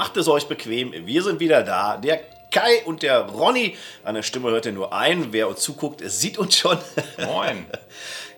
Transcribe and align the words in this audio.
macht 0.00 0.16
es 0.16 0.28
euch 0.28 0.48
bequem. 0.48 0.94
Wir 1.04 1.22
sind 1.22 1.40
wieder 1.40 1.62
da. 1.62 1.98
Der 1.98 2.20
Kai 2.50 2.82
und 2.86 3.02
der 3.02 3.26
Ronny. 3.26 3.76
An 4.02 4.14
der 4.14 4.22
Stimme 4.22 4.48
hört 4.50 4.64
ihr 4.64 4.72
nur 4.72 4.94
ein. 4.94 5.34
Wer 5.34 5.46
uns 5.46 5.60
zuguckt, 5.60 6.00
sieht 6.02 6.38
uns 6.38 6.56
schon. 6.56 6.78
Moin. 7.26 7.66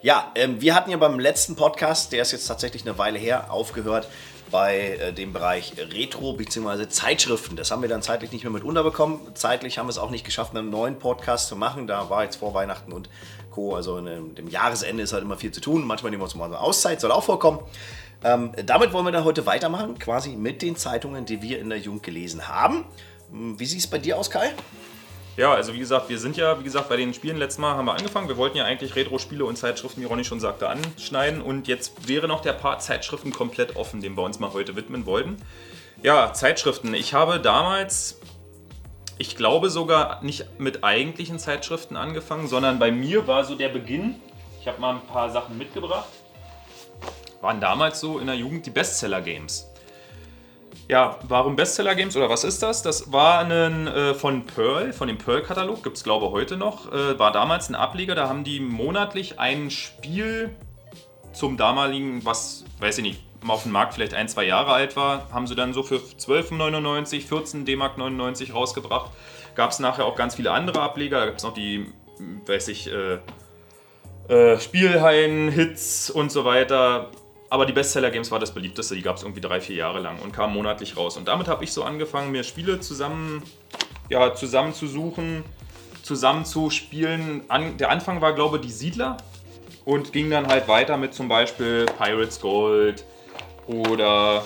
ja, 0.02 0.32
ähm, 0.34 0.60
wir 0.60 0.74
hatten 0.74 0.90
ja 0.90 0.96
beim 0.96 1.20
letzten 1.20 1.54
Podcast, 1.54 2.10
der 2.10 2.22
ist 2.22 2.32
jetzt 2.32 2.48
tatsächlich 2.48 2.82
eine 2.82 2.98
Weile 2.98 3.16
her, 3.16 3.52
aufgehört 3.52 4.08
bei 4.50 4.96
äh, 4.96 5.12
dem 5.12 5.32
Bereich 5.32 5.74
Retro 5.78 6.32
bzw. 6.32 6.88
Zeitschriften. 6.88 7.54
Das 7.54 7.70
haben 7.70 7.80
wir 7.80 7.88
dann 7.88 8.02
zeitlich 8.02 8.32
nicht 8.32 8.42
mehr 8.42 8.50
mit 8.52 8.64
unterbekommen. 8.64 9.20
Zeitlich 9.34 9.78
haben 9.78 9.86
wir 9.86 9.90
es 9.90 9.98
auch 9.98 10.10
nicht 10.10 10.24
geschafft, 10.24 10.56
einen 10.56 10.68
neuen 10.68 10.98
Podcast 10.98 11.46
zu 11.46 11.54
machen. 11.54 11.86
Da 11.86 12.10
war 12.10 12.24
jetzt 12.24 12.36
vor 12.40 12.54
Weihnachten 12.54 12.90
und 12.90 13.08
Co. 13.52 13.76
Also 13.76 13.98
in 13.98 14.34
dem 14.34 14.48
Jahresende 14.48 15.04
ist 15.04 15.12
halt 15.12 15.22
immer 15.22 15.36
viel 15.36 15.52
zu 15.52 15.60
tun. 15.60 15.86
Manchmal 15.86 16.10
nehmen 16.10 16.22
wir 16.22 16.24
uns 16.24 16.34
mal 16.34 16.46
eine 16.46 16.58
Auszeit, 16.58 17.00
soll 17.00 17.12
auch 17.12 17.22
vorkommen. 17.22 17.60
Ähm, 18.24 18.52
damit 18.66 18.92
wollen 18.92 19.04
wir 19.04 19.12
dann 19.12 19.24
heute 19.24 19.46
weitermachen, 19.46 19.98
quasi 19.98 20.36
mit 20.36 20.62
den 20.62 20.76
Zeitungen, 20.76 21.24
die 21.24 21.42
wir 21.42 21.58
in 21.58 21.68
der 21.68 21.78
Jugend 21.78 22.02
gelesen 22.02 22.48
haben. 22.48 22.84
Hm, 23.30 23.58
wie 23.58 23.66
sieht 23.66 23.80
es 23.80 23.86
bei 23.86 23.98
dir 23.98 24.18
aus, 24.18 24.30
Kai? 24.30 24.52
Ja, 25.36 25.54
also 25.54 25.72
wie 25.72 25.78
gesagt, 25.78 26.10
wir 26.10 26.18
sind 26.18 26.36
ja, 26.36 26.58
wie 26.60 26.64
gesagt, 26.64 26.90
bei 26.90 26.96
den 26.96 27.14
Spielen 27.14 27.38
letztes 27.38 27.58
Mal 27.58 27.74
haben 27.74 27.86
wir 27.86 27.94
angefangen. 27.94 28.28
Wir 28.28 28.36
wollten 28.36 28.58
ja 28.58 28.64
eigentlich 28.64 28.94
Retro-Spiele 28.94 29.46
und 29.46 29.56
Zeitschriften, 29.56 30.02
wie 30.02 30.04
Ronny 30.04 30.24
schon 30.24 30.40
sagte, 30.40 30.68
anschneiden. 30.68 31.40
Und 31.40 31.68
jetzt 31.68 32.06
wäre 32.06 32.28
noch 32.28 32.42
der 32.42 32.52
Part 32.52 32.82
Zeitschriften 32.82 33.32
komplett 33.32 33.76
offen, 33.76 34.02
dem 34.02 34.14
wir 34.14 34.22
uns 34.22 34.38
mal 34.40 34.52
heute 34.52 34.76
widmen 34.76 35.06
wollten. 35.06 35.38
Ja, 36.02 36.34
Zeitschriften. 36.34 36.92
Ich 36.92 37.14
habe 37.14 37.40
damals, 37.40 38.20
ich 39.16 39.34
glaube 39.34 39.70
sogar 39.70 40.22
nicht 40.22 40.44
mit 40.58 40.84
eigentlichen 40.84 41.38
Zeitschriften 41.38 41.96
angefangen, 41.96 42.46
sondern 42.46 42.78
bei 42.78 42.92
mir 42.92 43.26
war 43.26 43.44
so 43.44 43.54
der 43.54 43.70
Beginn. 43.70 44.16
Ich 44.60 44.68
habe 44.68 44.80
mal 44.82 44.96
ein 44.96 45.06
paar 45.06 45.30
Sachen 45.30 45.56
mitgebracht. 45.56 46.08
Waren 47.42 47.60
damals 47.60 48.00
so 48.00 48.18
in 48.18 48.26
der 48.26 48.36
Jugend 48.36 48.64
die 48.64 48.70
Bestseller-Games. 48.70 49.68
Ja, 50.88 51.18
warum 51.24 51.56
Bestseller 51.56 51.94
Games 51.94 52.16
oder 52.16 52.30
was 52.30 52.44
ist 52.44 52.62
das? 52.62 52.82
Das 52.82 53.12
war 53.12 53.40
ein 53.40 53.86
äh, 53.88 54.14
von 54.14 54.46
Pearl, 54.46 54.92
von 54.92 55.08
dem 55.08 55.18
Pearl-Katalog, 55.18 55.82
gibt 55.82 55.96
es 55.96 56.04
glaube 56.04 56.30
heute 56.30 56.56
noch. 56.56 56.92
Äh, 56.92 57.18
war 57.18 57.32
damals 57.32 57.68
ein 57.68 57.74
Ableger, 57.74 58.14
da 58.14 58.28
haben 58.28 58.44
die 58.44 58.60
monatlich 58.60 59.38
ein 59.40 59.70
Spiel 59.70 60.50
zum 61.32 61.56
damaligen, 61.56 62.24
was, 62.24 62.64
weiß 62.78 62.98
ich 62.98 63.04
nicht, 63.04 63.22
auf 63.48 63.64
dem 63.64 63.72
Markt 63.72 63.94
vielleicht 63.94 64.14
ein, 64.14 64.28
zwei 64.28 64.44
Jahre 64.44 64.72
alt 64.72 64.94
war, 64.96 65.28
haben 65.32 65.46
sie 65.46 65.56
dann 65.56 65.72
so 65.72 65.82
für 65.82 65.96
12,99, 65.96 67.26
14 67.26 67.64
D-Mark 67.64 67.98
99 67.98 68.54
rausgebracht. 68.54 69.10
Gab 69.56 69.70
es 69.70 69.80
nachher 69.80 70.04
auch 70.04 70.14
ganz 70.14 70.36
viele 70.36 70.52
andere 70.52 70.80
Ableger, 70.80 71.18
da 71.20 71.26
gibt 71.26 71.38
es 71.38 71.44
noch 71.44 71.54
die, 71.54 71.86
weiß 72.46 72.68
ich, 72.68 72.88
äh, 72.92 73.18
äh, 74.28 74.60
Spielhallen, 74.60 75.48
Hits 75.48 76.10
und 76.10 76.30
so 76.30 76.44
weiter. 76.44 77.10
Aber 77.52 77.66
die 77.66 77.74
Bestseller-Games 77.74 78.30
war 78.30 78.38
das 78.38 78.54
beliebteste, 78.54 78.94
die 78.94 79.02
gab 79.02 79.16
es 79.16 79.24
irgendwie 79.24 79.42
drei, 79.42 79.60
vier 79.60 79.76
Jahre 79.76 80.00
lang 80.00 80.18
und 80.20 80.32
kamen 80.32 80.54
monatlich 80.54 80.96
raus. 80.96 81.18
Und 81.18 81.28
damit 81.28 81.48
habe 81.48 81.64
ich 81.64 81.72
so 81.74 81.84
angefangen, 81.84 82.32
mir 82.32 82.44
Spiele 82.44 82.80
zusammen, 82.80 83.42
ja, 84.08 84.32
zusammen 84.32 84.72
zu 84.72 84.86
suchen, 84.86 85.44
zusammen 86.02 86.46
zu 86.46 86.70
spielen. 86.70 87.42
An, 87.48 87.76
der 87.76 87.90
Anfang 87.90 88.22
war, 88.22 88.32
glaube 88.32 88.56
ich, 88.56 88.62
die 88.62 88.70
Siedler 88.70 89.18
und 89.84 90.14
ging 90.14 90.30
dann 90.30 90.46
halt 90.46 90.66
weiter 90.66 90.96
mit 90.96 91.12
zum 91.12 91.28
Beispiel 91.28 91.84
Pirates 91.98 92.40
Gold 92.40 93.04
oder 93.66 94.44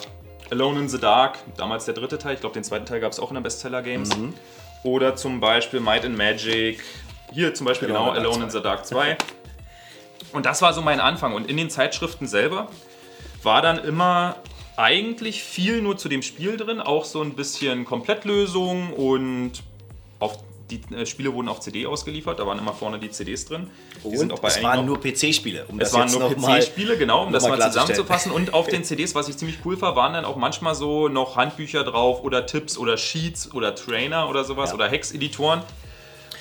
Alone 0.51 0.81
in 0.81 0.89
the 0.89 0.99
Dark, 0.99 1.39
damals 1.57 1.85
der 1.85 1.95
dritte 1.95 2.19
Teil. 2.19 2.35
Ich 2.35 2.41
glaube, 2.41 2.55
den 2.55 2.65
zweiten 2.65 2.87
Teil 2.87 2.99
gab 2.99 3.13
es 3.13 3.21
auch 3.21 3.31
in 3.31 3.35
der 3.35 3.43
Bestseller-Games. 3.43 4.17
Mhm. 4.17 4.35
Oder 4.83 5.15
zum 5.15 5.39
Beispiel 5.39 5.79
Might 5.79 6.05
and 6.05 6.19
Magic. 6.19 6.83
Hier 7.33 7.55
zum 7.55 7.67
Beispiel 7.67 7.87
genau, 7.87 8.13
genau 8.15 8.19
Alone 8.19 8.47
in 8.47 8.51
the 8.51 8.61
Dark 8.61 8.85
2. 8.85 9.17
Und 10.33 10.45
das 10.45 10.61
war 10.61 10.73
so 10.73 10.83
mein 10.83 10.99
Anfang. 10.99 11.35
Und 11.35 11.49
in 11.49 11.57
den 11.57 11.71
Zeitschriften 11.71 12.27
selber 12.27 12.69
war 13.47 13.63
dann 13.63 13.79
immer 13.79 14.37
eigentlich 14.77 15.43
viel 15.43 15.81
nur 15.81 15.97
zu 15.97 16.11
dem 16.11 16.21
Spiel 16.21 16.59
drin, 16.59 16.83
auch 16.83 17.07
so 17.07 17.23
ein 17.23 17.33
bisschen 17.33 17.87
Komplettlösung 17.87 18.93
und 18.93 19.63
auf 20.19 20.39
die 20.71 20.81
äh, 20.95 21.07
Spiele 21.07 21.33
wurden 21.33 21.49
auf 21.49 21.61
CD 21.61 21.87
ausgeliefert, 21.87 22.39
da 22.39 22.47
waren 22.47 22.59
immer 22.59 22.73
vorne 22.75 22.99
die 22.99 23.11
CDs 23.11 23.47
drin. 23.47 23.71
Die 24.03 24.09
und 24.09 24.19
sind 24.19 24.33
auch 24.33 24.41
bei 24.41 24.49
es 24.49 24.63
waren 24.63 24.85
nur 24.85 25.01
PC-Spiele. 25.01 25.65
Um 25.69 25.81
es 25.81 25.95
waren 25.95 26.11
nur 26.11 26.29
PC-Spiele, 26.29 26.99
genau, 26.99 27.25
um 27.25 27.33
das 27.33 27.47
mal 27.47 27.59
zusammenzufassen. 27.61 28.33
Und 28.33 28.53
auf 28.53 28.67
den 28.67 28.83
CDs, 28.85 29.15
was 29.15 29.29
ich 29.29 29.37
ziemlich 29.37 29.59
cool 29.65 29.77
fand, 29.77 29.97
waren 29.97 30.13
dann 30.13 30.25
auch 30.25 30.37
manchmal 30.37 30.75
so 30.75 31.09
noch 31.09 31.37
Handbücher 31.37 31.85
drauf 31.85 32.25
oder 32.25 32.47
Tipps 32.47 32.77
oder 32.77 32.99
Sheets 32.99 33.55
oder 33.55 33.75
Trainer 33.75 34.29
oder 34.29 34.45
sowas 34.45 34.71
ja. 34.71 34.75
oder 34.75 34.89
Hex-Editoren 34.89 35.63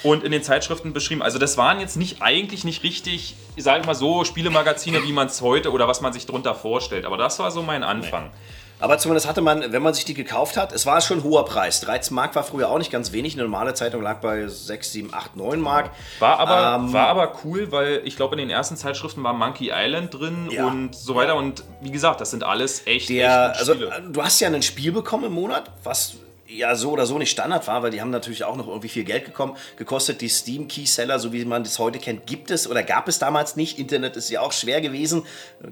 und 0.05 0.23
in 0.23 0.31
den 0.31 0.43
Zeitschriften 0.43 0.93
beschrieben. 0.93 1.23
Also 1.23 1.39
das 1.39 1.57
waren 1.57 1.79
jetzt 1.79 1.97
nicht 1.97 2.21
eigentlich 2.21 2.63
nicht 2.63 2.83
richtig, 2.83 3.35
ich 3.55 3.63
sage 3.63 3.85
mal 3.87 3.95
so, 3.95 4.23
Spielemagazine, 4.23 5.03
wie 5.03 5.11
man 5.11 5.27
es 5.27 5.41
heute 5.41 5.71
oder 5.71 5.87
was 5.87 5.99
man 5.99 6.13
sich 6.13 6.27
darunter 6.27 6.53
vorstellt. 6.53 7.05
Aber 7.05 7.17
das 7.17 7.39
war 7.39 7.49
so 7.49 7.63
mein 7.63 7.83
Anfang. 7.83 8.25
Nee. 8.25 8.31
Aber 8.79 8.97
zumindest 8.99 9.27
hatte 9.27 9.41
man, 9.41 9.71
wenn 9.71 9.81
man 9.81 9.93
sich 9.93 10.05
die 10.05 10.13
gekauft 10.13 10.57
hat, 10.57 10.73
es 10.73 10.85
war 10.85 11.01
schon 11.01 11.19
ein 11.19 11.23
hoher 11.23 11.45
Preis. 11.45 11.81
13 11.81 12.13
Mark 12.13 12.35
war 12.35 12.43
früher 12.43 12.69
auch 12.69 12.77
nicht 12.77 12.91
ganz 12.91 13.13
wenig. 13.13 13.33
Eine 13.33 13.43
normale 13.43 13.73
Zeitung 13.73 14.03
lag 14.03 14.19
bei 14.19 14.47
6, 14.47 14.91
7, 14.91 15.13
8, 15.13 15.37
9 15.37 15.59
Mark. 15.59 15.91
War 16.19 16.39
aber, 16.39 16.83
ähm, 16.83 16.93
war 16.93 17.07
aber 17.07 17.33
cool, 17.43 17.71
weil 17.71 18.01
ich 18.03 18.15
glaube, 18.15 18.35
in 18.35 18.39
den 18.39 18.49
ersten 18.51 18.75
Zeitschriften 18.75 19.23
war 19.23 19.33
Monkey 19.33 19.71
Island 19.73 20.13
drin 20.13 20.49
ja. 20.51 20.67
und 20.67 20.93
so 20.93 21.15
weiter. 21.15 21.35
Und 21.35 21.63
wie 21.81 21.91
gesagt, 21.91 22.21
das 22.21 22.29
sind 22.29 22.43
alles 22.43 22.85
echt, 22.85 23.09
der, 23.09 23.51
echt 23.51 23.59
also, 23.59 23.73
Du 23.73 24.21
hast 24.21 24.39
ja 24.41 24.49
ein 24.49 24.61
Spiel 24.61 24.91
bekommen 24.91 25.23
im 25.23 25.33
Monat, 25.33 25.71
was 25.83 26.17
ja 26.57 26.75
so 26.75 26.91
oder 26.91 27.05
so 27.05 27.17
nicht 27.17 27.31
Standard 27.31 27.67
war, 27.67 27.83
weil 27.83 27.91
die 27.91 28.01
haben 28.01 28.09
natürlich 28.09 28.43
auch 28.43 28.55
noch 28.55 28.67
irgendwie 28.67 28.89
viel 28.89 29.03
Geld 29.03 29.25
gekommen, 29.25 29.55
gekostet. 29.77 30.21
Die 30.21 30.29
Steam 30.29 30.67
Key 30.67 30.85
Seller, 30.85 31.19
so 31.19 31.33
wie 31.33 31.45
man 31.45 31.63
das 31.63 31.79
heute 31.79 31.99
kennt, 31.99 32.25
gibt 32.25 32.51
es 32.51 32.69
oder 32.69 32.83
gab 32.83 33.07
es 33.07 33.19
damals 33.19 33.55
nicht. 33.55 33.79
Internet 33.79 34.15
ist 34.17 34.29
ja 34.29 34.41
auch 34.41 34.51
schwer 34.51 34.81
gewesen, 34.81 35.23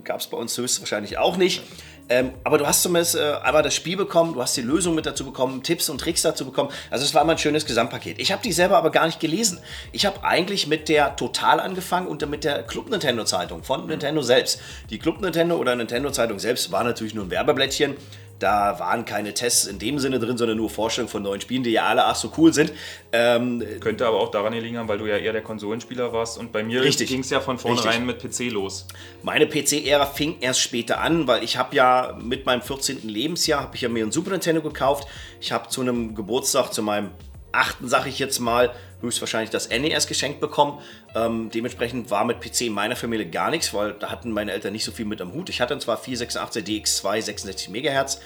gab 0.03 0.19
es 0.19 0.27
bei 0.27 0.37
uns 0.37 0.57
höchstwahrscheinlich 0.57 1.17
auch 1.17 1.37
nicht. 1.37 1.61
Ähm, 2.09 2.33
aber 2.43 2.57
du 2.57 2.67
hast 2.67 2.83
zumindest 2.83 3.15
äh, 3.15 3.33
einmal 3.43 3.63
das 3.63 3.73
Spiel 3.73 3.95
bekommen, 3.95 4.33
du 4.33 4.41
hast 4.41 4.57
die 4.57 4.61
Lösung 4.61 4.93
mit 4.93 5.05
dazu 5.05 5.23
bekommen, 5.23 5.63
Tipps 5.63 5.89
und 5.89 5.99
Tricks 5.99 6.21
dazu 6.21 6.45
bekommen. 6.45 6.69
Also 6.89 7.05
es 7.05 7.13
war 7.13 7.21
immer 7.21 7.31
ein 7.31 7.37
schönes 7.37 7.65
Gesamtpaket. 7.65 8.19
Ich 8.19 8.31
habe 8.31 8.41
die 8.43 8.51
selber 8.51 8.77
aber 8.77 8.91
gar 8.91 9.05
nicht 9.05 9.19
gelesen. 9.19 9.59
Ich 9.93 10.05
habe 10.05 10.23
eigentlich 10.23 10.67
mit 10.67 10.89
der 10.89 11.15
Total 11.15 11.59
angefangen 11.59 12.07
und 12.07 12.27
mit 12.29 12.43
der 12.43 12.63
Club 12.63 12.89
Nintendo 12.89 13.23
Zeitung 13.23 13.63
von 13.63 13.87
Nintendo 13.87 14.21
selbst. 14.21 14.59
Die 14.89 14.99
Club 14.99 15.21
Nintendo 15.21 15.55
oder 15.55 15.75
Nintendo 15.75 16.11
Zeitung 16.11 16.39
selbst 16.39 16.71
war 16.71 16.83
natürlich 16.83 17.13
nur 17.13 17.25
ein 17.25 17.31
Werbeblättchen. 17.31 17.95
Da 18.39 18.77
waren 18.79 19.05
keine 19.05 19.33
Tests 19.33 19.65
in 19.65 19.79
dem 19.79 19.99
Sinne 19.99 20.19
drin, 20.19 20.37
sondern 20.37 20.57
nur 20.57 20.69
Vorstellungen 20.69 21.09
von 21.09 21.23
neuen 21.23 21.39
Spielen, 21.39 21.63
die 21.63 21.71
ja 21.71 21.85
alle 21.85 22.05
ach 22.05 22.15
so 22.15 22.31
cool 22.37 22.53
sind. 22.53 22.73
Ähm, 23.11 23.63
Könnte 23.79 24.05
aber 24.05 24.19
auch 24.19 24.31
daran 24.31 24.53
liegen 24.53 24.77
haben, 24.77 24.87
weil 24.87 24.97
du 24.97 25.05
ja 25.05 25.17
eher 25.17 25.31
der 25.31 25.43
Konsolenspieler 25.43 26.11
warst 26.11 26.37
und 26.37 26.51
bei 26.51 26.63
mir 26.63 26.81
ging 26.81 27.19
es 27.21 27.29
ja 27.29 27.39
von 27.39 27.57
vornherein 27.57 28.05
mit 28.05 28.19
PC 28.19 28.51
los. 28.51 28.87
Meine 29.21 29.47
PC-Ära 29.47 30.05
fing 30.07 30.37
erst 30.41 30.59
später 30.59 30.99
an, 30.99 31.27
weil 31.27 31.43
ich 31.43 31.57
habe 31.57 31.75
ja 31.75 32.17
mit 32.21 32.45
meinem 32.45 32.61
14. 32.61 33.07
Lebensjahr, 33.07 33.61
habe 33.61 33.75
ich 33.75 33.81
ja 33.81 33.89
mir 33.89 34.05
ein 34.05 34.11
Super 34.11 34.31
Nintendo 34.31 34.61
gekauft. 34.61 35.07
Ich 35.39 35.51
habe 35.51 35.69
zu 35.69 35.81
einem 35.81 36.15
Geburtstag, 36.15 36.73
zu 36.73 36.81
meinem 36.81 37.11
achten, 37.53 37.87
sage 37.87 38.09
ich 38.09 38.19
jetzt 38.19 38.39
mal, 38.39 38.71
höchstwahrscheinlich 39.01 39.49
das 39.49 39.69
NES 39.69 40.07
geschenkt 40.07 40.41
bekommen. 40.41 40.79
Ähm, 41.15 41.49
dementsprechend 41.53 42.11
war 42.11 42.25
mit 42.25 42.41
PC 42.41 42.61
in 42.61 42.73
meiner 42.73 42.95
Familie 42.95 43.27
gar 43.29 43.49
nichts, 43.49 43.73
weil 43.73 43.93
da 43.93 44.09
hatten 44.09 44.31
meine 44.31 44.51
Eltern 44.51 44.73
nicht 44.73 44.83
so 44.83 44.91
viel 44.91 45.05
mit 45.05 45.21
am 45.21 45.33
Hut. 45.33 45.49
Ich 45.49 45.61
hatte 45.61 45.77
zwar 45.79 45.97
486 45.97 46.63
DX2 46.65 47.21
66 47.21 47.69
MHz, 47.69 48.19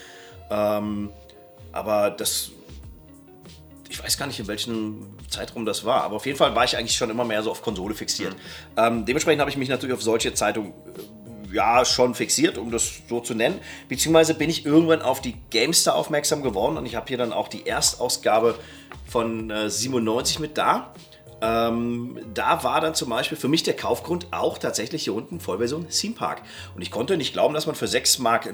ähm, 0.49 1.11
aber 1.71 2.09
das 2.09 2.51
ich 3.89 4.03
weiß 4.03 4.17
gar 4.17 4.27
nicht, 4.27 4.39
in 4.39 4.47
welchem 4.47 5.07
Zeitraum 5.29 5.65
das 5.65 5.85
war, 5.85 6.03
aber 6.03 6.17
auf 6.17 6.25
jeden 6.25 6.37
Fall 6.37 6.53
war 6.55 6.63
ich 6.65 6.77
eigentlich 6.77 6.97
schon 6.97 7.09
immer 7.09 7.23
mehr 7.23 7.41
so 7.43 7.51
auf 7.51 7.61
Konsole 7.61 7.95
fixiert. 7.95 8.33
Mhm. 8.33 8.39
Ähm, 8.77 9.05
dementsprechend 9.05 9.39
habe 9.39 9.49
ich 9.49 9.57
mich 9.57 9.69
natürlich 9.69 9.95
auf 9.95 10.03
solche 10.03 10.33
Zeitungen 10.33 10.71
äh, 10.71 11.55
ja 11.55 11.85
schon 11.85 12.13
fixiert, 12.13 12.57
um 12.57 12.71
das 12.71 13.01
so 13.07 13.21
zu 13.21 13.33
nennen. 13.33 13.59
Beziehungsweise 13.87 14.33
bin 14.33 14.49
ich 14.49 14.65
irgendwann 14.65 15.01
auf 15.01 15.21
die 15.21 15.35
GameStar 15.49 15.95
aufmerksam 15.95 16.43
geworden 16.43 16.77
und 16.77 16.85
ich 16.85 16.95
habe 16.95 17.07
hier 17.07 17.17
dann 17.17 17.31
auch 17.31 17.47
die 17.47 17.65
Erstausgabe 17.65 18.55
von 19.07 19.49
äh, 19.49 19.69
97 19.69 20.39
mit 20.39 20.57
da. 20.57 20.93
Ähm, 21.39 22.17
da 22.33 22.63
war 22.63 22.81
dann 22.81 22.95
zum 22.95 23.09
Beispiel 23.09 23.37
für 23.37 23.47
mich 23.47 23.63
der 23.63 23.75
Kaufgrund 23.75 24.27
auch 24.31 24.57
tatsächlich 24.57 25.03
hier 25.03 25.13
unten 25.13 25.39
Vollversion 25.39 25.87
Theme 25.89 26.15
Park. 26.15 26.41
Und 26.75 26.81
ich 26.81 26.89
konnte 26.89 27.15
nicht 27.15 27.33
glauben, 27.33 27.53
dass 27.53 27.67
man 27.67 27.75
für 27.75 27.85
6,90 27.85 28.21
Mark 28.21 28.47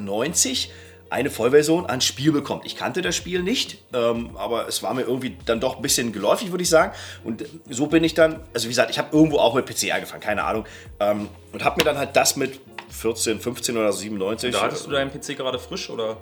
eine 1.09 1.29
Vollversion 1.29 1.85
an 1.85 2.01
Spiel 2.01 2.31
bekommt. 2.31 2.65
Ich 2.65 2.75
kannte 2.75 3.01
das 3.01 3.15
Spiel 3.15 3.43
nicht, 3.43 3.77
ähm, 3.93 4.31
aber 4.35 4.67
es 4.67 4.81
war 4.81 4.93
mir 4.95 5.03
irgendwie 5.03 5.37
dann 5.45 5.59
doch 5.59 5.75
ein 5.75 5.81
bisschen 5.81 6.11
geläufig, 6.11 6.51
würde 6.51 6.63
ich 6.63 6.69
sagen. 6.69 6.91
Und 7.23 7.45
so 7.69 7.85
bin 7.85 8.03
ich 8.03 8.15
dann, 8.15 8.41
also 8.53 8.65
wie 8.65 8.69
gesagt, 8.69 8.89
ich 8.89 8.97
habe 8.97 9.15
irgendwo 9.15 9.37
auch 9.37 9.53
mit 9.53 9.67
PC 9.67 9.93
angefangen, 9.93 10.21
keine 10.21 10.43
Ahnung. 10.43 10.65
Ähm, 10.99 11.29
und 11.51 11.63
habe 11.63 11.77
mir 11.77 11.83
dann 11.83 11.99
halt 11.99 12.15
das 12.15 12.35
mit 12.35 12.59
14, 12.89 13.39
15 13.39 13.77
oder 13.77 13.93
97. 13.93 14.51
Da 14.51 14.61
hattest 14.61 14.87
du 14.87 14.91
deinen 14.91 15.11
PC 15.11 15.37
gerade 15.37 15.59
frisch 15.59 15.89
oder? 15.89 16.17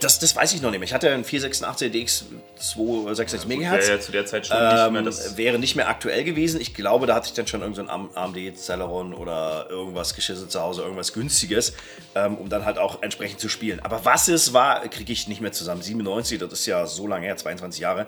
Das, 0.00 0.18
das 0.18 0.34
weiß 0.34 0.52
ich 0.54 0.62
noch 0.62 0.70
nicht 0.70 0.80
mehr. 0.80 0.86
Ich 0.86 0.94
hatte 0.94 1.10
einen 1.10 1.24
486 1.24 1.92
DX 1.92 2.24
266 2.56 3.48
MHz. 3.48 3.62
Ja, 3.62 3.94
ja, 3.94 4.00
zu 4.00 4.12
der 4.12 4.26
Zeit 4.26 4.46
schon 4.46 4.56
ähm, 4.58 4.68
nicht 4.68 4.92
mehr. 4.92 5.02
Das 5.02 5.36
wäre 5.36 5.58
nicht 5.58 5.76
mehr 5.76 5.88
aktuell 5.88 6.24
gewesen. 6.24 6.60
Ich 6.60 6.74
glaube, 6.74 7.06
da 7.06 7.14
hatte 7.14 7.28
ich 7.28 7.34
dann 7.34 7.46
schon 7.46 7.60
irgendein 7.60 7.86
so 7.86 8.16
AMD 8.18 8.58
Celeron 8.58 9.14
oder 9.14 9.66
irgendwas 9.70 10.14
geschissen 10.14 10.48
zu 10.48 10.60
Hause, 10.60 10.82
irgendwas 10.82 11.12
günstiges, 11.12 11.74
ähm, 12.16 12.36
um 12.36 12.48
dann 12.48 12.64
halt 12.64 12.78
auch 12.78 13.02
entsprechend 13.02 13.38
zu 13.38 13.48
spielen. 13.48 13.80
Aber 13.80 14.04
was 14.04 14.26
es 14.26 14.52
war, 14.52 14.80
kriege 14.88 15.12
ich 15.12 15.28
nicht 15.28 15.40
mehr 15.40 15.52
zusammen. 15.52 15.82
97, 15.82 16.40
das 16.40 16.52
ist 16.52 16.66
ja 16.66 16.86
so 16.86 17.06
lange 17.06 17.26
her, 17.26 17.36
22 17.36 17.80
Jahre, 17.80 18.06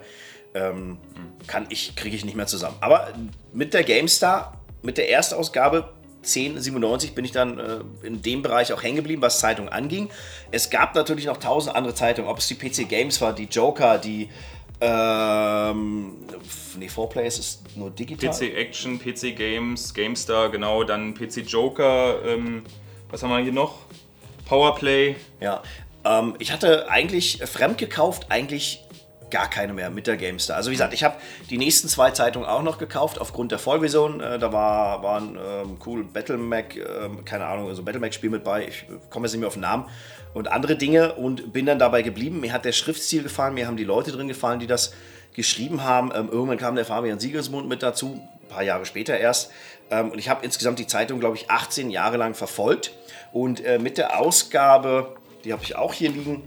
ähm, 0.53 0.97
kann 1.47 1.67
ich, 1.69 1.95
kriege 1.95 2.15
ich 2.17 2.25
nicht 2.25 2.35
mehr 2.35 2.47
zusammen. 2.47 2.75
Aber 2.81 3.13
mit 3.53 3.73
der 3.73 3.83
GameStar, 3.83 4.59
mit 4.81 4.97
der 4.97 5.09
Erstausgabe 5.09 5.89
1097 6.27 7.15
bin 7.15 7.25
ich 7.25 7.31
dann 7.31 7.59
äh, 7.59 7.79
in 8.03 8.21
dem 8.21 8.41
Bereich 8.41 8.73
auch 8.73 8.83
hängen 8.83 8.97
geblieben, 8.97 9.21
was 9.21 9.39
Zeitung 9.39 9.69
anging. 9.69 10.09
Es 10.51 10.69
gab 10.69 10.95
natürlich 10.95 11.25
noch 11.25 11.37
tausend 11.37 11.75
andere 11.75 11.93
Zeitungen, 11.93 12.29
ob 12.29 12.39
es 12.39 12.47
die 12.47 12.55
PC 12.55 12.87
Games 12.87 13.19
war, 13.21 13.33
die 13.33 13.45
Joker, 13.45 13.97
die 13.97 14.29
ähm, 14.79 16.13
nee, 16.77 16.87
4Plays 16.87 17.39
ist 17.39 17.75
nur 17.75 17.89
digital. 17.89 18.29
PC 18.29 18.55
Action, 18.55 18.99
PC 18.99 19.35
Games, 19.35 19.93
GameStar, 19.93 20.49
genau, 20.49 20.83
dann 20.83 21.15
PC 21.15 21.37
Joker, 21.47 22.23
ähm, 22.23 22.63
was 23.09 23.23
haben 23.23 23.31
wir 23.31 23.39
hier 23.39 23.53
noch? 23.53 23.79
Powerplay. 24.45 25.15
Ja, 25.39 25.63
ähm, 26.05 26.35
ich 26.37 26.51
hatte 26.51 26.89
eigentlich 26.89 27.39
fremd 27.45 27.77
gekauft, 27.79 28.27
eigentlich 28.29 28.83
gar 29.29 29.49
keine 29.49 29.73
mehr 29.73 29.89
mit 29.89 30.07
der 30.07 30.17
GameStar. 30.17 30.57
Also 30.57 30.69
wie 30.69 30.75
gesagt, 30.75 30.93
ich 30.93 31.03
habe 31.03 31.15
die 31.49 31.57
nächsten 31.57 31.87
zwei 31.87 32.11
Zeitungen 32.11 32.47
auch 32.47 32.63
noch 32.63 32.77
gekauft 32.77 33.19
aufgrund 33.19 33.51
der 33.51 33.59
Vollversion. 33.59 34.21
Äh, 34.21 34.39
da 34.39 34.53
war, 34.53 35.03
war 35.03 35.19
ein 35.19 35.37
ähm, 35.37 35.77
cool 35.85 36.03
Battlemac, 36.03 36.75
äh, 36.75 37.09
keine 37.25 37.45
Ahnung, 37.45 37.67
also 37.67 37.83
Battlemac-Spiel 37.83 38.29
mit 38.29 38.43
bei. 38.43 38.67
Ich 38.67 38.85
komme 39.09 39.25
jetzt 39.25 39.33
nicht 39.33 39.41
mehr 39.41 39.47
auf 39.47 39.53
den 39.53 39.61
Namen 39.61 39.85
und 40.33 40.47
andere 40.47 40.75
Dinge 40.75 41.13
und 41.13 41.53
bin 41.53 41.65
dann 41.65 41.79
dabei 41.79 42.01
geblieben. 42.01 42.39
Mir 42.39 42.53
hat 42.53 42.65
der 42.65 42.71
Schriftstil 42.71 43.23
gefallen, 43.23 43.53
mir 43.53 43.67
haben 43.67 43.77
die 43.77 43.83
Leute 43.83 44.11
drin 44.11 44.27
gefallen, 44.27 44.59
die 44.59 44.67
das 44.67 44.93
geschrieben 45.33 45.83
haben. 45.83 46.11
Ähm, 46.15 46.29
irgendwann 46.31 46.57
kam 46.57 46.75
der 46.75 46.85
Fabian 46.85 47.19
Siegelsmund 47.19 47.67
mit 47.67 47.83
dazu, 47.83 48.21
ein 48.43 48.47
paar 48.47 48.63
Jahre 48.63 48.85
später 48.85 49.17
erst. 49.17 49.51
Ähm, 49.89 50.11
und 50.11 50.19
ich 50.19 50.29
habe 50.29 50.43
insgesamt 50.43 50.79
die 50.79 50.87
Zeitung, 50.87 51.19
glaube 51.19 51.37
ich, 51.37 51.49
18 51.49 51.89
Jahre 51.89 52.17
lang 52.17 52.33
verfolgt. 52.33 52.93
Und 53.31 53.63
äh, 53.63 53.79
mit 53.79 53.97
der 53.97 54.19
Ausgabe, 54.19 55.15
die 55.43 55.53
habe 55.53 55.63
ich 55.63 55.75
auch 55.75 55.93
hier 55.93 56.09
liegen, 56.09 56.43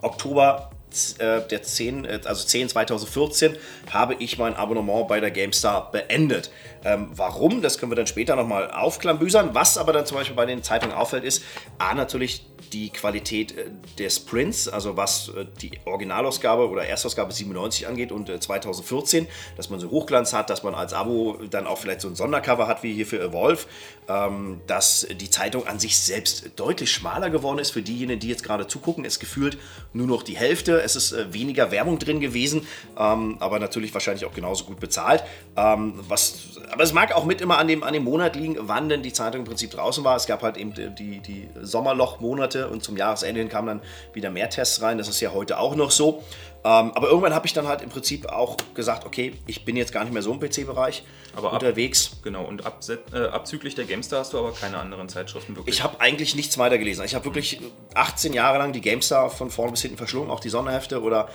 Oktober 0.00 0.71
der 1.18 1.62
10, 1.62 2.04
äh, 2.04 2.20
also 2.24 2.46
10 2.46 2.68
2014, 2.70 3.56
habe 3.90 4.14
ich 4.18 4.38
mein 4.38 4.54
Abonnement 4.54 5.08
bei 5.08 5.20
der 5.20 5.30
GameStar 5.30 5.90
beendet. 5.90 6.50
Ähm, 6.84 7.10
warum? 7.14 7.62
Das 7.62 7.78
können 7.78 7.92
wir 7.92 7.96
dann 7.96 8.06
später 8.06 8.36
nochmal 8.36 8.70
aufklambüsern. 8.70 9.50
Was 9.54 9.78
aber 9.78 9.92
dann 9.92 10.06
zum 10.06 10.16
Beispiel 10.16 10.36
bei 10.36 10.46
den 10.46 10.62
Zeitungen 10.62 10.94
auffällt, 10.94 11.24
ist 11.24 11.42
A, 11.78 11.94
natürlich 11.94 12.46
die 12.72 12.90
Qualität 12.90 13.56
äh, 13.56 13.70
des 13.98 14.20
Prints, 14.20 14.68
also 14.68 14.96
was 14.96 15.28
äh, 15.28 15.46
die 15.60 15.72
Originalausgabe 15.84 16.68
oder 16.68 16.84
Erstausgabe 16.84 17.32
97 17.32 17.86
angeht 17.86 18.12
und 18.12 18.30
2014, 18.42 19.26
dass 19.56 19.70
man 19.70 19.80
so 19.80 19.90
Hochglanz 19.90 20.32
hat, 20.32 20.50
dass 20.50 20.62
man 20.62 20.74
als 20.74 20.92
Abo 20.92 21.38
dann 21.50 21.66
auch 21.66 21.78
vielleicht 21.78 22.00
so 22.00 22.08
ein 22.08 22.14
Sondercover 22.14 22.66
hat 22.66 22.82
wie 22.82 22.92
hier 22.92 23.06
für 23.06 23.20
Evolve, 23.20 23.66
ähm, 24.08 24.60
dass 24.66 25.06
die 25.20 25.30
Zeitung 25.30 25.66
an 25.66 25.78
sich 25.78 25.98
selbst 25.98 26.50
deutlich 26.56 26.90
schmaler 26.90 27.30
geworden 27.30 27.58
ist. 27.58 27.70
Für 27.70 27.82
diejenigen, 27.82 28.20
die 28.20 28.28
jetzt 28.28 28.42
gerade 28.42 28.66
zugucken, 28.66 29.04
ist 29.04 29.20
gefühlt 29.20 29.58
nur 29.92 30.06
noch 30.06 30.22
die 30.22 30.36
Hälfte. 30.36 30.80
Es 30.80 30.96
ist 30.96 31.12
äh, 31.12 31.32
weniger 31.32 31.70
Werbung 31.70 31.98
drin 31.98 32.20
gewesen, 32.20 32.66
ähm, 32.98 33.36
aber 33.40 33.58
natürlich 33.58 33.92
wahrscheinlich 33.92 34.24
auch 34.24 34.34
genauso 34.34 34.64
gut 34.64 34.80
bezahlt. 34.80 35.24
was, 35.54 36.58
aber 36.70 36.82
es 36.82 36.92
mag 36.92 37.14
auch 37.14 37.24
mit 37.24 37.40
immer 37.40 37.58
an 37.58 37.68
dem, 37.68 37.82
an 37.82 37.92
dem 37.92 38.04
Monat 38.04 38.36
liegen, 38.36 38.56
wann 38.60 38.88
denn 38.88 39.02
die 39.02 39.12
Zeitung 39.12 39.40
im 39.40 39.46
Prinzip 39.46 39.70
draußen 39.70 40.04
war. 40.04 40.16
Es 40.16 40.26
gab 40.26 40.42
halt 40.42 40.56
eben 40.56 40.72
die, 40.74 41.20
die 41.20 41.48
Sommerlochmonate 41.60 42.61
und 42.68 42.82
zum 42.82 42.96
Jahresende 42.96 43.40
hin 43.40 43.48
kamen 43.48 43.66
dann 43.68 43.82
wieder 44.12 44.30
mehr 44.30 44.50
Tests 44.50 44.82
rein. 44.82 44.98
Das 44.98 45.08
ist 45.08 45.20
ja 45.20 45.32
heute 45.32 45.58
auch 45.58 45.74
noch 45.74 45.90
so. 45.90 46.22
Ähm, 46.64 46.92
aber 46.92 47.08
irgendwann 47.08 47.34
habe 47.34 47.46
ich 47.46 47.52
dann 47.52 47.66
halt 47.66 47.82
im 47.82 47.88
Prinzip 47.88 48.26
auch 48.26 48.56
gesagt, 48.74 49.04
okay, 49.04 49.34
ich 49.48 49.64
bin 49.64 49.76
jetzt 49.76 49.92
gar 49.92 50.04
nicht 50.04 50.12
mehr 50.12 50.22
so 50.22 50.32
im 50.32 50.38
PC-Bereich 50.38 51.02
unterwegs. 51.36 52.12
Ab, 52.12 52.18
genau, 52.22 52.44
und 52.44 52.62
äh, 52.62 53.18
abzüglich 53.18 53.74
der 53.74 53.84
GameStar 53.84 54.20
hast 54.20 54.32
du 54.32 54.38
aber 54.38 54.52
keine 54.52 54.78
anderen 54.78 55.08
Zeitschriften 55.08 55.56
wirklich. 55.56 55.76
Ich 55.76 55.82
habe 55.82 56.00
eigentlich 56.00 56.36
nichts 56.36 56.58
weiter 56.58 56.78
gelesen. 56.78 57.04
Ich 57.04 57.16
habe 57.16 57.24
wirklich 57.24 57.60
18 57.94 58.32
Jahre 58.32 58.58
lang 58.58 58.72
die 58.72 58.80
GameStar 58.80 59.28
von 59.30 59.50
vorne 59.50 59.72
bis 59.72 59.82
hinten 59.82 59.96
verschlungen, 59.96 60.30
auch 60.30 60.40
die 60.40 60.50
Sonderhefte 60.50 61.02
oder 61.02 61.28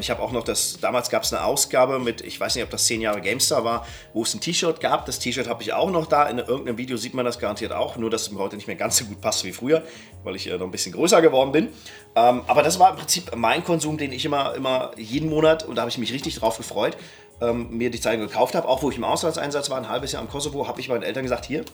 ich 0.00 0.10
habe 0.10 0.22
auch 0.22 0.32
noch 0.32 0.44
das, 0.44 0.78
damals 0.80 1.08
gab 1.08 1.22
es 1.22 1.32
eine 1.32 1.44
Ausgabe 1.44 1.98
mit, 1.98 2.20
ich 2.20 2.38
weiß 2.38 2.54
nicht, 2.54 2.64
ob 2.64 2.70
das 2.70 2.84
10 2.86 3.00
Jahre 3.00 3.20
GameStar 3.20 3.64
war, 3.64 3.86
wo 4.12 4.22
es 4.22 4.34
ein 4.34 4.40
T-Shirt 4.40 4.80
gab. 4.80 5.06
Das 5.06 5.18
T-Shirt 5.18 5.48
habe 5.48 5.62
ich 5.62 5.72
auch 5.72 5.90
noch 5.90 6.06
da. 6.06 6.28
In 6.28 6.38
irgendeinem 6.38 6.76
Video 6.76 6.96
sieht 6.96 7.14
man 7.14 7.24
das 7.24 7.38
garantiert 7.38 7.72
auch, 7.72 7.96
nur 7.96 8.10
dass 8.10 8.22
es 8.22 8.30
mir 8.30 8.38
heute 8.38 8.56
nicht 8.56 8.66
mehr 8.66 8.76
ganz 8.76 8.98
so 8.98 9.06
gut 9.06 9.20
passt 9.20 9.44
wie 9.44 9.52
früher, 9.52 9.82
weil 10.24 10.36
ich 10.36 10.46
äh, 10.46 10.58
noch 10.58 10.66
ein 10.66 10.70
bisschen 10.70 10.92
größer 10.92 11.22
geworden 11.22 11.52
bin. 11.52 11.68
Ähm, 12.14 12.42
aber 12.46 12.62
das 12.62 12.78
war 12.78 12.90
im 12.90 12.96
Prinzip 12.96 13.34
mein 13.34 13.64
Konsum, 13.64 13.96
den 13.96 14.12
ich 14.12 14.24
immer, 14.24 14.54
immer 14.54 14.90
jeden 14.96 15.30
Monat, 15.30 15.64
und 15.64 15.76
da 15.76 15.82
habe 15.82 15.90
ich 15.90 15.98
mich 15.98 16.12
richtig 16.12 16.36
drauf 16.36 16.58
gefreut, 16.58 16.96
ähm, 17.40 17.70
mir 17.70 17.90
die 17.90 18.00
Zeitung 18.00 18.26
gekauft 18.26 18.54
habe. 18.54 18.68
Auch 18.68 18.82
wo 18.82 18.90
ich 18.90 18.96
im 18.96 19.04
Auslandseinsatz 19.04 19.70
war, 19.70 19.78
ein 19.78 19.88
halbes 19.88 20.12
Jahr 20.12 20.22
im 20.22 20.28
Kosovo, 20.28 20.68
habe 20.68 20.80
ich 20.80 20.88
meinen 20.88 21.02
Eltern 21.02 21.22
gesagt, 21.22 21.46
hier, 21.46 21.64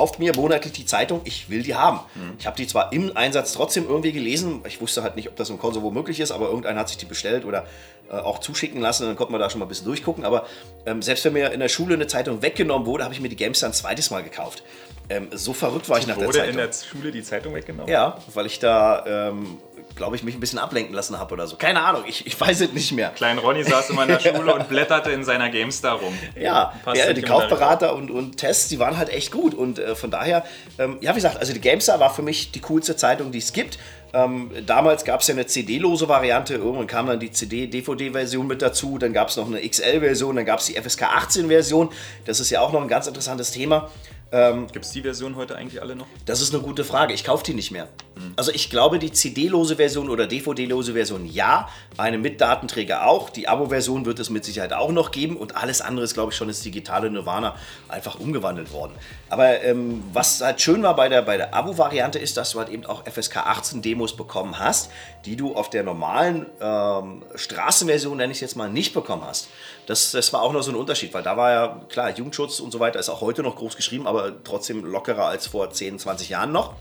kauft 0.00 0.18
mir 0.18 0.34
monatlich 0.34 0.72
die 0.72 0.86
Zeitung, 0.86 1.20
ich 1.24 1.50
will 1.50 1.62
die 1.62 1.74
haben. 1.74 2.00
Mhm. 2.14 2.32
Ich 2.38 2.46
habe 2.46 2.56
die 2.56 2.66
zwar 2.66 2.90
im 2.90 3.14
Einsatz 3.18 3.52
trotzdem 3.52 3.86
irgendwie 3.86 4.12
gelesen, 4.12 4.62
ich 4.66 4.80
wusste 4.80 5.02
halt 5.02 5.14
nicht, 5.14 5.28
ob 5.28 5.36
das 5.36 5.50
im 5.50 5.58
Kosovo 5.58 5.90
möglich 5.90 6.20
ist, 6.20 6.30
aber 6.30 6.46
irgendeiner 6.46 6.80
hat 6.80 6.88
sich 6.88 6.96
die 6.96 7.04
bestellt 7.04 7.44
oder 7.44 7.66
äh, 8.10 8.14
auch 8.14 8.38
zuschicken 8.38 8.80
lassen, 8.80 9.04
dann 9.04 9.14
konnte 9.14 9.30
man 9.30 9.42
da 9.42 9.50
schon 9.50 9.58
mal 9.58 9.66
ein 9.66 9.68
bisschen 9.68 9.84
durchgucken. 9.84 10.24
Aber 10.24 10.46
ähm, 10.86 11.02
selbst 11.02 11.22
wenn 11.26 11.34
mir 11.34 11.52
in 11.52 11.60
der 11.60 11.68
Schule 11.68 11.96
eine 11.96 12.06
Zeitung 12.06 12.40
weggenommen 12.40 12.86
wurde, 12.86 13.04
habe 13.04 13.12
ich 13.12 13.20
mir 13.20 13.28
die 13.28 13.36
Games 13.36 13.60
dann 13.60 13.72
ein 13.72 13.74
zweites 13.74 14.10
Mal 14.10 14.22
gekauft. 14.22 14.62
Ähm, 15.10 15.28
so 15.32 15.52
verrückt 15.52 15.90
war 15.90 15.98
ich 15.98 16.06
nach 16.06 16.16
der 16.16 16.30
Zeitung. 16.30 16.40
Wurde 16.40 16.50
in 16.50 16.56
der 16.56 16.72
Schule 16.72 17.10
die 17.12 17.22
Zeitung 17.22 17.54
weggenommen? 17.54 17.92
Ja, 17.92 18.16
weil 18.32 18.46
ich 18.46 18.58
da 18.58 19.28
ähm, 19.28 19.58
glaube 20.00 20.16
ich, 20.16 20.22
mich 20.22 20.34
ein 20.34 20.40
bisschen 20.40 20.58
ablenken 20.58 20.94
lassen 20.94 21.18
habe 21.18 21.34
oder 21.34 21.46
so. 21.46 21.56
Keine 21.56 21.82
Ahnung, 21.82 22.04
ich, 22.06 22.26
ich 22.26 22.40
weiß 22.40 22.62
es 22.62 22.72
nicht 22.72 22.92
mehr. 22.92 23.10
Klein 23.10 23.36
Ronny 23.36 23.62
saß 23.62 23.90
immer 23.90 24.04
in 24.04 24.08
der 24.08 24.18
Schule 24.34 24.54
und 24.54 24.66
blätterte 24.66 25.10
in 25.10 25.24
seiner 25.24 25.50
GameStar 25.50 25.96
rum. 25.96 26.18
Ja, 26.34 26.72
ja 26.94 27.12
die 27.12 27.20
Kaufberater 27.20 27.94
und, 27.94 28.10
und 28.10 28.38
Tests, 28.38 28.68
die 28.68 28.78
waren 28.78 28.96
halt 28.96 29.10
echt 29.10 29.30
gut. 29.30 29.52
Und 29.52 29.78
äh, 29.78 29.94
von 29.94 30.10
daher, 30.10 30.42
ähm, 30.78 30.96
ja, 31.02 31.10
wie 31.10 31.16
gesagt, 31.16 31.36
also 31.36 31.52
die 31.52 31.60
GameStar 31.60 32.00
war 32.00 32.08
für 32.08 32.22
mich 32.22 32.50
die 32.50 32.60
coolste 32.60 32.96
Zeitung, 32.96 33.30
die 33.30 33.38
es 33.40 33.52
gibt. 33.52 33.78
Ähm, 34.14 34.50
damals 34.66 35.04
gab 35.04 35.20
es 35.20 35.26
ja 35.26 35.34
eine 35.34 35.44
CD-lose 35.44 36.08
Variante, 36.08 36.54
irgendwann 36.54 36.86
kam 36.86 37.06
dann 37.06 37.20
die 37.20 37.30
CD-DVD-Version 37.30 38.46
mit 38.46 38.62
dazu, 38.62 38.96
dann 38.96 39.12
gab 39.12 39.28
es 39.28 39.36
noch 39.36 39.46
eine 39.46 39.60
XL-Version, 39.60 40.34
dann 40.34 40.46
gab 40.46 40.60
es 40.60 40.66
die 40.66 40.80
FSK 40.80 41.02
18-Version. 41.04 41.90
Das 42.24 42.40
ist 42.40 42.48
ja 42.48 42.62
auch 42.62 42.72
noch 42.72 42.80
ein 42.80 42.88
ganz 42.88 43.06
interessantes 43.06 43.50
Thema. 43.50 43.90
Ähm, 44.32 44.68
Gibt 44.70 44.84
es 44.84 44.92
die 44.92 45.02
Version 45.02 45.34
heute 45.34 45.56
eigentlich 45.56 45.82
alle 45.82 45.96
noch? 45.96 46.06
Das 46.24 46.40
ist 46.40 46.54
eine 46.54 46.62
gute 46.62 46.84
Frage. 46.84 47.12
Ich 47.12 47.24
kaufe 47.24 47.42
die 47.42 47.54
nicht 47.54 47.72
mehr. 47.72 47.88
Mhm. 48.14 48.34
Also 48.36 48.52
ich 48.52 48.70
glaube, 48.70 49.00
die 49.00 49.10
CD-lose 49.10 49.76
Version 49.76 50.08
oder 50.08 50.28
DVD-lose 50.28 50.92
Version 50.92 51.26
ja, 51.26 51.68
eine 51.96 52.16
mit 52.16 52.40
Datenträger 52.40 53.06
auch. 53.06 53.30
Die 53.30 53.48
Abo-Version 53.48 54.06
wird 54.06 54.20
es 54.20 54.30
mit 54.30 54.44
Sicherheit 54.44 54.72
auch 54.72 54.92
noch 54.92 55.10
geben 55.10 55.36
und 55.36 55.56
alles 55.56 55.80
andere 55.80 56.04
ist, 56.04 56.14
glaube 56.14 56.30
ich, 56.30 56.36
schon 56.36 56.48
ins 56.48 56.60
digitale 56.60 57.10
Nirvana 57.10 57.56
einfach 57.88 58.20
umgewandelt 58.20 58.72
worden. 58.72 58.92
Aber 59.30 59.62
ähm, 59.62 60.04
was 60.12 60.40
halt 60.40 60.60
schön 60.60 60.82
war 60.84 60.94
bei 60.94 61.08
der, 61.08 61.22
bei 61.22 61.36
der 61.36 61.52
Abo-Variante 61.52 62.20
ist, 62.20 62.36
dass 62.36 62.52
du 62.52 62.60
halt 62.60 62.68
eben 62.68 62.86
auch 62.86 63.04
FSK 63.06 63.38
18 63.38 63.82
Demos 63.82 64.16
bekommen 64.16 64.60
hast, 64.60 64.90
die 65.24 65.34
du 65.34 65.56
auf 65.56 65.70
der 65.70 65.82
normalen 65.82 66.46
ähm, 66.60 67.24
Straßenversion, 67.34 68.16
nenne 68.16 68.30
ich 68.30 68.36
es 68.36 68.42
jetzt 68.42 68.56
mal, 68.56 68.70
nicht 68.70 68.94
bekommen 68.94 69.22
hast. 69.26 69.48
Das, 69.86 70.12
das 70.12 70.32
war 70.32 70.42
auch 70.42 70.52
noch 70.52 70.62
so 70.62 70.70
ein 70.70 70.76
Unterschied, 70.76 71.12
weil 71.14 71.24
da 71.24 71.36
war 71.36 71.50
ja, 71.50 71.80
klar, 71.88 72.10
Jugendschutz 72.10 72.60
und 72.60 72.70
so 72.70 72.78
weiter 72.78 73.00
ist 73.00 73.08
auch 73.08 73.20
heute 73.20 73.42
noch 73.42 73.56
groß 73.56 73.76
geschrieben, 73.76 74.06
aber 74.06 74.19
trotzdem 74.44 74.84
lockerer 74.84 75.26
als 75.26 75.46
vor 75.46 75.70
10, 75.70 75.98
20 75.98 76.28
Jahren 76.28 76.52
noch. 76.52 76.74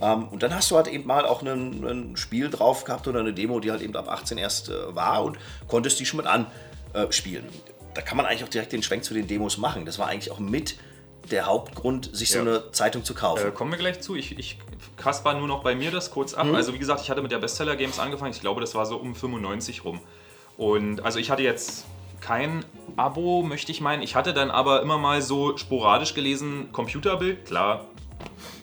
Ähm, 0.00 0.28
und 0.28 0.42
dann 0.42 0.54
hast 0.54 0.70
du 0.70 0.76
halt 0.76 0.88
eben 0.88 1.06
mal 1.06 1.24
auch 1.26 1.42
ein, 1.42 2.16
Spiel 2.16 2.50
drauf 2.50 2.84
gehabt 2.84 3.08
oder 3.08 3.20
eine 3.20 3.32
Demo, 3.32 3.60
die 3.60 3.70
halt 3.70 3.82
eben 3.82 3.96
ab 3.96 4.08
18 4.08 4.38
erst 4.38 4.68
äh, 4.68 4.94
war 4.94 5.24
und 5.24 5.38
konntest 5.68 5.98
die 6.00 6.06
schon 6.06 6.18
mit 6.18 6.26
anspielen. 6.26 7.46
Da 7.94 8.02
kann 8.02 8.16
man 8.16 8.26
eigentlich 8.26 8.44
auch 8.44 8.48
direkt 8.48 8.72
den 8.72 8.82
Schwenk 8.82 9.04
zu 9.04 9.14
den 9.14 9.26
Demos 9.26 9.56
machen. 9.56 9.86
Das 9.86 9.98
war 9.98 10.08
eigentlich 10.08 10.30
auch 10.30 10.38
mit 10.38 10.76
der 11.30 11.46
Hauptgrund, 11.46 12.14
sich 12.14 12.30
ja. 12.30 12.42
so 12.42 12.48
eine 12.48 12.72
Zeitung 12.72 13.04
zu 13.04 13.14
kaufen. 13.14 13.48
Äh, 13.48 13.50
kommen 13.50 13.70
wir 13.70 13.78
gleich 13.78 14.00
zu. 14.00 14.14
Ich, 14.16 14.38
ich 14.38 14.58
kasper 14.96 15.34
nur 15.34 15.48
noch 15.48 15.62
bei 15.62 15.74
mir 15.74 15.90
das 15.90 16.10
kurz 16.10 16.34
ab. 16.34 16.46
Mhm. 16.46 16.54
Also 16.54 16.74
wie 16.74 16.78
gesagt, 16.78 17.00
ich 17.00 17.10
hatte 17.10 17.22
mit 17.22 17.32
der 17.32 17.38
Bestseller 17.38 17.76
Games 17.76 17.98
angefangen. 17.98 18.32
Ich 18.32 18.40
glaube, 18.40 18.60
das 18.60 18.74
war 18.74 18.86
so 18.86 18.96
um 18.96 19.14
95 19.14 19.84
rum. 19.84 20.00
Und 20.56 21.04
also 21.04 21.18
ich 21.18 21.30
hatte 21.30 21.42
jetzt 21.42 21.84
kein 22.20 22.64
Abo, 22.96 23.42
möchte 23.42 23.72
ich 23.72 23.80
meinen. 23.80 24.02
Ich 24.02 24.14
hatte 24.14 24.32
dann 24.32 24.50
aber 24.50 24.82
immer 24.82 24.98
mal 24.98 25.22
so 25.22 25.56
sporadisch 25.56 26.14
gelesen, 26.14 26.70
Computerbild, 26.72 27.44
klar, 27.46 27.86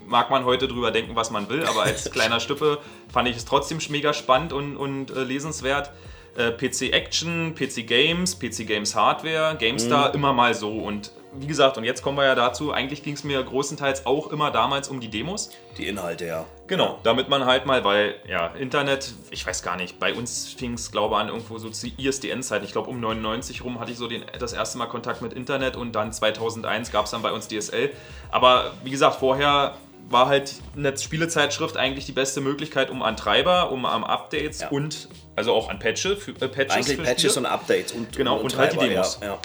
mag 0.07 0.29
man 0.29 0.45
heute 0.45 0.67
drüber 0.67 0.91
denken, 0.91 1.15
was 1.15 1.31
man 1.31 1.50
will, 1.50 1.65
aber 1.65 1.83
als 1.83 2.12
kleiner 2.12 2.39
Stüppe 2.39 2.79
fand 3.12 3.27
ich 3.27 3.38
es 3.38 3.45
trotzdem 3.45 3.79
mega 3.89 4.13
spannend 4.13 4.53
und, 4.53 4.77
und 4.77 5.12
äh, 5.12 5.24
lesenswert. 5.24 5.91
Äh, 6.36 6.51
PC 6.51 6.93
Action, 6.93 7.53
PC 7.53 7.86
Games, 7.86 8.38
PC 8.38 8.65
Games 8.65 8.95
Hardware, 8.95 9.55
GameStar, 9.60 10.10
mhm. 10.10 10.15
immer 10.15 10.33
mal 10.33 10.55
so. 10.55 10.72
Und 10.72 11.12
wie 11.39 11.47
gesagt, 11.47 11.77
und 11.77 11.83
jetzt 11.83 12.01
kommen 12.01 12.17
wir 12.17 12.25
ja 12.25 12.35
dazu, 12.35 12.71
eigentlich 12.71 13.03
ging 13.03 13.15
es 13.15 13.23
mir 13.23 13.41
größtenteils 13.43 14.05
auch 14.05 14.27
immer 14.31 14.51
damals 14.51 14.89
um 14.89 14.99
die 14.99 15.09
Demos. 15.09 15.49
Die 15.77 15.87
Inhalte, 15.87 16.25
ja. 16.25 16.45
Genau, 16.67 16.99
damit 17.03 17.29
man 17.29 17.45
halt 17.45 17.65
mal, 17.65 17.83
weil, 17.83 18.15
ja, 18.27 18.47
Internet, 18.47 19.13
ich 19.31 19.45
weiß 19.45 19.63
gar 19.63 19.75
nicht, 19.75 19.99
bei 19.99 20.13
uns 20.13 20.53
fing 20.53 20.73
es, 20.73 20.91
glaube 20.91 21.15
ich, 21.15 21.21
an 21.21 21.27
irgendwo 21.27 21.57
so 21.57 21.69
zu 21.69 21.87
ISDN-Zeit. 21.97 22.63
Ich 22.63 22.71
glaube, 22.71 22.89
um 22.89 22.99
99 22.99 23.63
rum 23.63 23.79
hatte 23.79 23.91
ich 23.91 23.97
so 23.97 24.07
den, 24.07 24.23
das 24.39 24.53
erste 24.53 24.77
Mal 24.77 24.87
Kontakt 24.87 25.21
mit 25.21 25.33
Internet 25.33 25.75
und 25.75 25.93
dann 25.93 26.11
2001 26.11 26.91
gab 26.91 27.05
es 27.05 27.11
dann 27.11 27.21
bei 27.21 27.31
uns 27.31 27.47
DSL. 27.47 27.91
Aber 28.31 28.71
wie 28.83 28.91
gesagt, 28.91 29.17
vorher 29.19 29.75
war 30.09 30.27
halt 30.27 30.55
eine 30.75 30.97
Spielezeitschrift 30.97 31.77
eigentlich 31.77 32.05
die 32.05 32.11
beste 32.11 32.41
Möglichkeit, 32.41 32.89
um 32.89 33.01
an 33.01 33.17
Treiber, 33.17 33.71
um 33.71 33.85
an 33.85 34.03
Updates 34.03 34.61
ja. 34.61 34.69
und 34.69 35.09
also 35.35 35.53
auch 35.53 35.69
an 35.69 35.79
Patches, 35.79 36.23
für, 36.23 36.31
äh, 36.31 36.47
Patches 36.47 36.75
eigentlich 36.75 37.03
Patches 37.03 37.37
und 37.37 37.45
Updates 37.45 37.91
und 37.93 38.15
genau 38.15 38.37
und, 38.37 38.53
und 38.53 38.57
halt 38.57 38.73
die 38.73 38.77
Demos. 38.77 39.19
Ja, 39.21 39.27
ja. 39.27 39.39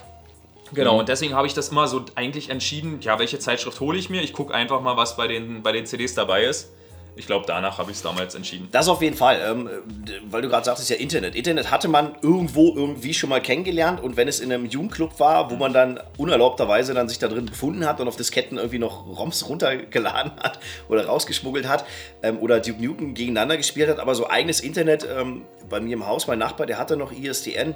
Genau, 0.72 0.94
mhm. 0.94 1.00
und 1.00 1.08
deswegen 1.08 1.34
habe 1.34 1.46
ich 1.46 1.54
das 1.54 1.68
immer 1.70 1.88
so 1.88 2.04
eigentlich 2.14 2.50
entschieden, 2.50 3.00
ja, 3.00 3.18
welche 3.18 3.38
Zeitschrift 3.38 3.80
hole 3.80 3.98
ich 3.98 4.10
mir? 4.10 4.22
Ich 4.22 4.32
gucke 4.32 4.54
einfach 4.54 4.80
mal, 4.80 4.96
was 4.96 5.16
bei 5.16 5.28
den, 5.28 5.62
bei 5.62 5.72
den 5.72 5.86
CDs 5.86 6.14
dabei 6.14 6.44
ist. 6.44 6.70
ich 7.16 7.26
glaube, 7.26 7.44
danach 7.48 7.78
habe 7.78 7.90
ich 7.90 7.96
es 7.96 8.02
damals 8.02 8.36
entschieden. 8.36 8.68
Das 8.70 8.88
auf 8.88 9.02
jeden 9.02 9.16
Fall, 9.16 9.40
ähm, 9.44 9.68
weil 10.30 10.40
du 10.40 10.48
gerade 10.48 10.64
sagtest, 10.64 10.88
ja 10.88 10.96
Internet. 10.96 11.34
Internet 11.34 11.70
hatte 11.70 11.88
man 11.88 12.14
irgendwo 12.22 12.74
irgendwie 12.76 13.12
schon 13.12 13.28
mal 13.28 13.42
kennengelernt 13.42 14.00
und 14.00 14.16
wenn 14.16 14.28
es 14.28 14.38
in 14.38 14.52
einem 14.52 14.66
Jugendclub 14.66 15.18
war, 15.18 15.50
wo 15.50 15.56
man 15.56 15.72
dann 15.72 15.98
unerlaubterweise 16.16 16.94
dann 16.94 17.08
sich 17.08 17.18
da 17.18 17.26
drin 17.26 17.46
befunden 17.46 17.86
hat 17.86 18.00
und 18.00 18.06
auf 18.06 18.14
Disketten 18.14 18.56
irgendwie 18.56 18.78
noch 18.78 19.06
ROMs 19.18 19.48
runtergeladen 19.48 20.32
hat 20.40 20.60
oder 20.88 21.06
rausgeschmuggelt 21.06 21.66
hat 21.66 21.84
ähm, 22.22 22.38
oder 22.38 22.60
Duke 22.60 22.80
Nukem 22.80 23.14
gegeneinander 23.14 23.56
gespielt 23.56 23.88
hat, 23.88 23.98
aber 23.98 24.14
so 24.14 24.30
eigenes 24.30 24.60
Internet 24.60 25.04
ähm, 25.12 25.42
bei 25.68 25.80
mir 25.80 25.94
im 25.94 26.06
Haus, 26.06 26.28
mein 26.28 26.38
Nachbar, 26.38 26.66
der 26.66 26.78
hatte 26.78 26.96
noch 26.96 27.10
ISDN 27.10 27.74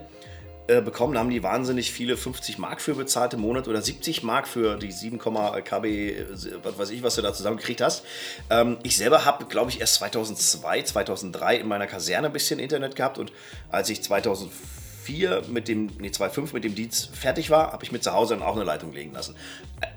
äh, 0.69 0.81
bekommen, 0.81 1.19
haben 1.19 1.31
die 1.31 1.43
wahnsinnig 1.43 1.91
viele 1.91 2.17
50 2.17 2.59
Mark 2.59 2.81
für 2.81 2.95
bezahlt 2.95 3.35
im 3.35 3.41
Monat 3.41 3.67
oder 3.67 3.83
70 3.83 4.23
Mark 4.23 4.47
für 4.47 4.77
die 4.77 4.93
7, 4.93 5.19
KB, 5.19 5.85
äh, 5.85 6.27
was 6.63 6.79
weiß 6.79 6.91
ich, 6.91 7.03
was 7.03 7.17
du 7.17 7.23
da 7.23 7.35
zusammengekriegt 7.35 7.81
hast. 7.81 8.05
Ähm, 8.49 8.79
ich 8.85 8.97
selber 8.97 9.25
habe, 9.25 9.47
glaube 9.47 9.71
ich, 9.71 9.81
erst 9.81 9.95
2002, 9.95 10.83
2003 10.83 11.57
in 11.57 11.67
meiner 11.67 11.89
Kaserne 11.89 12.29
ein 12.29 12.33
bisschen 12.33 12.61
Internet 12.61 12.95
gehabt 12.95 13.19
und 13.19 13.33
als 13.71 13.91
ich 13.91 14.03
2004 14.03 15.43
mit 15.49 15.67
dem, 15.67 15.91
nee, 15.99 16.13
2005 16.13 16.53
mit 16.53 16.63
dem 16.63 16.77
Dienst 16.77 17.11
fertig 17.13 17.51
war, 17.51 17.73
habe 17.73 17.83
ich 17.83 17.91
mir 17.91 18.01
zu 18.01 18.13
Hause 18.13 18.35
dann 18.35 18.45
auch 18.45 18.55
eine 18.55 18.65
Leitung 18.65 18.93
legen 18.93 19.13
lassen. 19.13 19.35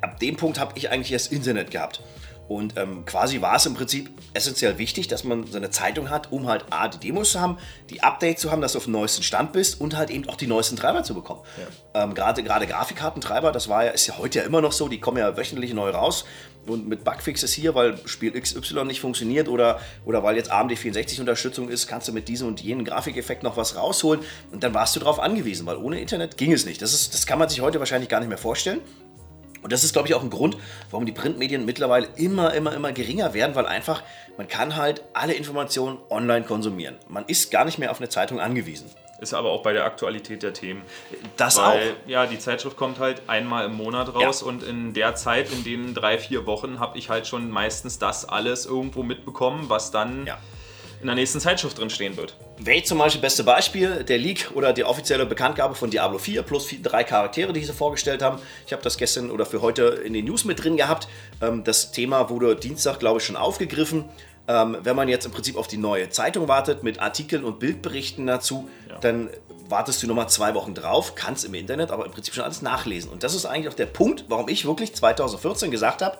Ab 0.02 0.20
dem 0.20 0.36
Punkt 0.36 0.60
habe 0.60 0.74
ich 0.78 0.90
eigentlich 0.90 1.12
erst 1.12 1.32
Internet 1.32 1.70
gehabt. 1.70 2.02
Und 2.48 2.78
ähm, 2.78 3.06
quasi 3.06 3.42
war 3.42 3.56
es 3.56 3.66
im 3.66 3.74
Prinzip 3.74 4.12
essentiell 4.34 4.78
wichtig, 4.78 5.08
dass 5.08 5.24
man 5.24 5.48
so 5.48 5.58
eine 5.58 5.72
Zeitung 5.72 6.10
hat, 6.10 6.32
um 6.32 6.48
halt 6.48 6.66
A, 6.70 6.88
die 6.88 7.00
Demos 7.00 7.32
zu 7.32 7.42
haben, 7.42 7.58
die 7.90 8.04
Updates 8.04 8.42
zu 8.42 8.52
haben, 8.52 8.62
dass 8.62 8.74
du 8.74 8.78
auf 8.78 8.84
dem 8.84 8.94
neuesten 8.94 9.24
Stand 9.24 9.52
bist 9.52 9.82
und 9.82 9.98
halt 9.98 10.12
eben 10.12 10.30
auch 10.30 10.36
die 10.36 10.48
neuesten 10.48 10.76
Treiber 10.76 11.04
zu 11.04 11.16
bekommen. 11.16 11.42
Ja. 11.94 12.04
Ähm, 12.04 12.14
gerade, 12.14 12.44
gerade 12.44 12.68
Grafikkartentreiber, 12.68 13.52
das 13.52 13.68
war 13.68 13.86
ja, 13.86 13.92
ist 13.92 14.06
ja 14.08 14.18
heute 14.18 14.40
ja 14.40 14.46
immer 14.46 14.62
noch 14.62 14.74
so, 14.74 14.88
die 14.88 15.00
kommen 15.00 15.18
ja 15.18 15.36
wöchentlich 15.36 15.74
neu 15.74 15.90
raus. 15.90 16.26
Und 16.68 16.88
mit 16.88 17.04
Bugfixes 17.04 17.54
hier, 17.54 17.76
weil 17.76 18.00
Spiel 18.06 18.32
XY 18.40 18.86
nicht 18.86 19.00
funktioniert 19.00 19.48
oder, 19.48 19.80
oder 20.04 20.24
weil 20.24 20.36
jetzt 20.36 20.52
AMD 20.52 20.76
64 20.76 21.20
Unterstützung 21.20 21.70
ist, 21.70 21.86
kannst 21.86 22.08
du 22.08 22.12
mit 22.12 22.28
diesem 22.28 22.48
und 22.48 22.60
jenem 22.60 22.86
Grafikeffekt 22.86 23.44
noch 23.44 23.56
was 23.56 23.76
rausholen. 23.76 24.22
Und 24.52 24.64
dann 24.64 24.74
warst 24.74 24.96
du 24.96 25.00
darauf 25.00 25.20
angewiesen, 25.20 25.68
weil 25.68 25.78
ohne 25.78 26.00
Internet 26.00 26.38
ging 26.38 26.52
es 26.52 26.66
nicht. 26.66 26.82
Das, 26.82 26.94
ist, 26.94 27.14
das 27.14 27.28
kann 27.28 27.38
man 27.38 27.50
sich 27.50 27.62
heute 27.62 27.78
wahrscheinlich 27.78 28.10
gar 28.10 28.20
nicht 28.20 28.30
mehr 28.30 28.40
vorstellen. 28.40 28.82
Und 29.66 29.74
das 29.74 29.84
ist, 29.84 29.94
glaube 29.94 30.08
ich, 30.08 30.14
auch 30.14 30.22
ein 30.22 30.30
Grund, 30.30 30.58
warum 30.92 31.08
die 31.08 31.12
Printmedien 31.12 31.66
mittlerweile 31.66 32.06
immer, 32.18 32.54
immer, 32.54 32.72
immer 32.76 32.92
geringer 32.92 33.34
werden, 33.34 33.56
weil 33.56 33.66
einfach 33.66 34.04
man 34.38 34.48
kann 34.48 34.76
halt 34.76 35.02
alle 35.14 35.34
Informationen 35.34 35.98
online 36.12 36.46
konsumieren. 36.46 36.98
Man 37.08 37.26
ist 37.26 37.50
gar 37.50 37.66
nicht 37.66 37.80
mehr 37.80 37.90
auf 37.90 37.98
eine 37.98 38.08
Zeitung 38.08 38.40
angewiesen. 38.40 38.92
Ist 39.20 39.34
aber 39.34 39.50
auch 39.50 39.64
bei 39.64 39.74
der 39.74 39.86
Aktualität 39.86 40.44
der 40.44 40.54
Themen. 40.54 40.84
Das 41.36 41.58
Weil, 41.58 41.64
auch. 41.64 42.08
Ja, 42.08 42.28
die 42.28 42.38
Zeitschrift 42.38 42.78
kommt 42.78 43.00
halt 43.00 43.24
einmal 43.26 43.66
im 43.66 43.74
Monat 43.74 44.14
raus 44.14 44.42
ja. 44.42 44.48
und 44.48 44.62
in 44.62 44.94
der 44.94 45.16
Zeit, 45.16 45.52
in 45.52 45.64
den 45.64 45.96
drei, 45.96 46.20
vier 46.20 46.46
Wochen, 46.46 46.80
habe 46.80 47.00
ich 47.00 47.10
halt 47.10 47.26
schon 47.26 47.50
meistens 47.50 47.98
das 47.98 48.30
alles 48.30 48.68
irgendwo 48.68 49.02
mitbekommen, 49.02 49.66
was 49.68 49.90
dann 49.90 50.28
ja 50.28 50.38
in 51.02 51.08
der 51.08 51.16
nächsten 51.16 51.40
Zeitschrift 51.40 51.78
drin 51.78 51.90
stehen 51.90 52.18
wird. 52.18 52.36
Wäre 52.58 52.84
zum 52.84 52.98
Beispiel 52.98 53.22
beste 53.22 53.44
Beispiel, 53.44 54.04
der 54.04 54.18
Leak 54.18 54.52
oder 54.54 54.74
die 54.74 54.84
offizielle 54.84 55.26
Bekanntgabe 55.26 55.76
von 55.76 55.90
Diablo 55.90 56.18
4 56.18 56.42
plus 56.44 56.66
vier, 56.66 56.82
drei 56.82 57.04
Charaktere, 57.04 57.54
die 57.54 57.64
sie 57.64 57.74
vorgestellt 57.74 58.22
haben. 58.22 58.40
Ich 58.66 58.74
habe 58.74 58.82
das 58.82 58.98
gestern 58.98 59.32
oder 59.32 59.46
für 59.46 59.62
heute 59.62 59.84
in 60.06 60.14
den 60.14 60.26
News 60.26 60.46
mit 60.46 60.64
drin 60.64 60.78
gehabt. 60.78 61.08
Ähm, 61.42 61.64
das 61.64 61.92
Thema 61.92 62.30
wurde 62.30 62.56
Dienstag, 62.56 63.00
glaube 63.00 63.20
ich, 63.20 63.26
schon 63.26 63.36
aufgegriffen. 63.36 64.06
Ähm, 64.48 64.78
wenn 64.84 64.96
man 64.96 65.08
jetzt 65.08 65.26
im 65.26 65.32
Prinzip 65.32 65.58
auf 65.58 65.68
die 65.68 65.78
neue 65.78 66.10
Zeitung 66.10 66.48
wartet 66.48 66.84
mit 66.84 67.00
Artikeln 67.00 67.44
und 67.44 67.60
Bildberichten 67.60 68.28
dazu, 68.28 68.70
ja. 68.88 69.00
dann 69.00 69.30
wartest 69.68 70.04
du 70.04 70.08
nochmal 70.08 70.30
zwei 70.30 70.54
Wochen 70.54 70.74
drauf, 70.74 71.16
kannst 71.16 71.46
im 71.46 71.54
Internet 71.54 71.92
aber 71.92 72.06
im 72.06 72.12
Prinzip 72.12 72.36
schon 72.36 72.44
alles 72.44 72.62
nachlesen. 72.62 73.10
Und 73.12 73.24
das 73.24 73.34
ist 73.34 73.46
eigentlich 73.46 73.70
auch 73.70 73.76
der 73.76 73.88
Punkt, 73.88 74.26
warum 74.28 74.48
ich 74.48 74.66
wirklich 74.66 74.94
2014 74.96 75.72
gesagt 75.72 76.02
habe, 76.02 76.18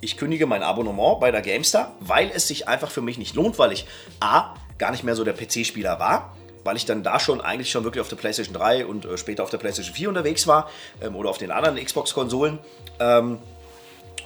ich 0.00 0.16
kündige 0.16 0.46
mein 0.46 0.62
Abonnement 0.62 1.20
bei 1.20 1.30
der 1.30 1.42
GameStar, 1.42 1.94
weil 2.00 2.30
es 2.32 2.48
sich 2.48 2.68
einfach 2.68 2.90
für 2.90 3.02
mich 3.02 3.18
nicht 3.18 3.34
lohnt, 3.34 3.58
weil 3.58 3.72
ich 3.72 3.86
A, 4.20 4.54
gar 4.78 4.90
nicht 4.92 5.04
mehr 5.04 5.16
so 5.16 5.24
der 5.24 5.34
PC-Spieler 5.34 5.98
war, 5.98 6.36
weil 6.64 6.76
ich 6.76 6.86
dann 6.86 7.02
da 7.02 7.18
schon 7.18 7.40
eigentlich 7.40 7.70
schon 7.70 7.84
wirklich 7.84 8.00
auf 8.00 8.08
der 8.08 8.16
PlayStation 8.16 8.54
3 8.54 8.86
und 8.86 9.04
äh, 9.04 9.18
später 9.18 9.42
auf 9.42 9.50
der 9.50 9.58
PlayStation 9.58 9.94
4 9.94 10.08
unterwegs 10.08 10.46
war 10.46 10.70
ähm, 11.00 11.16
oder 11.16 11.30
auf 11.30 11.38
den 11.38 11.50
anderen 11.50 11.82
Xbox-Konsolen. 11.82 12.58
Ähm, 13.00 13.38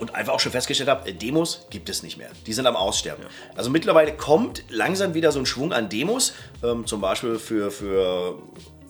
und 0.00 0.17
einfach 0.17 0.33
auch 0.33 0.41
schon 0.41 0.52
festgestellt 0.52 0.88
habe, 0.88 1.09
äh, 1.09 1.14
Demos 1.14 1.67
gibt 1.71 1.88
es 1.88 2.02
nicht 2.02 2.17
mehr. 2.17 2.31
Die 2.47 2.52
sind 2.52 2.67
am 2.67 2.76
Aussterben. 2.76 3.23
Ja. 3.23 3.31
Also 3.55 3.71
mittlerweile 3.71 4.12
kommt 4.12 4.64
langsam 4.69 5.14
wieder 5.14 5.31
so 5.31 5.38
ein 5.38 5.47
Schwung 5.47 5.73
an 5.73 5.88
Demos, 5.88 6.35
ähm, 6.62 6.87
zum 6.87 7.00
Beispiel 7.00 7.38
für, 7.38 7.71
für 7.71 8.38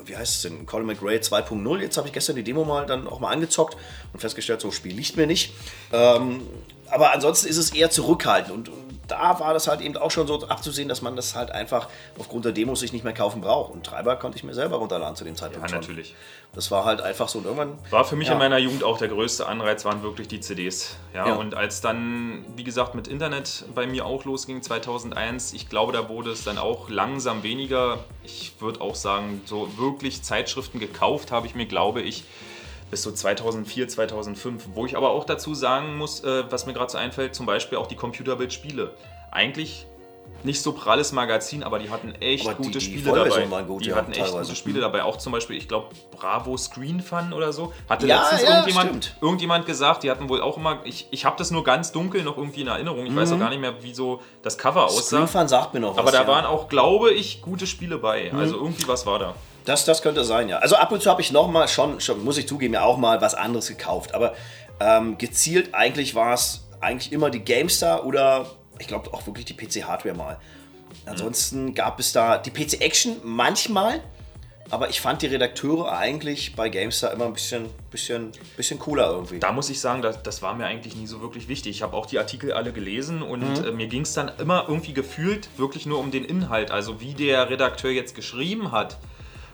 wie 0.06 0.16
heißt 0.16 0.36
es 0.36 0.42
denn, 0.42 0.66
Colin 0.66 0.86
McRae 0.86 1.18
2.0. 1.18 1.80
Jetzt 1.80 1.96
habe 1.96 2.08
ich 2.08 2.12
gestern 2.14 2.36
die 2.36 2.42
Demo 2.42 2.64
mal 2.64 2.86
dann 2.86 3.06
auch 3.06 3.20
mal 3.20 3.30
angezockt 3.30 3.76
und 4.12 4.20
festgestellt, 4.20 4.60
so 4.60 4.70
Spiel 4.70 4.94
liegt 4.94 5.16
mir 5.16 5.26
nicht. 5.26 5.52
Ähm, 5.92 6.42
aber 6.90 7.12
ansonsten 7.12 7.48
ist 7.48 7.56
es 7.56 7.70
eher 7.70 7.90
zurückhaltend 7.90 8.52
und, 8.52 8.68
und, 8.68 8.91
da 9.12 9.38
war 9.40 9.52
das 9.52 9.68
halt 9.68 9.82
eben 9.82 9.96
auch 9.98 10.10
schon 10.10 10.26
so 10.26 10.46
abzusehen, 10.48 10.88
dass 10.88 11.02
man 11.02 11.16
das 11.16 11.34
halt 11.34 11.50
einfach 11.50 11.88
aufgrund 12.18 12.46
der 12.46 12.52
Demos 12.52 12.80
sich 12.80 12.92
nicht 12.92 13.04
mehr 13.04 13.12
kaufen 13.12 13.42
braucht. 13.42 13.72
Und 13.72 13.84
Treiber 13.84 14.16
konnte 14.16 14.38
ich 14.38 14.44
mir 14.44 14.54
selber 14.54 14.76
runterladen 14.76 15.16
zu 15.16 15.24
dem 15.24 15.36
Zeitpunkt. 15.36 15.70
Ja, 15.70 15.76
natürlich. 15.76 16.14
Das 16.54 16.70
war 16.70 16.84
halt 16.84 17.02
einfach 17.02 17.28
so 17.28 17.38
und 17.38 17.44
irgendwann. 17.44 17.78
War 17.90 18.04
für 18.04 18.16
mich 18.16 18.28
ja. 18.28 18.32
in 18.32 18.38
meiner 18.38 18.58
Jugend 18.58 18.84
auch 18.84 18.96
der 18.96 19.08
größte 19.08 19.46
Anreiz, 19.46 19.84
waren 19.84 20.02
wirklich 20.02 20.28
die 20.28 20.40
CDs. 20.40 20.96
Ja, 21.14 21.28
ja, 21.28 21.34
und 21.34 21.54
als 21.54 21.82
dann, 21.82 22.44
wie 22.56 22.64
gesagt, 22.64 22.94
mit 22.94 23.06
Internet 23.06 23.64
bei 23.74 23.86
mir 23.86 24.06
auch 24.06 24.24
losging 24.24 24.62
2001, 24.62 25.52
ich 25.52 25.68
glaube, 25.68 25.92
da 25.92 26.08
wurde 26.08 26.30
es 26.30 26.44
dann 26.44 26.56
auch 26.56 26.88
langsam 26.88 27.42
weniger. 27.42 27.98
Ich 28.24 28.54
würde 28.60 28.80
auch 28.80 28.94
sagen, 28.94 29.42
so 29.44 29.76
wirklich 29.76 30.22
Zeitschriften 30.22 30.78
gekauft 30.78 31.30
habe 31.30 31.46
ich 31.46 31.54
mir, 31.54 31.66
glaube 31.66 32.00
ich, 32.00 32.24
bis 32.92 33.02
so 33.02 33.10
2004, 33.10 33.88
2005. 33.88 34.68
Wo 34.74 34.84
ich 34.84 34.98
aber 34.98 35.10
auch 35.10 35.24
dazu 35.24 35.54
sagen 35.54 35.96
muss, 35.96 36.22
äh, 36.22 36.44
was 36.50 36.66
mir 36.66 36.74
gerade 36.74 36.92
so 36.92 36.98
einfällt, 36.98 37.34
zum 37.34 37.46
Beispiel 37.46 37.78
auch 37.78 37.86
die 37.86 37.96
Computerbild-Spiele. 37.96 38.92
Eigentlich 39.30 39.86
nicht 40.44 40.60
so 40.60 40.72
pralles 40.72 41.12
Magazin, 41.12 41.62
aber 41.62 41.78
die 41.78 41.88
hatten 41.88 42.14
echt 42.20 42.46
aber 42.46 42.56
gute 42.56 42.72
die, 42.72 42.90
die 42.90 42.98
Spiele 42.98 43.14
dabei. 43.14 43.50
Waren 43.50 43.66
gut, 43.66 43.86
die 43.86 43.90
ja, 43.90 43.96
hatten 43.96 44.12
echt 44.12 44.20
teilweise. 44.20 44.42
gute 44.42 44.56
Spiele 44.56 44.80
dabei. 44.80 45.04
Auch 45.04 45.16
zum 45.16 45.32
Beispiel, 45.32 45.56
ich 45.56 45.68
glaube, 45.68 45.86
Bravo 46.10 46.54
Screen 46.58 47.00
Fun 47.00 47.32
oder 47.32 47.54
so. 47.54 47.72
Hatte 47.88 48.06
ja, 48.06 48.20
letztens 48.20 48.42
ja, 48.42 48.58
irgendjemand, 48.58 49.16
irgendjemand 49.22 49.64
gesagt, 49.64 50.02
die 50.02 50.10
hatten 50.10 50.28
wohl 50.28 50.42
auch 50.42 50.58
immer, 50.58 50.80
ich, 50.84 51.06
ich 51.10 51.24
habe 51.24 51.36
das 51.38 51.50
nur 51.50 51.64
ganz 51.64 51.92
dunkel 51.92 52.22
noch 52.24 52.36
irgendwie 52.36 52.60
in 52.60 52.66
Erinnerung. 52.66 53.06
Ich 53.06 53.12
mhm. 53.12 53.16
weiß 53.16 53.32
auch 53.32 53.38
gar 53.38 53.48
nicht 53.48 53.60
mehr, 53.60 53.82
wie 53.82 53.94
so 53.94 54.20
das 54.42 54.58
Cover 54.58 54.84
aussah. 54.84 55.16
Screen 55.16 55.28
Fun 55.28 55.48
sagt 55.48 55.72
mir 55.72 55.80
noch 55.80 55.92
was. 55.92 55.98
Aber 55.98 56.12
da 56.12 56.26
waren 56.26 56.44
auch, 56.44 56.68
glaube 56.68 57.10
ich, 57.10 57.40
gute 57.40 57.66
Spiele 57.66 57.96
bei. 57.96 58.30
Mhm. 58.30 58.38
Also 58.38 58.56
irgendwie 58.56 58.86
was 58.86 59.06
war 59.06 59.18
da. 59.18 59.34
Das, 59.64 59.84
das 59.84 60.02
könnte 60.02 60.24
sein, 60.24 60.48
ja. 60.48 60.58
Also 60.58 60.76
ab 60.76 60.90
und 60.92 61.02
zu 61.02 61.10
habe 61.10 61.20
ich 61.20 61.30
nochmal 61.30 61.68
schon, 61.68 62.00
schon, 62.00 62.24
muss 62.24 62.38
ich 62.38 62.48
zugeben, 62.48 62.74
ja 62.74 62.82
auch 62.82 62.96
mal 62.96 63.20
was 63.20 63.34
anderes 63.34 63.68
gekauft. 63.68 64.14
Aber 64.14 64.34
ähm, 64.80 65.18
gezielt 65.18 65.74
eigentlich 65.74 66.14
war 66.14 66.34
es 66.34 66.66
eigentlich 66.80 67.12
immer 67.12 67.30
die 67.30 67.40
GameStar 67.40 68.04
oder 68.04 68.46
ich 68.78 68.88
glaube 68.88 69.12
auch 69.14 69.26
wirklich 69.26 69.44
die 69.44 69.54
PC-Hardware 69.54 70.14
mal. 70.14 70.38
Ansonsten 71.06 71.66
mhm. 71.66 71.74
gab 71.74 72.00
es 72.00 72.12
da 72.12 72.38
die 72.38 72.50
PC-Action 72.50 73.16
manchmal, 73.22 74.00
aber 74.70 74.88
ich 74.88 75.00
fand 75.00 75.22
die 75.22 75.26
Redakteure 75.26 75.92
eigentlich 75.92 76.56
bei 76.56 76.68
GameStar 76.68 77.12
immer 77.12 77.26
ein 77.26 77.32
bisschen, 77.34 77.66
bisschen, 77.90 78.32
bisschen 78.56 78.78
cooler 78.78 79.10
irgendwie. 79.10 79.38
Da 79.38 79.52
muss 79.52 79.70
ich 79.70 79.80
sagen, 79.80 80.02
das, 80.02 80.22
das 80.22 80.42
war 80.42 80.54
mir 80.54 80.66
eigentlich 80.66 80.96
nie 80.96 81.06
so 81.06 81.20
wirklich 81.20 81.48
wichtig. 81.48 81.76
Ich 81.76 81.82
habe 81.82 81.96
auch 81.96 82.06
die 82.06 82.18
Artikel 82.18 82.52
alle 82.52 82.72
gelesen 82.72 83.22
und 83.22 83.60
mhm. 83.60 83.64
äh, 83.64 83.72
mir 83.72 83.86
ging 83.86 84.02
es 84.02 84.14
dann 84.14 84.30
immer 84.38 84.64
irgendwie 84.68 84.94
gefühlt 84.94 85.48
wirklich 85.56 85.86
nur 85.86 85.98
um 85.98 86.10
den 86.10 86.24
Inhalt. 86.24 86.70
Also 86.70 87.00
wie 87.00 87.14
der 87.14 87.50
Redakteur 87.50 87.90
jetzt 87.90 88.14
geschrieben 88.14 88.72
hat 88.72 88.98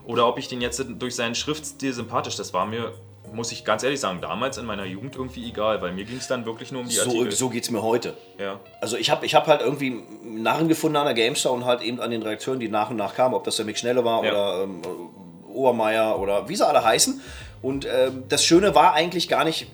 oder 0.08 0.26
ob 0.26 0.38
ich 0.38 0.48
den 0.48 0.62
jetzt 0.62 0.82
durch 0.98 1.14
seinen 1.14 1.34
Schriftstil 1.34 1.92
sympathisch, 1.92 2.34
das 2.34 2.54
war 2.54 2.64
mir, 2.64 2.94
muss 3.30 3.52
ich 3.52 3.62
ganz 3.62 3.82
ehrlich 3.82 4.00
sagen, 4.00 4.22
damals 4.22 4.56
in 4.56 4.64
meiner 4.64 4.86
Jugend 4.86 5.14
irgendwie 5.14 5.46
egal, 5.46 5.82
weil 5.82 5.92
mir 5.92 6.04
ging 6.06 6.16
es 6.16 6.26
dann 6.28 6.46
wirklich 6.46 6.72
nur 6.72 6.80
um 6.80 6.88
die 6.88 6.94
so, 6.94 7.02
Artikel. 7.02 7.30
So 7.30 7.50
geht 7.50 7.64
es 7.64 7.70
mir 7.70 7.82
heute. 7.82 8.14
Ja. 8.38 8.58
Also 8.80 8.96
ich 8.96 9.10
habe 9.10 9.26
ich 9.26 9.34
hab 9.34 9.46
halt 9.46 9.60
irgendwie 9.60 10.02
Narren 10.24 10.66
gefunden 10.66 10.96
an 10.96 11.04
der 11.04 11.14
GameStar 11.14 11.52
und 11.52 11.66
halt 11.66 11.82
eben 11.82 12.00
an 12.00 12.10
den 12.10 12.22
Redakteuren, 12.22 12.58
die 12.58 12.68
nach 12.68 12.88
und 12.88 12.96
nach 12.96 13.14
kamen, 13.14 13.34
ob 13.34 13.44
das 13.44 13.56
der 13.56 13.66
Mick 13.66 13.76
Schnelle 13.76 14.02
war 14.02 14.24
ja. 14.24 14.30
oder 14.32 14.62
ähm, 14.64 14.80
Obermeier 15.52 16.18
oder 16.18 16.48
wie 16.48 16.56
sie 16.56 16.66
alle 16.66 16.82
heißen. 16.82 17.20
Und 17.60 17.86
ähm, 17.86 18.24
das 18.30 18.44
Schöne 18.46 18.74
war 18.74 18.94
eigentlich 18.94 19.28
gar 19.28 19.44
nicht, 19.44 19.66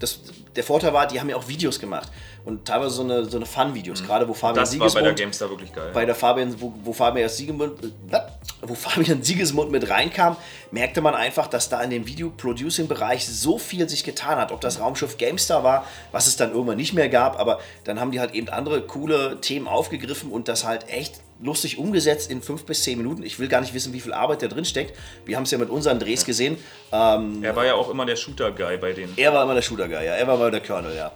das, 0.00 0.20
der 0.56 0.64
Vorteil 0.64 0.94
war, 0.94 1.06
die 1.06 1.20
haben 1.20 1.28
ja 1.28 1.36
auch 1.36 1.48
Videos 1.48 1.78
gemacht 1.78 2.10
und 2.44 2.64
teilweise 2.66 2.90
so 2.90 3.02
eine, 3.02 3.24
so 3.24 3.36
eine 3.36 3.46
Fun-Videos, 3.46 4.02
mhm. 4.02 4.06
gerade 4.06 4.28
wo 4.28 4.34
Fabian 4.34 4.56
das 4.56 4.70
Siegesmund... 4.70 4.94
Das 4.94 4.94
war 4.94 5.02
bei 5.02 5.08
der 5.08 5.24
GameStar 5.24 5.50
wirklich 5.50 5.72
geil. 5.72 5.90
Bei 5.92 6.04
der 6.04 6.14
Fabian, 6.14 6.54
wo, 6.60 6.72
wo 6.84 6.92
Fabian 6.92 7.28
Siegesmund, 7.28 7.72
äh, 7.82 8.18
wo 8.68 8.74
Fabian 8.74 9.22
Siegesmund 9.22 9.70
mit 9.70 9.88
reinkam, 9.88 10.36
merkte 10.70 11.00
man 11.00 11.14
einfach, 11.14 11.46
dass 11.46 11.68
da 11.68 11.80
in 11.82 11.90
dem 11.90 12.06
Video-Producing-Bereich 12.06 13.26
so 13.26 13.58
viel 13.58 13.88
sich 13.88 14.04
getan 14.04 14.38
hat. 14.38 14.52
Ob 14.52 14.60
das 14.60 14.80
Raumschiff 14.80 15.16
GameStar 15.16 15.64
war, 15.64 15.86
was 16.12 16.26
es 16.26 16.36
dann 16.36 16.52
irgendwann 16.52 16.76
nicht 16.76 16.92
mehr 16.92 17.08
gab, 17.08 17.38
aber 17.38 17.60
dann 17.84 18.00
haben 18.00 18.10
die 18.10 18.20
halt 18.20 18.34
eben 18.34 18.48
andere 18.48 18.82
coole 18.82 19.40
Themen 19.40 19.68
aufgegriffen 19.68 20.30
und 20.30 20.48
das 20.48 20.64
halt 20.64 20.88
echt 20.88 21.20
lustig 21.42 21.78
umgesetzt 21.78 22.30
in 22.30 22.42
fünf 22.42 22.64
bis 22.64 22.82
zehn 22.82 22.98
Minuten. 22.98 23.22
Ich 23.22 23.38
will 23.38 23.48
gar 23.48 23.60
nicht 23.60 23.74
wissen, 23.74 23.92
wie 23.92 24.00
viel 24.00 24.12
Arbeit 24.12 24.42
da 24.42 24.46
drin 24.46 24.64
steckt. 24.64 24.96
Wir 25.24 25.36
haben 25.36 25.44
es 25.44 25.50
ja 25.50 25.58
mit 25.58 25.70
unseren 25.70 25.98
Drehs 25.98 26.24
gesehen. 26.24 26.56
Ähm, 26.92 27.42
er 27.42 27.54
war 27.56 27.64
ja 27.64 27.74
auch 27.74 27.90
immer 27.90 28.06
der 28.06 28.16
Shooter-Guy 28.16 28.78
bei 28.78 28.92
denen. 28.92 29.12
Er 29.16 29.32
war 29.32 29.42
immer 29.42 29.54
der 29.54 29.62
Shooter-Guy, 29.62 30.06
ja. 30.06 30.14
Er 30.14 30.26
war 30.26 30.36
mal 30.36 30.50
der 30.50 30.60
Colonel, 30.60 30.96
ja. 30.96 31.12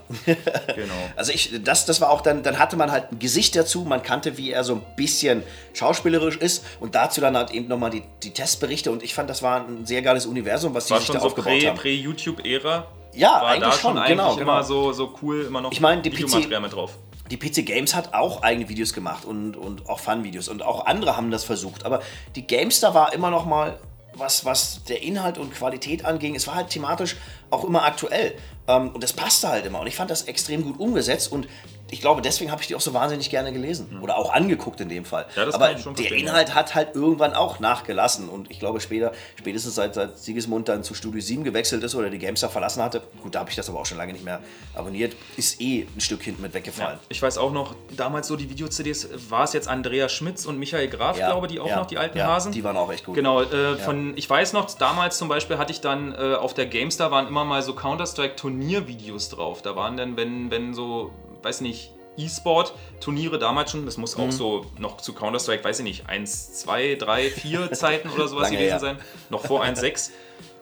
genau. 0.75 0.93
Also 1.15 1.31
ich, 1.31 1.51
das, 1.63 1.85
das 1.85 2.01
war 2.01 2.09
auch 2.09 2.21
dann, 2.21 2.43
dann 2.43 2.59
hatte 2.59 2.77
man 2.77 2.91
halt 2.91 3.11
ein 3.11 3.19
Gesicht 3.19 3.55
dazu. 3.55 3.81
Man 3.81 4.03
kannte, 4.03 4.37
wie 4.37 4.51
er 4.51 4.63
so 4.63 4.75
ein 4.75 4.81
bisschen 4.95 5.43
schauspielerisch 5.73 6.37
ist 6.37 6.65
und 6.79 6.95
dazu 6.95 7.21
dann 7.21 7.35
halt 7.35 7.51
eben 7.51 7.67
nochmal 7.67 7.89
die, 7.89 8.03
die 8.23 8.31
Testberichte 8.31 8.91
und 8.91 9.03
ich 9.03 9.13
fand, 9.13 9.29
das 9.29 9.41
war 9.41 9.65
ein 9.67 9.85
sehr 9.85 10.01
geiles 10.01 10.25
Universum, 10.25 10.73
was 10.73 10.87
sie 10.87 10.97
sich 10.97 11.07
da 11.07 11.19
so 11.19 11.27
aufgebaut 11.27 11.53
prä, 11.53 11.67
haben. 11.67 11.77
Prä-YouTube-Ära 11.77 12.87
ja, 13.13 13.29
war 13.29 13.47
eigentlich 13.47 13.73
schon, 13.75 13.97
schon 13.97 14.07
genau, 14.07 14.35
genau. 14.35 14.41
immer 14.41 14.63
so, 14.63 14.91
so 14.93 15.15
cool, 15.21 15.45
immer 15.47 15.61
noch 15.61 15.71
ich 15.71 15.81
meine, 15.81 16.01
die 16.01 16.09
PC, 16.09 16.49
mit 16.61 16.73
drauf 16.73 16.93
die 17.31 17.37
PC 17.37 17.65
Games 17.65 17.95
hat 17.95 18.13
auch 18.13 18.41
eigene 18.41 18.69
Videos 18.69 18.93
gemacht 18.93 19.25
und, 19.25 19.55
und 19.55 19.87
auch 19.89 19.99
Fun-Videos 19.99 20.47
und 20.47 20.63
auch 20.63 20.85
andere 20.85 21.15
haben 21.15 21.31
das 21.31 21.43
versucht. 21.43 21.85
Aber 21.85 22.01
die 22.35 22.45
Gamestar 22.45 22.93
war 22.93 23.13
immer 23.13 23.29
noch 23.29 23.45
mal 23.45 23.77
was, 24.13 24.45
was 24.45 24.83
der 24.83 25.01
Inhalt 25.01 25.37
und 25.37 25.53
Qualität 25.53 26.05
anging, 26.05 26.35
es 26.35 26.47
war 26.47 26.55
halt 26.55 26.69
thematisch 26.69 27.15
auch 27.49 27.63
immer 27.63 27.83
aktuell. 27.83 28.35
Ähm, 28.67 28.89
und 28.89 29.03
das 29.03 29.13
passte 29.13 29.49
halt 29.49 29.65
immer. 29.65 29.79
Und 29.79 29.87
ich 29.87 29.95
fand 29.95 30.11
das 30.11 30.23
extrem 30.23 30.63
gut 30.63 30.79
umgesetzt 30.79 31.31
und 31.31 31.47
ich 31.91 32.01
glaube, 32.01 32.21
deswegen 32.21 32.51
habe 32.51 32.61
ich 32.61 32.67
die 32.67 32.75
auch 32.75 32.81
so 32.81 32.93
wahnsinnig 32.93 33.29
gerne 33.29 33.51
gelesen. 33.51 33.99
Oder 34.01 34.17
auch 34.17 34.33
angeguckt 34.33 34.79
in 34.81 34.89
dem 34.89 35.05
Fall. 35.05 35.25
Ja, 35.35 35.51
Aber 35.53 35.73
der 35.73 36.11
Inhalt 36.11 36.53
hat 36.55 36.75
halt 36.75 36.95
irgendwann 36.95 37.33
auch 37.33 37.59
nachgelassen. 37.59 38.29
Und 38.29 38.51
ich 38.51 38.59
glaube, 38.59 38.79
später, 38.79 39.11
spätestens 39.37 39.75
seit, 39.75 39.95
seit 39.95 40.17
Sigismund 40.17 40.67
dann 40.67 40.83
zu 40.83 40.93
Studio 40.93 41.21
7 41.21 41.43
gewechselt 41.43 41.83
ist 41.83 41.95
oder 41.95 42.09
die 42.09 42.19
GameStar 42.19 42.49
verlassen 42.49 42.83
hatte, 42.83 43.01
gut, 43.21 43.35
da 43.35 43.39
habe 43.39 43.49
ich 43.49 43.55
das 43.55 43.69
aber 43.69 43.79
auch 43.79 43.85
schon 43.85 43.97
lange 43.97 44.13
nicht 44.13 44.25
mehr 44.25 44.39
abonniert, 44.75 45.15
ist 45.37 45.61
eh 45.61 45.87
ein 45.95 46.01
Stück 46.01 46.21
hinten 46.23 46.41
mit 46.41 46.53
weggefallen. 46.53 46.99
Ich 47.09 47.21
weiß 47.21 47.37
auch 47.37 47.51
noch, 47.51 47.75
damals 47.95 48.27
so 48.27 48.35
die 48.35 48.49
Video-CDs, 48.49 49.09
war 49.29 49.43
es 49.43 49.53
jetzt 49.53 49.67
Andrea 49.67 50.09
Schmitz 50.09 50.45
und 50.45 50.59
Michael 50.59 50.89
Graf, 50.89 51.17
Ja, 51.17 51.27
glaube 51.27 51.47
die 51.47 51.59
auch 51.59 51.67
ja, 51.67 51.77
noch, 51.77 51.87
die 51.87 51.97
alten 51.97 52.17
ja, 52.17 52.27
Hasen. 52.27 52.51
Die 52.51 52.63
waren 52.63 52.77
auch 52.77 52.91
echt 52.91 53.05
gut. 53.05 53.15
Genau, 53.15 53.41
äh, 53.41 53.75
von, 53.77 54.15
ich 54.15 54.29
weiß 54.29 54.53
noch, 54.53 54.69
damals 54.77 55.17
zum 55.17 55.27
Beispiel 55.27 55.57
hatte 55.57 55.71
ich 55.71 55.81
dann 55.81 56.13
äh, 56.13 56.35
auf 56.35 56.53
der 56.53 56.67
GameStar 56.67 57.11
waren 57.11 57.27
immer 57.27 57.45
mal 57.45 57.61
so 57.61 57.73
Counter-Strike-Turniervideos 57.73 59.29
drauf. 59.29 59.61
Da 59.61 59.75
waren 59.75 59.97
dann, 59.97 60.17
wenn, 60.17 60.51
wenn 60.51 60.73
so, 60.73 61.11
weiß 61.43 61.61
nicht, 61.61 61.91
E-Sport-Turniere 62.17 63.39
damals 63.39 63.71
schon, 63.71 63.85
das 63.85 63.97
muss 63.97 64.17
Mhm. 64.17 64.23
auch 64.23 64.31
so 64.31 64.65
noch 64.77 64.97
zu 64.97 65.13
Counter-Strike, 65.13 65.63
weiß 65.63 65.79
ich 65.79 65.83
nicht, 65.85 66.09
1, 66.09 66.53
2, 66.61 66.95
3, 66.95 67.29
4 67.29 67.71
Zeiten 67.71 68.09
oder 68.09 68.27
sowas 68.27 68.43
Lange 68.43 68.57
gewesen 68.57 68.69
her. 68.71 68.79
sein, 68.79 68.97
noch 69.29 69.45
vor 69.45 69.63
1.6. 69.63 70.11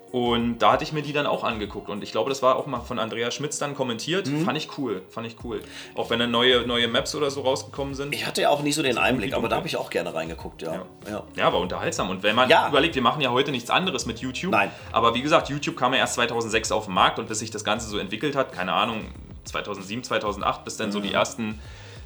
Und 0.10 0.60
da 0.60 0.72
hatte 0.72 0.86
ich 0.86 0.94
mir 0.94 1.02
die 1.02 1.12
dann 1.12 1.26
auch 1.26 1.44
angeguckt. 1.44 1.90
Und 1.90 2.02
ich 2.02 2.14
glaube, 2.14 2.30
das 2.30 2.42
war 2.42 2.56
auch 2.56 2.66
mal 2.66 2.80
von 2.80 2.98
Andrea 2.98 3.30
Schmitz 3.30 3.58
dann 3.60 3.76
kommentiert. 3.76 4.28
Mhm. 4.28 4.46
Fand 4.46 4.58
ich 4.58 4.70
cool, 4.78 5.02
fand 5.10 5.28
ich 5.28 5.36
cool. 5.44 5.62
Auch 5.96 6.10
wenn 6.10 6.18
dann 6.20 6.32
neue, 6.32 6.66
neue 6.66 6.88
Maps 6.88 7.14
oder 7.14 7.30
so 7.30 7.42
rausgekommen 7.42 7.94
sind. 7.94 8.16
Ich 8.16 8.26
hatte 8.26 8.44
ja 8.44 8.50
auch 8.50 8.62
nie 8.64 8.72
so 8.72 8.82
den 8.82 8.98
Einblick, 8.98 9.34
aber 9.34 9.50
da 9.50 9.58
habe 9.58 9.68
ich 9.68 9.76
auch 9.76 9.90
gerne 9.90 10.14
reingeguckt, 10.14 10.62
ja. 10.62 10.86
ja. 11.10 11.24
Ja, 11.36 11.48
aber 11.48 11.58
unterhaltsam. 11.60 12.10
Und 12.10 12.24
wenn 12.24 12.38
man 12.38 12.50
Ja. 12.50 12.70
überlegt, 12.70 12.96
wir 12.96 13.02
machen 13.02 13.22
ja 13.22 13.32
heute 13.32 13.52
nichts 13.52 13.70
anderes 13.70 14.06
mit 14.06 14.20
YouTube. 14.20 14.52
Nein. 14.52 14.72
Aber 14.94 15.14
wie 15.14 15.22
gesagt, 15.22 15.50
YouTube 15.50 15.76
kam 15.76 15.92
ja 15.94 16.00
erst 16.00 16.14
2006 16.14 16.72
auf 16.72 16.86
den 16.86 16.94
Markt 16.94 17.20
und 17.20 17.28
bis 17.28 17.40
sich 17.40 17.52
das 17.52 17.66
Ganze 17.66 17.90
so 17.90 17.98
entwickelt 17.98 18.38
hat, 18.38 18.54
keine 18.54 18.72
Ahnung, 18.72 19.08
2007, 19.48 20.04
2008, 20.04 20.64
bis 20.66 20.78
dann 20.78 20.92
so 20.92 21.00
Mhm. 21.00 21.04
die 21.04 21.14
ersten 21.14 21.60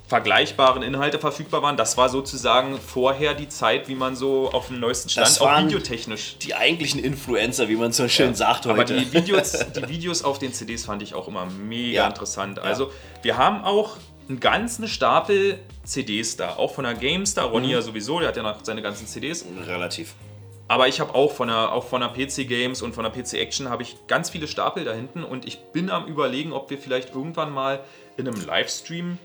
vergleichbaren 0.07 0.83
Inhalte 0.83 1.19
verfügbar 1.19 1.61
waren. 1.61 1.77
Das 1.77 1.95
war 1.97 2.09
sozusagen 2.09 2.77
vorher 2.79 3.33
die 3.33 3.47
Zeit, 3.47 3.87
wie 3.87 3.95
man 3.95 4.15
so 4.17 4.51
auf 4.51 4.67
dem 4.67 4.79
neuesten 4.79 5.07
Stand, 5.09 5.25
Das 5.27 5.39
auch 5.39 5.57
videotechnisch. 5.63 6.37
Die 6.39 6.53
eigentlichen 6.53 7.01
Influencer, 7.01 7.69
wie 7.69 7.77
man 7.77 7.93
so 7.93 8.07
schön 8.09 8.35
sagt 8.35 8.65
heute. 8.65 8.71
Aber 8.71 8.83
die 8.83 9.13
Videos, 9.13 9.51
die 9.75 9.87
Videos 9.87 10.23
auf 10.23 10.37
den 10.37 10.51
CDs 10.53 10.85
fand 10.85 11.01
ich 11.01 11.13
auch 11.13 11.27
immer 11.29 11.45
mega 11.45 12.01
Ja. 12.03 12.07
interessant. 12.07 12.59
Also 12.59 12.91
wir 13.21 13.37
haben 13.37 13.63
auch 13.63 13.97
einen 14.27 14.39
ganzen 14.41 14.87
Stapel 14.89 15.59
CDs 15.85 16.35
da, 16.35 16.55
auch 16.57 16.73
von 16.75 16.83
der 16.83 16.93
GameStar, 16.93 17.45
Ronny 17.45 17.67
Mhm. 17.67 17.73
ja 17.73 17.81
sowieso, 17.81 18.19
der 18.19 18.27
hat 18.29 18.37
ja 18.37 18.43
noch 18.43 18.57
seine 18.63 18.81
ganzen 18.81 19.07
CDs. 19.07 19.45
Relativ. 19.65 20.13
Aber 20.71 20.87
ich 20.87 21.01
habe 21.01 21.13
auch 21.13 21.33
von 21.33 21.49
der, 21.49 21.73
auch 21.73 21.83
von 21.83 21.99
der 21.99 22.07
PC 22.07 22.47
Games 22.47 22.81
und 22.81 22.95
von 22.95 23.03
der 23.03 23.11
PC 23.11 23.33
Action 23.33 23.67
habe 23.67 23.83
ich 23.83 24.07
ganz 24.07 24.29
viele 24.29 24.47
Stapel 24.47 24.85
da 24.85 24.93
hinten 24.93 25.25
und 25.25 25.45
ich 25.45 25.59
bin 25.73 25.89
am 25.89 26.05
überlegen, 26.05 26.53
ob 26.53 26.69
wir 26.69 26.77
vielleicht 26.77 27.13
irgendwann 27.13 27.51
mal 27.51 27.83
in 28.15 28.25
einem 28.25 28.39
Livestream 28.39 29.17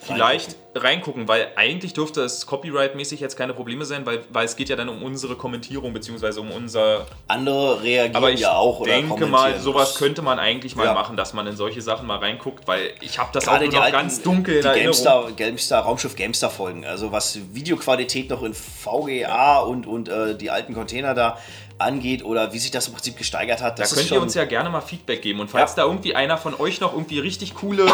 vielleicht 0.00 0.56
reingucken, 0.74 1.28
weil 1.28 1.48
eigentlich 1.56 1.92
dürfte 1.92 2.22
es 2.22 2.46
copyright-mäßig 2.46 3.20
jetzt 3.20 3.36
keine 3.36 3.52
Probleme 3.54 3.84
sein, 3.84 4.06
weil, 4.06 4.20
weil 4.30 4.44
es 4.46 4.56
geht 4.56 4.68
ja 4.68 4.76
dann 4.76 4.88
um 4.88 5.02
unsere 5.02 5.36
Kommentierung 5.36 5.92
beziehungsweise 5.92 6.40
um 6.40 6.50
unser. 6.50 7.06
Andere 7.28 7.82
reagieren 7.82 8.16
Aber 8.16 8.30
ich 8.30 8.40
ja 8.40 8.54
auch 8.54 8.80
oder 8.80 8.92
denke 8.92 9.26
mal, 9.26 9.58
sowas 9.58 9.96
könnte 9.96 10.22
man 10.22 10.38
eigentlich 10.38 10.76
mal 10.76 10.86
Ja. 10.86 10.94
machen, 10.94 11.16
dass 11.16 11.32
man 11.34 11.46
in 11.46 11.56
solche 11.56 11.82
Sachen 11.82 12.06
mal 12.06 12.18
reinguckt, 12.18 12.66
weil 12.66 12.92
ich 13.00 13.18
habe 13.18 13.30
das 13.32 13.46
auch 13.46 13.52
Gerade 13.52 13.68
die 13.68 13.76
noch 13.76 13.82
alten, 13.82 13.96
ganz 13.96 14.22
dunkel 14.22 14.56
in 14.58 14.64
Erinnerung. 14.64 14.84
GameStar, 14.84 15.32
GameStar, 15.32 15.82
Raumschiff 15.84 16.16
GameStar 16.16 16.50
Folgen. 16.50 16.84
Also 16.84 17.12
was 17.12 17.38
Videoqualität 17.52 18.30
noch 18.30 18.42
in 18.42 18.54
VGA 18.54 19.58
und, 19.60 19.86
und 19.86 20.08
äh, 20.08 20.34
die 20.36 20.50
alten 20.50 20.74
Container 20.74 21.14
da 21.14 21.38
angeht 21.80 22.24
oder 22.24 22.52
wie 22.52 22.58
sich 22.58 22.70
das 22.70 22.86
im 22.88 22.94
Prinzip 22.94 23.16
gesteigert 23.16 23.60
hat. 23.62 23.78
Da 23.78 23.82
Das 23.82 23.92
ist 23.92 23.98
könnt 23.98 24.08
schon, 24.08 24.18
ihr 24.18 24.22
uns 24.22 24.34
ja 24.34 24.44
gerne 24.44 24.70
mal 24.70 24.80
Feedback 24.80 25.22
geben. 25.22 25.40
Und 25.40 25.50
falls 25.50 25.72
Ja. 25.72 25.82
da 25.84 25.88
irgendwie 25.88 26.14
einer 26.14 26.38
von 26.38 26.54
euch 26.58 26.80
noch 26.80 26.92
irgendwie 26.92 27.18
richtig 27.18 27.54
coole 27.54 27.86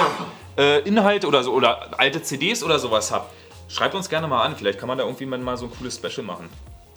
äh, 0.58 0.80
Inhalte 0.80 1.26
oder 1.26 1.42
so 1.42 1.52
oder 1.52 1.98
alte 1.98 2.22
CDs 2.22 2.62
oder 2.62 2.78
sowas 2.78 3.10
habt, 3.12 3.32
schreibt 3.68 3.94
uns 3.94 4.08
gerne 4.08 4.26
mal 4.28 4.42
an. 4.42 4.56
Vielleicht 4.56 4.78
kann 4.78 4.88
man 4.88 4.98
da 4.98 5.04
irgendwie 5.04 5.26
mal 5.26 5.56
so 5.56 5.66
ein 5.66 5.70
cooles 5.70 5.96
Special 5.96 6.24
machen. 6.26 6.48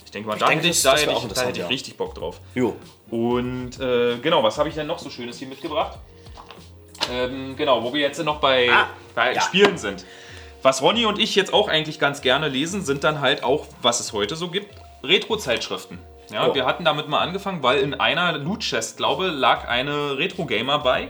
Ich 0.05 0.11
denke 0.11 0.27
mal, 0.29 0.37
da, 0.39 0.47
denke, 0.47 0.63
hätte 0.65 0.75
ich, 0.75 0.81
da, 0.81 0.95
hätte 0.97 1.11
ich, 1.11 1.33
da 1.33 1.41
hätte 1.43 1.59
ich 1.61 1.69
richtig 1.69 1.95
Bock 1.97 2.15
drauf. 2.15 2.39
Jo. 2.55 2.75
Und 3.11 3.79
äh, 3.79 4.17
genau, 4.17 4.41
was 4.41 4.57
habe 4.57 4.67
ich 4.69 4.75
denn 4.75 4.87
noch 4.87 4.97
so 4.97 5.09
Schönes 5.11 5.37
hier 5.37 5.47
mitgebracht? 5.47 5.99
Ähm, 7.11 7.55
genau, 7.55 7.83
wo 7.83 7.93
wir 7.93 8.01
jetzt 8.01 8.23
noch 8.23 8.39
bei, 8.39 8.69
Ah, 8.71 8.87
bei 9.15 9.33
ja. 9.33 9.41
Spielen 9.41 9.77
sind. 9.77 10.05
Was 10.61 10.81
Ronny 10.81 11.05
und 11.05 11.19
ich 11.19 11.35
jetzt 11.35 11.53
auch 11.53 11.67
eigentlich 11.69 11.99
ganz 11.99 12.21
gerne 12.21 12.47
lesen, 12.49 12.83
sind 12.83 13.03
dann 13.03 13.21
halt 13.21 13.43
auch, 13.43 13.65
was 13.81 13.99
es 13.99 14.11
heute 14.11 14.35
so 14.35 14.49
gibt, 14.49 14.73
Retro-Zeitschriften. 15.03 15.99
Ja, 16.31 16.47
Oh. 16.47 16.53
wir 16.55 16.65
hatten 16.65 16.85
damit 16.85 17.07
mal 17.07 17.19
angefangen, 17.19 17.63
weil 17.63 17.79
in 17.79 17.93
einer 17.93 18.37
Loot 18.37 18.59
Chest, 18.61 18.97
glaube 18.97 19.27
lag 19.27 19.67
eine 19.67 20.17
Retro-Gamer 20.17 20.79
bei. 20.79 21.09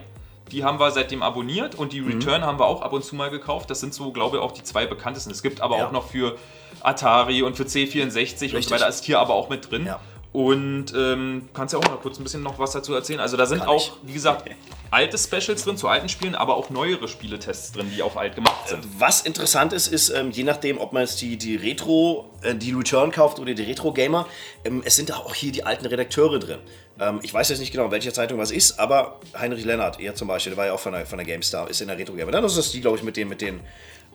Die 0.52 0.64
haben 0.64 0.80
wir 0.80 0.90
seitdem 0.92 1.22
abonniert 1.22 1.76
und 1.76 1.88
Mhm. 1.88 1.90
die 1.92 2.00
Return 2.00 2.44
haben 2.44 2.58
wir 2.60 2.66
auch 2.66 2.82
ab 2.82 2.94
und 2.94 3.04
zu 3.04 3.16
mal 3.16 3.30
gekauft. 3.30 3.70
Das 3.70 3.80
sind 3.82 3.94
so, 3.94 4.12
glaube 4.12 4.38
ich, 4.38 4.44
auch 4.44 4.52
die 4.52 4.64
zwei 4.64 4.86
bekanntesten. 4.88 5.32
Es 5.32 5.44
gibt 5.44 5.62
aber 5.62 5.78
Ja. 5.78 5.88
auch 5.88 5.92
noch 5.92 6.08
für 6.08 6.38
Atari 6.82 7.44
und 7.44 7.56
für 7.56 7.64
C64 7.66 8.46
und 8.46 8.50
so 8.52 8.58
Richtig. 8.58 8.72
weiter. 8.74 8.88
Ist 8.88 9.06
hier 9.06 9.20
aber 9.20 9.34
auch 9.36 9.50
mit 9.50 9.70
drin. 9.70 9.86
Ja. 9.86 10.00
Und 10.32 10.94
ähm, 10.96 11.50
kannst 11.56 11.74
ja 11.74 11.80
auch 11.80 11.84
mal 11.90 11.98
kurz 11.98 12.20
ein 12.20 12.24
bisschen 12.24 12.44
noch 12.44 12.60
was 12.60 12.72
dazu 12.72 12.94
erzählen. 12.94 13.20
Also 13.20 13.36
da 13.36 13.48
sind 13.48 13.60
Kann 13.60 13.70
auch, 13.70 13.98
ich. 14.04 14.10
wie 14.10 14.14
gesagt, 14.14 14.48
alte 14.92 15.18
Specials 15.18 15.64
drin 15.64 15.76
zu 15.76 15.88
alten 15.88 16.08
Spielen, 16.08 16.36
aber 16.36 16.56
auch 16.56 16.70
neuere 16.70 17.08
Spieletests 17.08 17.72
drin, 17.72 17.92
die 17.96 18.04
auf 18.04 18.16
alt 18.16 18.36
gemacht 18.36 18.68
sind. 18.68 18.86
Was 19.00 19.22
interessant 19.22 19.74
ist, 19.74 19.88
ist, 19.88 20.10
ähm, 20.10 20.30
je 20.30 20.44
nachdem, 20.44 20.78
ob 20.78 20.94
man 20.94 21.02
jetzt 21.02 21.20
die, 21.22 21.38
die 21.38 21.56
Retro, 21.56 22.30
äh, 22.44 22.54
die 22.54 22.74
Return 22.74 23.12
kauft 23.12 23.40
oder 23.40 23.56
die 23.56 23.64
Retro-Gamer, 23.64 24.28
ähm, 24.66 24.84
es 24.86 24.96
sind 24.96 25.12
auch 25.12 25.34
hier 25.34 25.52
die 25.52 25.64
alten 25.64 25.88
Redakteure 25.88 26.38
drin. 26.38 26.60
Ähm, 27.00 27.20
ich 27.24 27.34
weiß 27.34 27.50
jetzt 27.50 27.60
nicht 27.60 27.72
genau, 27.72 27.86
in 27.86 27.92
welcher 27.92 28.14
Zeitung 28.14 28.38
was 28.38 28.52
ist, 28.52 28.80
aber 28.80 29.20
Heinrich 29.36 29.66
Lennart, 29.66 30.00
er 30.00 30.14
zum 30.14 30.28
Beispiel, 30.28 30.52
der 30.52 30.58
war 30.58 30.66
ja 30.68 30.74
auch 30.74 30.80
von 30.80 30.94
der, 30.94 31.08
von 31.08 31.18
der 31.18 31.26
GameStar, 31.26 31.68
ist 31.72 31.82
in 31.82 31.88
der 31.88 31.98
Retro-Gamer. 31.98 32.32
Dann 32.32 32.44
ist 32.44 32.56
das 32.56 32.72
die, 32.72 32.82
glaube 32.82 32.98
ich, 32.98 33.04
mit 33.04 33.18
denen, 33.18 33.30
mit 33.30 33.42
denen 33.42 33.62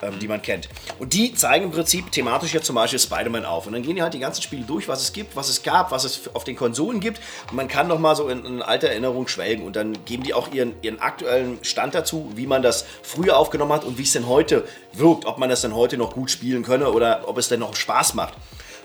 ähm, 0.01 0.19
die 0.19 0.27
man 0.27 0.41
kennt. 0.41 0.69
Und 0.99 1.13
die 1.13 1.33
zeigen 1.33 1.65
im 1.65 1.71
Prinzip 1.71 2.11
thematisch 2.11 2.53
jetzt 2.53 2.65
zum 2.65 2.75
Beispiel 2.75 2.99
Spider-Man 2.99 3.45
auf. 3.45 3.67
Und 3.67 3.73
dann 3.73 3.83
gehen 3.83 3.95
die 3.95 4.01
halt 4.01 4.13
die 4.13 4.19
ganzen 4.19 4.41
Spiele 4.41 4.63
durch, 4.63 4.87
was 4.87 5.01
es 5.01 5.13
gibt, 5.13 5.35
was 5.35 5.49
es 5.49 5.63
gab, 5.63 5.91
was 5.91 6.03
es 6.03 6.29
auf 6.33 6.43
den 6.43 6.55
Konsolen 6.55 6.99
gibt. 6.99 7.21
Und 7.49 7.55
man 7.55 7.67
kann 7.67 7.87
noch 7.87 7.99
mal 7.99 8.15
so 8.15 8.27
in, 8.27 8.45
in 8.45 8.61
alter 8.61 8.89
Erinnerung 8.89 9.27
schwelgen. 9.27 9.65
Und 9.65 9.75
dann 9.75 9.97
geben 10.05 10.23
die 10.23 10.33
auch 10.33 10.51
ihren, 10.51 10.73
ihren 10.81 10.99
aktuellen 10.99 11.59
Stand 11.63 11.95
dazu, 11.95 12.31
wie 12.35 12.47
man 12.47 12.61
das 12.61 12.85
früher 13.03 13.37
aufgenommen 13.37 13.73
hat 13.73 13.83
und 13.83 13.97
wie 13.97 14.03
es 14.03 14.11
denn 14.11 14.27
heute 14.27 14.67
wirkt. 14.93 15.25
Ob 15.25 15.37
man 15.37 15.49
das 15.49 15.61
denn 15.61 15.75
heute 15.75 15.97
noch 15.97 16.13
gut 16.13 16.29
spielen 16.31 16.63
könne 16.63 16.91
oder 16.91 17.27
ob 17.27 17.37
es 17.37 17.47
denn 17.47 17.59
noch 17.59 17.75
Spaß 17.75 18.13
macht. 18.15 18.33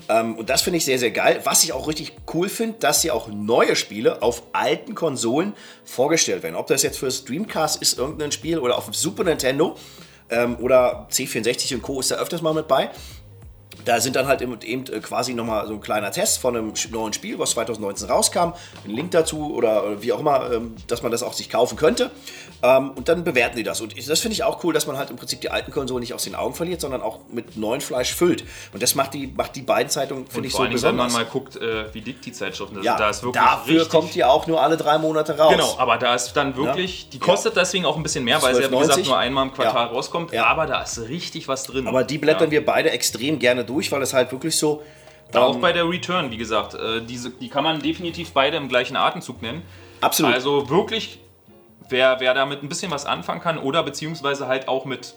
Ähm, 0.09 0.37
und 0.37 0.51
das 0.51 0.63
finde 0.63 0.79
ich 0.79 0.85
sehr, 0.85 0.99
sehr 0.99 1.11
geil. 1.11 1.41
Was 1.45 1.65
ich 1.65 1.73
auch 1.73 1.89
richtig 1.89 2.15
cool 2.35 2.49
finde, 2.49 2.79
dass 2.79 3.03
hier 3.03 3.15
auch 3.15 3.29
neue 3.29 3.77
Spiele 3.77 4.23
auf 4.23 4.43
alten 4.53 4.95
Konsolen 4.95 5.55
vorgestellt 5.85 6.43
werden. 6.43 6.57
Ob 6.57 6.67
das 6.67 6.83
jetzt 6.83 6.99
für 6.99 7.11
Streamcast 7.11 7.81
ist, 7.83 7.99
irgendein 7.99 8.33
Spiel 8.33 8.59
oder 8.59 8.77
auf 8.79 8.85
dem 8.85 8.95
Super 8.95 9.25
Nintendo 9.25 9.77
ähm, 10.31 10.57
oder 10.61 11.07
C64 11.11 11.75
und 11.75 11.83
Co. 11.83 12.01
ist 12.01 12.11
da 12.11 12.17
öfters 12.17 12.43
mal 12.43 12.55
mit 12.55 12.69
bei. 12.69 12.91
Da 13.85 14.01
sind 14.01 14.15
dann 14.17 14.27
halt 14.27 14.43
eben, 14.43 14.59
äh, 14.61 15.01
quasi 15.01 15.33
nochmal 15.33 15.67
so 15.67 15.73
ein 15.73 15.81
kleiner 15.81 16.11
Test 16.11 16.39
von 16.39 16.57
einem 16.57 16.73
neuen 16.91 17.13
Spiel, 17.13 17.39
was 17.39 17.53
2019 17.53 18.09
rauskam. 18.09 18.53
Ein 18.85 18.91
Link 18.91 19.11
dazu 19.13 19.55
oder 19.55 19.85
äh, 19.85 20.03
wie 20.03 20.13
auch 20.13 20.21
immer, 20.21 20.51
ähm, 20.53 20.75
dass 20.87 21.03
man 21.03 21.11
das 21.13 21.23
auch 21.23 21.33
sich 21.33 21.49
kaufen 21.49 21.77
könnte. 21.77 22.11
Ähm, 22.63 22.91
und 22.91 23.09
dann 23.09 23.25
bewerten 23.25 23.57
die 23.57 23.63
das. 23.63 23.81
Und 23.81 23.95
das 23.97 24.21
finde 24.21 24.35
ich 24.35 24.45
auch 24.45 24.63
cool, 24.65 24.75
dass 24.75 24.87
man 24.87 24.99
halt 24.99 25.09
im 25.11 25.17
Prinzip 25.17 25.41
die 25.41 25.51
alten 25.51 25.71
Konsolen 25.73 26.01
nicht 26.01 26.13
aus 26.13 26.25
den 26.25 26.35
Augen 26.35 26.55
verliert, 26.55 26.81
sondern 26.83 27.01
auch 27.01 27.21
mit 27.33 27.57
neuem 27.57 27.81
Fleisch 27.81 28.15
füllt. 28.15 28.45
Und 28.75 28.83
das 28.83 28.95
macht 28.95 29.15
die, 29.15 29.29
macht 29.35 29.57
die 29.57 29.63
beiden 29.63 29.89
Zeitungen, 29.89 30.27
finde 30.27 30.49
ich, 30.49 30.53
so 30.55 30.65
Dingen, 30.65 30.83
wenn 30.83 30.97
man 30.97 31.07
besonders. 31.07 31.13
mal 31.15 31.31
guckt, 31.31 31.57
äh, 31.57 31.95
wie 31.95 32.03
dick 32.03 32.21
die 32.21 32.33
Zeitschriften 32.33 32.75
sind, 32.75 32.85
ja, 32.85 32.99
da 32.99 33.09
ist 33.09 33.23
wirklich 33.23 33.43
dafür 33.43 33.75
richtig, 33.77 33.89
kommt 33.91 34.15
die 34.15 34.25
auch 34.25 34.47
nur 34.47 34.61
alle 34.63 34.77
drei 34.77 34.99
Monate 34.99 35.39
raus. 35.39 35.53
Genau, 35.53 35.75
aber 35.79 35.97
da 35.97 36.15
ist 36.15 36.35
dann 36.35 36.55
wirklich, 36.57 37.09
die 37.09 37.19
kostet 37.19 37.57
deswegen 37.57 37.87
auch 37.87 37.97
ein 37.97 38.03
bisschen 38.03 38.25
mehr, 38.25 38.43
weil 38.43 38.55
sie 38.55 38.63
ja 38.63 38.71
wie 38.71 38.75
12,90. 38.75 38.81
gesagt 38.89 39.07
nur 39.07 39.19
einmal 39.19 39.47
im 39.47 39.55
Quartal 39.55 39.87
Ja. 39.87 39.93
rauskommt, 39.93 40.33
Ja. 40.33 40.47
aber 40.47 40.67
da 40.67 40.83
ist 40.83 40.99
richtig 41.09 41.49
was 41.49 41.65
drin. 41.65 41.87
Aber 41.87 42.05
die 42.05 42.19
blättern 42.19 42.51
wir 42.51 42.65
beide 42.67 42.91
extrem 42.91 43.39
gerne 43.39 43.60
durch, 43.65 43.91
weil 43.93 44.03
es 44.03 44.13
halt 44.13 44.33
wirklich 44.33 44.57
so. 44.57 44.83
Auch 45.33 45.55
ähm, 45.55 45.61
bei 45.61 45.73
der 45.73 45.89
Return, 45.89 46.31
wie 46.31 46.37
gesagt, 46.37 46.75
äh, 46.75 47.03
diese, 47.03 47.31
die 47.31 47.49
kann 47.49 47.65
man 47.65 47.81
definitiv 47.81 48.33
beide 48.33 48.57
im 48.57 48.69
gleichen 48.69 48.97
Atemzug 48.97 49.43
nennen. 49.43 49.63
Absolut. 50.01 50.35
Also 50.35 50.69
wirklich, 50.69 51.21
wer, 51.89 52.19
wer 52.21 52.35
damit 52.35 52.63
ein 52.63 52.69
bisschen 52.69 52.91
was 52.91 53.07
anfangen 53.07 53.41
kann 53.41 53.59
oder 53.59 53.83
beziehungsweise 53.83 54.49
halt 54.49 54.69
auch 54.69 54.85
mit 54.85 55.15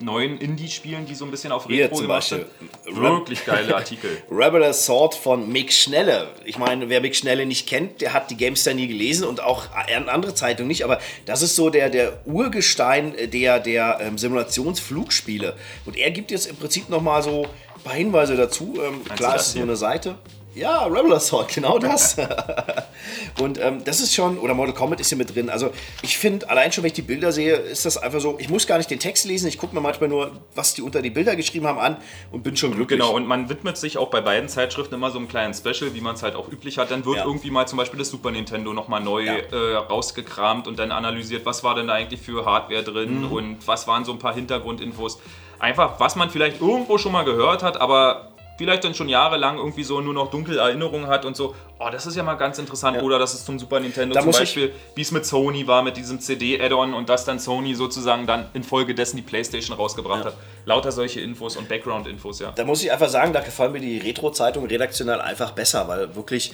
neuen 0.00 0.38
Indie-Spielen, 0.38 1.06
die 1.06 1.14
so 1.14 1.24
ein 1.24 1.30
bisschen 1.30 1.52
auf 1.52 1.66
Hier 1.66 1.84
Retro 1.84 1.96
zum 1.96 2.06
gemacht 2.06 2.30
Beispiel. 2.30 2.46
sind. 2.84 2.96
Wirklich 2.96 3.44
geile 3.44 3.76
Artikel. 3.76 4.22
Rebel 4.30 4.62
Assault 4.64 5.14
von 5.14 5.50
Mick 5.50 5.72
Schnelle. 5.72 6.28
Ich 6.44 6.58
meine, 6.58 6.88
wer 6.88 7.00
Mick 7.00 7.14
Schnelle 7.14 7.46
nicht 7.46 7.68
kennt, 7.68 8.00
der 8.00 8.12
hat 8.12 8.30
die 8.30 8.36
Gamestar 8.36 8.74
nie 8.74 8.88
gelesen 8.88 9.26
und 9.26 9.42
auch 9.42 9.66
an 9.72 10.08
andere 10.08 10.34
Zeitungen 10.34 10.68
nicht, 10.68 10.84
aber 10.84 10.98
das 11.26 11.42
ist 11.42 11.56
so 11.56 11.70
der, 11.70 11.90
der 11.90 12.26
Urgestein 12.26 13.14
der, 13.32 13.60
der 13.60 13.98
ähm, 14.00 14.18
Simulationsflugspiele. 14.18 15.54
Und 15.84 15.96
er 15.96 16.10
gibt 16.10 16.30
jetzt 16.30 16.46
im 16.46 16.56
Prinzip 16.56 16.88
nochmal 16.88 17.22
so 17.22 17.46
paar 17.84 17.94
Hinweise 17.94 18.36
dazu. 18.36 18.74
Ähm, 18.84 19.04
klar, 19.16 19.36
es 19.36 19.48
ist 19.48 19.52
hier? 19.52 19.60
nur 19.62 19.70
eine 19.70 19.76
Seite. 19.76 20.16
Ja, 20.56 20.84
Rebel 20.86 21.12
Assault, 21.12 21.48
genau 21.48 21.80
das. 21.80 22.16
und 23.40 23.58
ähm, 23.60 23.82
das 23.84 24.00
ist 24.00 24.14
schon, 24.14 24.38
oder 24.38 24.54
Mortal 24.54 24.72
Kombat 24.72 25.00
ist 25.00 25.08
hier 25.08 25.18
mit 25.18 25.34
drin. 25.34 25.50
Also 25.50 25.70
ich 26.02 26.16
finde, 26.16 26.48
allein 26.48 26.70
schon, 26.70 26.84
wenn 26.84 26.88
ich 26.88 26.94
die 26.94 27.02
Bilder 27.02 27.32
sehe, 27.32 27.54
ist 27.56 27.84
das 27.84 27.96
einfach 27.98 28.20
so, 28.20 28.36
ich 28.38 28.48
muss 28.48 28.64
gar 28.68 28.78
nicht 28.78 28.88
den 28.88 29.00
Text 29.00 29.24
lesen, 29.24 29.48
ich 29.48 29.58
gucke 29.58 29.74
mir 29.74 29.80
manchmal 29.80 30.08
nur, 30.08 30.30
was 30.54 30.74
die 30.74 30.82
unter 30.82 31.02
die 31.02 31.10
Bilder 31.10 31.34
geschrieben 31.34 31.66
haben, 31.66 31.80
an 31.80 31.96
und 32.30 32.44
bin 32.44 32.56
schon 32.56 32.70
glücklich. 32.72 33.00
Genau, 33.00 33.12
und 33.14 33.26
man 33.26 33.48
widmet 33.48 33.76
sich 33.76 33.98
auch 33.98 34.10
bei 34.10 34.20
beiden 34.20 34.48
Zeitschriften 34.48 34.94
immer 34.94 35.10
so 35.10 35.18
einem 35.18 35.26
kleinen 35.26 35.54
Special, 35.54 35.92
wie 35.92 36.00
man 36.00 36.14
es 36.14 36.22
halt 36.22 36.36
auch 36.36 36.48
üblich 36.48 36.78
hat. 36.78 36.92
Dann 36.92 37.04
wird 37.04 37.16
Ja. 37.16 37.24
irgendwie 37.24 37.50
mal 37.50 37.66
zum 37.66 37.78
Beispiel 37.78 37.98
das 37.98 38.10
Super 38.10 38.30
Nintendo 38.30 38.72
nochmal 38.72 39.00
neu 39.02 39.24
Ja. 39.24 39.34
äh, 39.34 39.74
rausgekramt 39.76 40.68
und 40.68 40.78
dann 40.78 40.92
analysiert, 40.92 41.44
was 41.46 41.64
war 41.64 41.74
denn 41.74 41.88
da 41.88 41.94
eigentlich 41.94 42.20
für 42.20 42.44
Hardware 42.46 42.84
drin 42.84 43.22
Mhm. 43.22 43.32
und 43.32 43.66
was 43.66 43.88
waren 43.88 44.04
so 44.04 44.12
ein 44.12 44.20
paar 44.20 44.34
Hintergrundinfos. 44.36 45.18
Einfach, 45.64 45.98
was 45.98 46.14
man 46.14 46.28
vielleicht 46.28 46.60
irgendwo 46.60 46.98
schon 46.98 47.12
mal 47.12 47.24
gehört 47.24 47.62
hat, 47.62 47.80
aber 47.80 48.28
vielleicht 48.58 48.84
dann 48.84 48.94
schon 48.94 49.08
jahrelang 49.08 49.56
irgendwie 49.56 49.82
so 49.82 50.00
nur 50.02 50.12
noch 50.12 50.30
dunkle 50.30 50.58
Erinnerungen 50.58 51.06
hat 51.06 51.24
und 51.24 51.36
so, 51.36 51.54
oh, 51.78 51.88
das 51.90 52.04
ist 52.04 52.16
ja 52.16 52.22
mal 52.22 52.34
ganz 52.34 52.58
interessant. 52.58 52.98
Ja. 52.98 53.02
Oder 53.02 53.18
das 53.18 53.32
ist 53.32 53.46
zum 53.46 53.58
Super 53.58 53.80
Nintendo 53.80 54.14
Da 54.14 54.20
zum 54.20 54.32
Beispiel, 54.32 54.72
wie 54.94 55.00
es 55.00 55.10
mit 55.10 55.24
Sony 55.24 55.66
war, 55.66 55.82
mit 55.82 55.96
diesem 55.96 56.20
CD-Add-on 56.20 56.92
und 56.92 57.08
das 57.08 57.24
dann 57.24 57.38
Sony 57.38 57.74
sozusagen 57.74 58.26
dann 58.26 58.46
infolgedessen 58.52 59.16
die 59.16 59.22
Playstation 59.22 59.74
rausgebracht 59.74 60.20
Ja. 60.20 60.26
hat. 60.26 60.36
Lauter 60.66 60.92
solche 60.92 61.20
Infos 61.22 61.56
und 61.56 61.66
Background-Infos, 61.66 62.40
ja. 62.40 62.52
Da 62.54 62.64
muss 62.64 62.84
ich 62.84 62.92
einfach 62.92 63.08
sagen, 63.08 63.32
da 63.32 63.40
gefallen 63.40 63.72
mir 63.72 63.80
die 63.80 63.98
Retro-Zeitungen 63.98 64.68
redaktionell 64.68 65.20
einfach 65.22 65.52
besser, 65.52 65.88
weil 65.88 66.14
wirklich, 66.14 66.52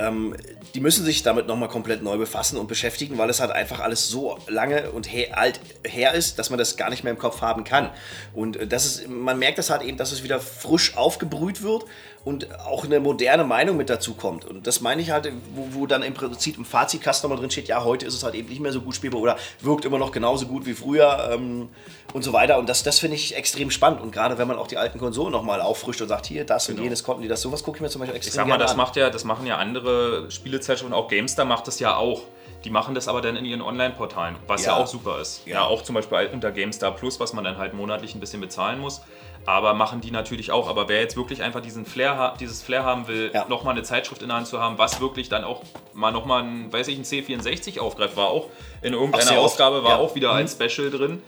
ähm, 0.00 0.34
die 0.74 0.80
müssen 0.80 1.04
sich 1.04 1.22
damit 1.22 1.46
nochmal 1.46 1.68
komplett 1.68 2.02
neu 2.02 2.16
befassen 2.16 2.56
und 2.58 2.68
beschäftigen, 2.68 3.18
weil 3.18 3.28
es 3.28 3.40
halt 3.40 3.50
einfach 3.50 3.80
alles 3.80 4.08
so 4.08 4.38
lange 4.48 4.90
und 4.92 5.12
her, 5.12 5.36
alt 5.36 5.60
her 5.84 6.14
ist, 6.14 6.38
dass 6.38 6.50
man 6.50 6.58
das 6.58 6.76
gar 6.76 6.90
nicht 6.90 7.04
mehr 7.04 7.12
im 7.12 7.18
Kopf 7.18 7.40
haben 7.42 7.64
kann. 7.64 7.90
Und 8.34 8.56
äh, 8.56 8.66
das 8.66 8.86
ist, 8.86 9.08
man 9.08 9.38
merkt 9.38 9.58
das 9.58 9.70
halt 9.70 9.82
eben, 9.82 9.96
dass 9.96 10.12
es 10.12 10.22
wieder 10.22 10.40
frisch 10.40 10.96
aufgebrüht 10.96 11.62
wird 11.62 11.84
und 12.24 12.60
auch 12.60 12.84
eine 12.84 13.00
moderne 13.00 13.44
Meinung 13.44 13.76
mit 13.76 13.88
dazu 13.88 14.14
kommt. 14.14 14.44
Und 14.44 14.66
das 14.66 14.80
meine 14.80 15.00
ich 15.00 15.10
halt, 15.10 15.32
wo, 15.54 15.80
wo 15.80 15.86
dann 15.86 16.02
im 16.02 16.12
Prinzip 16.12 16.58
im 16.58 16.66
Fazitkasten 16.66 17.28
nochmal 17.28 17.40
drin 17.40 17.50
steht, 17.50 17.68
ja, 17.68 17.82
heute 17.82 18.04
ist 18.04 18.14
es 18.14 18.22
halt 18.22 18.34
eben 18.34 18.48
nicht 18.48 18.60
mehr 18.60 18.72
so 18.72 18.82
gut 18.82 18.94
spielbar 18.94 19.20
oder 19.20 19.36
wirkt 19.60 19.84
immer 19.86 19.98
noch 19.98 20.12
genauso 20.12 20.46
gut 20.46 20.66
wie 20.66 20.74
früher 20.74 21.30
ähm, 21.32 21.70
und 22.12 22.22
so 22.22 22.32
weiter. 22.32 22.58
Und 22.58 22.68
das, 22.68 22.82
das 22.82 22.98
finde 22.98 23.16
ich 23.16 23.36
extrem 23.36 23.70
spannend. 23.70 24.02
Und 24.02 24.12
gerade 24.12 24.36
wenn 24.36 24.46
man 24.48 24.58
auch 24.58 24.66
die 24.66 24.76
alten 24.76 24.98
Konsolen 24.98 25.32
nochmal 25.32 25.62
auffrischt 25.62 26.02
und 26.02 26.08
sagt, 26.08 26.26
hier, 26.26 26.44
das 26.44 26.68
und 26.68 26.78
jenes 26.78 27.04
konnten 27.04 27.22
die 27.22 27.28
das, 27.28 27.40
sowas 27.40 27.62
gucke 27.62 27.78
ich 27.78 27.82
mir 27.82 27.88
zum 27.88 28.00
Beispiel 28.00 28.16
extrem 28.16 28.30
Ich 28.30 28.36
sag 28.36 28.46
mal, 28.46 28.58
das 28.58 28.72
an. 28.72 28.76
macht 28.76 28.96
ja, 28.96 29.08
das 29.08 29.24
machen 29.24 29.46
ja 29.46 29.56
andere 29.56 29.89
Spielezeitschriften, 30.30 30.94
auch 30.94 31.08
GameStar 31.08 31.44
macht 31.44 31.66
das 31.66 31.80
ja 31.80 31.96
auch. 31.96 32.22
Die 32.64 32.70
machen 32.70 32.94
das 32.94 33.08
aber 33.08 33.22
dann 33.22 33.36
in 33.36 33.46
ihren 33.46 33.62
Online-Portalen, 33.62 34.36
was 34.46 34.66
ja. 34.66 34.72
Ja. 34.76 34.82
auch 34.82 34.86
super 34.86 35.18
ist. 35.20 35.46
Ja. 35.46 35.54
Ja. 35.54 35.64
auch 35.64 35.82
zum 35.82 35.94
Beispiel 35.94 36.28
unter 36.32 36.50
GameStar 36.52 36.90
Plus, 36.94 37.18
was 37.18 37.32
man 37.32 37.42
dann 37.44 37.56
halt 37.56 37.72
monatlich 37.72 38.14
ein 38.14 38.20
bisschen 38.20 38.40
bezahlen 38.42 38.80
muss. 38.80 39.00
Aber 39.46 39.72
machen 39.72 40.02
die 40.02 40.10
natürlich 40.10 40.52
auch. 40.52 40.68
Aber 40.68 40.86
wer 40.90 41.00
jetzt 41.00 41.16
wirklich 41.16 41.42
einfach 41.42 41.62
diesen 41.62 41.86
Flair, 41.86 42.34
dieses 42.38 42.62
Flair 42.62 42.84
haben 42.84 43.08
will, 43.08 43.30
Ja. 43.32 43.46
nochmal 43.48 43.72
eine 43.72 43.82
Zeitschrift 43.82 44.20
in 44.20 44.28
der 44.28 44.36
Hand 44.36 44.46
zu 44.48 44.60
haben, 44.60 44.76
was 44.76 45.00
wirklich 45.00 45.30
dann 45.30 45.44
auch 45.44 45.62
mal 45.94 46.10
nochmal 46.12 46.42
ein, 46.42 46.70
weiß 46.70 46.88
ich, 46.88 46.98
ein 46.98 47.04
C64 47.04 47.80
aufgreift, 47.80 48.16
war 48.18 48.28
auch 48.28 48.48
in 48.82 48.92
irgendeiner 48.92 49.38
Ausgabe, 49.38 49.82
war 49.82 49.92
ja. 49.92 49.96
Mhm. 49.96 50.02
auch 50.02 50.14
wieder 50.14 50.32
ein 50.34 50.46
Special 50.46 50.90
drin. 50.90 51.22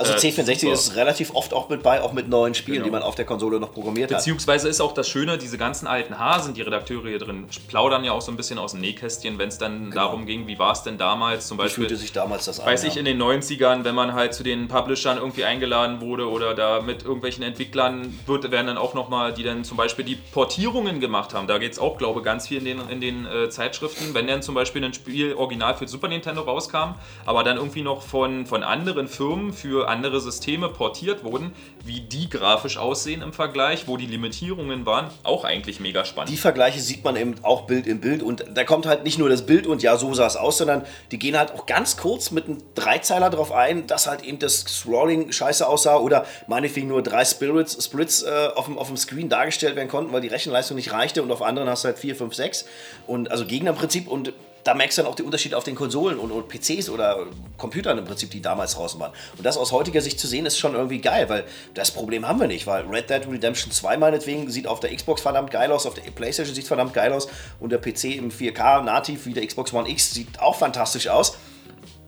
Also 0.00 0.14
Äh, 0.14 0.16
C64 0.16 0.60
super. 0.60 0.72
ist 0.72 0.96
relativ 0.96 1.34
oft 1.34 1.52
auch 1.54 1.68
mit 1.68 1.82
bei, 1.82 2.02
auch 2.02 2.12
mit 2.12 2.28
neuen 2.28 2.54
Spielen, 2.54 2.76
Genau. 2.78 2.84
die 2.86 2.90
man 2.90 3.02
auf 3.02 3.14
der 3.14 3.24
Konsole 3.26 3.60
noch 3.60 3.72
programmiert 3.72 4.10
hat. 4.10 4.18
Beziehungsweise 4.18 4.68
ist 4.68 4.80
auch 4.80 4.92
das 4.92 5.08
Schöne, 5.08 5.36
diese 5.38 5.58
ganzen 5.58 5.86
alten 5.86 6.18
Hasen, 6.18 6.54
die 6.54 6.62
Redakteure 6.62 7.08
hier 7.08 7.18
drin, 7.18 7.46
plaudern 7.68 8.02
ja 8.04 8.12
auch 8.12 8.22
so 8.22 8.32
ein 8.32 8.36
bisschen 8.36 8.58
aus 8.58 8.72
dem 8.72 8.80
Nähkästchen, 8.80 9.38
wenn 9.38 9.48
es 9.48 9.58
dann 9.58 9.90
darum 9.90 10.24
ging, 10.26 10.46
wie 10.46 10.58
war 10.58 10.72
es 10.72 10.82
denn 10.82 10.96
damals, 10.98 11.46
zum 11.48 11.58
Wie 11.58 11.62
Beispiel, 11.64 11.84
fühlte 11.84 11.96
sich 11.96 12.12
damals 12.12 12.46
das 12.46 12.60
an? 12.60 12.66
weiß 12.66 12.84
ich, 12.84 12.96
in 12.96 13.04
den 13.04 13.20
90ern, 13.22 13.84
wenn 13.84 13.94
man 13.94 14.14
halt 14.14 14.32
zu 14.34 14.42
den 14.42 14.68
Publishern 14.68 15.18
irgendwie 15.18 15.44
eingeladen 15.44 16.00
wurde 16.00 16.28
oder 16.30 16.54
da 16.54 16.80
mit 16.80 17.02
irgendwelchen 17.04 17.42
Entwicklern 17.44 18.18
wird, 18.26 18.50
werden 18.50 18.68
dann 18.68 18.78
auch 18.78 18.94
nochmal, 18.94 19.34
die 19.34 19.42
dann 19.42 19.64
zum 19.64 19.76
Beispiel 19.76 20.04
die 20.06 20.16
Portierungen 20.16 21.00
gemacht 21.00 21.34
haben. 21.34 21.46
Da 21.46 21.58
geht 21.58 21.72
es 21.72 21.78
auch, 21.78 21.98
glaube 21.98 22.20
ich, 22.20 22.24
ganz 22.24 22.48
viel 22.48 22.56
in 22.58 22.64
den, 22.64 22.80
in 22.88 23.00
den 23.02 23.26
äh, 23.26 23.50
Zeitschriften. 23.50 24.14
Wenn 24.14 24.26
dann 24.26 24.40
zum 24.40 24.54
Beispiel 24.54 24.82
ein 24.82 24.94
Spiel 24.94 25.34
original 25.34 25.74
für 25.74 25.86
Super 25.86 26.08
Nintendo 26.08 26.40
rauskam, 26.40 26.94
aber 27.26 27.44
dann 27.44 27.58
irgendwie 27.58 27.82
noch 27.82 28.00
von, 28.02 28.46
von 28.46 28.62
anderen 28.62 29.06
Firmen 29.06 29.52
für 29.52 29.89
andere 29.90 30.20
Systeme 30.20 30.68
portiert 30.68 31.24
wurden, 31.24 31.52
wie 31.84 32.00
die 32.00 32.30
grafisch 32.30 32.78
aussehen 32.78 33.22
im 33.22 33.32
Vergleich, 33.32 33.86
wo 33.86 33.96
die 33.96 34.06
Limitierungen 34.06 34.86
waren, 34.86 35.10
auch 35.22 35.44
eigentlich 35.44 35.80
mega 35.80 36.04
spannend. 36.04 36.30
Die 36.30 36.36
Vergleiche 36.36 36.80
sieht 36.80 37.04
man 37.04 37.16
eben 37.16 37.34
auch 37.42 37.62
Bild 37.62 37.86
in 37.86 38.00
Bild 38.00 38.22
und 38.22 38.44
da 38.54 38.64
kommt 38.64 38.86
halt 38.86 39.04
nicht 39.04 39.18
nur 39.18 39.28
das 39.28 39.44
Bild 39.44 39.66
und 39.66 39.82
ja, 39.82 39.96
so 39.96 40.14
sah 40.14 40.26
es 40.26 40.36
aus, 40.36 40.58
sondern 40.58 40.86
die 41.10 41.18
gehen 41.18 41.36
halt 41.36 41.52
auch 41.52 41.66
ganz 41.66 41.96
kurz 41.96 42.30
mit 42.30 42.46
einem 42.46 42.58
Dreizeiler 42.74 43.30
drauf 43.30 43.52
ein, 43.52 43.86
dass 43.86 44.06
halt 44.06 44.22
eben 44.22 44.38
das 44.38 44.60
Scrolling 44.60 45.32
scheiße 45.32 45.66
aussah 45.66 45.96
oder 45.96 46.24
meinetwegen 46.46 46.88
nur 46.88 47.02
drei 47.02 47.24
Spirits, 47.24 47.84
Splits 47.84 48.22
äh, 48.22 48.48
auf, 48.54 48.66
dem, 48.66 48.78
auf 48.78 48.86
dem 48.86 48.96
Screen 48.96 49.28
dargestellt 49.28 49.76
werden 49.76 49.88
konnten, 49.88 50.12
weil 50.12 50.20
die 50.20 50.28
Rechenleistung 50.28 50.76
nicht 50.76 50.92
reichte 50.92 51.22
und 51.22 51.30
auf 51.30 51.42
anderen 51.42 51.68
hast 51.68 51.84
du 51.84 51.88
halt 51.88 51.98
4, 51.98 52.16
5, 52.16 52.34
6 52.34 52.64
und 53.06 53.30
also 53.30 53.44
Gegnerprinzip 53.44 54.08
und 54.08 54.32
da 54.64 54.74
merkst 54.74 54.98
du 54.98 55.02
dann 55.02 55.10
auch 55.10 55.14
den 55.14 55.26
Unterschied 55.26 55.54
auf 55.54 55.64
den 55.64 55.74
Konsolen 55.74 56.18
und, 56.18 56.30
und 56.30 56.48
PCs 56.48 56.88
oder 56.90 57.26
Computern 57.56 57.98
im 57.98 58.04
Prinzip, 58.04 58.30
die 58.30 58.42
damals 58.42 58.74
draußen 58.74 58.98
waren. 59.00 59.12
Und 59.36 59.44
das 59.44 59.56
aus 59.56 59.72
heutiger 59.72 60.00
Sicht 60.00 60.18
zu 60.20 60.26
sehen, 60.26 60.46
ist 60.46 60.58
schon 60.58 60.74
irgendwie 60.74 61.00
geil, 61.00 61.28
weil 61.28 61.44
das 61.74 61.90
Problem 61.90 62.26
haben 62.26 62.40
wir 62.40 62.46
nicht, 62.46 62.66
weil 62.66 62.84
Red 62.86 63.10
Dead 63.10 63.26
Redemption 63.30 63.72
2 63.72 63.96
meinetwegen 63.96 64.50
sieht 64.50 64.66
auf 64.66 64.80
der 64.80 64.94
Xbox 64.94 65.22
verdammt 65.22 65.50
geil 65.50 65.72
aus, 65.72 65.86
auf 65.86 65.94
der 65.94 66.02
Playstation 66.10 66.54
sieht 66.54 66.66
verdammt 66.66 66.94
geil 66.94 67.12
aus 67.12 67.28
und 67.58 67.70
der 67.70 67.78
PC 67.78 68.04
im 68.16 68.30
4K 68.30 68.82
nativ 68.82 69.26
wie 69.26 69.32
der 69.32 69.46
Xbox 69.46 69.72
One 69.72 69.88
X 69.88 70.12
sieht 70.12 70.40
auch 70.40 70.56
fantastisch 70.56 71.08
aus. 71.08 71.36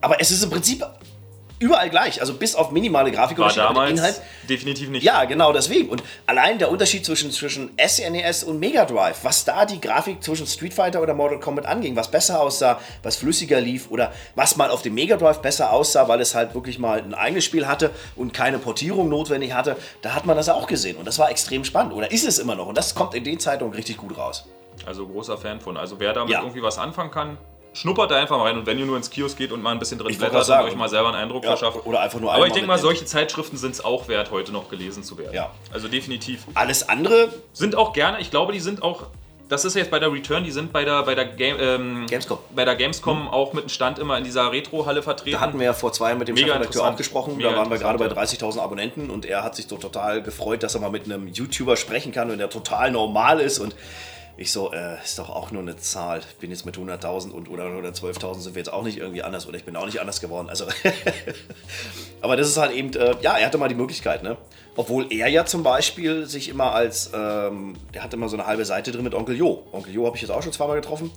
Aber 0.01 0.19
es 0.19 0.31
ist 0.31 0.43
im 0.43 0.49
Prinzip 0.49 0.85
überall 1.63 1.89
gleich, 1.89 2.19
also 2.21 2.33
bis 2.33 2.55
auf 2.55 2.71
minimale 2.71 3.05
war 3.11 3.17
Grafikunterschiede. 3.17 3.61
der 3.65 3.73
damals 3.73 3.91
Inhalt 3.91 4.21
definitiv 4.49 4.89
nicht. 4.89 5.03
ja, 5.03 5.25
genau 5.25 5.53
deswegen. 5.53 5.89
Und 5.89 6.03
allein 6.27 6.59
der 6.59 6.69
Unterschied 6.69 7.05
zwischen, 7.05 7.31
zwischen 7.31 7.71
SNES 7.83 8.43
und 8.43 8.59
Mega 8.59 8.85
Drive, 8.85 9.23
was 9.23 9.45
da 9.45 9.65
die 9.65 9.79
Grafik 9.81 10.23
zwischen 10.23 10.45
Street 10.45 10.73
Fighter 10.73 11.01
oder 11.01 11.13
Mortal 11.13 11.39
Kombat 11.39 11.65
anging, 11.65 11.95
was 11.95 12.11
besser 12.11 12.41
aussah, 12.41 12.79
was 13.01 13.15
flüssiger 13.15 13.59
lief 13.61 13.89
oder 13.89 14.11
was 14.35 14.55
mal 14.57 14.69
auf 14.69 14.81
dem 14.81 14.93
Mega 14.93 15.17
Drive 15.17 15.41
besser 15.41 15.71
aussah, 15.71 16.07
weil 16.07 16.21
es 16.21 16.35
halt 16.35 16.53
wirklich 16.53 16.79
mal 16.79 16.99
ein 16.99 17.13
eigenes 17.13 17.45
Spiel 17.45 17.67
hatte 17.67 17.91
und 18.15 18.33
keine 18.33 18.59
Portierung 18.59 19.09
notwendig 19.09 19.53
hatte, 19.53 19.77
da 20.01 20.13
hat 20.13 20.25
man 20.25 20.35
das 20.37 20.49
auch 20.49 20.67
gesehen. 20.67 20.97
Und 20.97 21.05
das 21.07 21.17
war 21.19 21.31
extrem 21.31 21.63
spannend. 21.63 21.93
Oder 21.93 22.11
ist 22.11 22.27
es 22.27 22.39
immer 22.39 22.55
noch? 22.55 22.67
Und 22.67 22.77
das 22.77 22.93
kommt 22.95 23.13
in 23.15 23.23
den 23.23 23.39
Zeitungen 23.39 23.73
richtig 23.73 23.97
gut 23.97 24.17
raus. 24.17 24.45
Also 24.85 25.07
großer 25.07 25.37
Fan 25.37 25.61
von. 25.61 25.77
Also 25.77 25.99
wer 25.99 26.13
damit 26.13 26.31
Ja. 26.33 26.41
irgendwie 26.41 26.61
was 26.63 26.77
anfangen 26.77 27.11
kann, 27.11 27.37
schnuppert 27.73 28.11
da 28.11 28.15
einfach 28.15 28.37
mal 28.37 28.45
rein. 28.47 28.57
Und 28.57 28.65
wenn 28.65 28.79
ihr 28.79 28.85
nur 28.85 28.97
ins 28.97 29.09
Kiosk 29.09 29.37
geht 29.37 29.51
und 29.51 29.61
mal 29.61 29.71
ein 29.71 29.79
bisschen 29.79 29.97
drin 29.97 30.11
Ich 30.11 30.17
blättert 30.17 30.47
und 30.47 30.55
euch 30.65 30.75
mal 30.75 30.89
selber 30.89 31.09
einen 31.09 31.17
Eindruck 31.17 31.43
Ja, 31.43 31.55
verschafft. 31.55 31.85
oder 31.85 31.99
einfach 32.01 32.19
nur 32.19 32.33
Aber 32.33 32.47
ich 32.47 32.53
denke 32.53 32.67
mal, 32.67 32.77
solche 32.77 33.05
Zeitschriften 33.05 33.57
sind 33.57 33.71
es 33.71 33.83
auch 33.83 34.07
wert, 34.07 34.31
heute 34.31 34.51
noch 34.51 34.69
gelesen 34.69 35.03
zu 35.03 35.17
werden. 35.17 35.33
Ja. 35.33 35.51
Also 35.71 35.87
definitiv. 35.87 36.45
Alles 36.53 36.87
andere, 36.87 37.29
Sind 37.51 37.75
auch 37.75 37.93
gerne, 37.93 38.19
ich 38.19 38.31
glaube, 38.31 38.53
die 38.53 38.59
sind 38.59 38.81
auch. 38.83 39.07
Das 39.49 39.65
ist 39.65 39.75
jetzt 39.75 39.91
bei 39.91 39.99
der 39.99 40.11
Return, 40.11 40.43
die 40.45 40.51
sind 40.51 40.71
bei 40.71 40.83
der, 40.83 41.03
bei 41.03 41.15
der, 41.15 41.25
Game, 41.25 41.57
ähm, 41.59 42.05
Gamescom. 42.07 42.39
bei 42.55 42.65
der 42.65 42.75
Gamescom 42.75 43.27
auch 43.27 43.53
mit 43.53 43.63
einem 43.63 43.69
Stand 43.69 43.99
immer 43.99 44.17
in 44.17 44.23
dieser 44.23 44.51
Retro-Halle 44.51 45.03
vertreten. 45.03 45.33
Da 45.33 45.41
hatten 45.41 45.59
wir 45.59 45.65
ja 45.65 45.73
vor 45.73 45.91
zwei 45.91 46.07
Jahren 46.09 46.19
mit 46.19 46.27
dem 46.27 46.37
Chefredakteur 46.37 46.87
auch 46.87 46.95
gesprochen. 46.95 47.37
Mega 47.37 47.51
da 47.51 47.57
waren 47.57 47.69
wir 47.69 47.77
gerade 47.77 47.99
bei 47.99 48.05
interessant, 48.05 48.55
30.000 48.55 48.59
Abonnenten 48.61 49.09
und 49.09 49.25
er 49.25 49.43
hat 49.43 49.55
sich 49.55 49.67
so 49.67 49.77
total 49.77 50.23
gefreut, 50.23 50.63
dass 50.63 50.73
er 50.75 50.81
mal 50.81 50.89
mit 50.89 51.05
einem 51.05 51.27
YouTuber 51.27 51.75
sprechen 51.75 52.11
kann 52.11 52.31
und 52.31 52.37
der 52.39 52.49
total 52.49 52.89
normal 52.91 53.41
ist. 53.41 53.59
Und 53.59 53.75
ich 54.35 54.51
so, 54.51 54.73
äh, 54.73 54.95
ist 55.03 55.19
doch 55.19 55.29
auch 55.29 55.51
nur 55.51 55.61
eine 55.61 55.77
Zahl. 55.77 56.19
Ich 56.19 56.37
bin 56.37 56.49
jetzt 56.49 56.65
mit 56.65 56.75
100.000 56.75 57.29
und 57.29 57.49
oder 57.49 57.65
112.000 57.65 58.39
sind 58.39 58.55
wir 58.55 58.61
jetzt 58.61 58.73
auch 58.73 58.83
nicht 58.83 58.97
irgendwie 58.97 59.21
anders 59.21 59.47
oder 59.47 59.57
ich 59.57 59.63
bin 59.63 59.75
auch 59.75 59.85
nicht 59.85 60.01
anders 60.01 60.21
geworden. 60.21 60.49
Also, 60.49 60.65
aber 62.21 62.35
das 62.35 62.47
ist 62.47 62.57
halt 62.57 62.71
eben, 62.71 62.93
äh, 62.93 63.15
ja, 63.21 63.37
er 63.37 63.45
hatte 63.45 63.59
mal 63.59 63.67
die 63.69 63.75
Möglichkeit, 63.75 64.23
ne? 64.23 64.37
Obwohl 64.75 65.13
er 65.13 65.27
ja 65.27 65.45
zum 65.45 65.61
Beispiel 65.61 66.25
sich 66.25 66.49
immer 66.49 66.73
als, 66.73 67.11
ähm, 67.13 67.75
der 67.93 68.03
hat 68.03 68.13
immer 68.15 68.27
so 68.27 68.35
eine 68.35 68.47
halbe 68.47 68.65
Seite 68.65 68.91
drin 68.91 69.03
mit 69.03 69.13
Onkel 69.13 69.37
Jo. 69.37 69.67
Onkel 69.71 69.93
Jo 69.93 70.07
habe 70.07 70.15
ich 70.15 70.23
jetzt 70.23 70.31
auch 70.31 70.41
schon 70.41 70.51
zweimal 70.51 70.77
getroffen. 70.77 71.11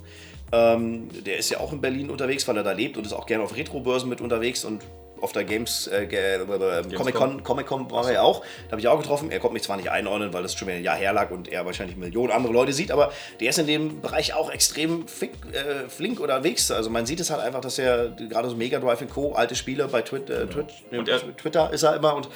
Ähm, 0.51 1.09
der 1.25 1.37
ist 1.37 1.49
ja 1.49 1.59
auch 1.59 1.73
in 1.73 1.81
Berlin 1.81 2.11
unterwegs, 2.11 2.47
weil 2.47 2.55
er 2.55 2.63
da 2.63 2.71
lebt 2.71 2.97
und 2.97 3.05
ist 3.05 3.13
auch 3.13 3.25
gerne 3.25 3.43
auf 3.43 3.55
Retro-Börsen 3.55 4.07
mit 4.07 4.21
unterwegs 4.21 4.63
und 4.63 4.83
auf 5.21 5.31
der 5.31 5.43
Games, 5.43 5.87
äh, 5.87 6.05
Ge- 6.05 6.17
äh, 6.19 6.95
Comic-Con 6.95 7.43
Comic 7.43 7.67
-Con 7.67 7.91
war 7.91 8.05
er 8.07 8.13
ja 8.13 8.21
auch. 8.21 8.41
Da 8.65 8.71
habe 8.71 8.81
ich 8.81 8.87
auch 8.87 8.99
getroffen. 8.99 9.31
Er 9.31 9.39
konnte 9.39 9.53
mich 9.53 9.63
zwar 9.63 9.77
nicht 9.77 9.89
einordnen, 9.91 10.33
weil 10.33 10.43
das 10.43 10.53
schon 10.53 10.67
wieder 10.67 10.77
ein 10.77 10.83
Jahr 10.83 10.95
her 10.97 11.13
lag 11.13 11.31
und 11.31 11.47
er 11.51 11.65
wahrscheinlich 11.65 11.97
Millionen 11.97 12.31
andere 12.31 12.53
Leute 12.53 12.73
sieht, 12.73 12.91
aber 12.91 13.11
der 13.39 13.49
ist 13.49 13.59
in 13.59 13.67
dem 13.67 14.01
Bereich 14.01 14.33
auch 14.33 14.51
extrem 14.51 15.07
fink, 15.07 15.33
äh, 15.53 15.89
flink 15.89 16.19
unterwegs. 16.19 16.71
Also 16.71 16.89
man 16.89 17.05
sieht 17.05 17.19
es 17.19 17.29
halt 17.29 17.41
einfach, 17.41 17.61
dass 17.61 17.79
er 17.79 18.09
gerade 18.09 18.49
so 18.49 18.55
Mega 18.55 18.79
Drive 18.79 19.03
Co., 19.13 19.33
alte 19.33 19.55
Spiele 19.55 19.87
bei 19.87 20.01
Twit, 20.01 20.29
äh, 20.29 20.47
Twitch, 20.47 20.73
Und 20.91 21.07
er- 21.09 21.35
Twitter 21.37 21.71
ist 21.73 21.83
er 21.83 21.95
immer 21.95 22.15
und 22.15 22.29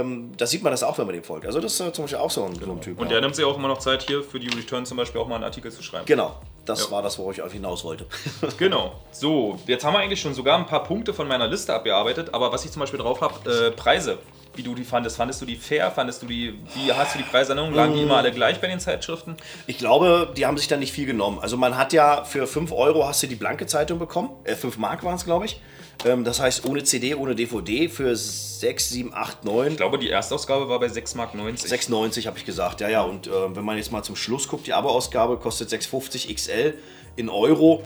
ähm, 0.00 0.32
da 0.36 0.46
sieht 0.46 0.62
man 0.62 0.70
das 0.72 0.82
auch, 0.82 0.98
wenn 0.98 1.06
man 1.06 1.14
dem 1.14 1.24
folgt. 1.24 1.46
Also 1.46 1.60
das 1.60 1.78
ist 1.78 1.94
zum 1.94 2.04
Beispiel 2.04 2.18
auch 2.18 2.30
so 2.30 2.44
ein, 2.44 2.54
so 2.54 2.70
ein 2.70 2.80
Typ. 2.80 2.98
und 2.98 3.06
ja. 3.06 3.12
der 3.12 3.20
nimmt 3.22 3.34
sich 3.36 3.44
auch 3.44 3.56
immer 3.56 3.68
noch 3.68 3.78
Zeit 3.78 4.02
hier 4.02 4.22
für 4.22 4.40
die 4.40 4.48
Return 4.48 4.84
zum 4.86 4.96
Beispiel 4.96 5.20
auch 5.20 5.28
mal 5.28 5.36
einen 5.36 5.44
Artikel 5.44 5.70
zu 5.72 5.82
schreiben. 5.82 6.04
Genau, 6.06 6.36
das 6.64 6.84
Ja. 6.84 6.90
war 6.90 7.02
das, 7.02 7.18
worauf 7.18 7.36
ich 7.38 7.52
hinaus 7.52 7.84
wollte. 7.84 8.06
Genau. 8.58 8.92
So, 9.12 9.58
jetzt 9.66 9.84
haben 9.84 9.94
wir 9.94 10.00
eigentlich 10.00 10.20
schon 10.20 10.34
sogar 10.34 10.58
ein 10.58 10.66
paar 10.66 10.84
Punkte 10.84 11.12
von 11.14 11.28
meiner 11.28 11.46
Liste 11.46 11.74
abgearbeitet, 11.74 12.32
aber 12.32 12.52
was 12.52 12.64
ich 12.64 12.70
zum 12.70 12.80
Beispiel 12.80 12.98
drauf 13.00 13.20
habe, 13.20 13.50
äh, 13.50 13.70
Preise. 13.70 14.18
Wie 14.56 14.62
du 14.62 14.74
die 14.74 14.84
fandest. 14.84 15.16
Fandest 15.16 15.40
du 15.42 15.46
die 15.46 15.56
fair? 15.56 15.90
Fandest 15.90 16.22
du 16.22 16.26
die, 16.26 16.54
wie 16.74 16.92
hast 16.92 17.14
du 17.14 17.18
die 17.18 17.24
Preisernennung? 17.24 17.74
Lagen 17.74 17.94
die 17.94 18.02
immer 18.02 18.16
alle 18.16 18.32
gleich 18.32 18.60
bei 18.60 18.66
den 18.66 18.80
Zeitschriften? 18.80 19.36
Ich 19.66 19.78
glaube, 19.78 20.32
die 20.36 20.46
haben 20.46 20.56
sich 20.56 20.68
da 20.68 20.76
nicht 20.76 20.92
viel 20.92 21.06
genommen. 21.06 21.38
Also 21.40 21.56
man 21.56 21.76
hat 21.76 21.92
ja 21.92 22.24
für 22.24 22.46
5 22.46 22.72
Euro 22.72 23.06
hast 23.06 23.22
du 23.22 23.26
die 23.26 23.34
blanke 23.34 23.66
Zeitung 23.66 23.98
bekommen. 23.98 24.30
Äh, 24.44 24.54
5 24.54 24.78
Mark 24.78 25.04
waren 25.04 25.16
es, 25.16 25.24
glaube 25.24 25.44
ich. 25.44 25.60
Ähm, 26.04 26.24
das 26.24 26.40
heißt 26.40 26.66
ohne 26.66 26.84
CD, 26.84 27.14
ohne 27.14 27.34
DVD 27.34 27.88
für 27.88 28.14
6, 28.16 28.90
7, 28.90 29.14
8, 29.14 29.44
9. 29.44 29.72
Ich 29.72 29.76
glaube, 29.76 29.98
die 29.98 30.10
Erstausgabe 30.10 30.68
war 30.68 30.80
bei 30.80 30.86
6,90 30.86 31.16
Mark. 31.16 31.34
6,90 31.34 32.26
habe 32.26 32.38
ich 32.38 32.44
gesagt, 32.44 32.80
ja, 32.80 32.88
ja. 32.88 33.02
Und 33.02 33.26
äh, 33.26 33.30
wenn 33.54 33.64
man 33.64 33.76
jetzt 33.76 33.92
mal 33.92 34.02
zum 34.02 34.16
Schluss 34.16 34.48
guckt, 34.48 34.66
die 34.66 34.72
Abo-Ausgabe 34.72 35.36
kostet 35.36 35.70
6,50 35.70 36.34
XL 36.34 36.74
in 37.16 37.28
Euro. 37.28 37.82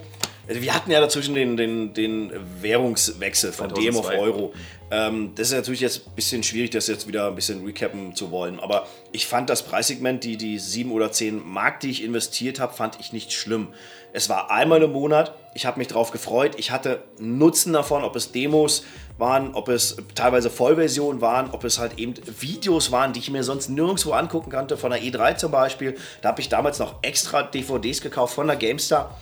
Also 0.51 0.63
wir 0.63 0.75
hatten 0.75 0.91
ja 0.91 0.99
dazwischen 0.99 1.33
den, 1.33 1.55
den, 1.55 1.93
den 1.93 2.29
Währungswechsel 2.59 3.53
von 3.53 3.69
2002. 3.69 3.81
DM 3.81 3.95
auf 3.97 4.19
Euro. 4.19 4.53
Ähm, 4.91 5.31
das 5.35 5.47
ist 5.47 5.53
natürlich 5.53 5.79
jetzt 5.79 6.05
ein 6.05 6.13
bisschen 6.13 6.43
schwierig, 6.43 6.71
das 6.71 6.87
jetzt 6.87 7.07
wieder 7.07 7.27
ein 7.27 7.35
bisschen 7.35 7.63
recappen 7.63 8.13
zu 8.17 8.31
wollen. 8.31 8.59
Aber 8.59 8.85
ich 9.13 9.27
fand 9.27 9.49
das 9.49 9.63
Preissegment, 9.63 10.25
die, 10.25 10.35
die 10.35 10.59
7 10.59 10.91
oder 10.91 11.09
10 11.09 11.41
Mark, 11.47 11.79
die 11.79 11.89
ich 11.89 12.03
investiert 12.03 12.59
habe, 12.59 12.73
fand 12.73 12.99
ich 12.99 13.13
nicht 13.13 13.31
schlimm. 13.31 13.69
Es 14.11 14.27
war 14.27 14.51
einmal 14.51 14.83
im 14.83 14.91
Monat, 14.91 15.33
ich 15.53 15.65
habe 15.65 15.79
mich 15.79 15.87
darauf 15.87 16.11
gefreut, 16.11 16.55
ich 16.57 16.71
hatte 16.71 17.01
Nutzen 17.17 17.71
davon, 17.71 18.03
ob 18.03 18.17
es 18.17 18.33
Demos 18.33 18.83
waren, 19.17 19.53
ob 19.53 19.69
es 19.69 19.95
teilweise 20.15 20.49
Vollversionen 20.49 21.21
waren, 21.21 21.51
ob 21.51 21.63
es 21.63 21.79
halt 21.79 21.97
eben 21.97 22.15
Videos 22.41 22.91
waren, 22.91 23.13
die 23.13 23.19
ich 23.19 23.31
mir 23.31 23.45
sonst 23.45 23.69
nirgendwo 23.69 24.11
angucken 24.11 24.51
konnte, 24.51 24.75
von 24.75 24.91
der 24.91 25.01
E3 25.01 25.37
zum 25.37 25.53
Beispiel. 25.53 25.95
Da 26.21 26.29
habe 26.29 26.41
ich 26.41 26.49
damals 26.49 26.79
noch 26.79 26.95
extra 27.03 27.43
DVDs 27.43 28.01
gekauft 28.01 28.33
von 28.35 28.47
der 28.47 28.57
GameStar 28.57 29.17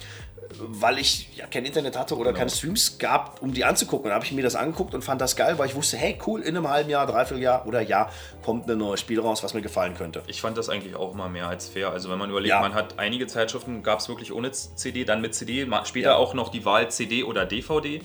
weil 0.57 0.97
ich 0.97 1.29
ja 1.35 1.45
kein 1.45 1.65
Internet 1.65 1.97
hatte 1.97 2.15
oder 2.15 2.31
genau. 2.31 2.39
keine 2.39 2.49
Streams 2.49 2.97
gab, 2.97 3.41
um 3.41 3.53
die 3.53 3.63
anzugucken. 3.63 4.05
Und 4.05 4.09
dann 4.09 4.15
habe 4.15 4.25
ich 4.25 4.31
mir 4.31 4.41
das 4.41 4.55
angeguckt 4.55 4.93
und 4.95 5.03
fand 5.03 5.21
das 5.21 5.35
geil, 5.35 5.57
weil 5.57 5.67
ich 5.67 5.75
wusste, 5.75 5.97
hey, 5.97 6.17
cool, 6.25 6.41
in 6.41 6.57
einem 6.57 6.67
halben 6.67 6.89
Jahr, 6.89 7.05
dreiviertel 7.05 7.41
Jahr 7.41 7.67
oder 7.67 7.81
Jahr 7.81 8.11
kommt 8.43 8.69
ein 8.69 8.77
neues 8.77 8.99
Spiel 8.99 9.19
raus, 9.19 9.43
was 9.43 9.53
mir 9.53 9.61
gefallen 9.61 9.95
könnte. 9.95 10.23
Ich 10.27 10.41
fand 10.41 10.57
das 10.57 10.69
eigentlich 10.69 10.95
auch 10.95 11.13
immer 11.13 11.29
mehr 11.29 11.47
als 11.47 11.69
fair. 11.69 11.91
Also 11.91 12.09
wenn 12.09 12.17
man 12.17 12.29
überlegt, 12.29 12.49
ja. 12.49 12.61
man 12.61 12.73
hat 12.73 12.97
einige 12.97 13.27
Zeitschriften, 13.27 13.83
gab 13.83 13.99
es 13.99 14.09
wirklich 14.09 14.33
ohne 14.33 14.51
CD, 14.51 15.05
dann 15.05 15.21
mit 15.21 15.35
CD, 15.35 15.67
später 15.83 16.09
ja. 16.09 16.15
auch 16.15 16.33
noch 16.33 16.49
die 16.49 16.65
Wahl 16.65 16.89
CD 16.89 17.23
oder 17.23 17.45
DVD. 17.45 18.01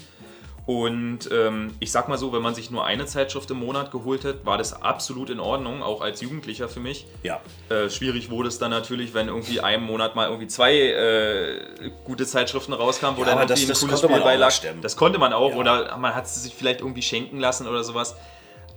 Und 0.66 1.30
ähm, 1.30 1.74
ich 1.78 1.92
sag 1.92 2.08
mal 2.08 2.16
so, 2.16 2.32
wenn 2.32 2.40
man 2.40 2.54
sich 2.54 2.70
nur 2.70 2.86
eine 2.86 3.04
Zeitschrift 3.04 3.50
im 3.50 3.58
Monat 3.58 3.90
geholt 3.90 4.24
hat, 4.24 4.46
war 4.46 4.56
das 4.56 4.82
absolut 4.82 5.28
in 5.28 5.38
Ordnung, 5.38 5.82
auch 5.82 6.00
als 6.00 6.22
Jugendlicher 6.22 6.70
für 6.70 6.80
mich. 6.80 7.06
Ja. 7.22 7.40
Äh, 7.68 7.90
schwierig 7.90 8.30
wurde 8.30 8.48
es 8.48 8.58
dann 8.58 8.70
natürlich, 8.70 9.12
wenn 9.12 9.28
irgendwie 9.28 9.60
einen 9.60 9.84
Monat 9.84 10.16
mal 10.16 10.28
irgendwie 10.28 10.46
zwei 10.46 10.74
äh, 10.74 11.90
gute 12.04 12.24
Zeitschriften 12.24 12.72
rauskamen, 12.72 13.18
wo 13.18 13.24
ja, 13.24 13.34
dann 13.34 13.40
irgendwie 13.40 13.66
das, 13.66 13.82
ein 13.82 13.88
cooles 13.88 14.00
Spiel 14.00 14.20
beilag. 14.20 14.54
Das 14.80 14.96
konnte 14.96 15.18
man 15.18 15.34
auch, 15.34 15.50
ja. 15.50 15.56
oder 15.56 15.96
man 15.98 16.14
hat 16.14 16.24
es 16.24 16.42
sich 16.42 16.54
vielleicht 16.54 16.80
irgendwie 16.80 17.02
schenken 17.02 17.38
lassen 17.38 17.66
oder 17.66 17.84
sowas. 17.84 18.16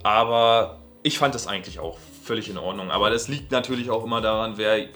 Aber 0.02 0.80
ich 1.02 1.18
fand 1.18 1.34
das 1.34 1.46
eigentlich 1.46 1.78
auch 1.78 1.98
völlig 2.22 2.50
in 2.50 2.58
Ordnung. 2.58 2.90
Aber 2.90 3.08
das 3.08 3.28
liegt 3.28 3.50
natürlich 3.50 3.88
auch 3.88 4.04
immer 4.04 4.20
daran, 4.20 4.58
wer 4.58 4.88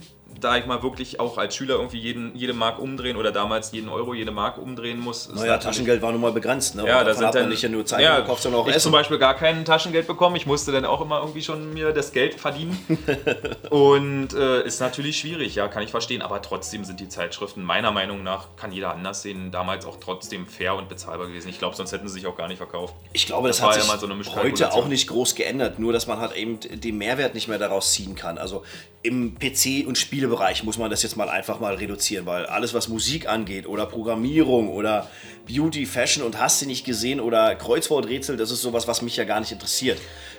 da 0.42 0.56
ich 0.56 0.66
mal 0.66 0.82
wirklich 0.82 1.20
auch 1.20 1.38
als 1.38 1.54
Schüler 1.54 1.76
irgendwie 1.76 1.98
jeden, 1.98 2.34
jede 2.36 2.52
Mark 2.52 2.78
umdrehen 2.78 3.16
oder 3.16 3.32
damals 3.32 3.72
jeden 3.72 3.88
Euro, 3.88 4.14
jede 4.14 4.32
Mark 4.32 4.58
umdrehen 4.58 4.98
muss. 4.98 5.28
Naja, 5.32 5.58
Taschengeld 5.58 6.02
war 6.02 6.12
nun 6.12 6.20
mal 6.20 6.32
begrenzt. 6.32 6.74
Ne? 6.74 6.86
Ja, 6.86 7.04
da 7.04 7.14
sind 7.14 7.34
dann 7.34 7.48
nicht 7.48 7.68
nur 7.68 7.86
Zeit 7.86 8.00
ja, 8.00 8.20
gekauft, 8.20 8.42
sondern 8.42 8.60
auch 8.60 8.66
ich 8.66 8.74
Essen. 8.74 8.84
zum 8.84 8.92
Beispiel 8.92 9.18
gar 9.18 9.34
kein 9.34 9.64
Taschengeld 9.64 10.06
bekommen. 10.06 10.36
Ich 10.36 10.46
musste 10.46 10.72
dann 10.72 10.84
auch 10.84 11.00
immer 11.00 11.20
irgendwie 11.20 11.42
schon 11.42 11.72
mir 11.72 11.92
das 11.92 12.12
Geld 12.12 12.40
verdienen. 12.40 12.78
und 13.70 14.34
äh, 14.34 14.64
ist 14.64 14.80
natürlich 14.80 15.18
schwierig, 15.18 15.54
ja, 15.54 15.68
kann 15.68 15.82
ich 15.82 15.90
verstehen. 15.90 16.22
Aber 16.22 16.42
trotzdem 16.42 16.84
sind 16.84 17.00
die 17.00 17.08
Zeitschriften 17.08 17.62
meiner 17.62 17.92
Meinung 17.92 18.22
nach, 18.22 18.48
kann 18.56 18.72
jeder 18.72 18.92
anders 18.92 19.22
sehen, 19.22 19.50
damals 19.50 19.86
auch 19.86 19.96
trotzdem 20.00 20.46
fair 20.46 20.74
und 20.74 20.88
bezahlbar 20.88 21.28
gewesen. 21.28 21.48
Ich 21.48 21.58
glaube, 21.58 21.76
sonst 21.76 21.92
hätten 21.92 22.08
sie 22.08 22.14
sich 22.14 22.26
auch 22.26 22.36
gar 22.36 22.48
nicht 22.48 22.58
verkauft. 22.58 22.94
Ich 23.12 23.26
glaube, 23.26 23.48
das, 23.48 23.58
das 23.58 23.66
hat 23.66 23.74
sich 23.74 23.90
ja 23.90 23.98
so 23.98 24.36
heute 24.36 24.72
auch 24.72 24.86
nicht 24.86 25.06
groß 25.06 25.34
geändert. 25.34 25.78
Nur, 25.78 25.92
dass 25.92 26.06
man 26.06 26.18
halt 26.18 26.34
eben 26.36 26.58
den 26.60 26.98
Mehrwert 26.98 27.34
nicht 27.34 27.48
mehr 27.48 27.58
daraus 27.58 27.92
ziehen 27.92 28.14
kann. 28.14 28.38
Also 28.38 28.64
im 29.02 29.36
PC- 29.36 29.86
und 29.86 29.98
Spielebereich 30.32 30.64
muss 30.64 30.78
man 30.78 30.90
das 30.90 31.02
jetzt 31.02 31.16
mal 31.16 31.28
einfach 31.28 31.60
mal 31.60 31.74
reduzieren, 31.74 32.26
weil 32.26 32.46
alles, 32.46 32.74
was 32.74 32.88
Musik 32.88 33.28
angeht 33.28 33.66
oder 33.66 33.86
Programmierung 33.86 34.68
oder 34.68 35.08
Beauty, 35.46 35.86
Fashion 35.86 36.24
und 36.24 36.40
hast 36.40 36.62
du 36.62 36.66
nicht 36.66 36.84
gesehen 36.84 37.20
oder 37.20 37.54
Kreuzworträtsel, 37.54 38.36
das 38.36 38.50
ist 38.50 38.62
sowas, 38.62 38.88
was 38.88 39.02
mich 39.02 39.16
ja 39.16 39.24
gar 39.24 39.40
nicht 39.40 39.52
interessiert. 39.52 39.98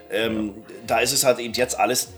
Ähm, 0.09 0.47
ja. 0.47 0.53
Da 0.87 0.99
ist 0.99 1.13
es 1.13 1.23
halt 1.23 1.39
eben 1.39 1.53
jetzt 1.53 1.79
alles 1.79 2.09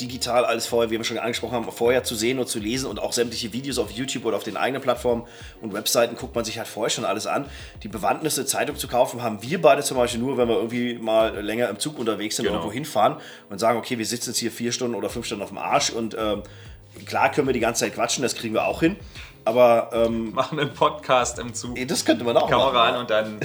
digital 0.00 0.46
alles 0.46 0.66
vorher, 0.66 0.90
wie 0.90 0.96
wir 0.96 1.04
schon 1.04 1.18
angesprochen 1.18 1.54
haben, 1.54 1.70
vorher 1.70 2.02
zu 2.04 2.14
sehen 2.14 2.38
und 2.38 2.48
zu 2.48 2.58
lesen 2.58 2.88
und 2.88 2.98
auch 2.98 3.12
sämtliche 3.12 3.52
Videos 3.52 3.78
auf 3.78 3.90
YouTube 3.90 4.24
oder 4.24 4.38
auf 4.38 4.44
den 4.44 4.56
eigenen 4.56 4.80
Plattformen 4.80 5.24
und 5.60 5.74
Webseiten 5.74 6.16
guckt 6.16 6.34
man 6.34 6.44
sich 6.44 6.56
halt 6.56 6.68
vorher 6.68 6.90
schon 6.90 7.04
alles 7.04 7.26
an. 7.26 7.44
Die 7.82 7.88
Bewandtnisse, 7.88 8.46
Zeitung 8.46 8.76
zu 8.76 8.88
kaufen, 8.88 9.22
haben 9.22 9.42
wir 9.42 9.60
beide 9.60 9.82
zum 9.82 9.98
Beispiel 9.98 10.20
nur, 10.20 10.38
wenn 10.38 10.48
wir 10.48 10.56
irgendwie 10.56 10.94
mal 10.94 11.38
länger 11.40 11.68
im 11.68 11.78
Zug 11.78 11.98
unterwegs 11.98 12.36
sind, 12.36 12.46
genau. 12.46 12.58
irgendwo 12.58 12.72
hinfahren 12.72 13.16
und 13.50 13.58
sagen, 13.58 13.78
okay, 13.78 13.98
wir 13.98 14.06
sitzen 14.06 14.30
jetzt 14.30 14.38
hier 14.38 14.50
vier 14.50 14.72
Stunden 14.72 14.94
oder 14.94 15.10
fünf 15.10 15.26
Stunden 15.26 15.42
auf 15.42 15.50
dem 15.50 15.58
Arsch 15.58 15.90
und 15.90 16.16
ähm, 16.18 16.42
klar 17.06 17.30
können 17.30 17.46
wir 17.46 17.54
die 17.54 17.60
ganze 17.60 17.84
Zeit 17.84 17.94
quatschen, 17.94 18.22
das 18.22 18.34
kriegen 18.34 18.54
wir 18.54 18.66
auch 18.66 18.80
hin. 18.80 18.96
Aber 19.44 19.90
ähm, 19.92 20.32
machen 20.34 20.60
einen 20.60 20.72
Podcast 20.74 21.38
im 21.38 21.54
Zug. 21.54 21.76
Das 21.88 22.04
könnte 22.04 22.24
man 22.24 22.36
auch 22.36 22.48
Kamera 22.48 22.72
machen. 22.72 22.94
an 22.94 23.00
und 23.00 23.10
dann 23.10 23.40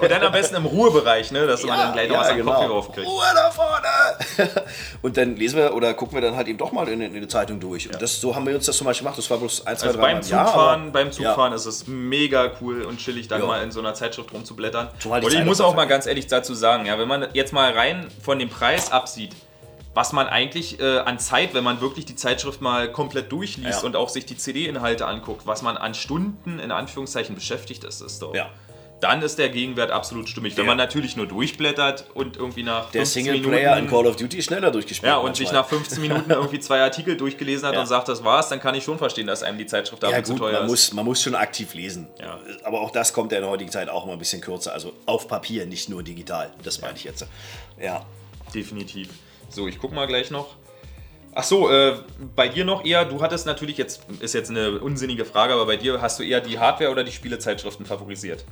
und 0.00 0.10
dann 0.10 0.22
am 0.22 0.32
besten 0.32 0.56
im 0.56 0.64
Ruhebereich, 0.64 1.32
ne, 1.32 1.46
dass 1.46 1.62
ja, 1.62 1.68
man 1.68 1.78
dann 1.78 1.92
gleich 1.92 2.08
noch 2.08 2.14
ja, 2.14 2.20
was 2.20 2.36
genau. 2.36 2.52
Kopf 2.52 2.70
aufkriegt. 2.70 3.08
Ruhe 3.08 3.24
da 3.34 3.50
vorne. 3.50 4.52
und 5.02 5.16
dann 5.16 5.36
lesen 5.36 5.58
wir 5.58 5.74
oder 5.74 5.92
gucken 5.94 6.14
wir 6.14 6.22
dann 6.22 6.36
halt 6.36 6.48
eben 6.48 6.58
doch 6.58 6.72
mal 6.72 6.88
in, 6.88 7.00
in 7.00 7.12
die 7.12 7.28
Zeitung 7.28 7.58
durch. 7.58 7.88
Und 7.88 8.00
das, 8.00 8.20
so 8.20 8.34
haben 8.34 8.46
wir 8.46 8.54
uns 8.54 8.66
das 8.66 8.76
zum 8.76 8.86
Beispiel 8.86 9.04
gemacht. 9.04 9.18
Das 9.18 9.28
war 9.30 9.38
bloß 9.38 9.66
ein, 9.66 9.76
zwei, 9.76 9.88
also 9.88 9.98
drei 9.98 10.12
beim 10.12 10.22
Zugfahren, 10.22 10.84
ja, 10.84 10.90
beim 10.90 11.12
Zugfahren 11.12 11.52
ist 11.52 11.66
es 11.66 11.86
mega 11.86 12.52
cool 12.60 12.82
und 12.82 12.98
chillig, 12.98 13.28
dann 13.28 13.44
mal 13.44 13.62
in 13.62 13.72
so 13.72 13.80
einer 13.80 13.94
Zeitschrift 13.94 14.32
rumzublättern. 14.32 14.88
Und 15.04 15.32
ich 15.32 15.44
muss 15.44 15.60
auch 15.60 15.74
mal 15.74 15.86
ganz 15.86 16.06
ehrlich 16.06 16.28
dazu 16.28 16.54
sagen, 16.54 16.86
ja, 16.86 16.98
wenn 16.98 17.08
man 17.08 17.26
jetzt 17.32 17.52
mal 17.52 17.72
rein 17.72 18.06
von 18.22 18.38
dem 18.38 18.48
Preis 18.48 18.92
absieht 18.92 19.34
was 19.94 20.12
man 20.12 20.28
eigentlich 20.28 20.80
äh, 20.80 20.98
an 20.98 21.18
Zeit, 21.18 21.54
wenn 21.54 21.64
man 21.64 21.80
wirklich 21.80 22.04
die 22.04 22.14
Zeitschrift 22.14 22.60
mal 22.60 22.90
komplett 22.92 23.32
durchliest 23.32 23.80
ja. 23.80 23.86
und 23.86 23.96
auch 23.96 24.08
sich 24.08 24.24
die 24.24 24.36
CD-Inhalte 24.36 25.06
anguckt, 25.06 25.46
was 25.46 25.62
man 25.62 25.76
an 25.76 25.94
Stunden 25.94 26.58
in 26.60 26.70
Anführungszeichen 26.70 27.34
beschäftigt 27.34 27.84
ist, 27.84 28.00
ist 28.00 28.22
doch. 28.22 28.34
Ja. 28.34 28.50
Dann 29.00 29.22
ist 29.22 29.38
der 29.38 29.48
Gegenwert 29.48 29.90
absolut 29.90 30.28
stimmig. 30.28 30.58
Wenn 30.58 30.66
man 30.66 30.76
natürlich 30.76 31.16
nur 31.16 31.26
durchblättert 31.26 32.04
und 32.12 32.36
irgendwie 32.36 32.62
nach 32.62 32.90
der 32.90 33.06
Singleplayer 33.06 33.78
in 33.78 33.88
Call 33.88 34.06
of 34.06 34.16
Duty 34.16 34.42
schneller 34.42 34.70
durchgespielt 34.70 35.08
Ja, 35.08 35.16
und 35.16 35.24
manchmal. 35.24 35.46
sich 35.46 35.52
nach 35.52 35.66
15 35.66 36.02
Minuten 36.02 36.30
irgendwie 36.30 36.60
zwei 36.60 36.82
Artikel 36.82 37.16
durchgelesen 37.16 37.66
hat 37.66 37.78
und 37.78 37.86
sagt, 37.86 38.08
das 38.08 38.22
war's, 38.24 38.50
dann 38.50 38.60
kann 38.60 38.74
ich 38.74 38.84
schon 38.84 38.98
verstehen, 38.98 39.26
dass 39.26 39.42
einem 39.42 39.56
die 39.56 39.64
Zeitschrift 39.64 40.02
damit 40.02 40.16
ja, 40.16 40.20
gut, 40.20 40.26
zu 40.26 40.34
teuer 40.34 40.52
man 40.52 40.64
ist. 40.64 40.70
Muss, 40.70 40.92
man 40.92 41.04
muss 41.06 41.22
schon 41.22 41.34
aktiv 41.34 41.72
lesen. 41.72 42.08
Ja. 42.20 42.38
Aber 42.62 42.82
auch 42.82 42.90
das 42.90 43.14
kommt 43.14 43.32
ja 43.32 43.38
in 43.38 43.44
der 43.44 43.50
heutigen 43.50 43.70
Zeit 43.70 43.88
auch 43.88 44.04
immer 44.04 44.12
ein 44.12 44.18
bisschen 44.18 44.42
kürzer. 44.42 44.74
Also 44.74 44.92
auf 45.06 45.28
Papier, 45.28 45.64
nicht 45.64 45.88
nur 45.88 46.02
digital. 46.02 46.50
Das 46.62 46.82
meine 46.82 46.94
ich 46.96 47.04
jetzt. 47.04 47.26
Ja. 47.80 48.04
Definitiv. 48.54 49.08
So, 49.50 49.66
ich 49.68 49.78
guck 49.78 49.92
mal 49.92 50.06
gleich 50.06 50.30
noch. 50.30 50.56
Ach 51.34 51.44
so, 51.44 51.70
äh, 51.70 51.96
bei 52.34 52.48
dir 52.48 52.64
noch 52.64 52.84
eher, 52.84 53.04
du 53.04 53.20
hattest 53.20 53.46
natürlich 53.46 53.76
jetzt, 53.76 54.02
ist 54.20 54.34
jetzt 54.34 54.50
eine 54.50 54.80
unsinnige 54.80 55.24
Frage, 55.24 55.52
aber 55.52 55.66
bei 55.66 55.76
dir 55.76 56.00
hast 56.00 56.18
du 56.18 56.24
eher 56.24 56.40
die 56.40 56.58
Hardware 56.58 56.90
oder 56.90 57.04
die 57.04 57.12
Spielezeitschriften 57.12 57.86
favorisiert? 57.86 58.44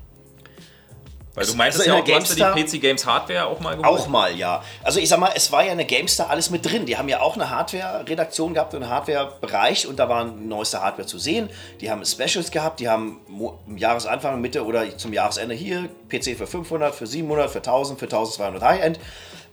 Weil 1.39 1.47
du 1.47 1.55
meinst 1.55 1.79
also 1.79 1.91
ja 1.91 2.01
auch, 2.01 2.05
du 2.05 2.15
hast 2.15 2.37
die 2.37 2.43
PC 2.43 2.81
Games 2.81 3.07
Hardware 3.07 3.47
auch 3.47 3.61
mal 3.61 3.77
geholt? 3.77 4.01
Auch 4.01 4.09
mal, 4.09 4.37
ja. 4.37 4.61
Also 4.83 4.99
ich 4.99 5.09
sag 5.09 5.21
mal, 5.21 5.31
es 5.37 5.53
war 5.53 5.65
ja 5.65 5.71
eine 5.71 5.85
GameStar 5.85 6.29
alles 6.31 6.51
mit 6.51 6.69
drin. 6.69 6.85
Die 6.85 6.97
haben 6.97 7.09
ja 7.09 7.21
auch 7.21 7.37
eine 7.37 7.49
Hardware-Redaktion 7.49 8.55
gehabt 8.55 8.75
und 8.75 8.83
einen 8.83 8.91
Hardware-Bereich 8.91 9.87
und 9.87 10.01
da 10.01 10.09
war 10.09 10.25
neueste 10.25 10.81
Hardware 10.81 11.07
zu 11.07 11.19
sehen. 11.21 11.49
Die 11.81 11.93
haben 11.93 12.05
Specials 12.05 12.51
gehabt, 12.51 12.81
die 12.81 12.89
haben 12.89 13.21
im 13.69 13.77
Jahresanfang, 13.77 14.41
Mitte 14.41 14.65
oder 14.65 14.99
zum 14.99 15.13
Jahresende 15.13 15.55
hier 15.55 15.89
PC 16.09 16.37
für 16.37 16.49
500, 16.49 16.93
für 16.93 17.07
700, 17.07 17.49
für 17.51 17.59
1000, 17.59 18.01
für 18.01 18.07
1200 18.07 18.63
High-End. 18.63 18.99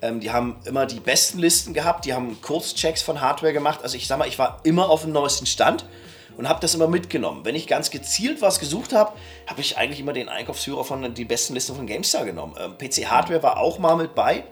Ähm, 0.02 0.20
die 0.20 0.32
haben 0.32 0.58
immer 0.66 0.86
die 0.86 1.00
besten 1.00 1.40
Listen 1.40 1.74
gehabt, 1.74 2.06
die 2.06 2.14
haben 2.14 2.42
Kurzchecks 2.42 3.02
von 3.02 3.22
Hardware 3.22 3.54
gemacht. 3.54 3.80
Also 3.84 3.98
ich 3.98 4.08
sag 4.08 4.20
mal, 4.20 4.28
ich 4.28 4.40
war 4.40 4.60
immer 4.64 4.90
auf 4.90 5.02
dem 5.02 5.12
neuesten 5.12 5.46
Stand 5.46 5.86
und 6.38 6.50
habe 6.50 6.60
das 6.60 6.76
immer 6.76 6.88
mitgenommen. 6.88 7.46
Wenn 7.46 7.56
ich 7.56 7.68
ganz 7.68 7.92
gezielt 7.92 8.42
was 8.42 8.60
gesucht 8.60 8.94
habe, 8.94 9.14
habe 9.48 9.62
ich 9.62 9.78
eigentlich 9.78 10.00
immer 10.00 10.14
den 10.14 10.30
Einkaufsführer 10.30 10.84
von 10.84 11.14
die 11.14 11.26
besten 11.26 11.54
Listen 11.54 11.76
von 11.76 11.88
GameStar 11.88 12.26
genommen. 12.26 12.56
Ähm, 12.60 12.78
PC 12.78 13.10
Hardware 13.10 13.44
war 13.44 13.58
auch 13.58 13.80
mal 13.80 13.96
mit 13.96 14.16
bei, 14.16 14.44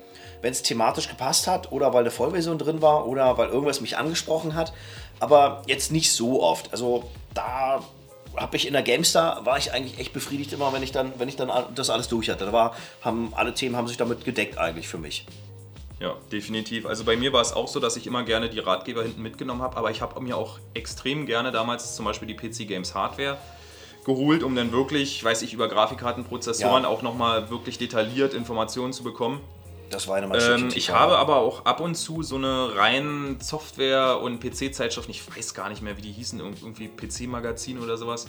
wenn 0.42 0.52
es 0.52 0.62
thematisch 0.62 1.08
gepasst 1.08 1.48
hat 1.48 1.72
oder 1.72 1.94
weil 1.94 2.02
eine 2.02 2.12
Vollversion 2.12 2.58
drin 2.58 2.82
war 2.82 3.08
oder 3.08 3.38
weil 3.38 3.50
irgendwas 3.50 3.82
mich 3.82 3.98
angesprochen 3.98 4.56
hat. 4.56 4.74
Aber 5.20 5.62
jetzt 5.68 5.92
nicht 5.92 6.12
so 6.12 6.42
oft. 6.42 6.72
Also 6.72 7.10
da 7.34 7.82
habe 8.36 8.58
ich 8.58 8.68
in 8.68 8.74
der 8.74 8.82
GameStar 8.82 9.46
war 9.46 9.58
ich 9.58 9.72
eigentlich 9.72 10.00
echt 10.00 10.14
befriedigt 10.14 10.54
immer, 10.54 10.74
wenn 10.74 10.84
ich 10.84 10.92
dann, 10.92 11.14
wenn 11.18 11.30
ich 11.30 11.36
dann 11.36 11.52
das 11.76 11.90
alles 11.90 12.08
durch 12.08 12.30
hatte. 12.30 12.46
Da 12.46 12.54
war, 12.54 12.76
haben 13.02 13.34
alle 13.36 13.54
Themen 13.54 13.76
haben 13.76 13.88
sich 13.88 13.98
damit 13.98 14.26
gedeckt 14.26 14.58
eigentlich 14.58 14.88
für 14.88 14.98
mich. 14.98 15.26
Ja, 16.00 16.16
definitiv. 16.32 16.86
Also 16.86 17.06
bei 17.06 17.16
mir 17.16 17.32
war 17.32 17.42
es 17.42 17.54
auch 17.54 17.68
so, 17.68 17.80
dass 17.80 17.96
ich 17.96 18.08
immer 18.08 18.24
gerne 18.24 18.50
die 18.50 18.60
Ratgeber 18.60 19.04
hinten 19.04 19.22
mitgenommen 19.22 19.62
habe, 19.62 19.78
aber 19.78 19.90
ich 19.92 20.02
habe 20.02 20.20
mir 20.22 20.36
auch 20.36 20.60
extrem 20.74 21.26
gerne 21.26 21.52
damals 21.52 21.96
zum 21.96 22.06
Beispiel 22.06 22.28
die 22.28 22.34
PC 22.34 22.68
Games 22.68 22.94
Hardware 22.94 23.38
geholt, 24.04 24.44
um 24.44 24.56
dann 24.56 24.72
wirklich, 24.72 25.24
weiß 25.24 25.44
ich, 25.44 25.54
über 25.54 25.70
Grafikkarten, 25.70 26.26
Prozessoren 26.26 26.84
ja. 26.84 26.90
auch 26.90 27.04
nochmal 27.04 27.50
wirklich 27.50 27.78
detailliert 27.78 28.34
Informationen 28.34 28.92
zu 28.92 29.04
bekommen. 29.04 29.40
Das 29.94 30.08
war 30.08 30.18
eine 30.18 30.36
ähm, 30.38 30.70
Ich 30.74 30.90
habe 30.90 31.18
aber 31.18 31.38
auch 31.38 31.66
ab 31.66 31.80
und 31.80 31.96
zu 31.96 32.24
so 32.24 32.36
eine 32.36 32.76
rein 32.76 33.38
Software- 33.40 34.20
und 34.22 34.40
PC-Zeitschrift, 34.40 35.10
ich 35.10 35.36
weiß 35.36 35.54
gar 35.54 35.70
nicht 35.70 35.82
mehr, 35.82 35.98
wie 35.98 36.02
die 36.02 36.12
hießen, 36.12 36.40
irgendwie 36.40 36.88
PC-Magazin 36.88 37.80
oder 37.80 37.98
sowas. 37.98 38.28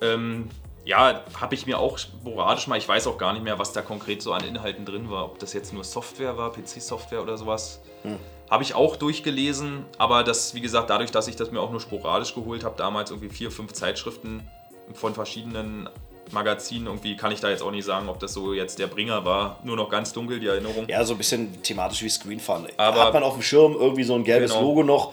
Ähm, 0.00 0.48
ja, 0.84 1.22
habe 1.40 1.54
ich 1.54 1.66
mir 1.66 1.78
auch 1.78 1.96
sporadisch 1.98 2.66
mal, 2.66 2.76
ich 2.76 2.88
weiß 2.88 3.06
auch 3.06 3.16
gar 3.16 3.32
nicht 3.32 3.44
mehr, 3.44 3.58
was 3.58 3.72
da 3.72 3.82
konkret 3.82 4.20
so 4.20 4.32
an 4.32 4.42
Inhalten 4.42 4.84
drin 4.84 5.10
war, 5.10 5.26
ob 5.26 5.38
das 5.38 5.52
jetzt 5.52 5.72
nur 5.72 5.84
Software 5.84 6.36
war, 6.36 6.52
PC-Software 6.52 7.22
oder 7.22 7.38
sowas. 7.38 7.80
Hm. 8.02 8.18
Habe 8.50 8.64
ich 8.64 8.74
auch 8.74 8.96
durchgelesen, 8.96 9.86
aber 9.96 10.24
das, 10.24 10.54
wie 10.54 10.60
gesagt, 10.60 10.90
dadurch, 10.90 11.10
dass 11.12 11.28
ich 11.28 11.36
das 11.36 11.52
mir 11.52 11.60
auch 11.60 11.70
nur 11.70 11.80
sporadisch 11.80 12.34
geholt 12.34 12.64
habe, 12.64 12.76
damals 12.76 13.10
irgendwie 13.10 13.30
vier, 13.30 13.50
fünf 13.50 13.72
Zeitschriften 13.72 14.46
von 14.92 15.14
verschiedenen 15.14 15.88
Magazin. 16.32 16.86
Irgendwie 16.86 17.16
kann 17.16 17.32
ich 17.32 17.40
da 17.40 17.50
jetzt 17.50 17.62
auch 17.62 17.70
nicht 17.70 17.84
sagen, 17.84 18.08
ob 18.08 18.18
das 18.20 18.32
so 18.34 18.52
jetzt 18.52 18.78
der 18.78 18.86
Bringer 18.86 19.24
war. 19.24 19.58
Nur 19.64 19.76
noch 19.76 19.88
ganz 19.88 20.12
dunkel 20.12 20.40
die 20.40 20.46
Erinnerung. 20.46 20.86
Ja, 20.88 21.04
so 21.04 21.14
ein 21.14 21.18
bisschen 21.18 21.62
thematisch 21.62 22.02
wie 22.02 22.08
Screen 22.08 22.40
Fun. 22.40 22.66
Aber- 22.76 23.04
Hat 23.04 23.14
man 23.14 23.22
auf 23.22 23.34
dem 23.34 23.42
Schirm 23.42 23.74
irgendwie 23.78 24.04
so 24.04 24.14
ein 24.14 24.24
gelbes 24.24 24.50
Genau. 24.52 24.62
Logo 24.62 24.82
noch. 24.82 25.12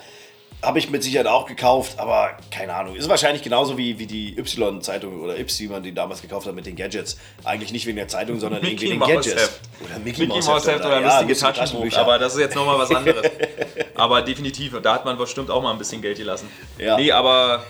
Habe 0.61 0.77
ich 0.77 0.89
mit 0.89 1.01
Sicherheit 1.03 1.27
auch 1.27 1.45
gekauft, 1.45 1.97
aber 1.99 2.31
keine 2.51 2.73
Ahnung. 2.73 2.93
Ist 2.97 3.07
wahrscheinlich 3.07 3.41
genauso 3.43 3.77
wie, 3.77 3.97
wie 3.97 4.05
die 4.05 4.37
Y-Zeitung 4.37 5.21
oder 5.21 5.39
Y, 5.39 5.69
wie 5.69 5.71
man 5.71 5.83
die 5.83 5.93
damals 5.93 6.21
gekauft 6.21 6.47
hat 6.47 6.53
mit 6.53 6.65
den 6.65 6.75
Gadgets. 6.75 7.17
Eigentlich 7.45 7.71
nicht 7.71 7.85
wegen 7.85 7.95
der 7.95 8.09
Zeitung, 8.09 8.41
sondern 8.41 8.61
Mickey 8.61 8.81
wegen 8.81 8.91
den 8.91 8.99
Mouse 8.99 9.09
Gadgets. 9.09 9.35
Heft. 9.41 9.59
Oder 9.85 9.99
Mickey, 9.99 10.27
Mickey 10.27 10.41
Mouse 10.41 10.67
Heft 10.67 10.83
oder 10.85 10.99
ja, 10.99 11.21
lustige. 11.21 11.53
Taschenbücher. 11.53 12.01
Aber 12.01 12.19
das 12.19 12.33
ist 12.33 12.41
jetzt 12.41 12.55
nochmal 12.55 12.77
was 12.77 12.91
anderes. 12.93 13.25
aber 13.95 14.21
definitiv, 14.21 14.77
da 14.81 14.95
hat 14.95 15.05
man 15.05 15.17
bestimmt 15.17 15.49
auch 15.49 15.61
mal 15.63 15.71
ein 15.71 15.77
bisschen 15.77 16.01
Geld 16.01 16.17
gelassen. 16.17 16.49
Ja. 16.77 16.97
Nee, 16.97 17.13
aber 17.13 17.63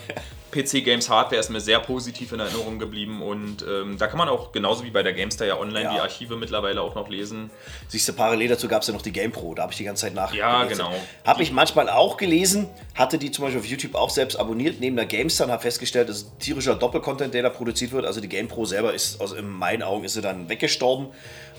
PC 0.51 0.83
Games 0.83 1.09
Hardware 1.09 1.39
ist 1.39 1.49
mir 1.49 1.59
sehr 1.61 1.79
positiv 1.79 2.31
in 2.31 2.39
Erinnerung 2.39 2.79
geblieben 2.79 3.21
und 3.21 3.63
ähm, 3.67 3.97
da 3.97 4.07
kann 4.07 4.17
man 4.17 4.29
auch 4.29 4.51
genauso 4.51 4.83
wie 4.83 4.89
bei 4.89 5.03
der 5.03 5.13
GameStar 5.13 5.47
ja 5.47 5.57
online 5.57 5.83
Ja. 5.83 5.93
die 5.93 5.99
Archive 5.99 6.35
mittlerweile 6.35 6.81
auch 6.81 6.95
noch 6.95 7.09
lesen. 7.09 7.49
Siehst 7.87 8.07
du, 8.09 8.13
parallel 8.13 8.49
dazu 8.49 8.67
gab 8.67 8.81
es 8.81 8.87
ja 8.87 8.93
noch 8.93 9.01
die 9.01 9.11
GamePro, 9.11 9.55
da 9.55 9.63
habe 9.63 9.71
ich 9.71 9.77
die 9.77 9.83
ganze 9.83 10.05
Zeit 10.05 10.13
nach. 10.13 10.33
Ja, 10.33 10.63
genau. 10.65 10.91
Habe 11.25 11.43
ich 11.43 11.51
manchmal 11.51 11.89
auch 11.89 12.17
gelesen, 12.17 12.67
hatte 12.95 13.17
die 13.17 13.31
zum 13.31 13.45
Beispiel 13.45 13.59
auf 13.61 13.65
YouTube 13.67 13.95
auch 13.95 14.09
selbst 14.09 14.37
abonniert, 14.39 14.79
neben 14.79 14.95
der 14.95 15.05
GameStar 15.05 15.47
und 15.47 15.53
habe 15.53 15.61
festgestellt, 15.61 16.09
das 16.09 16.17
ist 16.23 16.39
tierischer 16.39 16.75
Doppelcontent, 16.75 17.33
der 17.33 17.43
da 17.43 17.49
produziert 17.49 17.91
wird. 17.91 18.05
Also 18.05 18.21
die 18.21 18.29
GamePro 18.29 18.65
selber 18.65 18.93
ist, 18.93 19.21
also 19.21 19.35
in 19.35 19.47
meinen 19.49 19.83
Augen 19.83 20.03
ist 20.03 20.13
sie 20.13 20.21
dann 20.21 20.49
weggestorben, 20.49 21.07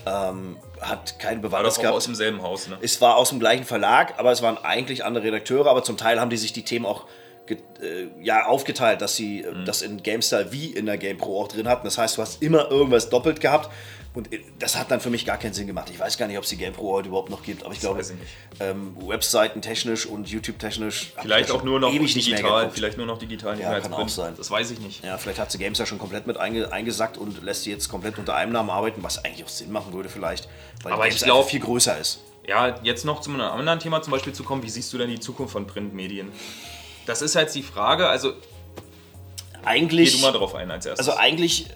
ähm, 0.05 0.57
hat 0.81 1.19
keinen 1.19 1.43
War 1.43 1.49
Bewandtnis 1.49 1.75
doch 1.75 1.79
auch 1.79 1.83
gehabt. 1.83 1.97
aus 1.97 2.05
demselben 2.05 2.41
Haus, 2.41 2.67
ne? 2.67 2.77
Es 2.81 2.99
war 3.01 3.17
aus 3.17 3.29
dem 3.29 3.39
gleichen 3.39 3.65
Verlag, 3.65 4.15
aber 4.19 4.31
es 4.31 4.41
waren 4.41 4.57
eigentlich 4.57 5.05
andere 5.05 5.23
Redakteure, 5.25 5.67
aber 5.67 5.83
zum 5.83 5.97
Teil 5.97 6.19
haben 6.19 6.29
die 6.31 6.37
sich 6.37 6.53
die 6.53 6.63
Themen 6.63 6.85
auch 6.85 7.05
ja, 8.21 8.45
aufgeteilt, 8.45 9.01
dass 9.01 9.15
sie 9.15 9.41
äh, 9.41 9.63
das 9.65 9.81
in 9.81 10.01
GameStar 10.03 10.51
wie 10.51 10.67
in 10.67 10.85
der 10.85 10.97
GamePro 10.97 11.41
auch 11.41 11.47
drin 11.47 11.67
hatten. 11.67 11.85
Das 11.85 11.97
heißt, 11.97 12.17
du 12.17 12.21
hast 12.21 12.41
immer 12.41 12.69
irgendwas 12.71 13.09
doppelt 13.09 13.41
gehabt 13.41 13.69
und 14.13 14.31
äh, 14.33 14.39
das 14.59 14.77
hat 14.77 14.91
dann 14.91 14.99
für 15.01 15.09
mich 15.09 15.25
gar 15.25 15.37
keinen 15.37 15.53
Sinn 15.53 15.67
gemacht. 15.67 15.89
Ich 15.91 15.99
weiß 15.99 16.17
gar 16.17 16.27
nicht, 16.27 16.37
ob 16.37 16.43
es 16.43 16.49
die 16.49 16.57
GamePro 16.57 16.91
heute 16.91 17.07
überhaupt 17.09 17.29
noch 17.29 17.43
gibt, 17.43 17.63
aber 17.63 17.73
ich 17.73 17.79
glaube, 17.79 18.01
ich 18.01 18.09
nicht. 18.09 18.21
ähm, 18.59 18.95
Webseiten 19.07 19.61
technisch 19.61 20.05
und 20.05 20.29
YouTube 20.29 20.59
technisch. 20.59 21.13
Vielleicht 21.21 21.49
ich 21.49 21.55
auch 21.55 21.63
nur 21.63 21.79
noch 21.79 21.91
digital, 21.91 22.69
vielleicht 22.71 22.97
nur 22.97 23.05
noch 23.07 23.17
digital, 23.17 23.59
Ja, 23.59 23.79
kann 23.79 23.93
auch 23.93 24.09
sein. 24.09 24.33
Das 24.37 24.51
weiß 24.51 24.71
ich 24.71 24.79
nicht. 24.79 25.03
Ja, 25.03 25.17
vielleicht 25.17 25.39
hat 25.39 25.51
sie 25.51 25.57
GameStar 25.57 25.85
schon 25.85 25.97
komplett 25.99 26.27
mit 26.27 26.37
einge 26.37 26.71
eingesackt 26.71 27.17
und 27.17 27.43
lässt 27.43 27.63
sie 27.63 27.71
jetzt 27.71 27.89
komplett 27.89 28.17
unter 28.17 28.35
einem 28.35 28.51
Namen 28.51 28.69
arbeiten, 28.69 29.01
was 29.03 29.23
eigentlich 29.23 29.43
auch 29.45 29.49
Sinn 29.49 29.71
machen 29.71 29.93
würde 29.93 30.09
vielleicht, 30.09 30.47
weil 30.83 30.93
Aber 30.93 31.03
ich 31.05 31.11
GameStar 31.11 31.27
glaub- 31.27 31.37
einfach 31.39 31.49
viel 31.51 31.59
größer 31.61 31.97
ist. 31.99 32.19
Ja, 32.47 32.75
jetzt 32.81 33.05
noch 33.05 33.21
zu 33.21 33.29
einem 33.29 33.41
anderen 33.41 33.79
Thema 33.79 34.01
zum 34.01 34.11
Beispiel 34.11 34.33
zu 34.33 34.43
kommen. 34.43 34.63
Wie 34.63 34.69
siehst 34.69 34.91
du 34.91 34.97
denn 34.97 35.09
die 35.09 35.19
Zukunft 35.19 35.53
von 35.53 35.67
Printmedien? 35.67 36.31
Das 37.05 37.21
ist 37.21 37.35
jetzt 37.35 37.55
die 37.55 37.63
Frage. 37.63 38.07
Also, 38.07 38.33
geh 38.33 39.67
Eigentlich 39.67 40.15
du 40.15 40.21
mal 40.21 40.31
drauf 40.31 40.55
ein 40.55 40.71
als 40.71 40.85
erstes. 40.85 41.07
Also 41.07 41.19
eigentlich 41.19 41.67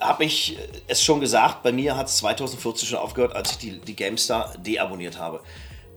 habe 0.00 0.24
ich 0.24 0.58
es 0.88 1.02
schon 1.02 1.20
gesagt, 1.20 1.62
bei 1.62 1.72
mir 1.72 1.96
hat 1.96 2.08
es 2.08 2.16
2014 2.18 2.88
schon 2.88 2.98
aufgehört, 2.98 3.34
als 3.34 3.52
ich 3.52 3.58
die, 3.58 3.80
die 3.80 3.94
GameStar 3.94 4.54
deabonniert 4.58 5.18
habe. 5.18 5.40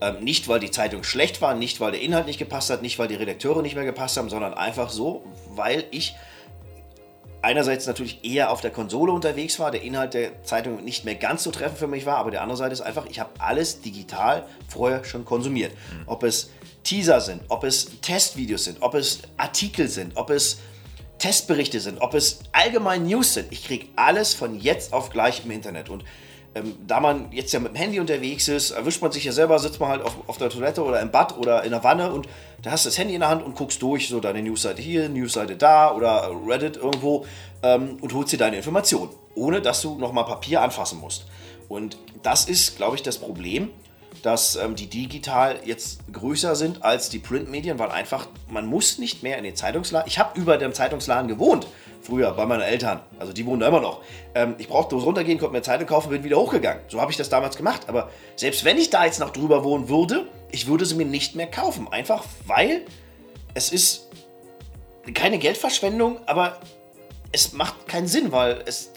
Ähm, 0.00 0.22
nicht, 0.22 0.46
weil 0.48 0.60
die 0.60 0.70
Zeitung 0.70 1.02
schlecht 1.04 1.40
war, 1.40 1.54
nicht, 1.54 1.80
weil 1.80 1.92
der 1.92 2.02
Inhalt 2.02 2.26
nicht 2.26 2.38
gepasst 2.38 2.70
hat, 2.70 2.82
nicht, 2.82 2.98
weil 2.98 3.08
die 3.08 3.14
Redakteure 3.14 3.62
nicht 3.62 3.74
mehr 3.74 3.84
gepasst 3.84 4.16
haben, 4.16 4.28
sondern 4.28 4.54
einfach 4.54 4.90
so, 4.90 5.24
weil 5.50 5.84
ich 5.90 6.14
einerseits 7.40 7.86
natürlich 7.86 8.24
eher 8.24 8.50
auf 8.50 8.60
der 8.60 8.70
Konsole 8.70 9.12
unterwegs 9.12 9.58
war, 9.58 9.70
der 9.70 9.82
Inhalt 9.82 10.14
der 10.14 10.42
Zeitung 10.42 10.84
nicht 10.84 11.04
mehr 11.04 11.14
ganz 11.14 11.44
so 11.44 11.50
treffend 11.50 11.78
für 11.78 11.86
mich 11.86 12.04
war, 12.04 12.18
aber 12.18 12.30
der 12.30 12.42
andere 12.42 12.56
Seite 12.58 12.72
ist 12.72 12.80
einfach, 12.80 13.06
ich 13.06 13.20
habe 13.20 13.30
alles 13.38 13.80
digital 13.80 14.44
vorher 14.68 15.04
schon 15.04 15.24
konsumiert. 15.24 15.72
Ob 16.06 16.24
es 16.24 16.50
Teaser 16.86 17.20
sind, 17.20 17.42
ob 17.48 17.64
es 17.64 18.00
Testvideos 18.00 18.64
sind, 18.64 18.78
ob 18.80 18.94
es 18.94 19.22
Artikel 19.36 19.88
sind, 19.88 20.16
ob 20.16 20.30
es 20.30 20.58
Testberichte 21.18 21.80
sind, 21.80 22.00
ob 22.00 22.14
es 22.14 22.40
allgemein 22.52 23.04
News 23.04 23.34
sind. 23.34 23.48
Ich 23.50 23.64
kriege 23.64 23.86
alles 23.96 24.34
von 24.34 24.60
jetzt 24.60 24.92
auf 24.92 25.10
gleich 25.10 25.44
im 25.44 25.50
Internet. 25.50 25.88
Und 25.88 26.04
ähm, 26.54 26.76
da 26.86 27.00
man 27.00 27.32
jetzt 27.32 27.52
ja 27.52 27.58
mit 27.58 27.72
dem 27.72 27.76
Handy 27.76 27.98
unterwegs 27.98 28.46
ist, 28.46 28.70
erwischt 28.70 29.02
man 29.02 29.10
sich 29.10 29.24
ja 29.24 29.32
selber, 29.32 29.58
sitzt 29.58 29.80
man 29.80 29.88
halt 29.88 30.02
auf, 30.02 30.16
auf 30.28 30.38
der 30.38 30.48
Toilette 30.48 30.84
oder 30.84 31.00
im 31.00 31.10
Bad 31.10 31.36
oder 31.36 31.64
in 31.64 31.70
der 31.70 31.82
Wanne 31.82 32.12
und 32.12 32.28
da 32.62 32.70
hast 32.70 32.84
du 32.84 32.88
das 32.88 32.98
Handy 32.98 33.14
in 33.14 33.20
der 33.20 33.30
Hand 33.30 33.44
und 33.44 33.56
guckst 33.56 33.82
durch, 33.82 34.08
so 34.08 34.20
deine 34.20 34.42
Newsseite 34.42 34.80
hier, 34.80 35.08
Newsseite 35.08 35.56
da 35.56 35.92
oder 35.92 36.30
Reddit 36.46 36.76
irgendwo 36.76 37.26
ähm, 37.62 37.96
und 38.00 38.14
holst 38.14 38.32
dir 38.32 38.38
deine 38.38 38.56
Informationen, 38.56 39.10
ohne 39.34 39.60
dass 39.60 39.82
du 39.82 39.98
nochmal 39.98 40.24
Papier 40.24 40.62
anfassen 40.62 41.00
musst. 41.00 41.26
Und 41.68 41.98
das 42.22 42.44
ist, 42.44 42.76
glaube 42.76 42.96
ich, 42.96 43.02
das 43.02 43.18
Problem, 43.18 43.70
dass 44.26 44.56
ähm, 44.56 44.74
die 44.74 44.88
digital 44.88 45.60
jetzt 45.64 46.00
größer 46.12 46.56
sind 46.56 46.82
als 46.82 47.10
die 47.10 47.20
Printmedien, 47.20 47.78
weil 47.78 47.92
einfach 47.92 48.26
man 48.50 48.66
muss 48.66 48.98
nicht 48.98 49.22
mehr 49.22 49.38
in 49.38 49.44
den 49.44 49.54
Zeitungsladen. 49.54 50.08
Ich 50.08 50.18
habe 50.18 50.36
über 50.36 50.58
dem 50.58 50.72
Zeitungsladen 50.72 51.28
gewohnt, 51.28 51.68
früher 52.02 52.32
bei 52.32 52.44
meinen 52.44 52.62
Eltern. 52.62 53.02
Also 53.20 53.32
die 53.32 53.46
wohnen 53.46 53.60
da 53.60 53.68
immer 53.68 53.80
noch. 53.80 54.00
Ähm, 54.34 54.56
ich 54.58 54.66
brauchte 54.66 54.96
bloß 54.96 55.04
runtergehen, 55.04 55.38
konnte 55.38 55.52
mir 55.52 55.62
Zeitung 55.62 55.86
kaufen, 55.86 56.10
bin 56.10 56.24
wieder 56.24 56.38
hochgegangen. 56.38 56.82
So 56.88 57.00
habe 57.00 57.12
ich 57.12 57.16
das 57.16 57.28
damals 57.28 57.56
gemacht. 57.56 57.82
Aber 57.86 58.10
selbst 58.34 58.64
wenn 58.64 58.78
ich 58.78 58.90
da 58.90 59.04
jetzt 59.04 59.20
noch 59.20 59.30
drüber 59.30 59.62
wohnen 59.62 59.88
würde, 59.88 60.26
ich 60.50 60.66
würde 60.66 60.86
sie 60.86 60.96
mir 60.96 61.06
nicht 61.06 61.36
mehr 61.36 61.46
kaufen. 61.46 61.86
Einfach 61.92 62.24
weil 62.48 62.82
es 63.54 63.70
ist 63.70 64.08
keine 65.14 65.38
Geldverschwendung, 65.38 66.18
aber 66.26 66.58
es 67.30 67.52
macht 67.52 67.86
keinen 67.86 68.08
Sinn, 68.08 68.32
weil 68.32 68.60
es 68.66 68.90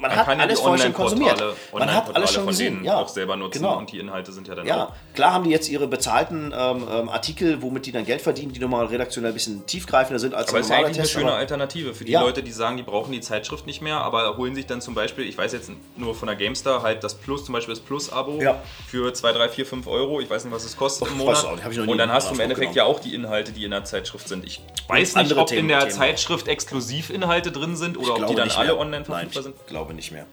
man, 0.00 0.10
hat 0.16 0.26
ja 0.26 0.34
alles 0.42 0.60
vorher 0.60 0.82
schon 0.84 0.92
konsumiert. 0.94 1.42
Man 1.72 1.92
hat 1.94 2.14
alles 2.16 2.32
schon 2.32 2.42
von 2.44 2.50
gesehen. 2.52 2.74
denen 2.74 2.84
Ja, 2.86 2.96
auch 2.98 3.08
selber 3.08 3.36
nutzen 3.36 3.58
genau. 3.62 3.76
und 3.78 3.92
die 3.92 3.98
Inhalte 3.98 4.32
sind 4.32 4.48
ja 4.48 4.54
dann 4.54 4.66
Ja, 4.66 4.84
auch. 4.86 4.92
klar 5.14 5.32
haben 5.32 5.44
die 5.44 5.50
jetzt 5.50 5.68
ihre 5.68 5.86
bezahlten 5.86 6.52
ähm, 6.56 6.86
ähm, 6.90 7.08
Artikel, 7.08 7.62
womit 7.62 7.86
die 7.86 7.92
dann 7.92 8.04
Geld 8.04 8.22
verdienen, 8.22 8.52
die 8.52 8.60
nochmal 8.60 8.86
redaktionell 8.86 9.30
ein 9.30 9.34
bisschen 9.34 9.66
tiefgreifender 9.66 10.18
sind 10.18 10.34
als 10.34 10.48
Aber 10.48 10.58
es 10.60 10.66
ist 10.66 10.72
eigentlich 10.72 10.86
eine 10.88 10.96
Test. 10.98 11.12
schöne 11.12 11.26
aber- 11.26 11.36
Alternative 11.36 11.94
für 11.94 12.04
die 12.04 12.12
Ja. 12.12 12.22
Leute, 12.22 12.42
die 12.42 12.52
sagen, 12.52 12.76
die 12.76 12.82
brauchen 12.82 13.12
die 13.12 13.20
Zeitschrift 13.20 13.66
nicht 13.66 13.82
mehr, 13.82 13.98
aber 13.98 14.36
holen 14.36 14.54
sich 14.54 14.66
dann 14.66 14.80
zum 14.80 14.94
Beispiel, 14.94 15.24
ich 15.26 15.36
weiß 15.36 15.52
jetzt 15.52 15.70
nur 15.96 16.14
von 16.14 16.26
der 16.26 16.36
GameStar, 16.36 16.82
halt 16.82 17.04
das 17.04 17.14
Plus, 17.14 17.44
zum 17.44 17.52
Beispiel 17.52 17.74
das 17.74 17.82
Plus-Abo 17.84 18.40
Ja. 18.40 18.62
für 18.88 19.12
2, 19.12 19.32
3, 19.32 19.48
4, 19.48 19.66
5 19.66 19.86
Euro. 19.86 20.20
Ich 20.20 20.30
weiß 20.30 20.44
nicht, 20.44 20.54
was 20.54 20.64
es 20.64 20.76
kostet 20.76 21.08
im 21.08 21.18
Monat. 21.18 21.44
auch 21.44 21.86
Und 21.86 21.98
dann 21.98 22.10
hast 22.12 22.28
du 22.28 22.34
im 22.34 22.40
in 22.40 22.44
Endeffekt 22.44 22.74
ja 22.74 22.84
auch 22.84 23.00
die 23.00 23.14
Inhalte, 23.14 23.52
die 23.52 23.64
in 23.64 23.70
der 23.70 23.84
Zeitschrift 23.84 24.28
sind. 24.28 24.44
Ich 24.44 24.60
weiß 24.88 25.16
nicht, 25.16 25.32
ob 25.36 25.50
in 25.50 25.56
Themen- 25.56 25.68
der 25.68 25.80
Themen. 25.80 25.90
Zeitschrift 25.92 26.48
Exklusivinhalte 26.48 27.52
drin 27.52 27.76
sind 27.76 27.96
oder 27.98 28.10
ob 28.10 28.14
die 28.16 28.34
glaube 28.34 28.34
dann 28.36 28.50
alle 28.50 28.76
online 28.78 29.04
verfügbar 29.04 29.42
sind. 29.42 29.54
ich 29.60 29.66
glaube 29.90 29.94
nicht 29.94 30.12
mehr. 30.12 30.26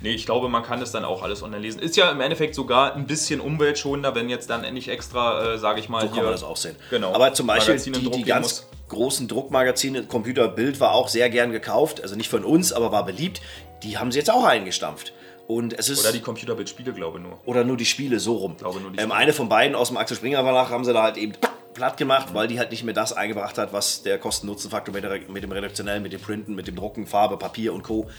Nee, 0.00 0.12
ich 0.12 0.26
glaube, 0.26 0.48
man 0.48 0.62
kann 0.62 0.78
das 0.78 0.92
dann 0.92 1.04
auch 1.04 1.22
alles 1.22 1.42
online 1.42 1.60
lesen. 1.62 1.80
Ist 1.80 1.96
ja 1.96 2.10
im 2.12 2.20
Endeffekt 2.20 2.54
sogar 2.54 2.94
ein 2.94 3.06
bisschen 3.06 3.40
umweltschonender, 3.40 4.14
wenn 4.14 4.28
jetzt 4.28 4.48
dann 4.48 4.62
endlich 4.62 4.88
extra, 4.88 5.54
äh, 5.54 5.58
sage 5.58 5.80
ich 5.80 5.88
mal, 5.88 6.02
So 6.02 6.08
kann 6.08 6.22
man 6.22 6.32
das 6.32 6.44
auch 6.44 6.56
sehen. 6.56 6.76
Genau. 6.90 7.12
Aber 7.14 7.34
zum 7.34 7.48
Beispiel 7.48 7.74
Magazin 7.74 7.94
in 7.94 8.00
die, 8.02 8.10
die 8.10 8.22
ganz 8.22 8.60
muss. 8.60 8.66
großen 8.90 9.26
Druckmagazine, 9.26 10.04
Computer, 10.04 10.46
Bild 10.46 10.78
war 10.78 10.92
auch 10.92 11.08
sehr 11.08 11.28
gern 11.30 11.50
gekauft. 11.50 12.00
Also 12.00 12.14
nicht 12.14 12.28
von 12.28 12.44
uns, 12.44 12.72
aber 12.72 12.92
war 12.92 13.04
beliebt. 13.04 13.40
Die 13.82 13.98
haben 13.98 14.12
sie 14.12 14.18
jetzt 14.18 14.30
auch 14.30 14.44
eingestampft. 14.44 15.12
Und 15.48 15.76
es 15.76 15.88
ist 15.88 16.04
Oder 16.04 16.12
die 16.12 16.20
Computerbildspiele, 16.20 16.92
glaube 16.92 17.18
ich 17.18 17.24
nur. 17.24 17.40
oder 17.46 17.64
nur 17.64 17.76
die 17.76 17.86
Spiele, 17.86 18.20
so 18.20 18.36
rum. 18.36 18.56
glaube, 18.56 18.80
nur 18.80 18.90
die 18.92 18.98
ähm, 18.98 19.06
Spiele. 19.06 19.14
eine 19.14 19.32
von 19.32 19.48
beiden 19.48 19.74
aus 19.74 19.88
dem 19.88 19.96
Axel 19.96 20.16
Springer 20.16 20.42
Verlag 20.42 20.68
haben 20.70 20.84
sie 20.84 20.92
da 20.92 21.02
halt 21.02 21.16
eben 21.16 21.32
platt 21.78 21.96
gemacht, 21.96 22.28
weil 22.34 22.48
die 22.48 22.58
halt 22.58 22.72
nicht 22.72 22.82
mehr 22.82 22.92
das 22.92 23.12
eingebracht 23.12 23.56
hat, 23.56 23.72
was 23.72 24.02
der 24.02 24.18
Kosten-Nutzen-Faktor 24.18 24.92
mit, 24.92 25.28
mit 25.30 25.42
dem 25.44 25.52
Redaktionellen, 25.52 26.02
mit 26.02 26.12
dem 26.12 26.20
Printen, 26.20 26.56
mit 26.56 26.66
dem 26.66 26.74
Drucken, 26.74 27.06
Farbe, 27.06 27.36
Papier 27.36 27.72
und 27.72 27.84
Co. 27.84 28.10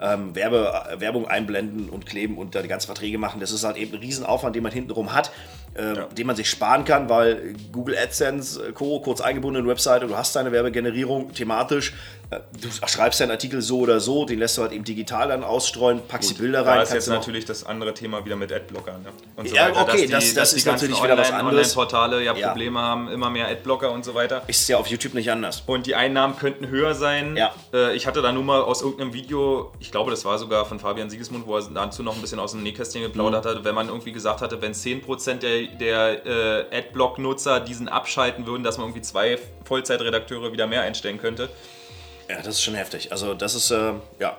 Ähm, 0.00 0.32
Werbe, 0.36 0.72
äh, 0.92 1.00
Werbung 1.00 1.26
einblenden 1.26 1.88
und 1.90 2.06
kleben 2.06 2.38
und 2.38 2.54
da 2.54 2.62
die 2.62 2.68
ganzen 2.68 2.86
Verträge 2.86 3.18
machen. 3.18 3.40
Das 3.40 3.50
ist 3.50 3.64
halt 3.64 3.76
eben 3.76 3.94
ein 3.94 3.98
Riesenaufwand, 3.98 4.54
den 4.54 4.62
man 4.62 4.70
hintenrum 4.70 5.12
hat, 5.12 5.32
äh, 5.74 5.82
Ja. 5.96 6.04
den 6.04 6.26
man 6.28 6.36
sich 6.36 6.48
sparen 6.48 6.84
kann, 6.84 7.08
weil 7.08 7.54
Google 7.72 7.96
AdSense, 7.98 8.68
äh, 8.68 8.72
Co., 8.72 9.00
kurz 9.00 9.20
eingebundene 9.20 9.66
Webseite, 9.66 10.06
du 10.06 10.16
hast 10.16 10.36
deine 10.36 10.52
Werbegenerierung 10.52 11.32
thematisch, 11.32 11.94
äh, 12.30 12.38
du 12.62 12.68
schreibst 12.86 13.18
deinen 13.20 13.32
Artikel 13.32 13.60
so 13.60 13.80
oder 13.80 13.98
so, 13.98 14.24
den 14.24 14.38
lässt 14.38 14.56
du 14.56 14.62
halt 14.62 14.70
eben 14.70 14.84
digital 14.84 15.26
dann 15.28 15.42
ausstreuen, 15.42 16.00
packst 16.06 16.30
die 16.30 16.34
Bilder 16.34 16.62
Da 16.62 16.70
rein. 16.70 16.82
ist 16.82 16.90
kannst 16.90 17.08
jetzt 17.08 17.12
natürlich 17.16 17.44
das 17.46 17.66
andere 17.66 17.92
Thema 17.92 18.24
wieder 18.24 18.36
mit 18.36 18.52
Adblocker. 18.52 18.92
Ne? 18.98 19.08
Und 19.34 19.50
Ja, 19.50 19.70
okay, 19.70 20.06
dass 20.06 20.26
das- 20.26 20.26
das 20.26 20.34
dass 20.34 20.52
ist 20.52 20.64
die 20.64 20.70
natürlich 20.70 21.02
wieder 21.02 21.18
was 21.18 21.32
anderes. 21.32 21.76
Online-Portale 21.76 22.22
ja, 22.22 22.36
Ja. 22.36 22.48
Probleme 22.50 22.78
haben, 22.78 23.07
immer 23.10 23.30
mehr 23.30 23.48
Adblocker 23.48 23.90
und 23.90 24.04
so 24.04 24.14
weiter. 24.14 24.42
ist 24.46 24.68
ja 24.68 24.76
auf 24.78 24.86
YouTube 24.88 25.14
nicht 25.14 25.30
anders. 25.30 25.62
Und 25.66 25.86
die 25.86 25.94
Einnahmen 25.94 26.36
könnten 26.36 26.68
höher 26.68 26.94
sein. 26.94 27.36
Ja. 27.36 27.54
Äh, 27.72 27.94
ich 27.96 28.06
hatte 28.06 28.22
da 28.22 28.32
nur 28.32 28.42
mal 28.44 28.60
aus 28.62 28.82
irgendeinem 28.82 29.12
Video, 29.12 29.72
ich 29.80 29.90
glaube, 29.90 30.10
das 30.10 30.24
war 30.24 30.38
sogar 30.38 30.64
von 30.66 30.78
Fabian 30.78 31.10
Siegesmund, 31.10 31.46
wo 31.46 31.56
er 31.56 31.62
dazu 31.72 32.02
noch 32.02 32.14
ein 32.14 32.20
bisschen 32.20 32.38
aus 32.38 32.52
dem 32.52 32.62
Nähkästchen 32.62 33.02
geplaudert 33.02 33.44
Mhm. 33.44 33.48
hatte, 33.48 33.64
wenn 33.64 33.74
man 33.74 33.88
irgendwie 33.88 34.12
gesagt 34.12 34.40
hatte, 34.40 34.60
wenn 34.62 34.72
10% 34.74 35.42
der, 35.42 35.62
der 35.78 36.26
äh, 36.70 36.78
Adblock-Nutzer 36.78 37.60
diesen 37.60 37.88
abschalten 37.88 38.46
würden, 38.46 38.62
dass 38.64 38.78
man 38.78 38.86
irgendwie 38.88 39.02
zwei 39.02 39.38
Vollzeitredakteure 39.64 40.52
wieder 40.52 40.66
mehr 40.66 40.82
einstellen 40.82 41.18
könnte. 41.18 41.48
Ja, 42.28 42.36
das 42.38 42.48
ist 42.56 42.62
schon 42.62 42.74
heftig. 42.74 43.10
Also 43.12 43.34
das 43.34 43.54
ist, 43.54 43.70
äh, 43.70 43.92
ja, 44.20 44.36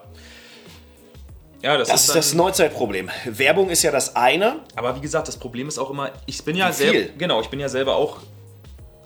Ja, 1.61 1.77
das, 1.77 1.89
das 1.89 2.01
ist 2.01 2.09
dann, 2.09 2.15
das 2.17 2.33
Neuzeitproblem. 2.35 3.09
Werbung 3.25 3.69
ist 3.69 3.83
ja 3.83 3.91
das 3.91 4.15
eine. 4.15 4.59
Aber 4.75 4.95
wie 4.95 5.01
gesagt, 5.01 5.27
das 5.27 5.35
Problem 5.37 5.67
ist 5.67 5.77
auch 5.77 5.89
immer, 5.89 6.11
ich 6.25 6.43
bin 6.45 6.55
ja 6.55 6.71
selber, 6.71 7.09
genau, 7.17 7.41
ich 7.41 7.47
bin 7.49 7.59
ja 7.59 7.67
selber 7.67 7.95
auch 7.97 8.17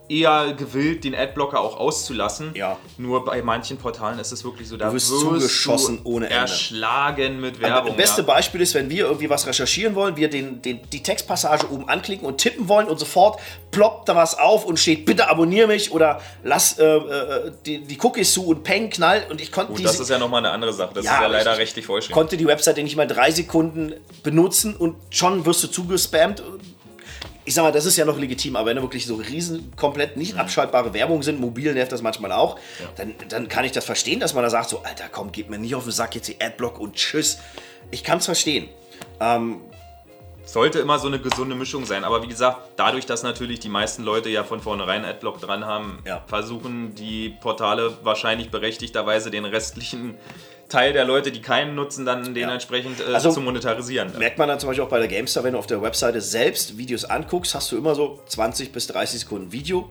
eher 0.10 0.54
gewillt, 0.54 1.04
den 1.04 1.16
Adblocker 1.16 1.60
auch 1.62 1.78
auszulassen. 1.78 2.52
Ja. 2.56 2.78
Nur 2.98 3.24
bei 3.26 3.42
manchen 3.42 3.78
Portalen 3.78 4.20
ist 4.20 4.32
es 4.32 4.44
wirklich 4.44 4.68
so, 4.68 4.76
da 4.78 4.88
Du 4.90 4.94
wirst 4.96 5.08
zugeschossen 5.08 6.02
ohne 6.04 6.26
Ende. 6.26 6.38
erschlagen 6.40 7.40
mit 7.40 7.62
Werbung. 7.62 7.88
Das 7.88 7.96
beste 7.98 8.22
ja. 8.22 8.28
Beispiel 8.28 8.62
ist, 8.62 8.74
wenn 8.74 8.90
wir 8.90 9.06
irgendwie 9.06 9.30
was 9.30 9.48
recherchieren 9.48 9.96
wollen, 9.96 10.16
wir 10.18 10.30
den, 10.30 10.62
den, 10.62 10.80
die 10.92 11.02
Textpassage 11.04 11.70
oben 11.72 11.88
anklicken 11.88 12.26
und 12.28 12.38
tippen 12.38 12.68
wollen 12.68 12.88
und 12.88 13.00
sofort 13.00 13.40
ploppt 13.72 14.10
da 14.10 14.16
was 14.16 14.38
auf 14.38 14.66
und 14.66 14.78
steht, 14.78 15.06
bitte 15.06 15.30
abonniere 15.30 15.68
mich 15.68 15.92
oder 15.92 16.22
lass 16.44 16.78
äh, 16.80 16.84
äh, 16.86 17.52
die, 17.66 17.80
die 17.80 17.98
Cookies 18.02 18.34
zu 18.34 18.46
und 18.46 18.64
peng, 18.64 18.90
knall 18.90 19.26
und 19.30 19.42
ich 19.42 19.52
konnte 19.52 19.70
Gut, 19.72 19.80
diese, 19.80 19.90
das 19.90 20.00
ist 20.02 20.10
ja 20.10 20.20
nochmal 20.20 20.40
eine 20.40 20.52
andere 20.52 20.74
Sache. 20.74 20.92
Das 20.96 21.06
Ja, 21.06 21.16
ist 21.16 21.22
ja 21.22 21.28
leider 21.28 21.54
ich- 21.54 21.60
rechtlich 21.60 21.86
vorgeschrieben. 21.86 22.14
konnte 22.14 22.38
die 22.38 22.46
Webseite 22.46 22.84
nicht 22.84 22.96
mal 22.98 23.08
drei 23.08 23.32
Sekunden 23.32 23.94
benutzen 24.22 24.76
und 24.76 24.96
schon 25.10 25.46
wirst 25.46 25.64
du 25.64 25.68
zugespammt. 25.68 26.44
Ich 27.46 27.54
sag 27.56 27.64
mal, 27.64 27.72
das 27.72 27.86
ist 27.86 27.98
ja 27.98 28.06
noch 28.06 28.18
legitim, 28.18 28.56
aber 28.56 28.68
wenn 28.68 28.78
da 28.78 28.82
wirklich 28.82 29.06
so 29.06 29.16
riesen, 29.16 29.72
komplett 29.76 30.16
Mhm. 30.16 30.22
nicht 30.22 30.38
abschaltbare 30.38 30.94
Werbung 30.94 31.24
sind, 31.24 31.40
mobil 31.42 31.74
nervt 31.74 31.92
das 31.92 32.02
manchmal 32.02 32.32
auch, 32.32 32.58
dann, 32.96 33.14
dann 33.30 33.48
kann 33.50 33.66
ich 33.66 33.72
das 33.74 33.84
verstehen, 33.86 34.20
dass 34.22 34.34
man 34.34 34.44
da 34.44 34.50
sagt 34.50 34.70
so, 34.70 34.80
Alter, 34.84 35.06
komm, 35.12 35.32
geht 35.32 35.50
mir 35.50 35.58
nicht 35.58 35.76
auf 35.76 35.84
den 35.84 35.92
Sack, 35.92 36.16
jetzt 36.16 36.28
die 36.30 36.40
Adblock 36.40 36.80
und 36.80 36.96
tschüss. 36.96 37.40
Ich 37.92 38.04
kann 38.04 38.20
es 38.20 38.26
verstehen. 38.26 38.70
Sollte 40.46 40.80
immer 40.80 41.00
so 41.00 41.08
eine 41.08 41.20
gesunde 41.20 41.56
Mischung 41.56 41.86
sein. 41.86 42.04
Aber 42.04 42.22
wie 42.22 42.28
gesagt, 42.28 42.72
dadurch, 42.76 43.06
dass 43.06 43.24
natürlich 43.24 43.60
die 43.62 43.70
meisten 43.70 44.04
Leute 44.04 44.28
ja 44.30 44.44
von 44.44 44.60
vornherein 44.60 45.06
Adblock 45.06 45.40
dran 45.40 45.66
haben, 45.66 46.00
Ja. 46.06 46.22
versuchen 46.28 46.96
die 46.96 47.30
Portale 47.30 47.98
wahrscheinlich 48.04 48.52
berechtigterweise 48.52 49.32
den 49.32 49.46
restlichen 49.46 50.16
Teil 50.74 50.92
der 50.92 51.06
Leute, 51.06 51.32
die 51.32 51.40
keinen 51.42 51.76
nutzen, 51.76 52.04
dann 52.04 52.34
dementsprechend 52.34 53.00
äh, 53.00 53.14
Also- 53.14 53.32
zu 53.32 53.42
monetarisieren. 53.42 54.18
Merkt 54.18 54.40
man 54.40 54.48
dann 54.48 54.60
zum 54.60 54.70
Beispiel 54.70 54.84
auch 54.84 54.90
bei 54.90 54.98
der 55.00 55.08
GameStar, 55.08 55.44
wenn 55.44 55.54
du 55.54 55.60
auf 55.60 55.68
der 55.68 55.84
Webseite 55.84 56.20
selbst 56.20 56.80
Videos 56.80 57.06
anguckst, 57.06 57.54
hast 57.54 57.72
du 57.72 57.78
immer 57.78 57.94
so 57.94 58.20
20 58.26 58.72
bis 58.72 58.88
30 58.88 59.20
Sekunden 59.20 59.52
Video, 59.52 59.90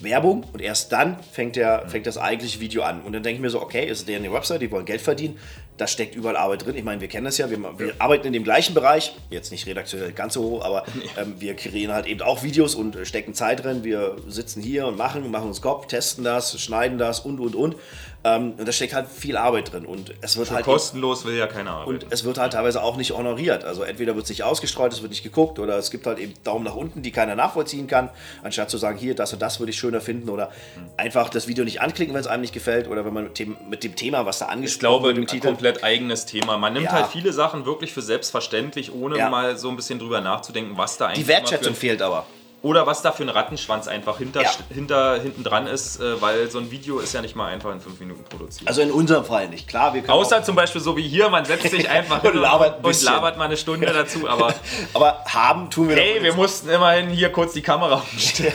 Werbung 0.00 0.44
und 0.52 0.62
erst 0.62 0.90
dann 0.90 1.22
fängt, 1.32 1.56
der, 1.56 1.86
fängt 1.88 2.06
das 2.06 2.16
eigentliche 2.16 2.60
Video 2.60 2.82
an. 2.82 3.02
Und 3.02 3.12
dann 3.12 3.22
denke 3.22 3.36
ich 3.36 3.42
mir 3.42 3.50
so, 3.50 3.60
okay, 3.60 3.86
ist 3.86 4.08
der 4.08 4.16
in 4.16 4.22
der 4.22 4.32
Website, 4.32 4.62
die 4.62 4.70
wollen 4.70 4.86
Geld 4.86 5.02
verdienen, 5.02 5.38
da 5.76 5.86
steckt 5.86 6.14
überall 6.14 6.36
Arbeit 6.36 6.64
drin. 6.64 6.76
Ich 6.76 6.84
meine, 6.84 7.00
wir 7.00 7.08
kennen 7.08 7.24
das 7.24 7.38
ja, 7.38 7.50
wir, 7.50 7.58
wir 7.78 7.94
arbeiten 7.98 8.26
in 8.26 8.32
dem 8.32 8.44
gleichen 8.44 8.74
Bereich, 8.74 9.14
jetzt 9.30 9.52
nicht 9.52 9.66
redaktionell 9.66 10.12
ganz 10.12 10.34
so 10.34 10.42
hoch, 10.42 10.64
aber 10.64 10.84
ähm, 11.18 11.34
wir 11.38 11.54
kreieren 11.54 11.92
halt 11.94 12.06
eben 12.06 12.22
auch 12.22 12.42
Videos 12.42 12.74
und 12.74 12.96
äh, 12.96 13.04
stecken 13.04 13.34
Zeit 13.34 13.64
drin. 13.64 13.84
Wir 13.84 14.16
sitzen 14.28 14.62
hier 14.62 14.86
und 14.86 14.96
machen, 14.96 15.30
machen 15.30 15.48
uns 15.48 15.60
Kopf, 15.60 15.86
testen 15.86 16.24
das, 16.24 16.58
schneiden 16.60 16.98
das 16.98 17.20
und, 17.20 17.38
und, 17.38 17.54
und. 17.54 17.76
Ähm, 18.24 18.52
und 18.56 18.68
da 18.68 18.70
steckt 18.70 18.94
halt 18.94 19.08
viel 19.08 19.36
Arbeit 19.36 19.72
drin 19.72 19.84
und 19.84 20.14
es 20.20 20.36
wird 20.36 20.48
Für 20.48 20.54
halt 20.54 20.64
kostenlos 20.64 21.24
will 21.24 21.36
ja 21.36 21.48
keiner 21.48 21.72
arbeiten. 21.72 21.90
und 21.90 22.06
es 22.10 22.22
wird 22.22 22.38
halt 22.38 22.52
teilweise 22.52 22.80
auch 22.82 22.96
nicht 22.96 23.10
honoriert. 23.12 23.64
Also 23.64 23.82
entweder 23.82 24.14
wird 24.14 24.24
es 24.24 24.30
nicht 24.30 24.44
ausgestreut, 24.44 24.92
es 24.92 25.02
wird 25.02 25.10
nicht 25.10 25.24
geguckt 25.24 25.58
oder 25.58 25.76
es 25.76 25.90
gibt 25.90 26.06
halt 26.06 26.18
eben 26.20 26.32
Daumen 26.44 26.64
nach 26.64 26.76
unten, 26.76 27.02
die 27.02 27.10
keiner 27.10 27.34
nachvollziehen 27.34 27.88
kann, 27.88 28.10
anstatt 28.44 28.70
zu 28.70 28.78
sagen, 28.78 28.96
hier, 28.96 29.16
das 29.16 29.32
und 29.32 29.42
das 29.42 29.58
würde 29.58 29.70
ich 29.70 29.76
schöner 29.78 30.00
finden 30.00 30.28
oder 30.28 30.52
einfach 30.96 31.30
das 31.30 31.48
Video 31.48 31.64
nicht 31.64 31.80
anklicken, 31.80 32.14
wenn 32.14 32.20
es 32.20 32.28
einem 32.28 32.42
nicht 32.42 32.54
gefällt 32.54 32.86
oder 32.86 33.04
wenn 33.04 33.12
man 33.12 33.24
mit 33.24 33.38
dem, 33.40 33.56
mit 33.68 33.82
dem 33.82 33.96
Thema, 33.96 34.24
was 34.24 34.38
da 34.38 34.44
ich 34.46 34.50
angesprochen 34.52 34.78
glaube, 34.80 35.06
wird 35.08 35.16
ein 35.16 35.22
im 35.22 35.26
Titel. 35.26 35.46
komplett 35.48 35.82
eigenes 35.82 36.24
Thema. 36.24 36.58
Man 36.58 36.74
nimmt 36.74 36.84
Ja. 36.86 36.92
halt 36.92 37.06
viele 37.08 37.32
Sachen 37.32 37.66
wirklich 37.66 37.92
für 37.92 38.02
selbstverständlich, 38.02 38.92
ohne 38.94 39.18
Ja. 39.18 39.30
mal 39.30 39.56
so 39.58 39.68
ein 39.68 39.74
bisschen 39.74 39.98
drüber 39.98 40.20
nachzudenken, 40.20 40.76
was 40.78 40.96
da 40.96 41.06
eigentlich 41.06 41.24
Die 41.24 41.28
Wertschätzung 41.28 41.74
fehlt 41.74 42.00
aber. 42.00 42.24
Oder 42.62 42.86
was 42.86 43.02
da 43.02 43.10
für 43.10 43.24
ein 43.24 43.28
Rattenschwanz 43.28 43.88
einfach 43.88 44.18
hinter, 44.18 44.42
Ja. 44.42 44.50
hinter, 44.72 45.20
hinten 45.20 45.42
dran 45.42 45.66
ist, 45.66 46.00
äh, 46.00 46.20
weil 46.22 46.48
so 46.48 46.58
ein 46.58 46.70
Video 46.70 47.00
ist 47.00 47.12
ja 47.12 47.20
nicht 47.20 47.34
mal 47.34 47.48
einfach 47.48 47.72
in 47.72 47.80
fünf 47.80 47.98
Minuten 47.98 48.22
produziert. 48.24 48.68
Also 48.68 48.82
in 48.82 48.92
unserem 48.92 49.24
Fall 49.24 49.48
nicht. 49.48 49.66
Klar, 49.66 49.94
wir 49.94 50.08
Außer 50.08 50.44
zum 50.44 50.54
Beispiel 50.54 50.80
so 50.80 50.96
wie 50.96 51.02
hier, 51.02 51.28
man 51.28 51.44
setzt 51.44 51.68
sich 51.70 51.88
einfach 51.90 52.22
Und 52.22 52.34
labert 52.36 52.78
ein 52.78 52.84
und 52.84 53.02
labert 53.02 53.36
mal 53.36 53.46
eine 53.46 53.56
Stunde 53.56 53.86
dazu, 53.86 54.28
aber 54.28 54.54
aber 54.94 55.24
haben 55.26 55.70
tun 55.70 55.88
wir 55.88 55.96
hey, 55.96 56.22
wir 56.22 56.34
mussten 56.34 56.68
immerhin 56.68 57.10
hier 57.10 57.32
kurz 57.32 57.52
die 57.52 57.62
Kamera 57.62 57.94
umstellen. 58.12 58.52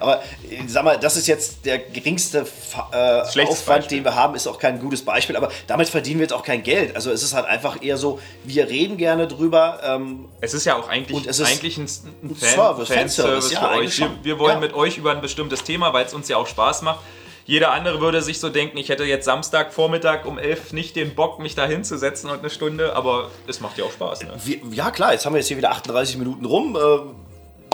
Aber 0.00 0.22
äh, 0.50 0.58
sag 0.66 0.84
mal, 0.84 0.98
das 0.98 1.16
ist 1.16 1.26
jetzt 1.26 1.64
der 1.64 1.78
geringste 1.78 2.46
äh, 2.92 3.42
Aufwand, 3.42 3.66
Beispiel. 3.66 3.98
den 3.98 4.04
wir 4.04 4.14
haben, 4.14 4.34
ist 4.34 4.46
auch 4.46 4.58
kein 4.58 4.78
gutes 4.80 5.04
Beispiel. 5.04 5.36
Aber 5.36 5.50
damit 5.66 5.88
verdienen 5.88 6.20
wir 6.20 6.24
jetzt 6.24 6.32
auch 6.32 6.42
kein 6.42 6.62
Geld. 6.62 6.94
Also 6.96 7.10
es 7.10 7.22
ist 7.22 7.34
halt 7.34 7.46
einfach 7.46 7.82
eher 7.82 7.96
so, 7.96 8.20
wir 8.44 8.68
reden 8.68 8.96
gerne 8.96 9.26
drüber. 9.28 9.80
Ähm, 9.84 10.26
Es 10.40 10.54
ist 10.54 10.64
ja 10.64 10.76
auch 10.76 10.88
eigentlich, 10.88 11.28
eigentlich 11.44 11.76
ein, 11.78 11.88
ein 12.22 12.34
Fan, 12.36 12.48
Service, 12.48 12.88
Fanservice 12.88 13.52
ja, 13.52 13.60
für 13.60 13.78
euch. 13.78 13.98
Wir, 13.98 14.10
wir 14.22 14.38
wollen 14.38 14.54
Ja. 14.54 14.60
mit 14.60 14.74
euch 14.74 14.98
über 14.98 15.12
ein 15.12 15.20
bestimmtes 15.20 15.64
Thema, 15.64 15.92
weil 15.92 16.06
es 16.06 16.14
uns 16.14 16.28
ja 16.28 16.36
auch 16.36 16.46
Spaß 16.46 16.82
macht. 16.82 17.00
Jeder 17.46 17.70
andere 17.72 18.02
würde 18.02 18.20
sich 18.20 18.40
so 18.40 18.50
denken, 18.50 18.76
ich 18.76 18.90
hätte 18.90 19.04
jetzt 19.04 19.24
Samstag 19.24 19.72
Vormittag 19.72 20.26
um 20.26 20.38
11 20.38 20.74
nicht 20.74 20.96
den 20.96 21.14
Bock, 21.14 21.38
mich 21.38 21.54
da 21.54 21.66
hinzusetzen 21.66 22.28
und 22.28 22.40
eine 22.40 22.50
Stunde, 22.50 22.94
aber 22.94 23.30
es 23.46 23.60
macht 23.60 23.78
ja 23.78 23.84
auch 23.86 23.90
Spaß. 23.92 24.24
Ne? 24.24 24.34
wir, 24.44 24.58
ja 24.70 24.90
klar, 24.90 25.14
jetzt 25.14 25.24
haben 25.24 25.32
wir 25.32 25.38
jetzt 25.38 25.48
hier 25.48 25.56
wieder 25.56 25.70
38 25.70 26.18
Minuten 26.18 26.44
rum. 26.44 26.76
Äh, 26.76 26.78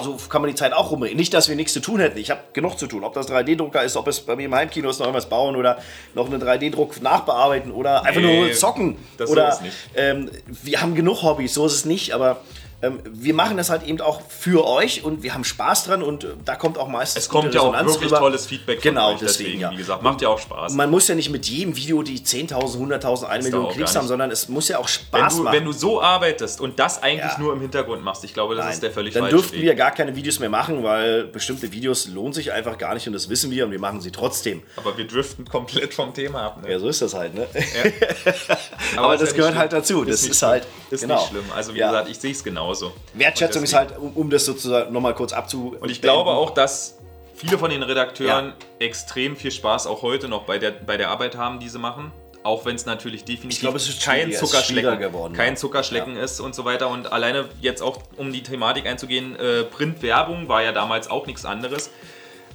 so 0.03 0.17
kann 0.29 0.43
man 0.43 0.51
die 0.51 0.57
Zeit 0.57 0.73
auch 0.73 0.91
rumreden. 0.91 1.17
Nicht, 1.17 1.33
dass 1.35 1.49
wir 1.49 1.57
nichts 1.57 1.73
zu 1.73 1.81
tun 1.81 2.01
hätten. 2.01 2.19
Ich 2.19 2.31
habe 2.31 2.41
genug 2.53 2.79
zu 2.79 2.87
tun. 2.87 3.05
Ob 3.05 3.15
das 3.15 3.29
3D-Drucker 3.29 3.83
ist, 3.85 3.97
ob 3.97 4.09
es 4.09 4.21
bei 4.21 4.37
mir 4.37 4.45
im 4.47 4.55
Heimkino 4.55 4.91
ist, 4.91 4.99
noch 4.99 5.07
irgendwas 5.07 5.29
bauen 5.29 5.57
oder 5.57 5.79
noch 6.15 6.27
einen 6.27 6.43
3D-Druck 6.43 7.01
nachbearbeiten 7.03 7.71
oder 7.73 8.05
einfach 8.05 8.21
Nee, 8.21 8.41
nur 8.47 8.53
zocken. 8.53 8.97
das 9.17 9.31
oder 9.31 9.49
ist 9.53 9.63
nicht. 9.63 9.77
Ähm, 9.95 10.31
wir 10.63 10.81
haben 10.81 10.95
genug 10.95 11.23
Hobbys, 11.23 11.55
so 11.55 11.67
ist 11.67 11.75
es 11.75 11.85
nicht, 11.85 12.13
aber 12.13 12.39
ähm, 12.87 13.01
wir 13.05 13.35
machen 13.35 13.57
das 13.57 13.71
halt 13.71 13.83
eben 13.85 14.01
auch 14.01 14.21
für 14.29 14.67
euch 14.67 15.05
und 15.05 15.23
wir 15.23 15.35
haben 15.35 15.45
Spaß 15.45 15.85
dran 15.85 16.03
und 16.03 16.25
äh, 16.25 16.29
da 16.45 16.57
kommt 16.57 16.79
auch 16.79 16.89
meistens 16.89 17.25
Es 17.25 17.29
kommt 17.29 17.55
ja 17.55 17.61
auch 17.61 17.73
wirklich 17.73 18.03
rüber. 18.07 18.19
tolles 18.19 18.47
Feedback 18.47 18.83
Genau, 18.83 19.07
von 19.07 19.15
euch, 19.15 19.21
deswegen, 19.21 19.45
deswegen, 19.45 19.61
ja. 19.61 19.71
wie 19.73 19.77
gesagt, 19.77 20.03
macht 20.03 20.23
ja 20.23 20.29
auch 20.29 20.39
Spaß. 20.39 20.73
Man 20.75 20.91
muss 20.91 21.09
ja 21.09 21.15
nicht 21.15 21.31
mit 21.31 21.47
jedem 21.47 21.77
Video 21.77 22.03
die 22.03 22.19
10.000, 22.21 22.53
100.000, 23.01 23.25
1 23.25 23.45
Million 23.45 23.69
Klicks 23.71 23.97
haben, 23.97 24.07
sondern 24.09 24.31
es 24.31 24.49
muss 24.49 24.69
ja 24.69 24.79
auch 24.79 24.83
wenn 24.85 25.21
Spaß 25.23 25.37
du, 25.37 25.43
machen. 25.45 25.57
wenn 25.57 25.65
du 25.65 25.73
so 25.73 26.03
arbeitest 26.03 26.61
und 26.61 26.79
das 26.79 27.03
eigentlich 27.03 27.33
Ja. 27.33 27.39
nur 27.39 27.53
im 27.53 27.61
Hintergrund 27.61 28.03
machst, 28.05 28.25
ich 28.25 28.35
glaube, 28.35 28.55
das 28.55 28.65
Nein, 28.65 28.75
ist 28.75 28.83
der 28.83 28.91
völlig 28.91 29.15
dann 29.15 29.29
dürften 29.29 29.57
Weg. 29.57 29.63
wir 29.63 29.75
gar 29.75 29.91
keine 29.91 30.15
Videos 30.17 30.39
mehr 30.39 30.51
machen, 30.51 30.83
weil 30.85 31.25
bestimmte 31.25 31.73
Videos 31.73 32.07
lohnen 32.09 32.33
sich 32.33 32.53
einfach 32.53 32.79
gar 32.79 32.95
nicht 32.95 33.07
und 33.07 33.13
das 33.13 33.29
wissen 33.29 33.51
wir 33.51 33.65
und 33.65 33.71
wir 33.71 33.81
machen 33.81 34.01
sie 34.01 34.11
trotzdem. 34.13 34.63
aber 34.77 34.97
wir 34.97 35.07
driften 35.07 35.45
komplett 35.49 35.95
vom 35.95 36.13
Thema 36.15 36.43
ab. 36.47 36.63
Ne? 36.63 36.73
Ja, 36.73 36.79
so 36.79 36.89
ist 36.89 37.01
das 37.03 37.15
halt, 37.15 37.35
ne? 37.35 37.47
Aber, 38.97 39.05
Aber 39.07 39.15
ist 39.15 39.21
das 39.23 39.31
ja 39.31 39.37
gehört 39.37 39.57
halt 39.57 39.73
dazu. 39.73 40.05
Das 40.05 40.23
nicht 40.23 40.31
ist 40.33 40.39
schlimm. 40.39 40.51
halt- 40.51 40.67
ist 40.91 41.01
genau. 41.01 41.15
nicht 41.17 41.29
schlimm. 41.29 41.45
Also 41.55 41.75
wie 41.75 41.79
Ja. 41.79 41.89
gesagt, 41.91 42.09
ich 42.11 42.19
sehe 42.19 42.33
es 42.33 42.45
genauso. 42.81 42.97
Wertschätzung 43.15 43.63
ist 43.63 43.75
halt, 43.75 43.99
um, 43.99 44.13
um 44.13 44.31
das 44.31 44.45
sozusagen 44.45 44.93
nochmal 44.93 45.15
kurz 45.15 45.33
abzu. 45.33 45.77
Und 45.81 45.91
ich 45.91 46.01
glaube 46.01 46.31
auch, 46.31 46.51
dass 46.51 46.99
viele 47.35 47.59
von 47.59 47.71
den 47.71 47.83
Redakteuren 47.83 48.53
extrem 48.79 49.37
viel 49.37 49.51
Spaß 49.51 49.87
auch 49.87 50.03
heute 50.03 50.29
noch 50.29 50.45
bei 50.45 50.59
der, 50.59 50.71
bei 50.71 50.97
der 50.97 51.11
Arbeit 51.11 51.37
haben, 51.37 51.61
die 51.61 51.69
sie 51.69 51.79
machen. 51.79 52.13
Auch 52.43 52.67
wenn 52.67 52.77
es 52.77 52.85
natürlich 52.85 53.25
definitiv 53.25 53.53
Ich 53.53 53.61
glaube, 53.61 53.79
es 53.79 54.05
kein 54.05 54.31
Zuckerschlecken, 54.31 54.99
geworden, 54.99 55.33
kein 55.33 55.55
ja. 55.55 55.57
Zuckerschlecken 55.57 56.17
ist 56.17 56.41
und 56.41 56.55
so 56.55 56.67
weiter. 56.67 56.91
Und 56.91 57.11
alleine 57.11 57.49
jetzt 57.63 57.81
auch, 57.81 58.01
um 58.19 58.35
die 58.35 58.43
Thematik 58.43 58.87
einzugehen, 58.87 59.35
äh, 59.37 59.65
Printwerbung 59.65 60.47
war 60.47 60.63
ja 60.63 60.73
damals 60.73 61.09
auch 61.09 61.27
nichts 61.27 61.47
anderes. 61.47 61.91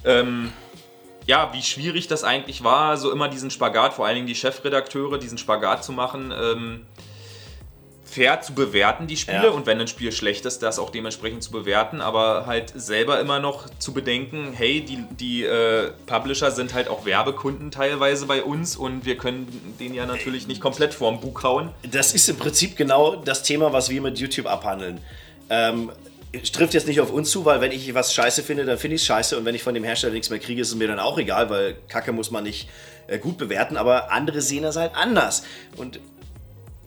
Ähm, 0.04 0.52
ja, 1.26 1.52
wie 1.52 1.62
schwierig 1.62 2.06
das 2.06 2.22
eigentlich 2.22 2.62
war, 2.62 2.96
so 2.96 3.10
immer 3.10 3.28
diesen 3.28 3.50
Spagat, 3.50 3.92
vor 3.92 4.06
allen 4.06 4.14
Dingen 4.14 4.26
die 4.28 4.36
Chefredakteure, 4.36 5.18
diesen 5.18 5.38
Spagat 5.38 5.84
zu 5.84 5.92
machen, 5.92 6.32
ähm, 6.40 6.86
fair 8.10 8.40
zu 8.40 8.54
bewerten, 8.54 9.06
die 9.06 9.16
Spiele. 9.16 9.44
Ja. 9.44 9.50
Und 9.50 9.66
wenn 9.66 9.80
ein 9.80 9.86
Spiel 9.86 10.10
schlecht 10.10 10.44
ist, 10.44 10.62
das 10.62 10.78
auch 10.78 10.90
dementsprechend 10.90 11.42
zu 11.42 11.52
bewerten, 11.52 12.00
aber 12.00 12.46
halt 12.46 12.72
selber 12.74 13.20
immer 13.20 13.38
noch 13.38 13.68
zu 13.78 13.92
bedenken, 13.92 14.52
hey, 14.52 14.80
die, 14.80 15.04
die 15.18 15.44
äh, 15.44 15.92
Publisher 16.06 16.50
sind 16.50 16.74
halt 16.74 16.88
auch 16.88 17.04
Werbekunden 17.04 17.70
teilweise 17.70 18.26
bei 18.26 18.42
uns 18.42 18.76
und 18.76 19.04
wir 19.04 19.16
können 19.16 19.76
den 19.78 19.94
ja 19.94 20.06
natürlich 20.06 20.48
nicht 20.48 20.60
komplett 20.60 20.92
vorm 20.92 21.20
Bug 21.20 21.42
hauen. 21.44 21.70
Das 21.88 22.12
ist 22.12 22.28
im 22.28 22.36
Prinzip 22.36 22.76
genau 22.76 23.16
das 23.16 23.44
Thema, 23.44 23.72
was 23.72 23.90
wir 23.90 24.00
mit 24.02 24.18
YouTube 24.18 24.46
abhandeln. 24.46 25.00
Ähm, 25.48 25.92
es 26.32 26.52
trifft 26.52 26.74
jetzt 26.74 26.86
nicht 26.86 27.00
auf 27.00 27.12
uns 27.12 27.30
zu, 27.30 27.44
weil 27.44 27.60
wenn 27.60 27.72
ich 27.72 27.92
was 27.94 28.14
scheiße 28.14 28.42
finde, 28.42 28.64
dann 28.64 28.78
finde 28.78 28.96
ich 28.96 29.02
es 29.02 29.06
scheiße 29.06 29.36
und 29.36 29.44
wenn 29.44 29.54
ich 29.54 29.62
von 29.62 29.74
dem 29.74 29.84
Hersteller 29.84 30.12
nichts 30.12 30.30
mehr 30.30 30.38
kriege, 30.38 30.62
ist 30.62 30.68
es 30.68 30.74
mir 30.74 30.88
dann 30.88 31.00
auch 31.00 31.18
egal, 31.18 31.50
weil 31.50 31.76
Kacke 31.88 32.12
muss 32.12 32.30
man 32.30 32.44
nicht 32.44 32.68
äh, 33.06 33.18
gut 33.18 33.38
bewerten, 33.38 33.76
aber 33.76 34.12
andere 34.12 34.40
sehen 34.40 34.62
das 34.62 34.76
halt 34.76 34.94
anders. 34.94 35.42
Und 35.76 35.98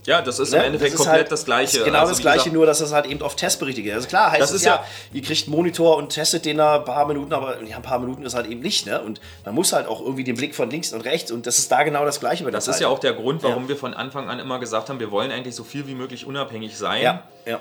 Ja, 0.06 0.22
das 0.22 0.38
ist 0.40 0.52
Ne? 0.52 0.58
im 0.58 0.64
Endeffekt 0.66 0.96
komplett 0.96 1.16
halt- 1.16 1.32
das 1.32 1.46
Gleiche. 1.46 1.78
ist 1.78 1.86
Genau 1.86 2.00
Also, 2.00 2.12
das 2.12 2.20
Gleiche, 2.22 2.50
nur 2.52 2.66
dass 2.66 2.80
das 2.80 2.92
halt 2.92 3.06
eben 3.06 3.22
auf 3.22 3.36
Testberichte 3.38 3.82
geht. 3.84 3.94
Also 3.94 4.08
klar 4.08 4.32
heißt 4.32 4.42
Das 4.42 4.50
es 4.50 4.58
ist 4.58 4.66
ja, 4.66 4.76
ja- 4.76 4.86
ihr 5.14 5.22
kriegt 5.22 5.48
einen 5.48 5.56
Monitor 5.56 5.96
und 5.98 6.10
testet 6.10 6.44
den 6.46 6.58
da 6.58 6.76
ein 6.80 6.84
paar 6.86 7.08
Minuten, 7.08 7.32
aber 7.32 7.64
ja, 7.64 7.78
ein 7.78 7.82
paar 7.82 8.00
Minuten 8.00 8.26
ist 8.26 8.34
halt 8.34 8.48
eben 8.48 8.60
nicht. 8.62 8.86
Ne? 8.86 9.02
Und 9.02 9.22
man 9.46 9.56
muss 9.56 9.72
halt 9.72 9.88
auch 9.88 10.02
irgendwie 10.02 10.24
den 10.26 10.36
Blick 10.36 10.56
von 10.56 10.70
links 10.70 10.92
und 10.92 11.02
rechts 11.02 11.32
und 11.32 11.48
das 11.48 11.58
ist 11.58 11.72
da 11.72 11.84
genau 11.84 12.04
das 12.06 12.20
Gleiche 12.20 12.44
bei 12.44 12.52
Das 12.52 12.68
ist 12.68 12.82
ja 12.82 12.88
auch 12.90 13.00
der 13.00 13.14
Grund, 13.14 13.44
warum 13.44 13.64
Ja. 13.64 13.70
wir 13.70 13.78
von 13.78 13.94
Anfang 13.94 14.30
an 14.30 14.40
immer 14.40 14.60
gesagt 14.60 14.90
haben, 14.90 15.00
wir 15.00 15.10
wollen 15.12 15.32
eigentlich 15.32 15.56
so 15.56 15.64
viel 15.64 15.88
wie 15.88 15.96
möglich 15.96 16.26
unabhängig 16.26 16.78
sein. 16.78 17.02
Ja, 17.02 17.24
ja. 17.46 17.60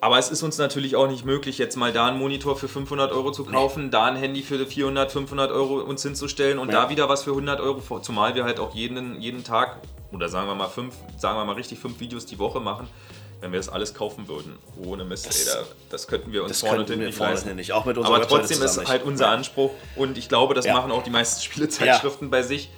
Aber 0.00 0.18
es 0.18 0.30
ist 0.30 0.42
uns 0.42 0.58
natürlich 0.58 0.96
auch 0.96 1.06
nicht 1.08 1.24
möglich, 1.24 1.56
jetzt 1.56 1.76
mal 1.76 1.90
da 1.92 2.08
einen 2.08 2.18
Monitor 2.18 2.56
für 2.56 2.68
500 2.68 3.10
Euro 3.12 3.30
zu 3.32 3.44
kaufen, 3.44 3.90
da 3.90 4.04
ein 4.04 4.16
Handy 4.16 4.42
für 4.42 4.66
400, 4.66 5.10
500 5.10 5.50
Euro 5.50 5.80
uns 5.80 6.02
hinzustellen 6.02 6.58
und 6.58 6.70
Ja. 6.72 6.82
da 6.84 6.90
wieder 6.90 7.08
was 7.08 7.22
für 7.24 7.34
100 7.34 7.58
Euro, 7.60 8.00
zumal 8.00 8.34
wir 8.34 8.44
halt 8.44 8.60
auch 8.60 8.74
jeden, 8.74 9.18
jeden 9.20 9.44
Tag 9.44 9.78
oder 10.14 10.28
sagen 10.28 10.46
wir 10.48 10.54
mal 10.54 10.68
fünf, 10.68 10.94
sagen 11.18 11.36
wir 11.38 11.44
mal 11.44 11.54
richtig 11.54 11.78
fünf 11.78 11.98
Videos 12.00 12.24
die 12.26 12.38
Woche 12.38 12.60
machen. 12.60 12.88
Wenn 13.40 13.52
wir 13.52 13.58
das 13.58 13.68
alles 13.68 13.92
kaufen 13.92 14.26
würden, 14.28 14.56
ohne 14.86 15.04
Mist, 15.04 15.26
Das- 15.26 15.46
ey, 15.46 15.52
da, 15.52 15.66
das 15.90 16.06
könnten 16.06 16.32
wir 16.32 16.42
uns 16.44 16.52
Das 16.52 16.60
vorne 16.60 16.78
und 16.80 16.86
könnten 16.86 17.02
hinten 17.02 17.18
wir 17.18 17.26
nicht 17.26 17.34
leisten. 17.44 17.56
nicht, 17.56 17.72
auch 17.72 17.84
mit 17.84 17.98
Aber 17.98 18.08
Webseite 18.20 18.28
trotzdem 18.28 18.62
ist 18.62 18.88
halt 18.88 19.02
unser 19.04 19.26
Ja. 19.26 19.32
Anspruch 19.32 19.72
und 19.96 20.16
ich 20.16 20.28
glaube, 20.30 20.54
das 20.54 20.64
Ja. 20.64 20.74
machen 20.74 20.90
auch 20.92 21.02
die 21.02 21.10
meisten 21.10 21.42
Spielezeitschriften 21.42 22.30
bei 22.30 22.42
sich, 22.42 22.70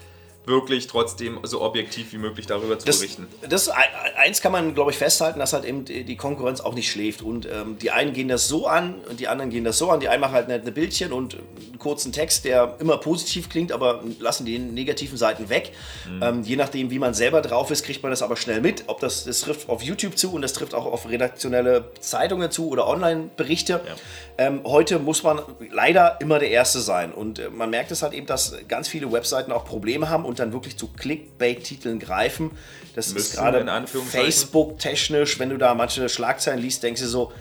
wirklich 0.45 0.87
trotzdem 0.87 1.41
so 1.43 1.61
objektiv 1.63 2.13
wie 2.13 2.19
möglich 2.19 2.47
darüber 2.47 2.79
zu 2.79 2.87
Das, 2.87 2.99
berichten. 2.99 3.27
das 3.49 3.63
ist 3.69 3.73
eins 4.17 4.41
kann 4.41 4.53
man, 4.53 4.75
glaube 4.75 4.91
ich, 4.91 4.97
festhalten, 4.97 5.39
dass 5.39 5.53
halt 5.53 5.65
eben 5.65 5.85
die 5.85 6.17
Konkurrenz 6.17 6.61
auch 6.61 6.75
nicht 6.75 6.91
schläft. 6.91 7.23
Und 7.23 7.47
ähm, 7.47 7.79
die 7.81 7.91
einen 7.91 8.13
gehen 8.13 8.29
das 8.29 8.49
so 8.49 8.67
an 8.67 8.97
und 9.09 9.21
die 9.21 9.29
anderen 9.29 9.51
gehen 9.51 9.65
das 9.65 9.79
so 9.79 9.91
an. 9.91 10.01
Die 10.01 10.09
einen 10.09 10.21
machen 10.21 10.35
halt 10.35 10.49
nette 10.49 10.73
Bildchen 10.73 11.13
und 11.13 11.35
einen 11.35 11.79
kurzen 11.79 12.13
Text, 12.13 12.45
der 12.45 12.77
immer 12.79 12.99
positiv 12.99 13.49
klingt, 13.49 13.73
aber 13.73 14.03
lassen 14.19 14.47
die 14.47 14.59
negativen 14.59 15.19
Seiten 15.19 15.49
weg. 15.49 15.73
Mhm. 16.09 16.23
Ähm, 16.23 16.43
je 16.43 16.57
nachdem, 16.57 16.91
wie 16.91 16.99
man 16.99 17.15
selber 17.15 17.43
drauf 17.43 17.71
ist, 17.71 17.85
kriegt 17.85 18.03
man 18.03 18.11
das 18.11 18.23
aber 18.23 18.37
schnell 18.37 18.61
mit. 18.61 18.85
Ob 18.87 19.01
das, 19.01 19.25
das 19.25 19.41
trifft 19.41 19.69
auf 19.69 19.83
YouTube 19.83 20.19
zu 20.19 20.33
und 20.33 20.43
das 20.43 20.53
trifft 20.53 20.75
auch 20.75 20.87
auf 20.87 21.09
redaktionelle 21.09 21.91
Zeitungen 22.01 22.51
zu 22.51 22.69
oder 22.69 22.87
Online-Berichte. 22.89 23.81
Ja. 23.87 23.95
Ähm, 24.39 24.61
heute 24.65 24.99
muss 24.99 25.23
man 25.23 25.41
leider 25.71 26.19
immer 26.21 26.39
der 26.39 26.51
Erste 26.51 26.81
sein. 26.81 27.13
Und 27.13 27.39
äh, 27.39 27.51
man 27.51 27.71
merkt 27.71 27.91
es 27.91 28.03
halt 28.03 28.13
eben, 28.13 28.27
dass 28.27 28.55
ganz 28.69 28.89
viele 28.89 29.13
Webseiten 29.13 29.53
auch 29.53 29.65
Probleme 29.65 30.09
haben 30.09 30.25
und 30.25 30.39
dann 30.39 30.53
wirklich 30.53 30.77
zu 30.77 30.89
Clickbait-Titeln 30.89 31.99
greifen. 31.99 32.51
Das 32.97 33.13
Müssen 33.13 33.27
ist 33.27 33.37
gerade 33.37 33.87
Facebook-technisch, 34.11 35.39
wenn 35.39 35.51
du 35.51 35.59
da 35.59 35.75
manche 35.75 36.09
Schlagzeilen 36.09 36.59
liest, 36.59 36.83
denkst 36.83 37.03
du 37.03 37.07
so, 37.07 37.33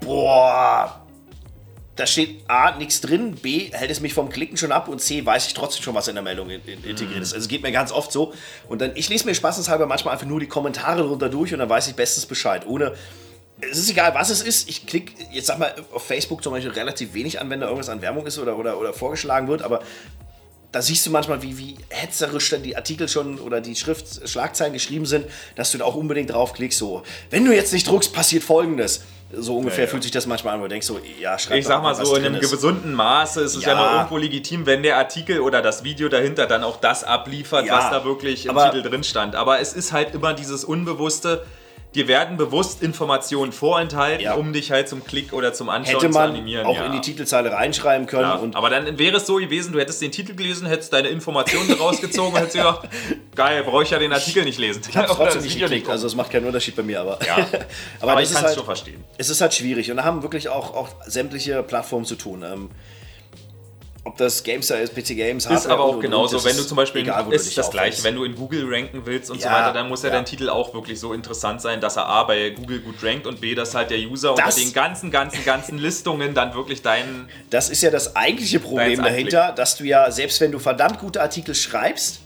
boah, 0.00 1.02
da 1.94 2.06
steht 2.06 2.48
A, 2.48 2.74
nichts 2.78 3.02
drin, 3.02 3.34
B, 3.34 3.68
hält 3.70 3.90
es 3.90 4.00
mich 4.00 4.14
vom 4.14 4.30
Klicken 4.30 4.56
schon 4.56 4.72
ab 4.72 4.88
und 4.88 4.98
C, 4.98 5.26
weiß 5.26 5.46
ich 5.46 5.52
trotzdem 5.52 5.82
schon, 5.82 5.94
was 5.94 6.08
in 6.08 6.14
der 6.14 6.24
Meldung 6.24 6.48
integriert 6.48 7.00
ist. 7.00 7.02
Mhm. 7.02 7.16
Also 7.16 7.36
es 7.36 7.48
geht 7.48 7.62
mir 7.62 7.70
ganz 7.70 7.92
oft 7.92 8.10
so. 8.10 8.32
Und 8.66 8.80
dann, 8.80 8.92
ich 8.94 9.10
lese 9.10 9.26
mir 9.26 9.34
spaßenshalber 9.34 9.86
manchmal 9.86 10.14
einfach 10.14 10.26
nur 10.26 10.40
die 10.40 10.46
Kommentare 10.46 11.02
drunter 11.02 11.28
durch 11.28 11.52
und 11.52 11.58
dann 11.58 11.68
weiß 11.68 11.88
ich 11.88 11.94
bestens 11.94 12.24
Bescheid, 12.24 12.66
ohne 12.66 12.94
es 13.60 13.78
ist 13.78 13.90
egal, 13.90 14.14
was 14.14 14.30
es 14.30 14.40
ist. 14.40 14.70
Ich 14.70 14.86
klicke, 14.86 15.12
jetzt 15.30 15.48
sag 15.48 15.58
mal, 15.58 15.74
auf 15.92 16.06
Facebook 16.06 16.42
zum 16.42 16.54
Beispiel 16.54 16.72
relativ 16.72 17.12
wenig 17.12 17.40
an, 17.40 17.50
wenn 17.50 17.60
da 17.60 17.66
irgendwas 17.66 17.90
an 17.90 18.00
Werbung 18.00 18.26
ist 18.26 18.38
oder, 18.38 18.56
oder, 18.56 18.78
oder 18.78 18.94
vorgeschlagen 18.94 19.48
wird, 19.48 19.60
aber 19.60 19.82
da 20.72 20.80
siehst 20.80 21.06
du 21.06 21.10
manchmal, 21.10 21.42
wie, 21.42 21.58
wie 21.58 21.76
hetzerisch 21.90 22.48
dann 22.48 22.62
die 22.62 22.74
Artikel 22.76 23.06
schon 23.06 23.38
oder 23.38 23.60
die 23.60 23.76
Schrift, 23.76 24.26
Schlagzeilen 24.28 24.72
geschrieben 24.72 25.04
sind, 25.04 25.26
dass 25.54 25.70
du 25.70 25.78
da 25.78 25.84
auch 25.84 25.94
unbedingt 25.94 26.30
draufklickst. 26.30 26.78
So, 26.78 27.02
wenn 27.30 27.44
du 27.44 27.54
jetzt 27.54 27.72
nicht 27.74 27.86
druckst, 27.86 28.12
passiert 28.14 28.42
folgendes. 28.42 29.04
So 29.34 29.56
ungefähr 29.56 29.80
ja, 29.80 29.84
ja. 29.84 29.90
fühlt 29.90 30.02
sich 30.02 30.12
das 30.12 30.26
manchmal 30.26 30.54
an, 30.54 30.60
wo 30.60 30.64
du 30.64 30.70
denkst 30.70 30.86
so, 30.86 31.00
ja, 31.18 31.38
schreib 31.38 31.58
Ich 31.58 31.66
sag 31.66 31.82
mal 31.82 31.94
so, 31.94 32.16
in 32.16 32.24
einem 32.24 32.40
ist. 32.40 32.50
gesunden 32.50 32.92
Maße 32.92 33.40
ist 33.40 33.54
es 33.54 33.64
ja. 33.64 33.70
ja 33.70 33.76
noch 33.76 33.92
irgendwo 33.92 34.16
legitim, 34.18 34.66
wenn 34.66 34.82
der 34.82 34.98
Artikel 34.98 35.40
oder 35.40 35.62
das 35.62 35.84
Video 35.84 36.10
dahinter 36.10 36.46
dann 36.46 36.62
auch 36.64 36.78
das 36.78 37.02
abliefert, 37.02 37.66
was 37.70 37.90
da 37.90 38.04
wirklich 38.04 38.46
im 38.46 38.56
Titel 38.56 38.82
drin 38.82 39.04
stand. 39.04 39.34
Aber 39.34 39.60
es 39.60 39.72
ist 39.72 39.92
halt 39.92 40.14
immer 40.14 40.34
dieses 40.34 40.64
Unbewusste, 40.64 41.46
dir 41.94 42.08
werden 42.08 42.36
bewusst 42.36 42.82
Informationen 42.82 43.52
vorenthalten, 43.52 44.24
ja. 44.24 44.34
um 44.34 44.52
dich 44.52 44.70
halt 44.70 44.88
zum 44.88 45.04
Klick 45.04 45.32
oder 45.32 45.52
zum 45.52 45.68
Anschauen 45.68 46.00
Hätte 46.00 46.08
man 46.08 46.30
zu 46.30 46.34
animieren. 46.34 46.66
auch 46.66 46.76
ja. 46.76 46.86
in 46.86 46.92
die 46.92 47.00
Titelzeile 47.00 47.52
reinschreiben 47.52 48.06
können. 48.06 48.22
Ja. 48.22 48.40
aber 48.54 48.70
dann 48.70 48.98
wäre 48.98 49.18
es 49.18 49.26
so 49.26 49.36
gewesen, 49.36 49.72
du 49.72 49.80
hättest 49.80 50.00
den 50.00 50.12
Titel 50.12 50.34
gelesen, 50.34 50.66
hättest 50.66 50.92
deine 50.92 51.08
Informationen 51.08 51.72
rausgezogen 51.72 52.32
und 52.32 52.38
hättest 52.38 52.56
gedacht, 52.56 52.88
geil, 53.34 53.62
brauche 53.64 53.82
ich 53.82 53.90
ja 53.90 53.98
den 53.98 54.12
Artikel 54.12 54.44
nicht 54.44 54.58
lesen. 54.58 54.82
Ich 54.88 54.96
habe 54.96 55.08
trotzdem 55.14 55.42
nicht 55.42 55.58
geklickt, 55.58 55.88
also 55.88 56.06
es 56.06 56.14
macht 56.14 56.30
keinen 56.30 56.46
Unterschied 56.46 56.76
bei 56.76 56.82
mir, 56.82 57.00
aber, 57.00 57.18
aber, 58.00 58.12
aber 58.12 58.22
ich 58.22 58.28
kann 58.28 58.38
es 58.38 58.42
halt, 58.42 58.54
schon 58.54 58.64
verstehen. 58.64 59.04
Es 59.18 59.28
ist 59.28 59.40
halt 59.40 59.52
schwierig 59.54 59.90
und 59.90 59.98
da 59.98 60.04
haben 60.04 60.22
wirklich 60.22 60.48
auch, 60.48 60.74
auch 60.74 60.88
sämtliche 61.06 61.62
Plattformen 61.62 62.06
zu 62.06 62.14
tun. 62.14 62.42
Ähm, 62.42 62.70
ob 64.04 64.16
das 64.16 64.42
GameStar 64.42 64.80
ist, 64.80 64.94
PC 64.94 65.14
Games, 65.14 65.46
Ist 65.46 65.66
aber 65.66 65.84
auch 65.84 66.00
genauso, 66.00 66.44
wenn 66.44 66.56
du 66.56 66.64
zum 66.64 66.76
Beispiel, 66.76 67.02
egal, 67.02 67.32
ist 67.32 67.56
das 67.56 67.70
gleiche, 67.70 68.02
wenn 68.02 68.16
du 68.16 68.24
in 68.24 68.34
Google 68.34 68.64
ranken 68.68 69.02
willst 69.04 69.30
und 69.30 69.40
ja, 69.40 69.42
so 69.42 69.48
weiter, 69.54 69.72
dann 69.72 69.88
muss 69.88 70.02
ja, 70.02 70.08
ja, 70.08 70.16
dein 70.16 70.24
Titel 70.24 70.48
auch 70.48 70.74
wirklich 70.74 70.98
so 70.98 71.12
interessant 71.12 71.60
sein, 71.60 71.80
dass 71.80 71.96
er 71.96 72.06
A, 72.06 72.24
bei 72.24 72.50
Google 72.50 72.80
gut 72.80 72.96
rankt 73.02 73.28
und 73.28 73.40
B, 73.40 73.54
dass 73.54 73.74
halt 73.74 73.90
der 73.90 73.98
User 73.98 74.34
das, 74.34 74.56
unter 74.56 74.60
den 74.60 74.72
ganzen, 74.72 75.10
ganzen, 75.12 75.44
ganzen 75.44 75.78
Listungen 75.78 76.34
dann 76.34 76.54
wirklich 76.54 76.82
deinen... 76.82 77.28
Das 77.50 77.70
ist 77.70 77.82
ja 77.82 77.90
das 77.90 78.16
eigentliche 78.16 78.58
Problem 78.58 79.00
dahinter, 79.00 79.52
dass 79.52 79.76
du 79.76 79.84
ja, 79.84 80.10
selbst 80.10 80.40
wenn 80.40 80.50
du 80.50 80.58
verdammt 80.58 80.98
gute 80.98 81.22
Artikel 81.22 81.54
schreibst, 81.54 82.22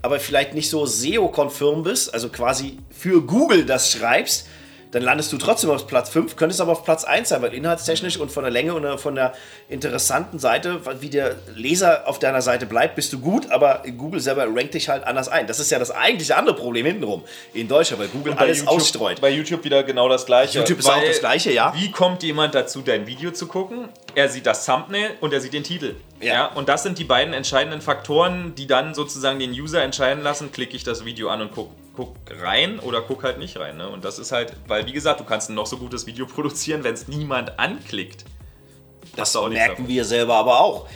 aber 0.00 0.20
vielleicht 0.20 0.54
nicht 0.54 0.70
so 0.70 0.86
SEO-konfirm 0.86 1.82
bist, 1.82 2.14
also 2.14 2.30
quasi 2.30 2.78
für 2.90 3.20
Google 3.20 3.66
das 3.66 3.92
schreibst, 3.92 4.46
dann 4.90 5.02
landest 5.02 5.32
du 5.32 5.38
trotzdem 5.38 5.70
auf 5.70 5.86
Platz 5.86 6.10
5, 6.10 6.36
könntest 6.36 6.60
aber 6.60 6.72
auf 6.72 6.84
Platz 6.84 7.04
1 7.04 7.28
sein, 7.28 7.42
weil 7.42 7.52
inhaltstechnisch 7.52 8.16
und 8.16 8.32
von 8.32 8.44
der 8.44 8.50
Länge 8.50 8.74
und 8.74 8.98
von 8.98 9.14
der 9.14 9.34
interessanten 9.68 10.38
Seite, 10.38 10.80
wie 11.00 11.10
der 11.10 11.36
Leser 11.54 12.08
auf 12.08 12.18
deiner 12.18 12.42
Seite 12.42 12.66
bleibt, 12.66 12.94
bist 12.94 13.12
du 13.12 13.18
gut, 13.18 13.50
aber 13.50 13.82
Google 13.96 14.20
selber 14.20 14.46
rankt 14.48 14.74
dich 14.74 14.88
halt 14.88 15.04
anders 15.04 15.28
ein. 15.28 15.46
Das 15.46 15.60
ist 15.60 15.70
ja 15.70 15.78
das 15.78 15.90
eigentliche 15.90 16.36
andere 16.36 16.56
Problem 16.56 16.86
hintenrum 16.86 17.22
in 17.52 17.68
Deutschland, 17.68 18.02
weil 18.02 18.08
Google 18.08 18.32
alles 18.34 18.60
YouTube, 18.60 18.74
ausstreut. 18.74 19.20
Bei 19.20 19.30
YouTube 19.30 19.64
wieder 19.64 19.82
genau 19.82 20.08
das 20.08 20.24
gleiche. 20.24 20.58
YouTube 20.58 20.78
ist 20.78 20.88
auch 20.90 21.02
das 21.04 21.20
gleiche, 21.20 21.52
ja. 21.52 21.74
Wie 21.74 21.90
kommt 21.90 22.22
jemand 22.22 22.54
dazu, 22.54 22.80
dein 22.80 23.06
Video 23.06 23.30
zu 23.30 23.46
gucken? 23.46 23.88
Er 24.14 24.28
sieht 24.28 24.46
das 24.46 24.64
Thumbnail 24.64 25.10
und 25.20 25.32
er 25.32 25.40
sieht 25.40 25.52
den 25.52 25.64
Titel. 25.64 25.96
Ja. 26.20 26.32
ja. 26.32 26.46
Und 26.46 26.68
das 26.68 26.82
sind 26.82 26.98
die 26.98 27.04
beiden 27.04 27.34
entscheidenden 27.34 27.80
Faktoren, 27.80 28.54
die 28.56 28.66
dann 28.66 28.94
sozusagen 28.94 29.38
den 29.38 29.52
User 29.52 29.82
entscheiden 29.82 30.22
lassen, 30.22 30.50
klicke 30.50 30.76
ich 30.76 30.84
das 30.84 31.04
Video 31.04 31.28
an 31.28 31.42
und 31.42 31.52
gucke 31.52 31.74
guck 31.98 32.14
rein 32.40 32.78
oder 32.78 33.02
guck 33.02 33.24
halt 33.24 33.40
nicht 33.40 33.58
rein. 33.58 33.76
Ne? 33.76 33.88
Und 33.88 34.04
das 34.04 34.20
ist 34.20 34.30
halt, 34.30 34.52
weil 34.68 34.86
wie 34.86 34.92
gesagt, 34.92 35.18
du 35.18 35.24
kannst 35.24 35.50
ein 35.50 35.54
noch 35.54 35.66
so 35.66 35.78
gutes 35.78 36.06
Video 36.06 36.26
produzieren, 36.34 36.84
wenn 36.84 36.94
es 36.94 37.08
niemand 37.08 37.58
anklickt. 37.58 38.24
Das 39.16 39.34
merken 39.34 39.88
wir 39.88 40.04
selber 40.04 40.36
aber 40.36 40.60
auch. 40.60 40.88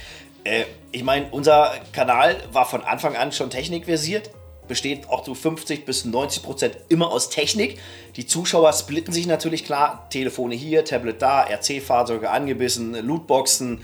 Äh, 0.44 0.64
ich 0.92 1.02
meine, 1.02 1.26
unser 1.32 1.72
Kanal 1.92 2.36
war 2.52 2.66
von 2.66 2.82
Anfang 2.82 3.16
an 3.16 3.32
schon 3.32 3.50
technikversiert, 3.50 4.30
besteht 4.68 5.08
auch 5.08 5.24
zu 5.24 5.34
50 5.34 5.84
bis 5.84 6.04
90 6.04 6.44
Prozent 6.44 6.78
immer 6.88 7.10
aus 7.10 7.30
Technik. 7.30 7.80
Die 8.14 8.26
Zuschauer 8.26 8.72
splitten 8.72 9.12
sich 9.12 9.26
natürlich 9.26 9.64
klar, 9.64 10.06
Telefone 10.10 10.54
hier, 10.54 10.84
Tablet 10.84 11.20
da, 11.20 11.42
RC-Fahrzeuge 11.42 12.30
angebissen, 12.30 12.94
Lootboxen, 12.94 13.82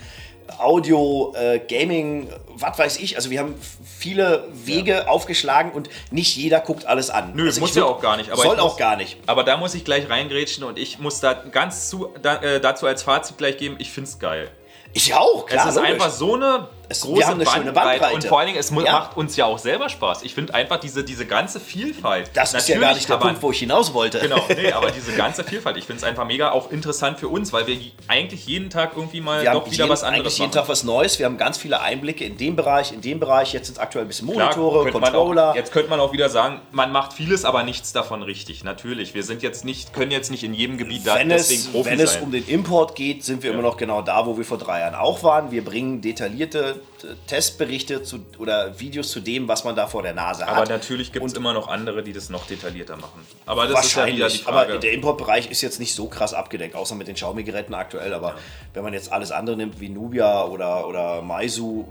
Audio, 0.57 1.33
äh, 1.35 1.59
Gaming, 1.59 2.29
was 2.47 2.77
weiß 2.77 2.97
ich. 2.97 3.15
Also 3.15 3.29
wir 3.29 3.39
haben 3.39 3.55
viele 3.83 4.47
Wege 4.51 4.91
ja. 4.91 5.07
aufgeschlagen 5.07 5.71
und 5.71 5.89
nicht 6.11 6.35
jeder 6.35 6.59
guckt 6.59 6.85
alles 6.85 7.09
an. 7.09 7.33
Nö, 7.35 7.45
also 7.45 7.61
muss 7.61 7.75
ja 7.75 7.85
auch 7.85 8.01
gar 8.01 8.17
nicht. 8.17 8.33
Soll 8.33 8.47
muss, 8.47 8.59
auch 8.59 8.77
gar 8.77 8.95
nicht. 8.95 9.17
Aber 9.25 9.43
da 9.43 9.57
muss 9.57 9.73
ich 9.75 9.85
gleich 9.85 10.09
reingrätschen 10.09 10.63
und 10.63 10.79
ich 10.79 10.99
muss 10.99 11.19
da 11.19 11.33
ganz 11.33 11.89
zu, 11.89 12.09
da, 12.21 12.37
äh, 12.37 12.59
dazu 12.59 12.87
als 12.87 13.03
Fazit 13.03 13.37
gleich 13.37 13.57
geben, 13.57 13.75
ich 13.79 13.91
finde 13.91 14.09
es 14.09 14.19
geil. 14.19 14.49
Ich 14.93 15.13
auch, 15.13 15.45
klar. 15.45 15.65
Es 15.65 15.69
ist 15.69 15.75
logisch. 15.75 15.93
einfach 15.93 16.09
so 16.09 16.35
eine 16.35 16.67
es, 16.89 17.01
große 17.01 17.19
wir 17.19 17.27
haben 17.27 17.33
eine 17.35 17.43
Bandbreite. 17.43 17.61
schöne 17.61 17.73
Bandbreite. 17.73 18.15
Und 18.15 18.23
vor 18.25 18.39
allen 18.39 18.47
Dingen, 18.47 18.59
es 18.59 18.71
ja. 18.71 18.91
macht 18.91 19.15
uns 19.15 19.35
ja 19.35 19.45
auch 19.45 19.59
selber 19.59 19.89
Spaß. 19.89 20.23
Ich 20.23 20.33
finde 20.33 20.55
einfach 20.55 20.79
diese, 20.79 21.03
diese 21.03 21.25
ganze 21.27 21.59
Vielfalt. 21.59 22.31
Das 22.33 22.53
ist 22.53 22.67
ja 22.67 22.79
gar 22.79 22.95
nicht 22.95 23.07
der 23.07 23.17
Punkt, 23.17 23.41
wo 23.43 23.51
ich 23.51 23.59
hinaus 23.59 23.93
wollte. 23.93 24.19
Genau, 24.19 24.43
nee, 24.49 24.71
aber 24.73 24.89
diese 24.89 25.13
ganze 25.13 25.43
Vielfalt, 25.43 25.77
ich 25.77 25.85
finde 25.85 25.99
es 25.99 26.03
einfach 26.03 26.25
mega 26.25 26.51
auch 26.51 26.71
interessant 26.71 27.19
für 27.19 27.27
uns, 27.27 27.53
weil 27.53 27.67
wir 27.67 27.77
eigentlich 28.07 28.47
jeden 28.47 28.71
Tag 28.71 28.93
irgendwie 28.95 29.21
mal 29.21 29.43
wir 29.43 29.51
doch 29.51 29.67
wieder 29.67 29.75
jeden, 29.75 29.89
was 29.89 30.03
anderes 30.03 30.25
eigentlich 30.25 30.37
jeden 30.39 30.51
Tag 30.51 30.67
was 30.67 30.83
Neues. 30.83 31.19
Wir 31.19 31.27
haben 31.27 31.37
ganz 31.37 31.59
viele 31.59 31.79
Einblicke 31.79 32.25
in 32.25 32.37
dem 32.37 32.55
Bereich, 32.55 32.91
in 32.91 33.01
dem 33.01 33.19
Bereich. 33.19 33.53
Jetzt 33.53 33.67
sind 33.67 33.75
es 33.75 33.79
aktuell 33.79 34.05
ein 34.05 34.07
bisschen 34.07 34.25
Monitore, 34.25 34.89
Klar, 34.89 35.01
Controller. 35.01 35.51
Auch, 35.51 35.55
jetzt 35.55 35.71
könnte 35.71 35.91
man 35.91 35.99
auch 35.99 36.11
wieder 36.11 36.29
sagen, 36.29 36.61
man 36.71 36.91
macht 36.91 37.13
vieles, 37.13 37.45
aber 37.45 37.63
nichts 37.63 37.93
davon 37.93 38.23
richtig. 38.23 38.63
Natürlich, 38.63 39.13
wir 39.13 39.23
sind 39.23 39.43
jetzt 39.43 39.63
nicht, 39.63 39.93
können 39.93 40.11
jetzt 40.11 40.31
nicht 40.31 40.43
in 40.43 40.55
jedem 40.55 40.77
Gebiet 40.77 41.05
da 41.05 41.15
wenn 41.15 41.29
deswegen 41.29 41.61
es, 41.61 41.67
Profi 41.67 41.89
Wenn 41.91 41.97
sein. 41.99 42.07
es 42.07 42.17
um 42.17 42.31
den 42.31 42.47
Import 42.47 42.95
geht, 42.95 43.23
sind 43.23 43.43
wir 43.43 43.51
ja. 43.51 43.53
immer 43.53 43.67
noch 43.67 43.77
genau 43.77 44.01
da, 44.01 44.25
wo 44.25 44.37
wir 44.37 44.45
vor 44.45 44.57
drei 44.57 44.79
Jahren 44.79 44.95
auch 44.95 45.21
waren. 45.21 45.51
Wir 45.51 45.63
bringen 45.63 46.01
detaillierte 46.01 46.78
Testberichte 47.27 48.03
zu, 48.03 48.25
oder 48.37 48.79
Videos 48.79 49.11
zu 49.11 49.19
dem, 49.19 49.47
was 49.47 49.63
man 49.63 49.75
da 49.75 49.87
vor 49.87 50.03
der 50.03 50.13
Nase 50.13 50.45
hat. 50.45 50.55
Aber 50.55 50.69
natürlich 50.69 51.11
gibt 51.11 51.25
es 51.25 51.33
immer 51.33 51.53
noch 51.53 51.67
andere, 51.67 52.03
die 52.03 52.13
das 52.13 52.29
noch 52.29 52.45
detaillierter 52.47 52.97
machen. 52.97 53.25
Aber 53.45 53.67
das 53.67 53.85
ist 53.85 53.95
ja 53.95 54.05
die 54.05 54.19
Frage. 54.19 54.45
Aber 54.45 54.77
der 54.79 54.93
Importbereich 54.93 55.49
ist 55.49 55.61
jetzt 55.61 55.79
nicht 55.79 55.93
so 55.93 56.07
krass 56.07 56.33
abgedeckt, 56.33 56.75
außer 56.75 56.95
mit 56.95 57.07
den 57.07 57.15
Xiaomi-Geräten 57.15 57.73
aktuell. 57.73 58.13
Aber 58.13 58.29
ja. 58.29 58.35
wenn 58.73 58.83
man 58.83 58.93
jetzt 58.93 59.11
alles 59.11 59.31
andere 59.31 59.57
nimmt, 59.57 59.79
wie 59.79 59.89
Nubia 59.89 60.45
oder, 60.45 60.87
oder 60.87 61.21
Meizu, 61.21 61.87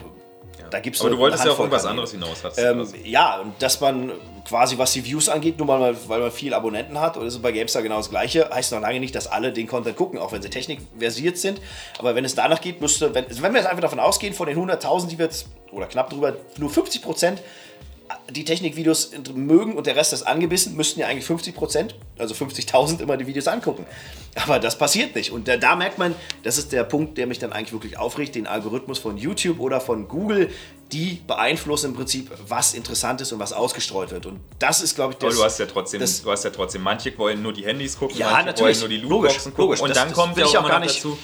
da 0.71 0.81
gibt's 0.81 1.01
Aber 1.01 1.11
du 1.11 1.19
wolltest 1.19 1.45
ja 1.45 1.53
auf 1.53 1.59
irgendwas 1.59 1.85
anderes 1.85 2.13
hinaus. 2.13 2.43
Ähm, 2.57 2.87
ja, 3.05 3.41
und 3.41 3.55
dass 3.61 3.81
man 3.81 4.13
quasi, 4.47 4.79
was 4.79 4.93
die 4.93 5.05
Views 5.05 5.29
angeht, 5.29 5.59
nur 5.59 5.67
mal, 5.67 5.97
weil 6.07 6.21
man 6.21 6.31
viel 6.31 6.55
Abonnenten 6.55 7.01
hat, 7.01 7.17
oder 7.17 7.27
ist 7.27 7.41
bei 7.41 7.53
GameStar 7.53 7.83
genau 7.83 7.97
das 7.99 8.11
Gleiche, 8.11 8.49
heißt 8.51 8.73
noch 8.73 8.81
lange 8.81 9.01
nicht, 9.01 9.15
dass 9.15 9.27
alle 9.27 9.53
den 9.53 9.67
Content 9.67 9.97
gucken, 9.97 10.19
auch 10.19 10.33
wenn 10.33 10.43
sie 10.43 10.51
technikversiert 10.51 11.39
sind. 11.39 11.61
Aber 11.99 12.15
wenn 12.15 12.25
es 12.25 12.35
danach 12.35 12.61
geht, 12.61 12.81
müsste, 12.81 13.15
wenn, 13.15 13.27
wenn 13.29 13.53
wir 13.53 13.61
jetzt 13.61 13.69
einfach 13.69 13.83
davon 13.83 14.01
ausgehen, 14.01 14.35
von 14.35 14.47
den 14.47 14.59
100.000, 14.59 15.09
die 15.09 15.19
wir 15.19 15.27
jetzt, 15.27 15.47
oder 15.73 15.87
knapp 15.87 16.11
drüber, 16.11 16.35
nur 16.59 16.71
50 16.71 17.03
Prozent 17.03 17.43
die 18.31 18.45
Technikvideos 18.45 19.11
mögen 19.35 19.75
und 19.75 19.87
der 19.87 19.97
Rest 19.97 20.13
ist 20.13 20.23
angebissen, 20.23 20.77
müssten 20.77 21.01
ja 21.01 21.07
eigentlich 21.07 21.25
50 21.25 21.55
Prozent, 21.55 21.95
also 22.19 22.35
50.000 22.35 23.01
immer 23.01 23.17
die 23.17 23.27
Videos 23.27 23.49
angucken. 23.49 23.87
Aber 24.37 24.59
das 24.59 24.77
passiert 24.79 25.15
nicht. 25.15 25.33
Und 25.33 25.49
da, 25.49 25.57
da, 25.57 25.77
merkt 25.77 25.99
man, 25.99 26.15
das 26.43 26.59
ist 26.59 26.73
der 26.73 26.85
Punkt, 26.85 27.19
der 27.19 27.27
mich 27.27 27.39
dann 27.39 27.53
eigentlich 27.53 27.73
wirklich 27.73 27.99
aufregt, 27.99 28.35
den 28.35 28.47
Algorithmus 28.47 28.99
von 28.99 29.17
YouTube 29.17 29.61
oder 29.61 29.81
von 29.81 30.09
Google, 30.09 30.51
die 30.93 31.21
beeinflussen 31.27 31.91
im 31.91 31.95
Prinzip, 31.95 32.31
was 32.47 32.75
interessant 32.75 33.21
ist 33.21 33.33
und 33.33 33.39
was 33.39 33.53
ausgestreut 33.53 34.11
wird. 34.11 34.27
Und 34.27 34.41
das 34.59 34.83
ist, 34.83 34.95
glaube 34.95 35.15
ich, 35.15 35.19
das. 35.19 35.35
Aber 35.35 35.43
du 35.43 35.45
hast 35.45 35.59
ja 35.59 35.67
trotzdem, 35.67 36.01
das, 36.01 36.23
du 36.23 36.31
hast 36.31 36.45
ja 36.45 36.51
trotzdem, 36.51 36.83
manche 36.83 37.17
wollen 37.19 37.43
nur 37.43 37.53
die 37.53 37.65
Handys 37.65 37.99
gucken, 37.99 38.17
ja, 38.17 38.31
manche 38.31 38.47
natürlich, 38.47 38.81
wollen 38.81 38.91
nur 38.91 38.99
die 39.01 39.07
Lootboxen 39.07 39.53
gucken. 39.53 39.65
Logisch, 39.65 39.81
und 39.81 39.91
das, 39.91 39.99
dann 39.99 40.13
kommt 40.13 40.37
ja 40.37 40.47
auch, 40.47 40.55
auch 40.55 40.69
gar 40.69 40.81
nicht 40.81 40.97
dazu 40.97 41.19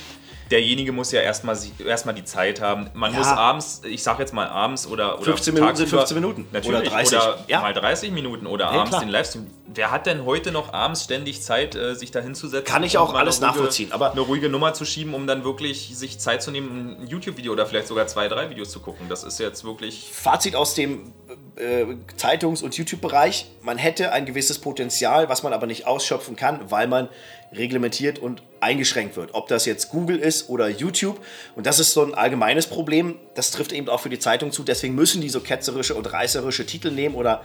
derjenige 0.51 0.93
muss 0.93 1.11
ja 1.13 1.21
erstmal 1.21 1.57
erstmal 1.87 2.15
die 2.15 2.25
Zeit 2.25 2.61
haben. 2.61 2.91
Man 2.95 3.13
Ja. 3.13 3.19
muss 3.19 3.27
abends, 3.29 3.83
ich 3.85 4.03
sag 4.03 4.19
jetzt 4.19 4.33
mal 4.35 4.47
abends 4.49 4.87
oder, 4.87 5.15
oder 5.17 5.25
15 5.25 5.55
Minuten 5.55 5.77
sind 5.77 5.87
tagsüber- 5.87 5.99
15 6.01 6.15
Minuten. 6.21 6.47
Natürlich. 6.53 6.81
Oder 6.81 6.91
30. 6.91 7.19
Oder 7.19 7.39
Ja. 7.49 7.61
mal 7.61 7.73
30 7.75 8.11
Minuten 8.13 8.47
oder 8.47 8.67
Ja, 8.67 8.71
abends 8.73 8.91
klar. 8.91 9.01
den 9.01 9.09
Livestream. 9.11 9.47
Wer 9.77 9.91
hat 9.91 10.07
denn 10.07 10.25
heute 10.25 10.53
noch 10.53 10.73
abends 10.73 11.05
ständig 11.05 11.43
Zeit, 11.43 11.75
äh, 11.75 11.95
sich 11.95 12.11
da 12.11 12.21
hinzusetzen? 12.21 12.65
Kann 12.71 12.85
ich 12.85 12.97
auch 12.99 13.15
alles 13.15 13.37
ruhige- 13.39 13.47
nachvollziehen, 13.47 13.93
aber- 13.93 14.13
eine 14.13 14.21
ruhige 14.21 14.49
Nummer 14.49 14.73
zu 14.75 14.85
schieben, 14.85 15.15
um 15.15 15.27
dann 15.27 15.43
wirklich 15.45 15.97
sich 15.97 16.19
Zeit 16.21 16.43
zu 16.43 16.51
nehmen, 16.51 16.99
ein 17.03 17.07
YouTube-Video 17.09 17.53
oder 17.53 17.67
vielleicht 17.67 17.89
sogar 17.89 18.07
zwei, 18.07 18.29
drei 18.29 18.51
Videos 18.51 18.71
zu 18.71 18.81
gucken. 18.81 19.09
Das 19.09 19.25
ist 19.25 19.41
jetzt 19.41 19.65
wirklich. 19.65 20.11
Fazit 20.13 20.55
aus 20.57 20.75
dem 20.75 21.13
äh, 21.57 21.87
Zeitungs- 22.17 22.65
und 22.65 22.77
YouTube-Bereich. 22.77 23.47
Man 23.63 23.79
hätte 23.79 24.11
ein 24.11 24.27
gewisses 24.27 24.59
Potenzial, 24.59 25.29
was 25.29 25.45
man 25.45 25.53
aber 25.53 25.69
nicht 25.69 25.87
ausschöpfen 25.87 26.35
kann, 26.35 26.69
weil 26.69 26.89
man 26.89 27.09
reglementiert 27.57 28.19
und 28.19 28.43
eingeschränkt 28.61 29.17
wird. 29.17 29.31
Ob 29.35 29.49
das 29.49 29.67
jetzt 29.67 29.91
Google 29.91 30.19
ist 30.19 30.49
oder 30.49 30.69
YouTube. 30.69 31.21
Und 31.55 31.67
das 31.67 31.79
ist 31.79 31.93
so 31.93 32.03
ein 32.03 32.15
allgemeines 32.15 32.67
Problem. 32.67 33.17
Das 33.35 33.51
trifft 33.51 33.73
eben 33.73 33.89
auch 33.89 34.01
für 34.01 34.09
die 34.09 34.19
Zeitung 34.19 34.53
zu. 34.53 34.63
Deswegen 34.63 34.95
müssen 34.95 35.21
die 35.21 35.29
so 35.29 35.41
ketzerische 35.41 35.95
und 35.95 36.13
reißerische 36.13 36.67
Titel 36.67 36.91
nehmen 36.91 37.15
oder 37.15 37.43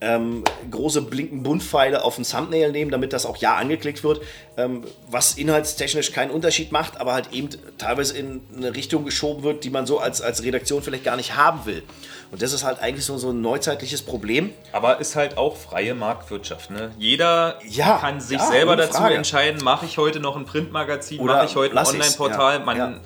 ähm, 0.00 0.44
große 0.70 1.02
blinken 1.02 1.42
Buntpfeile 1.42 2.04
auf 2.04 2.18
ein 2.18 2.24
Thumbnail 2.24 2.70
nehmen, 2.72 2.90
damit 2.90 3.12
das 3.12 3.26
auch 3.26 3.36
ja 3.36 3.56
angeklickt 3.56 4.04
wird, 4.04 4.22
ähm, 4.56 4.84
was 5.08 5.34
inhaltstechnisch 5.34 6.12
keinen 6.12 6.30
Unterschied 6.30 6.72
macht, 6.72 7.00
aber 7.00 7.12
halt 7.12 7.32
eben 7.32 7.48
teilweise 7.78 8.16
in 8.16 8.40
eine 8.56 8.74
Richtung 8.74 9.04
geschoben 9.04 9.42
wird, 9.42 9.64
die 9.64 9.70
man 9.70 9.86
so 9.86 9.98
als, 9.98 10.20
als 10.20 10.42
Redaktion 10.42 10.82
vielleicht 10.82 11.04
gar 11.04 11.16
nicht 11.16 11.36
haben 11.36 11.66
will. 11.66 11.82
Und 12.32 12.40
das 12.40 12.54
ist 12.54 12.64
halt 12.64 12.80
eigentlich 12.80 13.04
so, 13.04 13.18
so 13.18 13.28
ein 13.30 13.42
neuzeitliches 13.42 14.00
Problem. 14.02 14.54
Aber 14.72 14.98
ist 15.00 15.16
halt 15.16 15.36
auch 15.36 15.54
freie 15.54 15.94
Marktwirtschaft. 15.94 16.70
Ne? 16.70 16.90
Jeder 16.98 17.58
Ja, 17.68 17.98
kann 17.98 18.20
sich 18.22 18.38
ja, 18.38 18.46
selber 18.46 18.74
dazu 18.74 18.94
Frage. 18.98 19.14
entscheiden, 19.16 19.62
mache 19.62 19.84
ich 19.84 19.98
heute 19.98 20.18
noch 20.18 20.34
ein 20.36 20.46
Printmagazin, 20.46 21.20
Oder 21.20 21.34
mache 21.34 21.44
ich 21.46 21.56
heute 21.56 21.78
ein 21.78 21.86
Online-Portal. 21.86 22.60
ja, 22.60 22.64
Man 22.64 23.00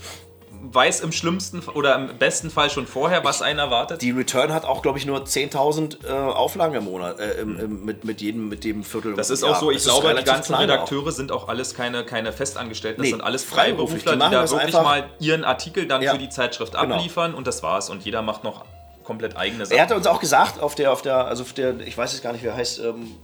weiß 0.68 1.00
im 1.00 1.10
schlimmsten 1.12 1.60
oder 1.74 1.94
im 1.96 2.18
besten 2.18 2.50
Fall 2.50 2.70
schon 2.70 2.86
vorher, 2.86 3.24
was 3.24 3.42
einen 3.42 3.58
erwartet. 3.58 4.00
Die 4.02 4.10
Return 4.12 4.52
hat 4.52 4.64
auch, 4.64 4.80
glaube 4.82 4.98
ich, 4.98 5.06
nur 5.06 5.18
10.000 5.24 6.06
äh, 6.06 6.12
Auflagen 6.12 6.74
im 6.76 6.84
Monat, 6.84 7.18
äh, 7.20 7.34
im, 7.40 7.58
im, 7.58 7.84
mit, 7.84 8.04
mit 8.04 8.20
jedem, 8.20 8.48
mit 8.48 8.62
dem 8.64 8.82
Viertel. 8.84 9.14
Das 9.14 9.30
ist 9.30 9.42
auch 9.44 9.58
so, 9.60 9.70
ich 9.72 9.82
glaube, 9.82 10.14
die 10.16 10.24
ganzen 10.24 10.54
klein 10.54 10.70
auch. 10.70 10.74
Redakteure 10.74 11.12
sind 11.12 11.30
auch 11.32 11.48
alles 11.48 11.74
keine, 11.74 12.04
keine 12.04 12.32
Festangestellten, 12.32 12.98
das 13.00 13.06
Nee, 13.06 13.10
sind 13.10 13.22
alles 13.22 13.44
freiberuflich. 13.44 14.02
Freiberufler, 14.04 14.28
Die 14.30 14.36
die, 14.46 14.50
da 14.52 14.58
wirklich 14.64 14.82
mal 14.82 15.10
ihren 15.18 15.44
Artikel 15.44 15.86
dann 15.86 16.00
Ja, 16.02 16.12
für 16.12 16.18
die 16.18 16.28
Zeitschrift 16.28 16.74
genau. 16.78 16.94
abliefern 16.94 17.34
und 17.34 17.46
das 17.46 17.62
war's. 17.62 17.90
Und 17.90 18.04
jeder 18.04 18.22
macht 18.22 18.42
noch 18.44 18.64
komplett 19.06 19.36
eigene 19.36 19.64
Sachen. 19.64 19.78
Er 19.78 19.84
hatte 19.84 19.94
uns 19.94 20.06
auch 20.06 20.20
gesagt, 20.20 20.60
auf 20.60 20.74
der, 20.74 20.92
auf 20.92 21.00
der, 21.00 21.26
also 21.26 21.44
auf 21.44 21.52
der, 21.52 21.78
ich 21.80 21.96
weiß 21.96 22.12
jetzt 22.12 22.22
gar 22.22 22.32
nicht, 22.32 22.44
wer 22.44 22.54
heißt, 22.54 22.80
ähm, 22.80 23.14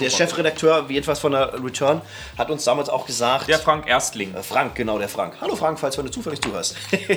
der. 0.00 0.10
Chefredakteur, 0.10 0.86
jedenfalls 0.88 1.18
von 1.18 1.32
der 1.32 1.52
Return, 1.62 2.00
hat 2.38 2.50
uns 2.50 2.64
damals 2.64 2.88
auch 2.88 3.06
gesagt, 3.06 3.48
Der 3.48 3.58
Frank 3.58 3.86
Erstling. 3.88 4.34
Äh, 4.34 4.42
Frank, 4.42 4.74
genau, 4.74 4.98
der 4.98 5.08
Frank. 5.08 5.34
Hallo 5.40 5.56
Frank, 5.56 5.78
falls 5.78 5.96
du 5.96 6.08
zufällig 6.08 6.40
zuhörst 6.40 6.76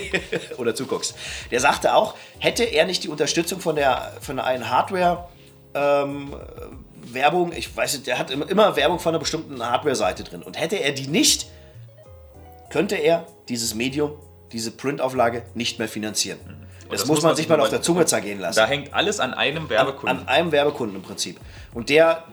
oder 0.57 0.73
zuguckst. 0.75 1.15
Der 1.51 1.59
sagte 1.59 1.93
auch, 1.93 2.15
hätte 2.39 2.63
er 2.63 2.85
nicht 2.85 3.03
die 3.03 3.09
Unterstützung 3.09 3.59
von 3.59 3.75
der 3.75 4.13
von 4.21 4.39
einer 4.39 4.69
Hardware 4.69 5.29
ähm, 5.73 6.35
Werbung, 7.13 7.53
ich 7.53 7.75
weiß 7.75 7.93
nicht, 7.93 8.07
der 8.07 8.19
hat 8.19 8.31
immer, 8.31 8.75
Werbung 8.75 8.99
von 8.99 9.11
einer 9.11 9.19
bestimmten 9.19 9.63
Hardware-Seite 9.63 10.23
drin. 10.23 10.43
Und 10.43 10.59
hätte 10.59 10.77
er 10.77 10.91
die 10.91 11.07
nicht, 11.07 11.47
könnte 12.69 12.95
er 12.95 13.25
dieses 13.47 13.75
Medium, 13.75 14.11
diese 14.51 14.71
Printauflage 14.71 15.43
nicht 15.53 15.79
mehr 15.79 15.87
finanzieren. 15.87 16.39
Mhm. 16.45 16.66
Das 16.89 17.01
muss 17.01 17.07
muss 17.07 17.23
man 17.23 17.29
man 17.31 17.35
sich 17.35 17.49
mal 17.49 17.59
auf 17.59 17.69
der 17.69 17.81
Zunge 17.81 18.05
zergehen 18.05 18.39
lassen 18.39 18.57
Da 18.57 18.65
hängt 18.65 18.93
alles 18.93 19.19
an 19.19 19.33
einem 19.33 19.69
Werbekunden. 19.69 20.19
an 20.19 20.27
einem 20.27 20.51
Werbekunden 20.51 20.95
im 20.95 21.01
Prinzip. 21.01 21.39
Und 21.73 21.89
der, 21.89 22.23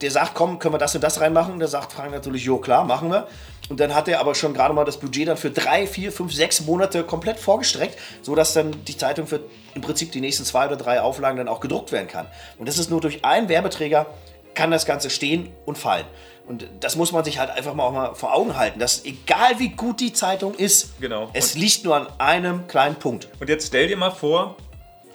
der 0.00 0.10
sagt, 0.10 0.34
komm, 0.34 0.58
können 0.58 0.74
wir 0.74 0.78
das 0.78 0.94
und 0.94 1.02
das 1.02 1.20
reinmachen? 1.20 1.58
Der 1.58 1.68
sagt 1.68 1.92
Frank 1.92 2.12
natürlich, 2.12 2.44
jo 2.44 2.58
klar, 2.58 2.84
machen 2.84 3.10
wir. 3.10 3.26
Und 3.70 3.80
dann 3.80 3.94
hat 3.94 4.08
er 4.08 4.20
aber 4.20 4.34
schon 4.34 4.52
gerade 4.52 4.74
mal 4.74 4.84
das 4.84 4.98
Budget 4.98 5.28
dann 5.28 5.36
für 5.36 5.50
drei, 5.50 5.86
vier, 5.86 6.12
fünf, 6.12 6.34
sechs 6.34 6.60
Monate 6.60 7.02
komplett 7.02 7.38
vorgestreckt, 7.38 7.98
sodass 8.20 8.52
dann 8.52 8.84
die 8.84 8.96
Zeitung 8.96 9.26
für 9.26 9.40
im 9.74 9.80
Prinzip 9.80 10.12
die 10.12 10.20
nächsten 10.20 10.44
zwei 10.44 10.66
oder 10.66 10.76
drei 10.76 11.00
Auflagen 11.00 11.38
dann 11.38 11.48
auch 11.48 11.60
gedruckt 11.60 11.90
werden 11.90 12.08
kann. 12.08 12.26
Und 12.58 12.68
das 12.68 12.78
ist 12.78 12.90
nur 12.90 13.00
durch 13.00 13.24
einen 13.24 13.48
Werbeträger 13.48 14.06
kann 14.54 14.70
das 14.70 14.86
Ganze 14.86 15.10
stehen 15.10 15.52
und 15.66 15.78
fallen. 15.78 16.06
Und 16.46 16.66
das 16.80 16.96
muss 16.96 17.10
man 17.12 17.24
sich 17.24 17.38
halt 17.38 17.50
einfach 17.50 17.72
mal 17.74 17.84
auch 17.84 17.92
mal 17.92 18.14
vor 18.14 18.34
Augen 18.34 18.56
halten, 18.56 18.78
dass 18.78 19.04
egal 19.04 19.58
wie 19.58 19.70
gut 19.70 20.00
die 20.00 20.12
Zeitung 20.12 20.54
ist, 20.54 21.00
Genau. 21.00 21.30
es 21.32 21.54
liegt 21.54 21.84
nur 21.84 21.96
an 21.96 22.06
einem 22.18 22.66
kleinen 22.66 22.96
Punkt. 22.96 23.28
Und 23.40 23.48
jetzt 23.48 23.68
stell 23.68 23.88
dir 23.88 23.96
mal 23.96 24.10
vor, 24.10 24.56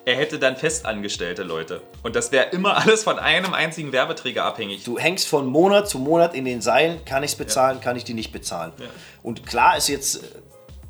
er 0.06 0.16
hätte 0.16 0.40
dann 0.40 0.56
festangestellte 0.58 1.44
Leute. 1.44 1.84
Und 2.02 2.16
das 2.16 2.32
wäre 2.32 2.48
immer 2.50 2.78
alles 2.78 3.04
von 3.04 3.20
einem 3.20 3.54
einzigen 3.54 3.92
Werbeträger 3.92 4.44
abhängig. 4.44 4.84
Du 4.84 4.98
hängst 4.98 5.28
von 5.28 5.46
Monat 5.46 5.88
zu 5.88 6.00
Monat 6.00 6.34
in 6.34 6.46
den 6.46 6.62
Seilen, 6.62 7.06
kann 7.06 7.22
ich 7.24 7.32
es 7.32 7.38
bezahlen, 7.38 7.80
kann 7.80 7.96
ich 7.96 8.06
die 8.06 8.16
nicht 8.16 8.32
bezahlen. 8.32 8.72
Und 9.22 9.46
klar 9.46 9.78
ist 9.78 9.88
jetzt, 9.88 10.24
äh, 10.24 10.28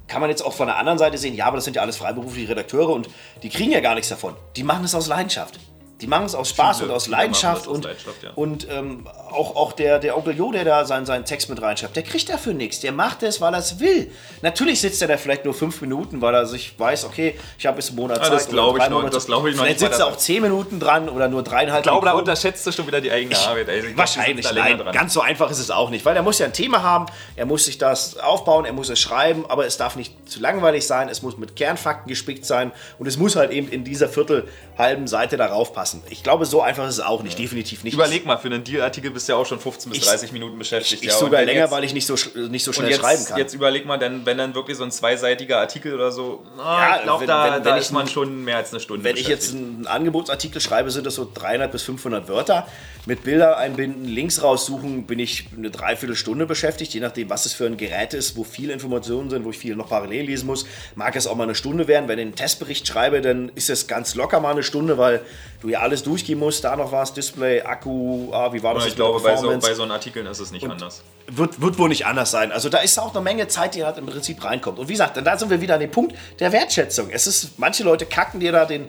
kann 0.08 0.22
man 0.22 0.30
jetzt 0.30 0.42
auch 0.42 0.54
von 0.54 0.68
der 0.68 0.78
anderen 0.78 0.98
Seite 1.00 1.18
sehen, 1.18 1.36
ja, 1.36 1.48
aber 1.48 1.58
das 1.58 1.66
sind 1.66 1.76
ja 1.76 1.82
alles 1.82 1.98
freiberufliche 1.98 2.50
Redakteure 2.50 2.90
und 2.92 3.10
die 3.44 3.50
kriegen 3.50 3.72
ja 3.72 3.82
gar 3.82 3.94
nichts 3.94 4.08
davon. 4.10 4.36
Die 4.56 4.64
machen 4.64 4.86
es 4.86 4.96
aus 4.96 5.08
Leidenschaft. 5.08 5.60
Die 6.02 6.08
machen 6.08 6.26
es 6.26 6.36
aus 6.36 6.50
Spaß 6.50 6.78
Viele- 6.78 6.90
und 6.90 6.96
aus 6.96 7.08
Leidenschaft 7.08 7.62
das 7.64 7.68
und, 7.68 7.84
Leidenschaft, 7.84 8.24
ja. 8.24 8.30
und 8.36 8.68
ähm, 8.70 9.06
auch, 9.32 9.56
auch 9.56 9.74
der, 9.74 10.00
der 10.00 10.18
Onkel 10.18 10.36
Jo, 10.38 10.52
der 10.52 10.64
da 10.64 10.86
seinen, 10.86 11.06
seinen 11.06 11.26
Text 11.26 11.50
mit 11.50 11.62
reinschreibt, 11.62 11.96
der 11.96 12.04
kriegt 12.04 12.30
dafür 12.30 12.54
nichts. 12.54 12.80
Der 12.80 12.92
macht 12.94 13.22
es, 13.24 13.42
weil 13.42 13.54
er 13.54 13.60
es 13.60 13.80
will. 13.80 14.10
Natürlich 14.42 14.80
sitzt 14.80 15.02
er 15.02 15.08
da 15.10 15.18
vielleicht 15.18 15.44
nur 15.46 15.54
fünf 15.54 15.82
Minuten, 15.82 16.22
weil 16.22 16.34
er 16.34 16.46
sich 16.46 16.74
weiß, 16.80 17.04
okay, 17.06 17.38
ich 17.58 17.66
habe 17.66 17.76
bis 17.78 17.90
einen 17.90 17.98
Monat 17.98 18.18
Zeit. 18.24 18.32
das 18.32 18.44
oder 18.48 18.54
glaub 18.54 18.78
ich 18.80 18.90
noch- 18.90 19.10
das 19.10 19.26
glaub 19.26 19.46
ich 19.48 19.56
noch 19.56 19.64
Vielleicht 19.64 19.82
nicht 19.82 19.90
sitzt 19.90 20.00
er 20.00 20.08
auch 20.08 20.18
zehn 20.18 20.42
Minuten 20.42 20.80
dran 20.80 21.10
oder 21.10 21.28
nur 21.28 21.44
dreieinhalb 21.44 21.82
Ich 21.86 21.90
glaube, 21.92 22.06
da 22.06 22.14
Minuten. 22.14 22.30
unterschätzt 22.30 22.66
du 22.66 22.72
schon 22.72 22.88
wieder 22.88 23.02
die 23.02 23.12
eigene 23.12 23.38
Arbeit. 23.38 23.68
Ich 23.70 23.84
glaub, 23.86 23.98
Wahrscheinlich, 23.98 24.50
länger 24.52 24.70
nein. 24.70 24.78
dran. 24.80 24.94
Ganz 24.94 25.14
so 25.14 25.22
einfach 25.22 25.52
ist 25.52 25.60
es 25.60 25.70
auch 25.70 25.90
nicht, 25.90 26.06
weil 26.06 26.16
er 26.16 26.24
muss 26.24 26.40
ja 26.40 26.46
ein 26.46 26.54
Thema 26.54 26.82
haben, 26.82 27.08
er 27.36 27.46
muss 27.46 27.66
sich 27.66 27.78
das 27.78 28.18
aufbauen, 28.18 28.64
er 28.66 28.74
muss 28.74 28.90
es 28.90 29.00
schreiben, 29.00 29.46
aber 29.50 29.66
es 29.66 29.76
darf 29.78 29.96
nicht 29.98 30.14
zu 30.30 30.40
langweilig 30.40 30.88
sein, 30.88 31.10
es 31.10 31.22
muss 31.22 31.38
mit 31.38 31.56
Kernfakten 31.58 32.08
gespickt 32.08 32.46
sein 32.46 32.72
und 33.00 33.08
es 33.08 33.18
muss 33.18 33.36
halt 33.36 33.52
eben 33.52 33.68
in 33.70 33.84
dieser 33.84 34.08
Viertel 34.08 34.48
halben 34.80 35.08
Seite 35.08 35.38
darauf 35.38 35.74
passen. 35.74 36.02
Ich 36.10 36.24
glaube, 36.24 36.46
so 36.46 36.62
einfach 36.62 36.88
ist 36.88 36.96
es 36.96 37.00
auch 37.02 37.22
nicht, 37.22 37.38
definitiv 37.38 37.84
nicht. 37.84 37.94
Überleg 37.94 38.26
mal, 38.26 38.38
für 38.38 38.48
einen 38.48 38.64
Deal-Artikel 38.64 39.12
bist 39.12 39.28
du 39.28 39.34
ja 39.34 39.38
auch 39.38 39.46
schon 39.46 39.60
15 39.60 39.92
bis 39.92 40.00
Ich- 40.02 40.08
30 40.08 40.32
Minuten 40.32 40.58
beschäftigt. 40.58 41.04
ich 41.04 41.10
ja. 41.10 41.14
Und 41.16 41.20
sogar 41.20 41.44
länger, 41.44 41.62
jetzt- 41.62 41.72
weil 41.72 41.84
ich 41.84 41.94
nicht 41.94 42.08
so, 42.08 42.16
nicht 42.50 42.64
so 42.64 42.72
schnell 42.74 42.94
schreiben 42.94 43.20
jetzt, 43.20 43.28
kann. 43.30 43.38
jetzt 43.38 43.54
überleg 43.54 43.86
mal, 43.86 43.98
dann, 43.98 44.26
wenn 44.26 44.38
dann 44.38 44.56
wirklich 44.56 44.78
so 44.78 44.84
ein 44.86 44.92
zweiseitiger 44.92 45.60
Artikel 45.60 45.94
oder 45.94 46.12
so, 46.12 46.44
ah, 46.58 46.80
Ja, 46.92 46.96
ich 46.98 47.04
glaube, 47.04 47.26
da, 47.28 47.44
wenn- 47.56 47.64
da 47.64 47.72
wenn 47.72 47.78
ist 47.80 47.88
ich- 47.88 47.92
man 47.92 48.08
schon 48.08 48.44
mehr 48.46 48.58
als 48.58 48.72
eine 48.72 48.80
Stunde 48.80 49.04
Wenn 49.04 49.18
ich 49.18 49.28
jetzt 49.28 49.52
einen 49.54 49.86
Angebotsartikel 49.86 50.62
schreibe, 50.62 50.90
sind 50.92 51.06
das 51.06 51.16
so 51.16 51.30
300 51.32 51.72
bis 51.72 51.84
500 51.84 52.28
Wörter. 52.30 52.66
Mit 53.06 53.24
Bilder 53.24 53.58
einbinden, 53.58 54.06
Links 54.06 54.44
raussuchen, 54.44 55.06
bin 55.08 55.20
ich 55.20 55.48
eine 55.58 55.72
Dreiviertelstunde 55.72 56.46
beschäftigt, 56.46 56.94
je 56.94 57.00
nachdem, 57.00 57.30
was 57.30 57.46
es 57.46 57.54
für 57.54 57.66
ein 57.66 57.76
Gerät 57.78 58.14
ist, 58.14 58.38
wo 58.38 58.44
viele 58.44 58.72
Informationen 58.74 59.30
sind, 59.30 59.46
wo 59.46 59.50
ich 59.50 59.58
viel 59.58 59.76
noch 59.76 59.90
parallel 59.90 60.26
lesen 60.26 60.46
muss. 60.48 60.66
Mag 60.96 61.16
es 61.16 61.26
auch 61.28 61.36
mal 61.36 61.44
eine 61.44 61.56
Stunde 61.56 61.88
werden. 61.88 62.08
Wenn 62.08 62.20
ich 62.20 62.26
einen 62.26 62.36
Testbericht 62.36 62.88
schreibe, 62.88 63.22
dann 63.22 63.52
ist 63.56 63.70
es 63.70 63.88
ganz 63.88 64.16
locker 64.16 64.40
mal 64.40 64.52
eine 64.52 64.64
Stunde, 64.70 64.98
weil 64.98 65.22
du 65.62 65.70
ja 65.70 65.80
alles 65.80 66.04
durchgehen 66.04 66.40
musst. 66.40 66.64
Da 66.64 66.76
noch 66.76 66.92
was, 66.92 67.14
Display, 67.14 67.62
Akku, 67.62 68.32
ah, 68.32 68.54
wie 68.54 68.64
war 68.64 68.74
das 68.76 68.86
ich 68.86 68.96
glaube, 68.96 69.20
bei 69.22 69.36
so, 69.36 69.50
bei 69.60 69.74
so 69.74 69.84
Artikeln 69.84 70.26
ist 70.28 70.40
es 70.40 70.52
nicht 70.52 70.66
anders. 70.70 71.04
wird, 71.28 71.62
wird 71.62 71.78
wohl 71.78 71.90
nicht 71.90 72.06
anders 72.06 72.32
sein. 72.32 72.52
Also 72.52 72.70
da 72.70 72.80
ist 72.80 72.98
auch 72.98 73.14
eine 73.14 73.24
Menge 73.24 73.48
Zeit, 73.48 73.76
die 73.76 73.84
halt 73.84 73.98
im 73.98 74.06
Prinzip 74.06 74.44
reinkommt. 74.44 74.80
Und 74.80 74.88
wie 74.88 74.94
gesagt, 74.94 75.18
da 75.22 75.38
sind 75.38 75.50
wir 75.50 75.62
wieder 75.62 75.74
an 75.76 75.82
dem 75.82 75.92
Punkt 75.92 76.16
der 76.40 76.52
Wertschätzung. 76.52 77.10
Es 77.10 77.28
ist, 77.28 77.60
manche 77.60 77.84
Leute 77.84 78.06
kacken 78.06 78.40
dir 78.40 78.52
da 78.52 78.66
den, 78.66 78.88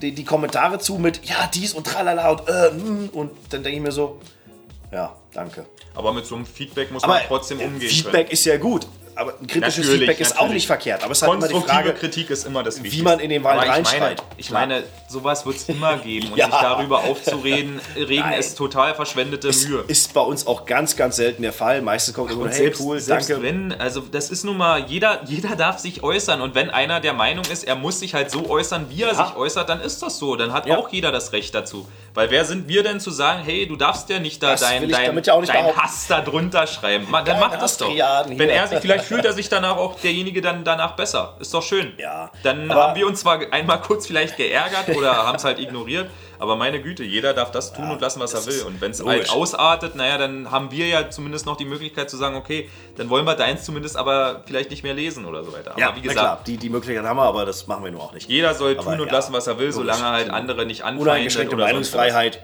die, 0.00 0.12
die 0.12 0.24
Kommentare 0.24 0.78
zu 0.78 0.98
mit, 0.98 1.24
ja, 1.24 1.48
dies 1.52 1.74
und 1.74 1.86
tralala 1.86 2.30
und 2.30 2.48
äh, 2.48 2.70
hm, 2.70 3.08
und 3.12 3.30
dann 3.50 3.62
denke 3.62 3.76
ich 3.76 3.82
mir 3.82 3.92
so, 3.92 4.20
ja, 4.92 5.16
danke. 5.32 5.66
Aber 5.94 6.12
mit 6.12 6.26
so 6.26 6.34
einem 6.34 6.46
Feedback 6.46 6.90
muss 6.92 7.04
Aber 7.04 7.14
man 7.14 7.22
trotzdem 7.26 7.60
umgehen 7.60 7.88
Feedback 7.88 8.26
können. 8.26 8.30
ist 8.30 8.44
ja 8.44 8.56
gut. 8.58 8.86
Aber 9.14 9.34
ein 9.40 9.46
kritisches 9.46 9.78
Natürlich, 9.86 10.00
Feedback 10.00 10.20
ist 10.20 10.38
auch 10.38 10.48
nicht 10.48 10.66
verkehrt. 10.66 11.02
Aber 11.02 11.12
es 11.12 11.18
ist 11.22 11.28
halt 11.28 11.34
immer 11.38 11.48
die 11.48 11.66
Frage, 11.68 11.92
Kritik 11.94 12.30
ist 12.30 12.46
immer 12.46 12.62
das 12.62 12.76
Wichtigste. 12.82 13.04
man 13.04 13.20
in 13.20 13.30
den 13.30 13.44
Wald 13.44 13.56
Aber 13.58 13.64
ich 13.66 13.70
meine, 13.70 13.84
reinschreit. 14.06 14.22
ich 14.36 14.50
meine, 14.50 14.82
sowas 15.08 15.44
wird 15.46 15.56
es 15.56 15.68
immer 15.68 15.96
geben. 16.04 16.28
Und 16.32 16.38
Ja. 16.38 16.46
sich 16.46 16.54
darüber 16.54 17.04
aufzureden, 17.04 17.80
regen 17.96 18.20
Nein. 18.22 18.38
ist 18.40 18.56
total 18.56 18.94
verschwendete 18.94 19.48
Mühe. 19.48 19.84
ist 19.88 20.14
bei 20.14 20.20
uns 20.22 20.46
auch 20.46 20.64
ganz, 20.66 20.96
ganz 20.96 21.16
selten 21.16 21.42
der 21.42 21.52
Fall. 21.52 21.82
Meistens 21.82 22.14
kommt 22.14 22.30
immer, 22.32 22.48
hey, 22.48 22.54
selbst, 22.56 22.80
cool, 22.80 22.98
selbst 23.00 23.28
danke. 23.30 23.42
wenn, 23.42 23.72
also 23.80 24.00
das 24.00 24.30
ist 24.30 24.44
nun 24.44 24.56
mal, 24.56 24.84
jeder, 24.88 25.20
jeder 25.26 25.56
darf 25.56 25.78
sich 25.78 26.02
äußern 26.02 26.40
und 26.40 26.54
wenn 26.54 26.70
einer 26.70 27.00
der 27.00 27.12
Meinung 27.12 27.44
ist, 27.52 27.64
er 27.64 27.76
muss 27.76 28.00
sich 28.00 28.14
halt 28.14 28.30
so 28.30 28.48
äußern, 28.48 28.86
wie 28.88 29.02
er 29.02 29.12
Ja. 29.12 29.26
sich 29.26 29.36
äußert, 29.36 29.68
dann 29.68 29.80
ist 29.80 30.02
das 30.02 30.18
so. 30.18 30.36
Dann 30.36 30.52
hat 30.52 30.66
Ja. 30.66 30.78
auch 30.78 30.88
jeder 30.90 31.12
das 31.12 31.32
Recht 31.32 31.54
dazu. 31.54 31.86
Weil 32.14 32.30
wer 32.30 32.44
sind 32.44 32.68
wir 32.68 32.82
denn 32.82 33.00
zu 33.00 33.10
sagen, 33.10 33.42
hey, 33.44 33.66
du 33.66 33.76
darfst 33.76 34.08
ja 34.10 34.18
nicht 34.18 34.42
da 34.42 34.52
Das 34.52 34.60
dein, 34.60 34.88
dein, 34.90 35.04
ja 35.04 35.12
nicht 35.40 35.52
dein. 35.54 35.76
Hass 35.76 36.06
da 36.08 36.20
drunter 36.20 36.66
schreiben. 36.66 37.06
Dann 37.24 37.40
mach 37.40 37.58
das 37.58 37.78
doch. 37.78 37.88
Wenn 37.88 38.48
er 38.50 38.68
sich, 38.68 38.78
vielleicht 38.80 39.01
fühlt 39.02 39.24
er 39.24 39.32
sich 39.32 39.48
danach 39.48 39.76
auch 39.76 39.98
derjenige 40.00 40.40
dann 40.40 40.64
danach 40.64 40.96
besser. 40.96 41.36
Ist 41.40 41.52
doch 41.52 41.62
schön. 41.62 41.92
Ja. 41.98 42.30
Dann 42.42 42.70
Aber- 42.70 42.82
haben 42.88 42.94
wir 42.96 43.06
uns 43.06 43.20
zwar 43.20 43.40
einmal 43.52 43.80
kurz 43.80 44.06
vielleicht 44.06 44.36
geärgert 44.36 44.96
oder 44.96 45.26
haben 45.26 45.36
es 45.36 45.44
halt 45.44 45.58
ignoriert, 45.58 46.08
aber 46.38 46.56
meine 46.56 46.80
Güte, 46.82 47.04
jeder 47.04 47.34
darf 47.34 47.50
das 47.50 47.72
tun 47.72 47.90
und 47.90 48.00
lassen, 48.00 48.20
was 48.20 48.34
er 48.34 48.44
will. 48.46 48.62
Und 48.66 48.80
wenn 48.80 48.90
es 48.92 49.04
halt 49.04 49.30
ausartet, 49.30 49.94
naja, 49.94 50.18
dann 50.18 50.50
haben 50.50 50.70
wir 50.70 50.86
ja 50.88 51.10
zumindest 51.10 51.46
noch 51.46 51.56
die 51.56 51.64
Möglichkeit 51.64 52.10
zu 52.10 52.16
sagen, 52.16 52.36
okay, 52.36 52.68
dann 52.96 53.10
wollen 53.10 53.24
wir 53.24 53.34
deins 53.34 53.64
zumindest 53.64 53.96
aber 53.96 54.42
vielleicht 54.46 54.70
nicht 54.70 54.82
mehr 54.82 54.94
lesen 54.94 55.24
oder 55.26 55.44
so 55.44 55.52
weiter. 55.52 55.74
ja, 55.76 55.88
aber 55.88 55.96
wie 55.96 56.00
na 56.00 56.08
gesagt, 56.08 56.26
klar, 56.26 56.40
die, 56.46 56.56
die 56.56 56.68
Möglichkeit 56.70 57.04
haben 57.04 57.16
wir, 57.16 57.22
aber 57.24 57.44
das 57.44 57.66
machen 57.66 57.84
wir 57.84 57.90
nur 57.92 58.02
auch 58.02 58.12
nicht. 58.12 58.28
jeder 58.28 58.54
soll 58.54 58.72
Aber 58.78 58.82
tun 58.84 59.00
und 59.00 59.06
ja, 59.06 59.12
lassen, 59.12 59.32
was 59.32 59.46
er 59.46 59.58
will, 59.58 59.66
logisch. 59.66 59.76
solange 59.76 60.02
halt 60.04 60.30
andere 60.30 60.66
nicht 60.66 60.82
anfeinden 60.82 61.02
Uneingeschränkte 61.02 61.56
oder. 61.56 61.64
Meinungsfreiheit 61.66 62.42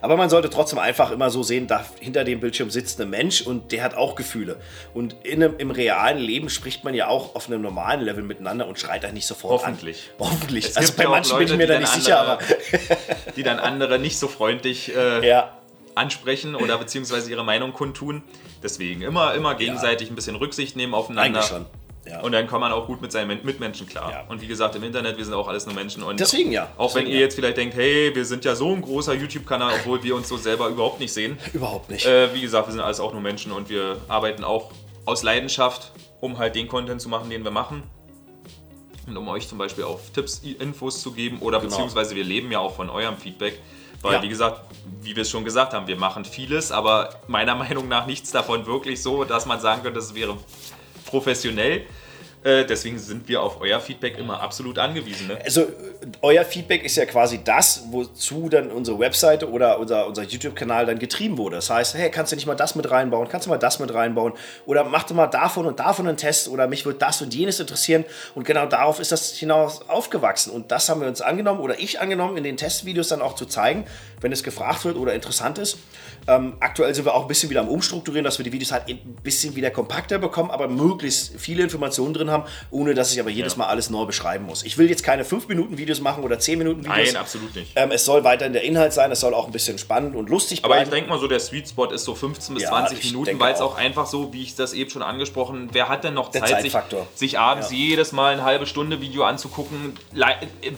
Aber 0.00 0.16
man 0.16 0.30
sollte 0.30 0.50
trotzdem 0.50 0.78
einfach 0.78 1.10
immer 1.10 1.30
so 1.30 1.42
sehen, 1.42 1.66
da 1.66 1.84
hinter 2.00 2.24
dem 2.24 2.40
Bildschirm 2.40 2.70
sitzt 2.70 3.00
ein 3.00 3.10
Mensch 3.10 3.42
und 3.42 3.72
der 3.72 3.82
hat 3.82 3.94
auch 3.94 4.14
Gefühle. 4.14 4.56
Und 4.94 5.16
in 5.22 5.42
einem, 5.42 5.54
im 5.58 5.70
realen 5.70 6.18
Leben 6.18 6.48
spricht 6.50 6.84
man 6.84 6.94
ja 6.94 7.08
auch 7.08 7.34
auf 7.34 7.48
einem 7.48 7.62
normalen 7.62 8.00
Level 8.00 8.22
miteinander 8.24 8.66
und 8.66 8.78
schreit 8.78 9.04
da 9.04 9.12
nicht 9.12 9.26
sofort 9.26 9.62
Hoffentlich. 9.62 10.10
an. 10.18 10.26
Hoffentlich. 10.26 10.66
Es 10.66 10.76
Also 10.76 10.92
bei 10.96 11.04
ja 11.04 11.08
manchen 11.10 11.36
bin 11.38 11.46
ich 11.46 11.50
Leute, 11.52 11.58
mir 11.58 11.66
da 11.66 11.78
nicht 11.78 11.92
sicher, 11.92 12.20
aber 12.20 12.38
andere- 12.40 12.56
die 13.36 13.42
dann 13.42 13.58
andere 13.58 13.98
nicht 13.98 14.18
so 14.18 14.28
freundlich 14.28 14.94
äh, 14.94 15.26
ja. 15.26 15.56
ansprechen 15.94 16.54
oder 16.54 16.78
beziehungsweise 16.78 17.30
ihre 17.30 17.44
Meinung 17.44 17.72
kundtun. 17.72 18.22
Deswegen 18.62 19.02
immer, 19.02 19.34
immer 19.34 19.54
gegenseitig 19.54 20.10
ein 20.10 20.14
bisschen 20.14 20.36
Rücksicht 20.36 20.76
nehmen 20.76 20.94
aufeinander. 20.94 21.38
Eigentlich 21.40 21.48
schon. 21.50 21.66
Ja. 22.08 22.20
Und 22.20 22.32
dann 22.32 22.46
kommt 22.46 22.60
man 22.60 22.70
auch 22.72 22.86
gut 22.86 23.00
mit 23.02 23.10
seinen 23.10 23.26
Men- 23.28 23.44
Mitmenschen 23.44 23.86
klar. 23.88 24.10
Ja. 24.12 24.24
Und 24.28 24.40
wie 24.40 24.46
gesagt, 24.46 24.76
im 24.76 24.84
Internet, 24.84 25.16
wir 25.16 25.24
sind 25.24 25.34
auch 25.34 25.48
alles 25.48 25.66
nur 25.66 25.74
Menschen. 25.74 26.02
Und 26.04 26.20
Deswegen 26.20 26.52
ja. 26.52 26.68
Auch 26.76 26.94
wenn 26.94 27.00
Deswegen 27.02 27.08
ihr 27.10 27.14
ja. 27.16 27.20
jetzt 27.22 27.34
vielleicht 27.34 27.56
denkt, 27.56 27.74
hey, 27.74 28.14
wir 28.14 28.24
sind 28.24 28.44
ja 28.44 28.54
so 28.54 28.70
ein 28.72 28.80
großer 28.80 29.14
YouTube-Kanal, 29.14 29.74
obwohl 29.80 30.02
wir 30.04 30.14
uns 30.14 30.28
so 30.28 30.36
selber 30.36 30.68
überhaupt 30.68 31.00
nicht 31.00 31.12
sehen. 31.12 31.36
Überhaupt 31.52 31.90
nicht. 31.90 32.06
Äh, 32.06 32.32
wie 32.34 32.40
gesagt, 32.42 32.68
wir 32.68 32.72
sind 32.72 32.80
alles 32.80 33.00
auch 33.00 33.12
nur 33.12 33.20
Menschen 33.22 33.50
und 33.50 33.68
wir 33.68 33.96
arbeiten 34.08 34.44
auch 34.44 34.70
aus 35.04 35.22
Leidenschaft, 35.24 35.90
um 36.20 36.38
halt 36.38 36.54
den 36.54 36.68
Content 36.68 37.00
zu 37.00 37.08
machen, 37.08 37.28
den 37.28 37.42
wir 37.44 37.50
machen. 37.50 37.82
Und 39.08 39.16
um 39.16 39.28
euch 39.28 39.46
zum 39.48 39.58
Beispiel 39.58 39.84
auch 39.84 40.00
Tipps, 40.14 40.38
Infos 40.58 41.00
zu 41.00 41.12
geben 41.12 41.38
oder 41.40 41.58
Genau. 41.58 41.70
beziehungsweise 41.70 42.14
wir 42.16 42.24
leben 42.24 42.50
ja 42.50 42.58
auch 42.60 42.74
von 42.74 42.90
eurem 42.90 43.16
Feedback. 43.16 43.60
Weil, 44.02 44.14
Ja. 44.14 44.22
wie 44.22 44.28
gesagt, 44.28 44.60
wie 45.00 45.14
wir 45.16 45.22
es 45.22 45.30
schon 45.30 45.44
gesagt 45.44 45.72
haben, 45.72 45.86
wir 45.86 45.96
machen 45.96 46.24
vieles, 46.24 46.70
aber 46.70 47.10
meiner 47.28 47.54
Meinung 47.56 47.88
nach 47.88 48.06
nichts 48.06 48.30
davon 48.30 48.66
wirklich 48.66 49.02
so, 49.02 49.24
dass 49.24 49.46
man 49.46 49.58
sagen 49.60 49.82
könnte, 49.82 49.98
es 50.00 50.14
wäre 50.14 50.36
professionell. 51.10 51.86
Äh, 52.46 52.64
deswegen 52.64 52.96
sind 52.96 53.26
wir 53.26 53.42
auf 53.42 53.60
euer 53.60 53.80
Feedback 53.80 54.18
immer 54.18 54.40
absolut 54.40 54.78
angewiesen. 54.78 55.26
Ne? 55.26 55.38
Also, 55.44 55.66
euer 56.22 56.44
Feedback 56.44 56.84
ist 56.84 56.96
ja 56.96 57.04
quasi 57.04 57.40
das, 57.42 57.86
wozu 57.90 58.48
dann 58.48 58.70
unsere 58.70 59.00
Webseite 59.00 59.50
oder 59.50 59.80
unser, 59.80 60.06
unser 60.06 60.22
YouTube-Kanal 60.22 60.86
dann 60.86 61.00
getrieben 61.00 61.38
wurde. 61.38 61.56
Das 61.56 61.70
heißt, 61.70 61.94
hey, 61.94 62.08
kannst 62.08 62.30
du 62.30 62.36
nicht 62.36 62.46
mal 62.46 62.54
das 62.54 62.76
mit 62.76 62.88
reinbauen? 62.88 63.28
Kannst 63.28 63.48
du 63.48 63.50
mal 63.50 63.58
das 63.58 63.80
mit 63.80 63.92
reinbauen? 63.92 64.32
Oder 64.64 64.84
mach 64.84 65.02
doch 65.02 65.16
mal 65.16 65.26
davon 65.26 65.66
und 65.66 65.80
davon 65.80 66.06
einen 66.06 66.18
Test 66.18 66.46
oder 66.46 66.68
mich 66.68 66.86
würde 66.86 67.00
das 67.00 67.20
und 67.20 67.34
jenes 67.34 67.58
interessieren. 67.58 68.04
Und 68.36 68.46
genau 68.46 68.66
darauf 68.66 69.00
ist 69.00 69.10
das 69.10 69.32
hinaus 69.32 69.80
aufgewachsen. 69.88 70.52
Und 70.52 70.70
das 70.70 70.88
haben 70.88 71.00
wir 71.00 71.08
uns 71.08 71.20
angenommen 71.22 71.58
oder 71.58 71.80
ich 71.80 71.98
angenommen, 71.98 72.36
in 72.36 72.44
den 72.44 72.56
Testvideos 72.56 73.08
dann 73.08 73.22
auch 73.22 73.34
zu 73.34 73.46
zeigen, 73.46 73.86
wenn 74.20 74.30
es 74.30 74.44
gefragt 74.44 74.84
wird 74.84 74.96
oder 74.98 75.14
interessant 75.14 75.58
ist. 75.58 75.78
Ähm, 76.28 76.54
aktuell 76.60 76.94
sind 76.94 77.04
wir 77.04 77.14
auch 77.14 77.22
ein 77.22 77.28
bisschen 77.28 77.50
wieder 77.50 77.60
am 77.60 77.68
Umstrukturieren, 77.68 78.24
dass 78.24 78.38
wir 78.38 78.44
die 78.44 78.52
Videos 78.52 78.72
halt 78.72 78.88
ein 78.88 79.16
bisschen 79.22 79.54
wieder 79.54 79.70
kompakter 79.70 80.18
bekommen, 80.18 80.50
aber 80.50 80.68
möglichst 80.68 81.32
viele 81.38 81.62
Informationen 81.62 82.14
drin 82.14 82.30
haben, 82.30 82.35
ohne 82.70 82.94
dass 82.94 83.12
ich 83.12 83.20
aber 83.20 83.30
jedes 83.30 83.54
Ja. 83.54 83.58
Mal 83.58 83.66
alles 83.66 83.90
neu 83.90 84.04
beschreiben 84.04 84.44
muss. 84.46 84.62
Ich 84.64 84.76
will 84.78 84.88
jetzt 84.90 85.02
keine 85.02 85.24
5-Minuten-Videos 85.24 86.00
machen 86.00 86.24
oder 86.24 86.36
10-Minuten-Videos. 86.36 87.12
Nein, 87.12 87.16
absolut 87.16 87.54
nicht. 87.54 87.72
Ähm, 87.76 87.90
es 87.90 88.04
soll 88.04 88.24
weiterhin 88.24 88.52
der 88.52 88.62
Inhalt 88.62 88.92
sein, 88.92 89.10
es 89.12 89.20
soll 89.20 89.34
auch 89.34 89.46
ein 89.46 89.52
bisschen 89.52 89.78
spannend 89.78 90.16
und 90.16 90.28
lustig 90.28 90.64
Aber 90.64 90.74
ich 90.74 90.80
bleiben. 90.82 90.90
denke 90.92 91.10
mal 91.10 91.18
so, 91.18 91.28
der 91.28 91.40
Sweet 91.40 91.68
Spot 91.68 91.86
ist 91.86 92.04
so 92.04 92.14
15 92.14 92.54
bis 92.54 92.64
Ja, 92.64 92.70
20 92.70 92.98
ich 92.98 93.04
Minuten, 93.12 93.38
weil 93.40 93.54
es 93.54 93.60
auch. 93.60 93.76
einfach 93.76 94.06
so, 94.06 94.32
wie 94.32 94.42
ich 94.42 94.54
das 94.56 94.72
eben 94.72 94.90
schon 94.90 95.02
angesprochen, 95.02 95.68
wer 95.72 95.88
hat 95.88 96.04
denn 96.04 96.14
noch 96.14 96.30
Der 96.30 96.44
Zeit, 96.44 96.62
sich, 96.62 96.74
sich 97.14 97.38
abends 97.38 97.70
jedes 97.70 98.12
Mal 98.12 98.34
eine 98.34 98.44
halbe 98.44 98.66
Stunde 98.66 99.00
Video 99.00 99.24
anzugucken? 99.24 99.94
Le 100.12 100.26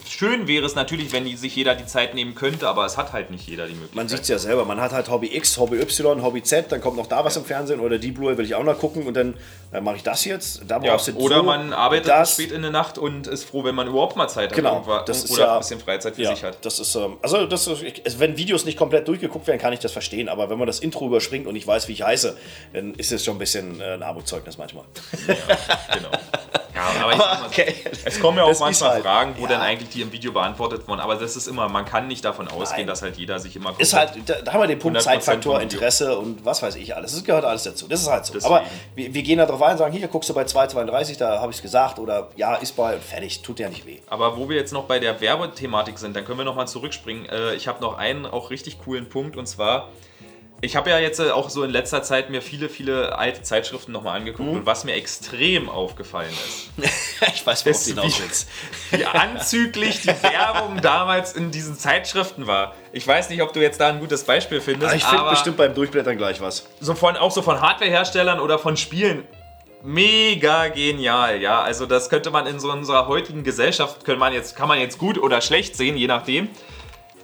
Schön 0.08 0.46
wäre 0.46 0.66
es 0.66 0.74
natürlich, 0.74 1.12
wenn 1.12 1.24
sich 1.36 1.56
jeder 1.56 1.74
die 1.74 1.86
Zeit 1.86 2.14
nehmen 2.14 2.34
könnte, 2.34 2.68
aber 2.68 2.84
es 2.84 2.96
hat 2.96 3.12
halt 3.12 3.30
nicht 3.30 3.48
jeder 3.48 3.66
die 3.66 3.72
Möglichkeit. 3.72 3.96
Man 3.96 4.08
sieht 4.08 4.20
es 4.20 4.28
ja 4.28 4.38
selber, 4.38 4.64
man 4.64 4.80
hat 4.80 4.92
halt 4.92 5.08
Hobby 5.10 5.34
X, 5.34 5.58
Hobby 5.58 5.80
Y, 5.80 6.22
Hobby 6.22 6.42
Z, 6.42 6.70
dann 6.72 6.80
kommt 6.80 6.96
noch 6.96 7.06
da 7.06 7.24
was 7.24 7.36
im 7.36 7.44
Fernsehen 7.44 7.80
oder 7.80 7.98
die 7.98 8.10
Blu 8.10 8.36
will 8.36 8.44
ich 8.44 8.54
auch 8.54 8.64
noch 8.64 8.78
gucken 8.78 9.06
und 9.06 9.14
dann 9.14 9.34
äh, 9.72 9.80
mache 9.80 9.96
ich 9.96 10.02
das 10.02 10.24
jetzt. 10.24 10.62
Da 10.68 10.80
ja, 10.82 10.92
brauchst 10.92 11.08
du 11.08 11.12
oder 11.16 11.42
man 11.48 11.72
arbeitet 11.72 12.08
das. 12.08 12.32
spät 12.34 12.52
in 12.52 12.62
der 12.62 12.70
Nacht 12.70 12.98
und 12.98 13.26
ist 13.26 13.44
froh, 13.44 13.64
wenn 13.64 13.74
man 13.74 13.88
überhaupt 13.88 14.16
mal 14.16 14.28
Zeit 14.28 14.50
hat 14.50 14.56
Genau, 14.56 14.74
irgendwann- 14.74 15.04
das 15.06 15.24
ist 15.24 15.30
oder 15.32 15.42
ja- 15.46 15.52
ein 15.54 15.58
bisschen 15.60 15.80
Freizeit 15.80 16.14
für 16.16 16.22
Ja, 16.22 16.30
sich 16.34 16.44
hat. 16.44 16.64
das 16.64 16.78
ist, 16.78 16.94
ähm, 16.94 17.16
also 17.22 17.46
das 17.46 17.66
ist, 17.66 17.82
also 18.04 18.20
wenn 18.20 18.36
Videos 18.36 18.64
nicht 18.64 18.78
komplett 18.78 19.08
durchgeguckt 19.08 19.46
werden, 19.46 19.58
kann 19.60 19.72
ich 19.72 19.80
das 19.80 19.92
verstehen, 19.92 20.28
aber 20.28 20.48
wenn 20.50 20.58
man 20.58 20.66
das 20.66 20.78
Intro 20.80 21.06
überspringt 21.06 21.46
und 21.46 21.56
ich 21.56 21.66
weiß, 21.66 21.88
wie 21.88 21.92
ich 21.92 22.02
heiße, 22.02 22.36
dann 22.72 22.94
ist 22.94 23.12
es 23.12 23.24
schon 23.24 23.36
ein 23.36 23.38
bisschen 23.38 23.80
äh, 23.80 23.94
ein 23.94 24.02
Armutszeugnis 24.02 24.58
manchmal. 24.58 24.84
Genau. 25.92 26.10
Ja, 26.74 27.02
aber 27.04 27.16
sag 27.16 27.40
mal 27.40 27.46
okay. 27.46 27.74
Es 28.04 28.20
kommen 28.20 28.38
ja 28.38 28.44
auch 28.44 28.50
Das 28.50 28.60
manchmal 28.60 28.90
halt- 28.90 29.02
Fragen, 29.02 29.34
wo 29.36 29.42
ja. 29.42 29.48
dann 29.48 29.62
eigentlich 29.62 29.88
die 29.88 30.00
im 30.02 30.12
Video 30.12 30.30
beantwortet 30.30 30.86
wurden, 30.86 31.00
aber 31.00 31.16
das 31.16 31.34
ist 31.34 31.48
immer, 31.48 31.68
man 31.68 31.84
kann 31.84 32.06
nicht 32.06 32.24
davon 32.24 32.46
ausgehen, 32.46 32.82
Nein. 32.82 32.86
dass 32.86 33.02
halt 33.02 33.16
jeder 33.16 33.40
sich 33.40 33.56
immer 33.56 33.74
Ist 33.78 33.94
halt, 33.94 34.12
da, 34.26 34.52
haben 34.52 34.60
wir 34.60 34.68
den 34.68 34.78
Punkt 34.78 34.96
100% 34.98 35.02
Zeitfaktor. 35.02 35.60
Interesse 35.60 36.16
und 36.16 36.44
was 36.44 36.62
weiß 36.62 36.76
ich 36.76 36.94
alles. 36.94 37.12
Das 37.14 37.24
gehört 37.24 37.44
alles 37.44 37.64
dazu. 37.64 37.88
Das 37.88 38.00
ist 38.02 38.08
halt 38.08 38.24
so. 38.26 38.32
Deswegen. 38.34 38.54
Aber 38.54 38.64
wir, 38.94 39.12
wir 39.12 39.22
gehen 39.24 39.38
da 39.38 39.46
drauf 39.46 39.60
ein 39.62 39.72
und 39.72 39.78
sagen, 39.78 39.92
hier 39.92 40.06
guckst 40.06 40.30
du 40.30 40.34
bei 40.34 40.44
2,32, 40.44 41.18
da 41.18 41.27
habe 41.38 41.50
ich 41.52 41.58
es 41.58 41.62
gesagt 41.62 41.98
oder 41.98 42.30
ja, 42.36 42.54
ist 42.56 42.76
bei 42.76 42.94
und 42.94 43.02
fertig, 43.02 43.42
tut 43.42 43.58
ja 43.60 43.68
nicht 43.68 43.86
weh. 43.86 43.98
Aber 44.08 44.36
wo 44.36 44.48
wir 44.48 44.56
jetzt 44.56 44.72
noch 44.72 44.84
bei 44.84 44.98
der 44.98 45.20
Werbethematik 45.20 45.98
sind, 45.98 46.16
dann 46.16 46.24
können 46.24 46.38
wir 46.38 46.44
noch 46.44 46.56
mal 46.56 46.66
zurückspringen. 46.66 47.26
Äh, 47.28 47.54
ich 47.54 47.68
habe 47.68 47.80
noch 47.80 47.98
einen 47.98 48.26
auch 48.26 48.50
richtig 48.50 48.78
coolen 48.78 49.08
Punkt 49.08 49.36
und 49.36 49.46
zwar, 49.46 49.88
ich 50.60 50.74
habe 50.74 50.90
ja 50.90 50.98
jetzt 50.98 51.20
äh, 51.20 51.30
auch 51.30 51.50
so 51.50 51.62
in 51.62 51.70
letzter 51.70 52.02
Zeit 52.02 52.30
mir 52.30 52.42
viele, 52.42 52.68
viele 52.68 53.16
alte 53.16 53.42
Zeitschriften 53.42 53.92
noch 53.92 54.02
mal 54.02 54.14
angeguckt 54.16 54.48
und 54.48 54.66
was 54.66 54.82
mir 54.82 54.94
extrem 54.94 55.68
aufgefallen 55.68 56.30
ist, 56.30 56.70
ich 57.34 57.46
weiß, 57.46 57.64
worauf 57.64 57.84
du 57.84 57.90
hinaus 57.90 58.18
wie- 58.18 58.22
willst. 58.24 58.48
wie 58.90 59.04
anzüglich 59.04 60.00
die 60.02 60.08
Werbung 60.08 60.80
damals 60.80 61.34
in 61.34 61.52
diesen 61.52 61.78
Zeitschriften 61.78 62.48
war. 62.48 62.74
Ich 62.92 63.06
weiß 63.06 63.28
nicht, 63.30 63.40
ob 63.42 63.52
du 63.52 63.60
jetzt 63.60 63.80
da 63.80 63.86
ein 63.88 64.00
gutes 64.00 64.24
Beispiel 64.24 64.60
findest, 64.60 64.96
Ich 64.96 65.04
finde 65.04 65.30
bestimmt 65.30 65.58
beim 65.58 65.74
Durchblättern 65.74 66.16
gleich 66.16 66.40
was. 66.40 66.66
so 66.80 66.94
von, 66.96 67.16
auch 67.16 67.30
so 67.30 67.42
von 67.42 67.60
Hardwareherstellern 67.60 68.40
oder 68.40 68.58
von 68.58 68.76
Spielen. 68.76 69.28
Mega 69.82 70.68
genial, 70.68 71.40
ja. 71.40 71.60
Also 71.60 71.86
das 71.86 72.08
könnte 72.10 72.30
man 72.30 72.46
in 72.46 72.58
so 72.60 72.70
unserer 72.72 73.06
heutigen 73.06 73.44
Gesellschaft, 73.44 74.04
könnte 74.04 74.20
man 74.20 74.32
jetzt, 74.32 74.56
kann 74.56 74.68
man 74.68 74.78
jetzt 74.80 74.98
gut 74.98 75.18
oder 75.18 75.40
schlecht 75.40 75.76
sehen, 75.76 75.96
je 75.96 76.06
nachdem. 76.06 76.48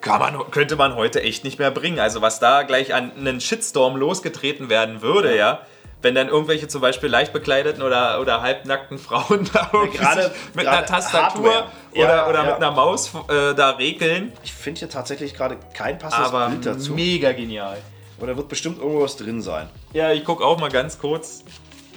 Kann 0.01 0.21
man, 0.21 0.51
könnte 0.51 0.77
man 0.77 0.97
heute 0.97 1.23
echt 1.23 1.45
nicht 1.45 1.59
mehr 1.59 1.71
bringen. 1.71 1.99
Also 1.99 2.21
was 2.23 2.39
da 2.39 2.63
gleich 2.63 2.95
an 2.95 3.13
einen 3.17 3.41
Shitstorm 3.41 3.97
losgetreten 3.97 4.69
werden 4.69 5.03
würde, 5.03 5.37
ja. 5.37 5.61
Wenn 6.03 6.15
dann 6.15 6.29
irgendwelche 6.29 6.69
zum 6.69 6.83
Beispiel 6.83 7.09
leicht 7.09 7.33
bekleideten 7.33 7.83
oder, 7.83 8.21
oder 8.21 8.43
halbnackten 8.43 8.99
Frauen 8.99 9.49
da 9.55 9.71
sich 9.73 10.31
mit 10.53 10.67
einer 10.67 10.85
Tastatur 10.85 11.45
Hardware. 11.51 11.65
oder, 11.95 12.01
Ja, 12.17 12.29
oder 12.29 12.39
ja. 12.41 12.45
mit 12.45 12.55
einer 12.57 12.73
Maus 12.73 13.11
äh, 13.29 13.55
da 13.55 13.71
regeln. 13.71 14.31
Ich 14.43 14.53
finde 14.53 14.81
hier 14.81 14.91
tatsächlich 14.91 15.35
gerade 15.35 15.57
kein 15.73 15.99
passendes 15.99 16.29
Aber 16.29 16.51
Bild 16.51 16.67
dazu. 16.67 16.93
mega 16.93 17.33
genial. 17.33 17.79
Aber 18.19 18.27
da 18.27 18.37
wird 18.37 18.49
bestimmt 18.49 18.79
irgendwas 18.83 19.17
drin 19.17 19.41
sein. 19.41 19.71
Ja, 19.95 20.13
ich 20.13 20.25
gucke 20.25 20.45
auch 20.45 20.61
mal 20.61 20.71
ganz 20.71 20.99
kurz, 20.99 21.43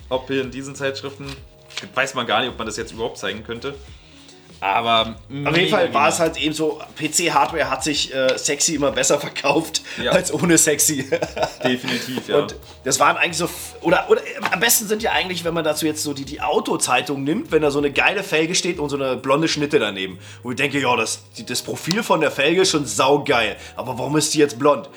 ob 0.10 0.28
hier 0.28 0.42
in 0.42 0.52
diesen 0.52 0.76
Zeitschriften, 0.76 1.26
weiß 1.94 2.14
man 2.14 2.26
gar 2.28 2.42
nicht, 2.42 2.50
ob 2.50 2.58
man 2.58 2.68
das 2.68 2.78
jetzt 2.78 2.92
überhaupt 2.92 3.18
zeigen 3.18 3.44
könnte. 3.44 3.76
Aber 4.60 5.16
Auf 5.46 5.56
jeden 5.56 5.70
Fall 5.70 5.94
war 5.94 6.10
es 6.10 6.20
halt 6.20 6.36
eben 6.38 6.54
so, 6.54 6.82
PC-Hardware 7.00 7.70
hat 7.70 7.84
sich 7.84 8.12
äh, 8.14 8.36
sexy 8.40 8.74
immer 8.74 8.92
besser 8.92 9.20
verkauft 9.20 9.84
Ja. 10.02 10.12
als 10.14 10.34
ohne 10.34 10.58
sexy. 10.58 11.08
definitiv, 11.64 12.28
ja. 12.28 12.40
Und 12.40 12.56
das 12.84 13.00
waren 13.00 13.18
eigentlich 13.18 13.38
so, 13.38 13.48
oder, 13.82 14.10
oder 14.10 14.22
am 14.52 14.60
besten 14.60 14.88
sind 14.88 15.04
ja 15.04 15.12
eigentlich, 15.12 15.44
wenn 15.44 15.54
man 15.54 15.64
dazu 15.64 15.86
jetzt 15.86 16.02
so 16.02 16.14
die, 16.14 16.26
die 16.26 16.42
Autozeitung 16.42 17.24
nimmt, 17.24 17.52
wenn 17.52 17.62
da 17.62 17.70
so 17.70 17.78
eine 17.78 17.92
geile 17.92 18.24
Felge 18.24 18.56
steht 18.56 18.80
und 18.80 18.90
so 18.90 18.96
eine 18.96 19.16
blonde 19.16 19.48
Schnitte 19.48 19.78
daneben. 19.78 20.18
Wo 20.42 20.50
ich 20.50 20.56
denke, 20.58 20.80
ja, 20.82 20.96
das, 20.96 21.24
das 21.46 21.62
Profil 21.62 22.02
von 22.02 22.20
der 22.20 22.32
Felge 22.32 22.62
ist 22.62 22.72
schon 22.72 22.88
saugeil. 22.88 23.58
Aber 23.76 24.00
warum 24.00 24.18
ist 24.18 24.34
die 24.34 24.40
jetzt 24.40 24.58
blond? 24.58 24.90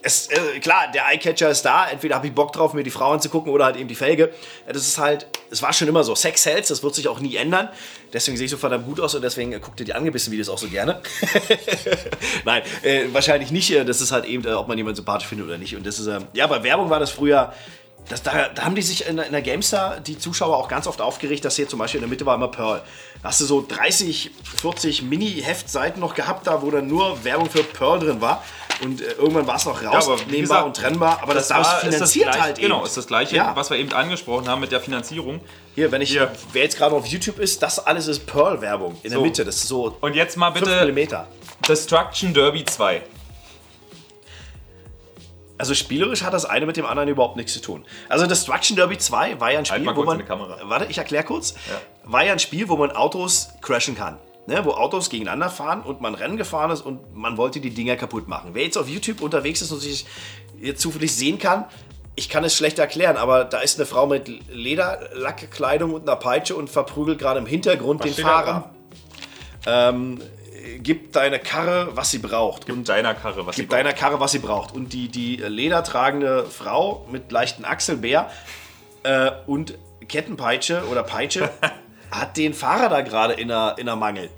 Es, 0.00 0.28
äh, 0.28 0.60
klar, 0.60 0.90
der 0.94 1.06
Eyecatcher 1.08 1.50
ist 1.50 1.62
da. 1.62 1.88
Entweder 1.88 2.14
habe 2.14 2.28
ich 2.28 2.32
Bock 2.32 2.52
drauf, 2.52 2.72
mir 2.72 2.84
die 2.84 2.90
Frau 2.90 3.12
anzugucken 3.12 3.52
oder 3.52 3.64
halt 3.64 3.76
eben 3.76 3.88
die 3.88 3.96
Felge. 3.96 4.32
Das 4.66 4.76
ist 4.86 4.96
halt, 4.98 5.26
es 5.50 5.60
war 5.60 5.72
schon 5.72 5.88
immer 5.88 6.04
so. 6.04 6.14
Sex 6.14 6.44
sells, 6.44 6.68
das 6.68 6.82
wird 6.84 6.94
sich 6.94 7.08
auch 7.08 7.18
nie 7.18 7.34
ändern. 7.36 7.68
Deswegen 8.12 8.36
sehe 8.36 8.44
ich 8.44 8.50
so 8.50 8.56
verdammt 8.58 8.86
gut 8.86 9.00
aus 9.00 9.14
und 9.16 9.22
deswegen 9.22 9.52
äh, 9.52 9.58
guckt 9.58 9.80
ihr 9.80 9.86
die 9.86 9.94
angebissen 9.94 10.30
Videos 10.32 10.48
auch 10.48 10.58
so 10.58 10.68
gerne. 10.68 11.00
Nein, 12.44 12.62
äh, 12.82 13.04
wahrscheinlich 13.12 13.50
nicht. 13.50 13.70
äh, 13.70 13.84
Das 13.84 14.00
ist 14.00 14.12
halt 14.12 14.24
eben, 14.24 14.44
äh, 14.46 14.52
ob 14.52 14.68
man 14.68 14.76
jemanden 14.78 14.96
sympathisch 14.96 15.26
findet 15.28 15.46
oder 15.48 15.58
nicht. 15.58 15.74
Und 15.76 15.86
das 15.86 15.98
ist, 15.98 16.08
ja, 16.32 16.46
bei 16.46 16.62
Werbung 16.62 16.90
war 16.90 17.00
das 17.00 17.10
früher. 17.10 17.52
Das, 18.08 18.22
da, 18.22 18.48
da 18.54 18.64
haben 18.64 18.74
die 18.74 18.80
sich 18.82 19.06
in, 19.06 19.16
der- 19.16 19.26
in 19.26 19.32
der 19.32 19.42
GameStar, 19.42 20.00
die 20.00 20.16
Zuschauer, 20.18 20.56
auch 20.56 20.68
ganz 20.68 20.86
oft 20.86 21.00
aufgeregt, 21.02 21.44
dass 21.44 21.56
hier 21.56 21.68
zum 21.68 21.78
Beispiel 21.78 21.98
in 21.98 22.02
der 22.02 22.08
Mitte 22.08 22.24
war 22.24 22.36
immer 22.36 22.48
Pearl. 22.48 22.80
Da 23.22 23.28
hast 23.28 23.40
du 23.40 23.44
so 23.44 23.66
30, 23.68 24.30
40 24.62 25.02
Mini-Heftseiten 25.02 26.00
noch 26.00 26.14
gehabt, 26.14 26.46
da 26.46 26.62
wo 26.62 26.70
dann 26.70 26.86
nur 26.86 27.22
Werbung 27.24 27.50
für 27.50 27.62
Pearl 27.64 27.98
drin 27.98 28.20
war. 28.22 28.42
Und 28.80 29.00
äh, 29.00 29.12
irgendwann 29.12 29.46
war 29.46 29.56
es 29.56 29.66
wie 29.66 29.70
rausnehmbar 29.86 30.26
gesagt, 30.40 30.64
und 30.66 30.76
trennbar. 30.76 31.18
Aber 31.22 31.34
das, 31.34 31.48
das, 31.48 31.66
war- 31.66 31.80
finanziert 31.80 32.28
das 32.28 32.40
halt 32.40 32.58
eben. 32.58 32.68
Genau, 32.68 32.84
ist 32.84 32.96
das 32.96 33.06
gleiche, 33.06 33.34
Ja. 33.36 33.56
was 33.56 33.70
wir 33.70 33.76
eben 33.76 33.92
angesprochen 33.92 34.48
haben 34.48 34.60
mit 34.60 34.70
der 34.72 34.80
Finanzierung. 34.80 35.40
Hier, 35.74 35.90
wenn 35.90 36.00
ich, 36.00 36.10
Hier. 36.10 36.30
wer 36.52 36.62
jetzt 36.62 36.76
gerade 36.78 36.94
auf 36.94 37.06
YouTube 37.06 37.38
ist, 37.38 37.62
das 37.62 37.78
alles 37.84 38.06
ist 38.06 38.26
Pearl-Werbung 38.26 38.96
in 39.02 39.10
der 39.10 39.18
So. 39.18 39.24
Mitte. 39.24 39.44
Das 39.44 39.56
ist 39.56 39.68
so 39.68 39.96
Und 40.00 40.14
jetzt 40.14 40.36
mal 40.36 40.52
5 40.52 40.64
bitte. 40.94 41.26
Destruction 41.68 42.32
Derby 42.34 42.64
2. 42.64 43.02
Also 45.60 45.74
spielerisch 45.74 46.22
hat 46.22 46.32
das 46.32 46.44
eine 46.44 46.66
mit 46.66 46.76
dem 46.76 46.86
anderen 46.86 47.08
überhaupt 47.08 47.34
nichts 47.36 47.52
zu 47.52 47.60
tun. 47.60 47.84
Also 48.08 48.26
Destruction 48.28 48.76
Derby 48.76 48.96
2 48.96 49.40
war 49.40 49.50
ja 49.50 49.58
ein 49.58 49.64
Spiel, 49.66 49.80
mal 49.80 49.96
wo 49.96 50.04
man. 50.04 50.22
Warte, 50.62 50.86
ich 50.88 50.98
erkläre 50.98 51.24
kurz. 51.24 51.54
Ja. 51.68 51.80
War 52.04 52.24
ja 52.24 52.32
ein 52.32 52.38
Spiel, 52.38 52.68
wo 52.68 52.76
man 52.76 52.92
Autos 52.92 53.48
crashen 53.60 53.96
kann. 53.96 54.18
Ne, 54.48 54.64
wo 54.64 54.70
Autos 54.70 55.10
gegeneinander 55.10 55.50
fahren 55.50 55.82
und 55.82 56.00
man 56.00 56.14
Rennen 56.14 56.38
gefahren 56.38 56.70
ist 56.70 56.80
und 56.80 57.14
man 57.14 57.36
wollte 57.36 57.60
die 57.60 57.68
Dinger 57.68 57.96
kaputt 57.96 58.28
machen. 58.28 58.52
Wer 58.54 58.64
jetzt 58.64 58.78
auf 58.78 58.88
YouTube 58.88 59.20
unterwegs 59.20 59.60
ist 59.60 59.72
und 59.72 59.80
sich 59.80 60.06
jetzt 60.58 60.80
zufällig 60.80 61.14
sehen 61.14 61.38
kann, 61.38 61.66
ich 62.14 62.30
kann 62.30 62.44
es 62.44 62.56
schlecht 62.56 62.78
erklären, 62.78 63.18
aber 63.18 63.44
da 63.44 63.58
ist 63.58 63.78
eine 63.78 63.84
Frau 63.84 64.06
mit 64.06 64.30
Lederlackkleidung 64.50 65.92
und 65.92 66.08
einer 66.08 66.16
Peitsche 66.16 66.56
und 66.56 66.70
verprügelt 66.70 67.18
gerade 67.18 67.40
im 67.40 67.44
Hintergrund 67.44 68.02
den 68.02 68.14
steht 68.14 68.24
da 68.24 68.28
Fahrer. 68.28 68.70
Ähm, 69.66 70.18
gib 70.78 71.12
deine 71.12 71.38
Karre, 71.40 71.90
was 71.92 72.10
sie 72.10 72.18
braucht. 72.18 72.64
Gib 72.64 72.82
deiner 72.86 73.12
Karre, 73.12 73.46
was 73.46 73.54
Gib 73.54 73.68
deiner 73.68 73.92
Karre, 73.92 74.18
was 74.18 74.32
sie 74.32 74.38
braucht. 74.38 74.74
Und 74.74 74.94
die, 74.94 75.08
die 75.08 75.36
ledertragende 75.36 76.46
Frau 76.46 77.06
mit 77.12 77.30
leichten 77.30 77.66
Achselbär 77.66 78.30
äh, 79.02 79.30
und 79.46 79.74
Kettenpeitsche 80.08 80.84
oder 80.90 81.02
Peitsche 81.02 81.50
hat 82.10 82.38
den 82.38 82.54
Fahrer 82.54 82.88
da 82.88 83.02
gerade 83.02 83.34
in 83.34 83.48
der, 83.48 83.74
in 83.76 83.84
der 83.84 83.96
Mangel. 83.96 84.30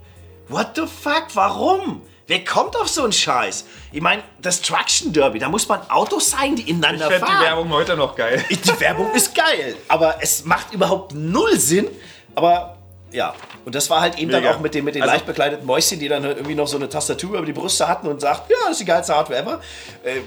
What 0.51 0.73
the 0.77 0.83
fuck? 0.83 1.27
Warum? 1.35 2.03
Wer 2.27 2.45
kommt 2.45 2.77
auf 2.77 2.89
so 2.89 3.03
einen 3.03 3.13
Scheiß? 3.13 3.65
Ich 3.93 4.01
meine, 4.01 4.23
das 4.41 4.61
Traction 4.63 5.13
Derby, 5.13 5.39
da 5.39 5.49
muss 5.49 5.67
man 5.69 5.81
Autos 5.91 6.31
sein, 6.31 6.55
die 6.57 6.63
Ich 6.63 6.69
ineinander 6.69 7.09
fände 7.09 7.27
fahren. 7.27 7.39
die 7.41 7.45
Werbung 7.47 7.71
heute 7.73 7.97
noch 7.97 8.15
geil. 8.15 8.45
Die 8.51 8.81
Werbung 8.81 9.13
ist 9.13 9.35
geil, 9.35 9.77
aber 9.89 10.17
es 10.21 10.45
macht 10.45 10.73
überhaupt 10.73 11.13
null 11.15 11.57
Sinn. 11.59 11.89
Aber 12.37 12.77
ja, 13.11 13.35
und 13.65 13.75
das 13.75 13.91
war 13.91 14.01
halt 14.01 14.17
eben 14.19 14.31
dann 14.31 14.43
Mega. 14.43 14.55
auch 14.55 14.61
mit 14.61 14.75
den, 14.75 14.85
mit 14.85 14.95
den 14.95 15.03
Also- 15.03 15.13
leicht 15.15 15.27
bekleideten 15.27 15.67
Mäuschen, 15.67 15.99
die 15.99 16.07
dann 16.09 16.23
irgendwie 16.25 16.55
noch 16.55 16.69
so 16.69 16.77
eine 16.77 16.89
Tastatur 16.89 17.37
über 17.39 17.47
die 17.47 17.53
Brüste 17.53 17.89
hatten 17.89 18.07
und 18.07 18.21
sagt, 18.21 18.49
ja, 18.51 18.57
das 18.63 18.73
ist 18.73 18.81
die 18.81 18.85
geilste 18.85 19.15
Hardware 19.17 19.41
ever. 19.41 19.61
Äh, 20.05 20.21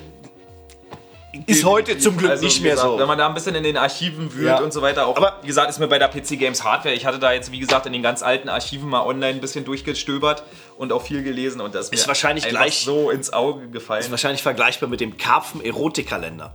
ist 1.47 1.63
heute 1.65 1.97
zum 1.97 2.15
Glück 2.17 2.29
Also, 2.31 2.45
nicht 2.45 2.61
mehr 2.61 2.71
gesagt, 2.73 2.89
so. 2.91 2.99
Wenn 2.99 3.07
man 3.07 3.17
da 3.17 3.27
ein 3.27 3.33
bisschen 3.33 3.55
in 3.55 3.63
den 3.63 3.75
Archiven 3.77 4.33
wühlt 4.33 4.47
Ja. 4.47 4.59
und 4.59 4.71
so 4.71 4.81
weiter, 4.81 5.07
auch, 5.07 5.17
Aber- 5.17 5.39
wie 5.41 5.47
gesagt, 5.47 5.69
ist 5.69 5.79
mir 5.79 5.87
bei 5.87 5.99
der 5.99 6.07
PC 6.07 6.37
Games 6.37 6.63
Hardware, 6.63 6.93
ich 6.95 7.05
hatte 7.05 7.19
da 7.19 7.33
jetzt, 7.33 7.51
wie 7.51 7.59
gesagt, 7.59 7.85
in 7.85 7.91
den 7.93 8.01
ganz 8.03 8.23
alten 8.23 8.47
Archiven 8.49 8.89
mal 8.89 9.01
online 9.01 9.33
ein 9.35 9.41
bisschen 9.41 9.65
durchgestöbert 9.65 10.43
und 10.77 10.91
auch 10.93 11.01
viel 11.01 11.23
gelesen 11.23 11.59
und 11.61 11.75
das 11.75 11.87
ist, 11.87 11.93
Ist 11.93 12.07
wahrscheinlich 12.07 12.47
gleich- 12.47 12.83
so 12.85 13.09
ins 13.09 13.33
Auge 13.33 13.67
gefallen. 13.69 14.01
ist 14.01 14.11
wahrscheinlich 14.11 14.41
vergleichbar 14.43 14.87
mit 14.89 15.01
dem 15.01 15.17
Karpfen-Erotikkalender. 15.17 16.53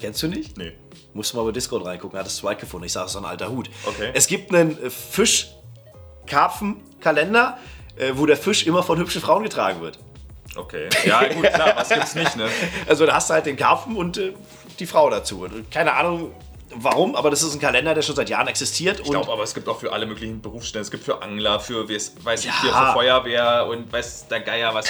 Kennst 0.00 0.22
du 0.22 0.28
nicht? 0.28 0.56
nee. 0.58 0.72
Musst 1.14 1.32
du 1.32 1.38
mal 1.38 1.44
bei 1.44 1.52
Discord 1.52 1.84
reingucken, 1.86 2.18
hat 2.18 2.26
das 2.26 2.36
Zweig 2.36 2.58
gefunden. 2.60 2.84
Ich 2.86 2.92
sage, 2.92 3.06
es 3.06 3.12
ist 3.12 3.14
so 3.14 3.18
ein 3.20 3.24
alter 3.24 3.48
Hut. 3.48 3.70
Okay. 3.86 4.10
Es 4.14 4.26
gibt 4.28 4.54
einen 4.54 4.72
äh, 4.82 4.90
Fisch-Karpfen-Kalender, 4.90 7.56
äh, 7.96 8.12
wo 8.14 8.26
der 8.26 8.36
Fisch 8.36 8.66
immer 8.66 8.82
von 8.82 8.98
hübschen 8.98 9.22
Frauen 9.22 9.42
getragen 9.42 9.80
wird. 9.80 9.98
Okay. 10.56 10.88
Ja, 11.04 11.24
gut, 11.28 11.52
klar, 11.52 11.74
was 11.76 11.88
gibt's 11.88 12.14
nicht, 12.14 12.36
ne? 12.36 12.48
Also 12.88 13.06
da 13.06 13.14
hast 13.14 13.30
du 13.30 13.34
halt 13.34 13.46
den 13.46 13.56
Karpfen 13.56 13.96
und 13.96 14.16
äh, 14.16 14.32
die 14.78 14.86
Frau 14.86 15.10
dazu. 15.10 15.42
Und 15.42 15.70
Keine 15.70 15.92
Ahnung 15.94 16.32
warum, 16.74 17.16
aber 17.16 17.30
das 17.30 17.42
ist 17.42 17.54
ein 17.54 17.60
Kalender, 17.60 17.94
der 17.94 18.02
schon 18.02 18.16
seit 18.16 18.28
Jahren 18.28 18.48
existiert. 18.48 19.00
Ich 19.00 19.10
glaube 19.10 19.30
aber, 19.32 19.42
es 19.42 19.54
gibt 19.54 19.68
auch 19.68 19.78
für 19.80 19.92
alle 19.92 20.06
möglichen 20.06 20.40
Berufsstellen. 20.40 20.82
Es 20.82 20.90
gibt 20.90 21.04
für 21.04 21.22
Angler, 21.22 21.60
für, 21.60 21.88
weiß 21.88 22.14
weiß 22.22 22.40
ich, 22.40 22.46
Ja. 22.46 22.60
hier 22.62 22.72
für 22.72 22.92
Feuerwehr 22.92 23.66
und 23.68 23.92
weiß 23.92 24.28
der 24.28 24.40
Geier 24.40 24.74
was. 24.74 24.86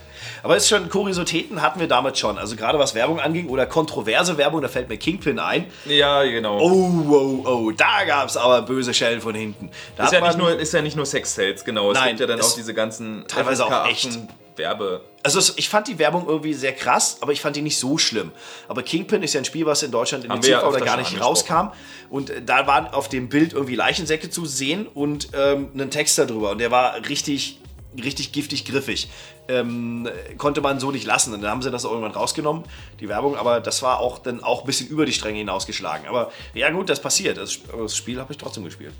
aber 0.42 0.56
es 0.56 0.64
ist 0.64 0.68
schon 0.68 0.88
Kuriositäten 0.88 1.62
hatten 1.62 1.80
wir 1.80 1.88
damals 1.88 2.18
schon. 2.18 2.38
Also 2.38 2.56
gerade 2.56 2.78
was 2.78 2.94
Werbung 2.94 3.20
anging 3.20 3.48
oder 3.48 3.66
kontroverse 3.66 4.38
Werbung, 4.38 4.62
da 4.62 4.68
fällt 4.68 4.88
mir 4.88 4.96
Kingpin 4.96 5.38
ein. 5.38 5.66
Ja, 5.84 6.22
genau. 6.22 6.58
Oh, 6.60 7.04
oh, 7.08 7.48
oh, 7.48 7.70
da 7.72 8.04
gab 8.04 8.28
es 8.28 8.36
aber 8.36 8.62
böse 8.62 8.94
Schellen 8.94 9.20
von 9.20 9.34
hinten. 9.34 9.70
Da 9.96 10.04
ist, 10.04 10.12
ja 10.12 10.20
nicht 10.20 10.38
nur, 10.38 10.56
ist 10.58 10.72
ja 10.72 10.82
nicht 10.82 10.96
nur 10.96 11.06
Sex-Sales, 11.06 11.64
genau. 11.64 11.90
Es 11.90 11.98
Nein, 11.98 12.08
gibt 12.16 12.20
ja 12.20 12.26
dann 12.26 12.40
auch 12.40 12.54
diese 12.54 12.74
ganzen 12.74 13.26
teilweise 13.26 13.64
auch 13.66 13.86
FSK 13.86 13.90
echt. 13.90 14.18
18 14.56 14.58
Werbe. 14.58 15.02
Also 15.22 15.38
es, 15.38 15.54
ich 15.56 15.68
fand 15.68 15.88
die 15.88 15.98
Werbung 15.98 16.26
irgendwie 16.26 16.54
sehr 16.54 16.72
krass, 16.72 17.18
aber 17.20 17.32
ich 17.32 17.40
fand 17.40 17.56
die 17.56 17.62
nicht 17.62 17.78
so 17.78 17.98
schlimm. 17.98 18.32
Aber 18.68 18.82
Kingpin 18.82 19.22
ist 19.22 19.34
ja 19.34 19.40
ein 19.40 19.44
Spiel, 19.44 19.66
was 19.66 19.82
in 19.82 19.90
Deutschland 19.90 20.24
in 20.24 20.30
Haben 20.30 20.42
ja 20.42 20.58
TV 20.58 20.68
oder 20.68 20.80
gar 20.80 20.96
nicht 20.96 21.20
rauskam. 21.20 21.68
Und 22.10 22.30
äh, 22.30 22.42
da 22.42 22.66
waren 22.66 22.86
auf 22.88 23.08
dem 23.08 23.28
Bild 23.28 23.52
irgendwie 23.52 23.74
Leichensäcke 23.74 24.30
zu 24.30 24.46
sehen 24.46 24.86
und 24.86 25.28
ähm, 25.34 25.70
ein 25.76 25.90
Text 25.90 26.18
darüber. 26.18 26.50
Und 26.50 26.58
der 26.58 26.70
war 26.70 26.96
richtig, 27.08 27.60
richtig 28.02 28.32
giftig 28.32 28.64
griffig. 28.64 29.08
Ähm, 29.48 30.08
konnte 30.38 30.60
man 30.60 30.80
so 30.80 30.90
nicht 30.90 31.06
lassen. 31.06 31.32
Und 31.32 31.42
dann 31.42 31.50
haben 31.50 31.62
sie 31.62 31.70
das 31.70 31.84
auch 31.84 31.90
irgendwann 31.90 32.12
rausgenommen, 32.12 32.64
die 33.00 33.08
Werbung. 33.08 33.36
Aber 33.36 33.60
das 33.60 33.82
war 33.82 34.00
auch 34.00 34.18
dann 34.18 34.42
auch 34.42 34.62
ein 34.62 34.66
bisschen 34.66 34.88
über 34.88 35.06
die 35.06 35.12
Stränge 35.12 35.38
hinausgeschlagen. 35.38 36.06
Aber 36.08 36.32
ja 36.54 36.70
gut, 36.70 36.88
das 36.88 37.00
passiert. 37.00 37.38
Das, 37.38 37.58
das 37.76 37.96
Spiel 37.96 38.18
habe 38.18 38.32
ich 38.32 38.38
trotzdem 38.38 38.64
gespielt. 38.64 38.92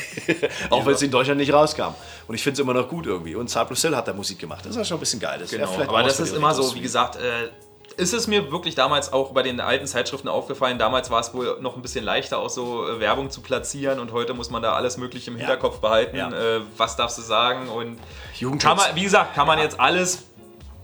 auch 0.70 0.84
wenn 0.84 0.94
es 0.94 1.02
in 1.02 1.10
Deutschland 1.10 1.38
nicht 1.38 1.52
rauskam. 1.52 1.94
Und 2.28 2.34
ich 2.34 2.42
finde 2.42 2.54
es 2.54 2.58
immer 2.60 2.74
noch 2.74 2.88
gut 2.88 3.06
irgendwie. 3.06 3.34
Und 3.34 3.48
Cypress 3.48 3.82
Hill 3.82 3.96
hat 3.96 4.08
da 4.08 4.12
Musik 4.12 4.38
gemacht. 4.38 4.64
Das 4.64 4.72
ist 4.72 4.76
ja 4.76 4.84
schon 4.84 4.96
ein 4.96 5.00
bisschen 5.00 5.20
geil. 5.20 5.38
Das 5.38 5.50
Genau. 5.50 5.70
Aber 5.86 6.02
das 6.02 6.20
ist 6.20 6.34
immer 6.34 6.54
so, 6.54 6.74
wie 6.74 6.80
gesagt, 6.80 7.16
äh, 7.16 7.48
ist 7.96 8.12
es 8.12 8.26
mir 8.26 8.50
wirklich 8.50 8.74
damals 8.74 9.12
auch 9.12 9.32
bei 9.32 9.42
den 9.42 9.60
alten 9.60 9.86
Zeitschriften 9.86 10.28
aufgefallen. 10.28 10.78
Damals 10.78 11.10
war 11.10 11.20
es 11.20 11.34
wohl 11.34 11.58
noch 11.60 11.76
ein 11.76 11.82
bisschen 11.82 12.04
leichter, 12.04 12.38
auch 12.38 12.50
so 12.50 12.88
äh, 12.88 13.00
Werbung 13.00 13.30
zu 13.30 13.40
platzieren 13.40 13.98
und 13.98 14.12
heute 14.12 14.34
muss 14.34 14.50
man 14.50 14.62
da 14.62 14.72
alles 14.72 14.96
Mögliche 14.96 15.30
im 15.30 15.36
Hinterkopf 15.36 15.80
behalten. 15.80 16.16
Ja. 16.16 16.30
Äh, 16.30 16.60
was 16.76 16.96
darfst 16.96 17.18
du 17.18 17.22
sagen? 17.22 17.68
Und 17.68 17.98
Jugendschutz. 18.38 18.76
man, 18.76 18.96
wie 18.96 19.02
gesagt, 19.02 19.34
kann 19.34 19.46
man 19.46 19.58
jetzt 19.58 19.78
alles 19.78 20.24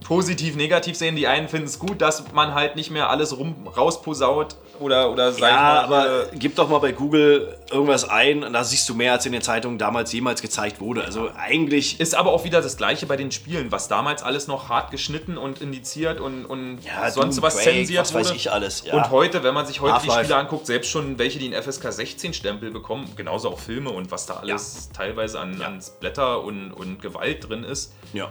positiv, 0.00 0.56
negativ 0.56 0.96
sehen. 0.96 1.16
Die 1.16 1.26
einen 1.26 1.48
finden 1.48 1.66
es 1.66 1.78
gut, 1.78 2.00
dass 2.00 2.32
man 2.32 2.54
halt 2.54 2.76
nicht 2.76 2.90
mehr 2.90 3.10
alles 3.10 3.36
rum 3.36 3.66
rausposaut 3.76 4.56
oder, 4.80 5.10
oder 5.10 5.32
sag 5.32 5.40
Ja, 5.50 5.56
mal, 5.56 5.78
aber 6.08 6.26
gib 6.34 6.54
doch 6.54 6.68
mal 6.68 6.78
bei 6.78 6.92
Google 6.92 7.58
irgendwas 7.70 8.08
ein 8.08 8.44
und 8.44 8.52
da 8.52 8.62
siehst 8.64 8.88
du 8.88 8.94
mehr, 8.94 9.12
als 9.12 9.26
in 9.26 9.32
den 9.32 9.42
Zeitungen 9.42 9.76
damals 9.76 10.12
jemals 10.12 10.40
gezeigt 10.40 10.80
wurde. 10.80 11.02
Also 11.04 11.30
eigentlich 11.36 11.98
Ist 12.00 12.14
aber 12.14 12.32
auch 12.32 12.44
wieder 12.44 12.62
das 12.62 12.76
gleiche 12.76 13.06
bei 13.06 13.16
den 13.16 13.32
Spielen, 13.32 13.72
was 13.72 13.88
damals 13.88 14.22
alles 14.22 14.46
noch 14.46 14.68
hart 14.68 14.90
geschnitten 14.92 15.36
und 15.36 15.60
indiziert 15.60 16.20
und, 16.20 16.44
und 16.46 16.78
Ja, 16.84 17.10
sonst 17.10 17.36
Doom, 17.36 17.42
was 17.42 17.54
Quake, 17.56 17.70
zensiert 17.76 18.00
was 18.00 18.14
weiß 18.14 18.26
wurde. 18.28 18.36
ich 18.36 18.52
alles, 18.52 18.84
ja. 18.84 18.94
Und 18.94 19.10
heute, 19.10 19.42
wenn 19.42 19.52
man 19.54 19.66
sich 19.66 19.80
heute 19.80 20.00
die. 20.04 20.10
Spiele 20.10 20.36
anguckt, 20.36 20.66
selbst 20.66 20.90
schon 20.90 21.18
welche, 21.18 21.38
die 21.38 21.52
einen 21.52 21.60
FSK 21.62 21.92
16 21.92 22.32
Stempel 22.34 22.70
bekommen, 22.70 23.10
genauso 23.16 23.50
auch 23.50 23.58
Filme 23.58 23.90
und 23.90 24.10
was 24.10 24.26
da 24.26 24.34
alles 24.34 24.90
teilweise 24.96 25.40
an, 25.40 25.60
an 25.60 25.82
Splatter 25.82 26.42
und, 26.44 26.72
und 26.72 27.02
Gewalt 27.02 27.48
drin 27.48 27.64
ist. 27.64 27.92
ja. 28.12 28.30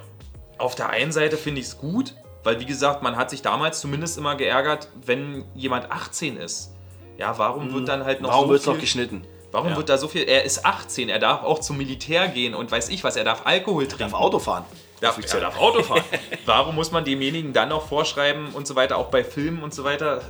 Auf 0.57 0.75
der 0.75 0.89
einen 0.89 1.11
Seite 1.11 1.37
finde 1.37 1.61
ich 1.61 1.67
es 1.67 1.77
gut, 1.77 2.15
weil 2.43 2.59
wie 2.59 2.65
gesagt, 2.65 3.03
man 3.03 3.15
hat 3.15 3.29
sich 3.29 3.41
damals 3.41 3.79
zumindest 3.81 4.17
immer 4.17 4.35
geärgert, 4.35 4.87
wenn 5.05 5.45
jemand 5.55 5.91
18 5.91 6.37
ist. 6.37 6.71
Ja, 7.17 7.37
warum 7.37 7.73
wird 7.73 7.87
dann 7.87 8.05
halt 8.05 8.21
noch. 8.21 8.29
Warum 8.29 8.45
so 8.45 8.49
wird 8.51 8.59
es 8.59 8.65
viel... 8.65 8.73
noch 8.73 8.79
geschnitten? 8.79 9.25
Warum 9.51 9.69
Ja. 9.69 9.77
wird 9.77 9.89
da 9.89 9.97
so 9.97 10.07
viel... 10.07 10.23
Er 10.23 10.43
ist 10.43 10.65
18, 10.65 11.09
er 11.09 11.19
darf 11.19 11.43
auch 11.43 11.59
zum 11.59 11.77
Militär 11.77 12.27
gehen 12.27 12.53
und 12.53 12.69
weiß 12.69 12.89
ich 12.89 13.03
was, 13.03 13.15
er 13.15 13.23
darf 13.23 13.45
Alkohol 13.45 13.87
trinken. 13.87 14.11
Darf 14.11 14.13
Auto 14.13 14.39
fahren. 14.39 14.65
Darf, 14.99 15.17
er 15.33 15.39
darf 15.39 15.57
Auto 15.57 15.83
fahren. 15.83 16.03
Warum 16.45 16.75
muss 16.75 16.91
man 16.91 17.05
demjenigen 17.05 17.53
dann 17.53 17.69
noch 17.69 17.87
vorschreiben 17.87 18.49
und 18.53 18.67
so 18.67 18.75
weiter, 18.75 18.97
auch 18.97 19.07
bei 19.07 19.23
Filmen 19.23 19.63
und 19.63 19.73
so 19.73 19.83
weiter, 19.83 20.21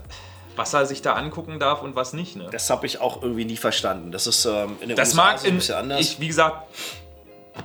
was 0.56 0.74
er 0.74 0.86
sich 0.86 1.02
da 1.02 1.14
angucken 1.14 1.60
darf 1.60 1.82
und 1.82 1.96
was 1.96 2.14
nicht? 2.14 2.36
Ne? 2.36 2.48
Das 2.52 2.70
habe 2.70 2.86
ich 2.86 3.00
auch 3.02 3.22
irgendwie 3.24 3.46
nie 3.46 3.58
verstanden. 3.58 4.12
Das 4.12 4.28
ist 4.28 4.46
ähm, 4.46 4.78
in 4.82 4.90
den 4.90 4.98
Das 4.98 5.10
USA 5.10 5.24
mag 5.24 5.40
so 5.40 5.46
ein 5.48 5.50
in, 5.52 5.58
bisschen 5.58 5.76
anders. 5.76 6.00
ich, 6.00 6.20
wie 6.20 6.28
gesagt, 6.28 6.68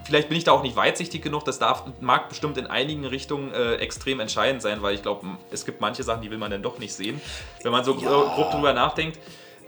vielleicht 0.04 0.28
bin 0.28 0.38
ich 0.38 0.44
da 0.44 0.52
auch 0.52 0.62
nicht 0.62 0.76
weitsichtig 0.76 1.22
genug, 1.22 1.44
das 1.44 1.58
darf, 1.58 1.84
mag 2.00 2.28
bestimmt 2.28 2.56
in 2.58 2.66
einigen 2.66 3.04
Richtungen 3.06 3.52
äh, 3.52 3.74
extrem 3.76 4.20
entscheidend 4.20 4.62
sein, 4.62 4.82
weil 4.82 4.94
ich 4.94 5.02
glaube, 5.02 5.26
es 5.50 5.64
gibt 5.64 5.80
manche 5.80 6.02
Sachen, 6.02 6.22
die 6.22 6.30
will 6.30 6.38
man 6.38 6.50
dann 6.50 6.62
doch 6.62 6.78
nicht 6.78 6.92
sehen, 6.92 7.20
wenn 7.62 7.72
man 7.72 7.84
so 7.84 7.92
Ja. 7.94 8.08
gro- 8.08 8.28
grob 8.34 8.50
drüber 8.52 8.72
nachdenkt. 8.72 9.18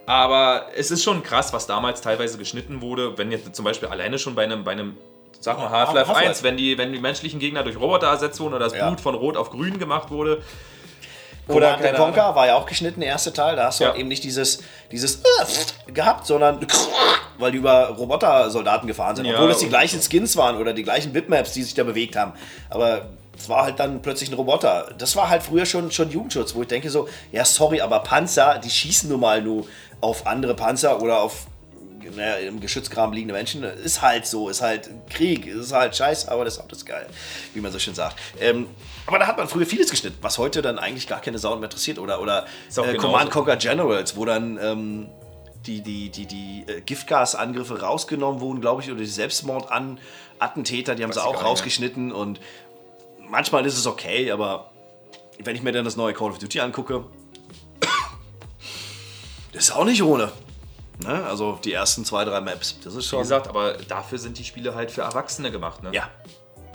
Aber 0.07 0.67
es 0.77 0.91
ist 0.91 1.03
schon 1.03 1.23
krass, 1.23 1.53
was 1.53 1.67
damals 1.67 2.01
teilweise 2.03 2.37
geschnitten 2.37 2.83
wurde, 2.83 3.17
wenn 3.17 3.33
jetzt 3.33 3.55
zum 3.55 3.65
Beispiel 3.65 3.89
alleine 3.89 4.19
schon 4.19 4.35
bei 4.35 4.45
einem, 4.45 4.63
bei 4.65 4.73
einem 4.73 4.97
sag 5.41 5.59
mal 5.59 5.71
Half-Life 5.71 6.09
Half-Life. 6.09 6.29
1, 6.29 6.43
wenn 6.43 6.57
die, 6.57 6.77
wenn 6.77 6.93
die 6.93 6.99
menschlichen 7.01 7.41
Gegner 7.41 7.63
durch 7.63 7.77
Roboter 7.79 8.09
ersetzt 8.09 8.39
wurden 8.41 8.55
oder 8.55 8.65
das 8.67 8.75
Ja. 8.75 8.87
Blut 8.89 9.01
von 9.01 9.15
Rot 9.15 9.37
auf 9.37 9.51
Grün 9.51 9.79
gemacht 9.79 10.11
wurde. 10.11 10.43
Oder 11.49 11.77
der 11.77 11.95
Conquer 11.95 12.35
war 12.35 12.47
ja 12.47 12.55
auch 12.57 12.67
geschnitten, 12.67 13.01
der 13.01 13.11
erste 13.11 13.33
Teil. 13.33 13.57
Da 13.57 13.67
hast 13.67 13.81
du 13.81 13.85
Ja. 13.85 13.91
halt 13.91 13.99
eben 14.01 14.09
nicht 14.09 14.25
dieses, 14.25 14.63
dieses 14.91 15.17
äh, 15.17 15.93
gehabt, 15.93 16.27
sondern 16.27 16.67
weil 17.39 17.53
die 17.53 17.59
über 17.59 17.89
Roboter-Soldaten 17.89 18.87
gefahren 18.87 19.17
sind. 19.17 19.27
Ja, 19.27 19.35
Obwohl 19.35 19.51
es 19.51 19.59
die 19.59 19.69
gleichen 19.69 20.01
Skins 20.01 20.37
waren 20.37 20.57
oder 20.57 20.73
die 20.73 20.83
gleichen 20.83 21.13
Bitmaps, 21.13 21.53
die 21.53 21.63
sich 21.63 21.75
da 21.75 21.83
bewegt 21.85 22.17
haben. 22.17 22.33
Aber 22.71 23.07
es 23.37 23.49
war 23.49 23.65
halt 23.65 23.79
dann 23.81 24.01
plötzlich 24.01 24.31
ein 24.31 24.35
Roboter. 24.35 24.95
Das 24.99 25.17
war 25.17 25.29
halt 25.29 25.43
früher 25.43 25.67
schon, 25.67 25.91
schon 25.91 26.11
Jugendschutz, 26.11 26.55
wo 26.55 26.63
ich 26.63 26.69
denke 26.69 26.89
so, 26.91 27.09
ja 27.33 27.45
sorry, 27.45 27.81
aber 27.81 28.01
Panzer, 28.01 28.59
die 28.59 28.71
schießen 28.71 29.11
nun 29.11 29.21
mal 29.21 29.43
nur 29.43 29.67
auf 30.01 30.27
andere 30.27 30.55
Panzer 30.55 31.03
oder 31.03 31.21
auf 31.21 31.47
naja, 32.15 32.37
im 32.49 32.61
Geschützgraben 32.61 33.15
liegende 33.15 33.35
Menschen. 33.35 33.63
Ist 33.63 34.03
halt 34.03 34.27
so, 34.27 34.49
ist 34.49 34.63
halt 34.63 34.91
Krieg, 35.11 35.47
ist 35.47 35.73
halt 35.73 35.97
scheiße, 35.97 36.31
aber 36.31 36.45
das 36.45 36.59
Auto 36.59 36.75
ist 36.75 36.87
geil, 36.87 37.07
wie 37.55 37.61
man 37.61 37.73
so 37.73 37.79
schön 37.79 37.95
sagt. 37.95 38.19
Ähm, 38.41 38.69
aber 39.07 39.19
da 39.19 39.27
hat 39.27 39.37
man 39.37 39.49
früher 39.49 39.67
vieles 39.67 39.91
geschnitten, 39.91 40.19
was 40.23 40.39
heute 40.39 40.63
dann 40.63 40.79
eigentlich 40.79 41.07
gar 41.07 41.21
keine 41.21 41.39
Sau 41.39 41.55
mehr 41.57 41.65
interessiert. 41.65 41.99
Oder, 41.99 42.21
oder 42.21 42.47
äh. 42.77 42.95
Command 42.97 43.31
Conquer 43.31 43.57
Generals, 43.57 44.17
wo 44.17 44.25
dann 44.25 44.59
ähm, 44.61 45.09
die, 45.67 45.81
die, 45.81 46.11
die, 46.11 46.27
die 46.27 46.65
äh, 46.67 46.81
Giftgasangriffe 46.81 47.81
rausgenommen 47.81 48.41
wurden, 48.41 48.61
glaube 48.61 48.83
ich, 48.83 48.91
oder 48.91 49.01
die 49.01 49.07
Selbstmordattentäter, 49.07 50.95
die 50.95 51.03
haben 51.03 51.11
Weiß 51.11 51.17
sie 51.17 51.23
auch 51.23 51.33
gar 51.33 51.41
nicht 51.41 51.51
rausgeschnitten. 51.51 52.13
Und 52.13 52.41
manchmal 53.29 53.65
ist 53.67 53.79
es 53.79 53.87
okay, 53.87 54.31
aber 54.31 54.71
wenn 55.43 55.57
ich 55.57 55.63
mir 55.63 55.73
dann 55.73 55.85
das 55.85 55.97
neue 55.97 56.15
Call 56.15 56.31
of 56.31 56.39
Duty 56.39 56.61
angucke, 56.61 57.05
das 59.53 59.65
ist 59.65 59.73
auch 59.73 59.85
nicht 59.85 60.03
ohne. 60.03 60.33
Ne? 61.03 61.25
Also 61.25 61.59
die 61.65 61.73
ersten 61.73 62.05
zwei, 62.05 62.25
drei 62.25 62.41
Maps. 62.41 62.77
Das 62.85 62.95
ist 62.95 63.05
Wie 63.07 63.09
schon. 63.09 63.19
gesagt, 63.21 63.49
aber 63.49 63.75
dafür 63.89 64.19
sind 64.19 64.39
die 64.39 64.45
Spiele 64.45 64.75
halt 64.75 64.91
für 64.91 65.03
Erwachsene 65.03 65.51
gemacht. 65.51 65.83
Ne? 65.83 65.91
ja. 65.93 66.09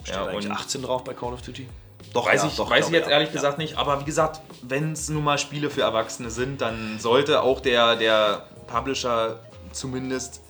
Steht 0.03 0.15
Ja, 0.15 0.25
eigentlich 0.27 0.45
und- 0.45 0.51
18 0.55 0.81
drauf 0.81 1.03
bei 1.03 1.13
Call 1.13 1.33
of 1.33 1.41
Duty? 1.41 1.67
Doch, 2.13 2.25
Weiß, 2.25 2.41
ja, 2.41 2.47
ich, 2.47 2.55
doch, 2.55 2.69
weiß 2.69 2.87
ich 2.87 2.93
jetzt 2.93 3.05
ja. 3.05 3.11
ehrlich 3.11 3.31
gesagt 3.31 3.57
nicht, 3.59 3.77
aber 3.77 3.99
wie 3.99 4.05
gesagt, 4.05 4.39
wenn 4.63 4.93
es 4.93 5.09
nun 5.09 5.23
mal 5.23 5.37
Spiele 5.37 5.69
für 5.69 5.81
Erwachsene 5.81 6.31
sind, 6.31 6.59
dann 6.61 6.97
sollte 6.99 7.43
auch 7.43 7.59
der, 7.59 7.97
der 7.97 8.45
Publisher 8.67 9.39
zumindest, 9.73 10.41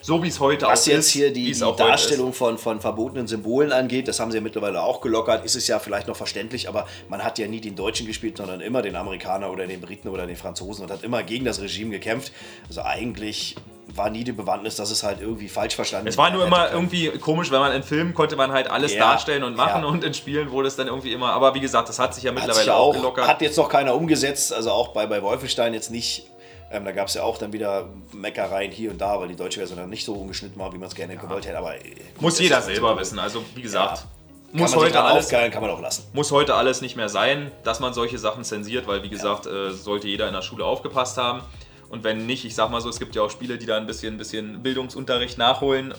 so 0.00 0.22
wie 0.22 0.28
es 0.28 0.40
heute 0.40 0.66
Was 0.66 0.82
auch 0.82 0.86
jetzt 0.86 1.06
ist, 1.06 1.10
hier 1.10 1.30
wie 1.30 1.32
die, 1.32 1.50
es 1.50 1.58
die 1.58 1.64
heute 1.64 1.84
Darstellung 1.84 2.32
von, 2.32 2.58
von 2.58 2.80
verbotenen 2.80 3.26
Symbolen 3.26 3.72
angeht, 3.72 4.08
das 4.08 4.20
haben 4.20 4.30
sie 4.30 4.38
ja 4.38 4.42
mittlerweile 4.42 4.82
auch 4.82 5.00
gelockert, 5.00 5.44
ist 5.44 5.56
es 5.56 5.66
ja 5.66 5.78
vielleicht 5.78 6.08
noch 6.08 6.16
verständlich, 6.16 6.68
aber 6.68 6.86
man 7.08 7.22
hat 7.22 7.38
ja 7.38 7.46
nie 7.46 7.60
den 7.60 7.76
Deutschen 7.76 8.06
gespielt, 8.06 8.36
sondern 8.36 8.60
immer 8.60 8.82
den 8.82 8.96
Amerikaner 8.96 9.50
oder 9.50 9.66
den 9.66 9.80
Briten 9.80 10.08
oder 10.08 10.26
den 10.26 10.36
Franzosen 10.36 10.84
und 10.84 10.90
hat 10.90 11.02
immer 11.02 11.22
gegen 11.22 11.44
das 11.44 11.60
Regime 11.60 11.90
gekämpft. 11.90 12.32
Also 12.68 12.82
eigentlich 12.82 13.56
war 13.96 14.10
nie 14.10 14.24
die 14.24 14.32
Bewandtnis, 14.32 14.76
dass 14.76 14.90
es 14.90 15.02
halt 15.02 15.20
irgendwie 15.20 15.48
falsch 15.48 15.74
verstanden 15.74 16.08
Es 16.08 16.16
war 16.16 16.30
nur 16.30 16.46
immer 16.46 16.66
können. 16.66 16.74
irgendwie 16.74 17.08
komisch, 17.18 17.50
wenn 17.50 17.60
man 17.60 17.72
in 17.72 17.82
Filmen 17.82 18.14
konnte 18.14 18.36
man 18.36 18.52
halt 18.52 18.70
alles 18.70 18.94
Ja, 18.94 19.00
darstellen 19.00 19.42
und 19.42 19.56
machen 19.56 19.82
ja. 19.82 19.88
und 19.88 20.04
in 20.04 20.14
Spielen 20.14 20.50
wurde 20.50 20.68
es 20.68 20.76
dann 20.76 20.86
irgendwie 20.86 21.12
immer. 21.12 21.32
Aber 21.32 21.54
wie 21.54 21.60
gesagt, 21.60 21.88
das 21.88 21.98
hat 21.98 22.14
sich 22.14 22.24
ja 22.24 22.32
mittlerweile 22.32 22.64
sich 22.64 22.70
auch, 22.70 22.88
auch, 22.88 22.92
gelockert. 22.94 23.26
hat 23.26 23.42
jetzt 23.42 23.56
noch 23.56 23.68
keiner 23.68 23.94
umgesetzt, 23.94 24.52
also 24.52 24.70
auch 24.70 24.88
bei, 24.88 25.06
bei 25.06 25.22
Wolfenstein 25.22 25.74
jetzt 25.74 25.90
nicht. 25.90 26.29
Ähm, 26.72 26.84
da 26.84 26.92
gab 26.92 27.08
es 27.08 27.14
ja 27.14 27.24
auch 27.24 27.36
dann 27.36 27.52
wieder 27.52 27.88
Meckereien 28.12 28.70
hier 28.70 28.92
und 28.92 29.00
da, 29.00 29.18
weil 29.20 29.28
die 29.28 29.36
deutsche 29.36 29.58
Version 29.58 29.78
dann 29.78 29.90
nicht 29.90 30.04
so 30.04 30.14
umgeschnitten 30.14 30.58
war, 30.60 30.72
wie 30.72 30.78
man 30.78 30.88
es 30.88 30.94
gerne 30.94 31.16
gewollt 31.16 31.46
hätte. 31.46 31.58
Aber 31.58 31.74
äh, 31.74 31.80
gut, 31.80 32.22
Muss 32.22 32.38
jeder 32.38 32.62
selber 32.62 32.96
wissen. 32.98 33.18
Also 33.18 33.44
wie 33.56 33.62
gesagt, 33.62 34.04
Kann 34.52 34.60
muss, 34.60 34.76
heute 34.76 35.02
alles, 35.02 35.24
aufgeilen, 35.24 35.50
kann 35.50 35.62
man 35.62 35.70
auch 35.70 35.80
lassen. 35.80 36.04
muss 36.12 36.30
heute 36.30 36.54
alles 36.54 36.80
nicht 36.80 36.96
mehr 36.96 37.08
sein, 37.08 37.50
dass 37.64 37.80
man 37.80 37.92
solche 37.92 38.18
Sachen 38.18 38.44
zensiert, 38.44 38.86
weil 38.86 39.02
wie 39.02 39.08
gesagt, 39.08 39.46
äh, 39.46 39.72
sollte 39.72 40.06
jeder 40.06 40.28
in 40.28 40.34
der 40.34 40.42
Schule 40.42 40.64
aufgepasst 40.64 41.16
haben. 41.16 41.42
Und 41.88 42.04
wenn 42.04 42.24
nicht, 42.26 42.44
ich 42.44 42.54
sag 42.54 42.70
mal 42.70 42.80
so, 42.80 42.88
es 42.88 43.00
gibt 43.00 43.16
ja 43.16 43.22
auch 43.22 43.30
Spiele, 43.30 43.58
die 43.58 43.66
da 43.66 43.76
ein 43.76 43.86
bisschen, 43.86 44.16
bisschen 44.16 44.62
Bildungsunterricht 44.62 45.38
nachholen. 45.38 45.92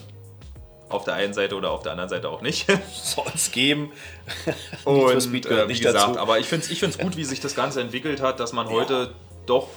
Auf 0.88 1.04
der 1.04 1.14
einen 1.14 1.34
Seite 1.34 1.54
oder 1.54 1.70
auf 1.70 1.82
der 1.82 1.92
anderen 1.92 2.08
Seite 2.08 2.30
auch 2.30 2.40
nicht. 2.40 2.66
Soll 3.02 3.24
es 3.34 3.52
geben. 3.52 3.92
Und 4.84 5.10
äh, 5.46 5.68
wie 5.68 5.78
gesagt, 5.78 5.96
dazu. 5.96 6.18
aber 6.18 6.38
ich 6.38 6.46
finde 6.46 6.64
es 6.64 6.70
ich 6.70 6.80
find's 6.80 6.96
gut, 6.98 7.18
wie 7.18 7.24
sich 7.24 7.40
das 7.40 7.54
Ganze 7.54 7.82
entwickelt 7.82 8.22
hat, 8.22 8.40
dass 8.40 8.54
man 8.54 8.70
heute 8.70 9.14
doch 9.44 9.68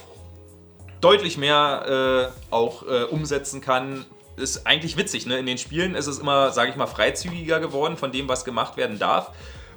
deutlich 1.00 1.36
mehr 1.38 2.30
äh, 2.50 2.54
auch 2.54 2.82
äh, 2.86 3.04
umsetzen 3.04 3.60
kann. 3.60 4.04
Ist 4.36 4.66
eigentlich 4.66 4.96
witzig, 4.96 5.26
ne? 5.26 5.38
In 5.38 5.46
den 5.46 5.58
Spielen 5.58 5.94
ist 5.94 6.06
es 6.06 6.18
immer, 6.18 6.50
sage 6.52 6.70
ich 6.70 6.76
mal, 6.76 6.86
freizügiger 6.86 7.58
geworden 7.60 7.96
von 7.96 8.12
dem, 8.12 8.28
was 8.28 8.44
gemacht 8.44 8.76
werden 8.76 8.98
darf. 8.98 9.30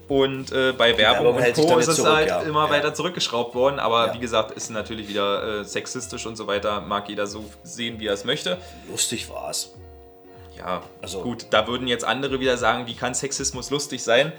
Und 0.09 0.51
äh, 0.51 0.73
bei 0.73 0.97
Werbung 0.97 1.35
Werbung 1.37 1.45
und 1.45 1.53
Co. 1.69 1.77
ist 1.77 1.87
es 1.87 1.97
zurück, 1.97 2.11
halt 2.15 2.27
ja. 2.27 2.41
immer 2.41 2.65
Ja. 2.65 2.71
weiter 2.71 2.93
zurückgeschraubt 2.93 3.53
worden. 3.55 3.79
Aber 3.79 4.07
Ja. 4.07 4.13
wie 4.15 4.19
gesagt, 4.19 4.51
ist 4.51 4.69
natürlich 4.71 5.07
wieder 5.07 5.59
äh, 5.59 5.63
sexistisch 5.63 6.25
und 6.25 6.35
so 6.35 6.47
weiter. 6.47 6.81
Mag 6.81 7.07
jeder 7.09 7.27
so 7.27 7.45
sehen, 7.63 7.99
wie 7.99 8.07
er 8.07 8.13
es 8.15 8.25
möchte. 8.25 8.57
Lustig 8.89 9.29
war 9.29 9.51
es. 9.51 9.75
Ja, 10.57 10.81
Also- 11.01 11.21
gut, 11.21 11.45
da 11.51 11.67
würden 11.67 11.87
jetzt 11.87 12.03
andere 12.03 12.39
wieder 12.39 12.57
sagen, 12.57 12.87
wie 12.87 12.95
kann 12.95 13.13
Sexismus 13.13 13.69
lustig 13.69 14.03
sein? 14.03 14.33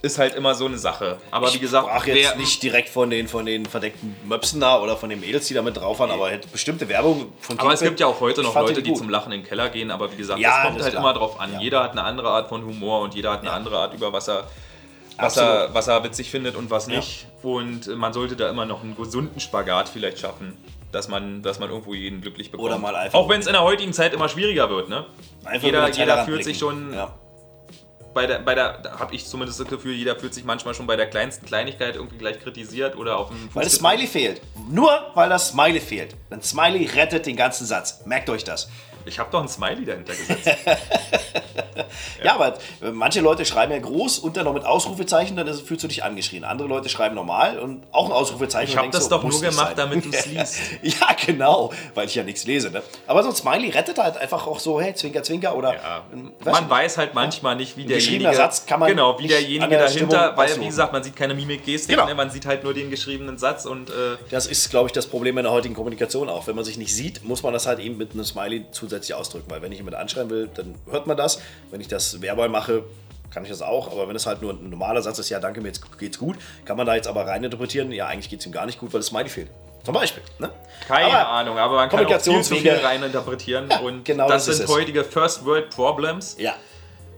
Ist 0.00 0.16
halt 0.18 0.36
immer 0.36 0.54
so 0.54 0.66
eine 0.66 0.78
Sache. 0.78 1.18
Aber 1.32 1.52
wie 1.52 1.58
gesagt, 1.58 1.88
sprach 1.88 2.06
jetzt 2.06 2.36
nicht 2.36 2.62
direkt 2.62 2.88
von 2.88 3.10
den, 3.10 3.26
von 3.26 3.44
den 3.44 3.66
verdeckten 3.66 4.14
Möpsen 4.24 4.60
da 4.60 4.80
oder 4.80 4.96
von 4.96 5.10
den 5.10 5.18
Mädels, 5.18 5.48
die 5.48 5.54
da 5.54 5.62
mit 5.62 5.76
drauf 5.76 5.98
waren, 5.98 6.12
aber 6.12 6.30
bestimmte 6.52 6.88
Werbung 6.88 7.32
von 7.40 7.58
Aber 7.58 7.72
es 7.72 7.80
Kickback- 7.80 7.88
gibt 7.90 8.00
ja 8.00 8.06
auch 8.06 8.20
heute 8.20 8.40
ich 8.42 8.46
noch 8.46 8.54
Leute, 8.54 8.80
die 8.80 8.94
zum 8.94 9.10
Lachen 9.10 9.32
in 9.32 9.40
den 9.40 9.48
Keller 9.48 9.68
gehen, 9.70 9.90
aber 9.90 10.12
wie 10.12 10.16
gesagt, 10.16 10.38
Ja, 10.38 10.58
das 10.58 10.62
kommt 10.66 10.76
das 10.78 10.84
halt 10.84 10.94
klar. 10.94 11.02
immer 11.04 11.14
drauf 11.18 11.40
an. 11.40 11.52
Ja. 11.54 11.60
Jeder 11.60 11.82
hat 11.82 11.92
eine 11.92 12.04
andere 12.04 12.28
Art 12.30 12.48
von 12.48 12.64
Humor 12.64 13.00
und 13.00 13.14
jeder 13.16 13.32
hat 13.32 13.40
eine 13.40 13.50
andere 13.50 13.76
Art, 13.78 13.92
über 13.94 14.12
was 14.12 14.28
er, 14.28 14.44
was 15.18 15.36
er, 15.36 15.74
was 15.74 15.88
er 15.88 16.04
witzig 16.04 16.30
findet 16.30 16.54
und 16.54 16.70
was 16.70 16.86
nicht. 16.86 17.26
Und 17.42 17.88
man 17.96 18.12
sollte 18.12 18.36
da 18.36 18.48
immer 18.50 18.66
noch 18.66 18.84
einen 18.84 18.96
gesunden 18.96 19.40
Spagat 19.40 19.88
vielleicht 19.88 20.20
schaffen, 20.20 20.56
dass 20.92 21.08
man, 21.08 21.42
dass 21.42 21.58
man 21.58 21.70
irgendwo 21.70 21.92
jeden 21.94 22.20
glücklich 22.20 22.52
bekommt. 22.52 22.68
Oder 22.68 22.78
mal 22.78 22.94
einfach- 22.94 23.18
auch 23.18 23.28
wenn 23.28 23.40
es 23.40 23.48
in 23.48 23.52
der 23.52 23.64
heutigen 23.64 23.92
Zeit 23.92 24.14
immer 24.14 24.28
schwieriger 24.28 24.70
wird. 24.70 24.88
Ne? 24.88 25.06
Einfach 25.44 25.66
jeder 25.66 25.88
jeder 25.90 26.18
fühlt 26.24 26.26
blicken. 26.36 26.44
sich 26.44 26.58
schon 26.58 26.94
Ja. 26.94 27.14
Bei 28.14 28.26
der, 28.26 28.38
bei 28.40 28.54
der 28.54 28.78
da 28.78 28.98
habe 28.98 29.14
ich 29.14 29.26
zumindest 29.26 29.60
das 29.60 29.68
Gefühl, 29.68 29.94
jeder 29.94 30.16
fühlt 30.16 30.34
sich 30.34 30.44
manchmal 30.44 30.74
schon 30.74 30.86
bei 30.86 30.96
der 30.96 31.06
kleinsten 31.06 31.46
Kleinigkeit 31.46 31.96
irgendwie 31.96 32.18
gleich 32.18 32.40
kritisiert 32.40 32.96
oder 32.96 33.18
auf 33.18 33.28
dem 33.28 33.48
Weil 33.54 33.64
das 33.64 33.74
Fuß 33.74 33.80
Smiley 33.80 34.06
fehlt. 34.06 34.40
Nur 34.68 34.90
weil 35.14 35.28
das 35.28 35.48
Smiley 35.48 35.80
fehlt. 35.80 36.16
Ein 36.30 36.42
Smiley 36.42 36.86
rettet 36.86 37.26
den 37.26 37.36
ganzen 37.36 37.66
Satz. 37.66 38.02
Merkt 38.06 38.28
euch 38.30 38.44
das. 38.44 38.68
Ich 39.08 39.18
habe 39.18 39.30
doch 39.30 39.40
ein 39.42 39.48
Smiley 39.48 39.84
dahinter 39.84 40.14
gesetzt. 40.14 40.48
Ja, 42.22 42.34
aber 42.34 42.54
äh, 42.82 42.90
manche 42.92 43.20
Leute 43.20 43.44
schreiben 43.44 43.72
ja 43.72 43.78
groß 43.78 44.18
und 44.18 44.36
dann 44.36 44.44
noch 44.44 44.52
mit 44.52 44.64
Ausrufezeichen, 44.64 45.36
dann 45.36 45.52
fühlst 45.54 45.84
du 45.84 45.88
dich 45.88 46.02
angeschrien. 46.04 46.44
Andere 46.44 46.68
Leute 46.68 46.88
schreiben 46.88 47.14
normal 47.14 47.58
und 47.58 47.82
auch 47.92 48.06
ein 48.06 48.12
Ausrufezeichen. 48.12 48.70
Ich 48.70 48.76
habe 48.76 48.90
das 48.90 49.04
so, 49.04 49.10
doch 49.10 49.22
nur 49.22 49.40
gemacht, 49.40 49.68
sein. 49.68 49.76
damit 49.76 50.04
du 50.04 50.10
es 50.10 50.26
liest. 50.26 50.56
ja, 50.82 51.08
genau, 51.24 51.72
weil 51.94 52.06
ich 52.06 52.14
ja 52.14 52.24
nichts 52.24 52.44
lese. 52.44 52.70
Ne? 52.70 52.82
Aber 53.06 53.22
so 53.22 53.28
ein 53.30 53.34
Smiley 53.34 53.70
rettet 53.70 53.98
halt 53.98 54.16
einfach 54.16 54.46
auch 54.46 54.58
so, 54.58 54.80
hey, 54.80 54.94
Zwinker, 54.94 55.22
Zwinker 55.22 55.56
oder. 55.56 55.74
Ja. 55.74 56.02
ähm, 56.12 56.32
Man 56.44 56.68
weiß 56.68 56.98
halt 56.98 57.14
manchmal 57.14 57.56
nicht, 57.56 57.76
wie 57.76 57.84
derjenige. 57.84 58.34
Satz 58.34 58.66
kann 58.66 58.80
man 58.80 58.88
genau, 58.90 59.18
wie 59.18 59.28
derjenige 59.28 59.68
der 59.70 59.84
dahinter, 59.86 60.18
Stimmung 60.18 60.36
weil 60.36 60.60
wie 60.60 60.66
gesagt, 60.66 60.92
man 60.92 61.02
sieht 61.02 61.16
keine 61.16 61.34
Mimik, 61.34 61.64
Gestik, 61.64 61.94
Genau. 61.96 62.06
ne? 62.08 62.14
man 62.14 62.30
sieht 62.30 62.46
halt 62.46 62.64
nur 62.64 62.74
den 62.74 62.90
geschriebenen 62.90 63.38
Satz 63.38 63.64
und 63.64 63.90
äh, 63.90 63.92
Das 64.30 64.46
ist, 64.46 64.70
glaube 64.70 64.88
ich, 64.88 64.92
das 64.92 65.06
Problem 65.06 65.38
in 65.38 65.44
der 65.44 65.52
heutigen 65.52 65.74
Kommunikation 65.74 66.28
auch. 66.28 66.46
Wenn 66.46 66.56
man 66.56 66.64
sich 66.64 66.76
nicht 66.78 66.94
sieht, 66.94 67.24
muss 67.24 67.42
man 67.42 67.52
das 67.52 67.66
halt 67.66 67.78
eben 67.78 67.96
mit 67.96 68.12
einem 68.12 68.24
Smiley 68.24 68.66
zusätzlich 68.72 68.97
ausdrücken. 69.14 69.50
Weil 69.50 69.62
wenn 69.62 69.72
ich 69.72 69.78
jemanden 69.78 70.00
anschreiben 70.00 70.30
will, 70.30 70.50
dann 70.54 70.74
hört 70.90 71.06
man 71.06 71.16
das. 71.16 71.40
Wenn 71.70 71.80
ich 71.80 71.88
das 71.88 72.20
verbal 72.22 72.48
mache, 72.48 72.84
kann 73.30 73.42
ich 73.44 73.50
das 73.50 73.62
auch. 73.62 73.90
Aber 73.92 74.08
wenn 74.08 74.16
es 74.16 74.26
halt 74.26 74.42
nur 74.42 74.52
ein 74.52 74.70
normaler 74.70 75.02
Satz 75.02 75.18
ist, 75.18 75.28
ja, 75.28 75.40
danke, 75.40 75.60
mir 75.60 75.68
jetzt 75.68 75.98
geht's 75.98 76.18
gut, 76.18 76.36
kann 76.64 76.76
man 76.76 76.86
da 76.86 76.94
jetzt 76.94 77.08
aber 77.08 77.26
reininterpretieren, 77.26 77.92
ja, 77.92 78.06
eigentlich 78.06 78.30
geht 78.30 78.40
es 78.40 78.46
ihm 78.46 78.52
gar 78.52 78.66
nicht 78.66 78.78
gut, 78.78 78.92
weil 78.92 79.00
das 79.00 79.08
Smiley 79.08 79.28
fehlt. 79.28 79.50
Zum 79.84 79.94
Beispiel. 79.94 80.22
Ne? 80.38 80.50
keine 80.86 81.06
aber 81.06 81.28
Ahnung, 81.28 81.58
aber 81.58 81.76
man 81.76 81.88
kann 81.88 82.04
auch 82.04 82.20
viel 82.20 82.42
zu 82.42 82.56
viel 82.56 82.72
reininterpretieren 82.72 83.70
und 83.82 84.04
genau 84.04 84.28
das 84.28 84.46
das 84.46 84.56
sind 84.56 84.64
es. 84.68 84.70
heutige 84.70 85.04
First 85.04 85.44
World 85.44 85.70
Problems. 85.70 86.36
Ja, 86.38 86.56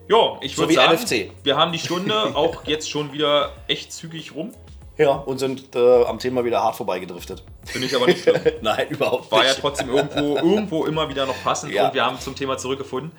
Ja, 0.09 0.39
ich 0.41 0.55
So 0.55 0.63
würde 0.63 0.73
wie 0.73 0.77
sagen, 0.77 0.95
NFC. 0.95 1.33
wir 1.43 1.57
haben 1.57 1.73
die 1.73 1.79
Stunde 1.79 2.15
auch 2.37 2.65
jetzt 2.67 2.91
schon 2.91 3.13
wieder 3.13 3.53
echt 3.67 3.93
zügig 3.93 4.35
rum. 4.35 4.53
Ja, 5.01 5.11
und 5.13 5.39
sind 5.39 5.75
äh, 5.75 6.05
am 6.05 6.19
Thema 6.19 6.45
wieder 6.45 6.63
hart 6.63 6.77
vorbeigedriftet. 6.77 7.43
Finde 7.65 7.87
ich 7.87 7.97
aber 7.97 8.07
nicht 8.07 8.23
schlimm. 8.23 8.41
Nein, 8.61 8.89
überhaupt 8.91 9.31
war 9.33 9.43
ja 9.43 9.51
nicht. 9.51 9.61
trotzdem 9.61 9.89
irgendwo, 9.89 10.37
irgendwo 10.37 10.85
immer 10.87 11.09
wieder 11.09 11.27
noch 11.27 11.43
passend 11.43 11.73
Ja. 11.73 11.89
und 11.89 11.95
wir 11.95 12.05
haben 12.05 12.19
zum 12.21 12.35
Thema 12.35 12.59
zurückgefunden. 12.59 13.13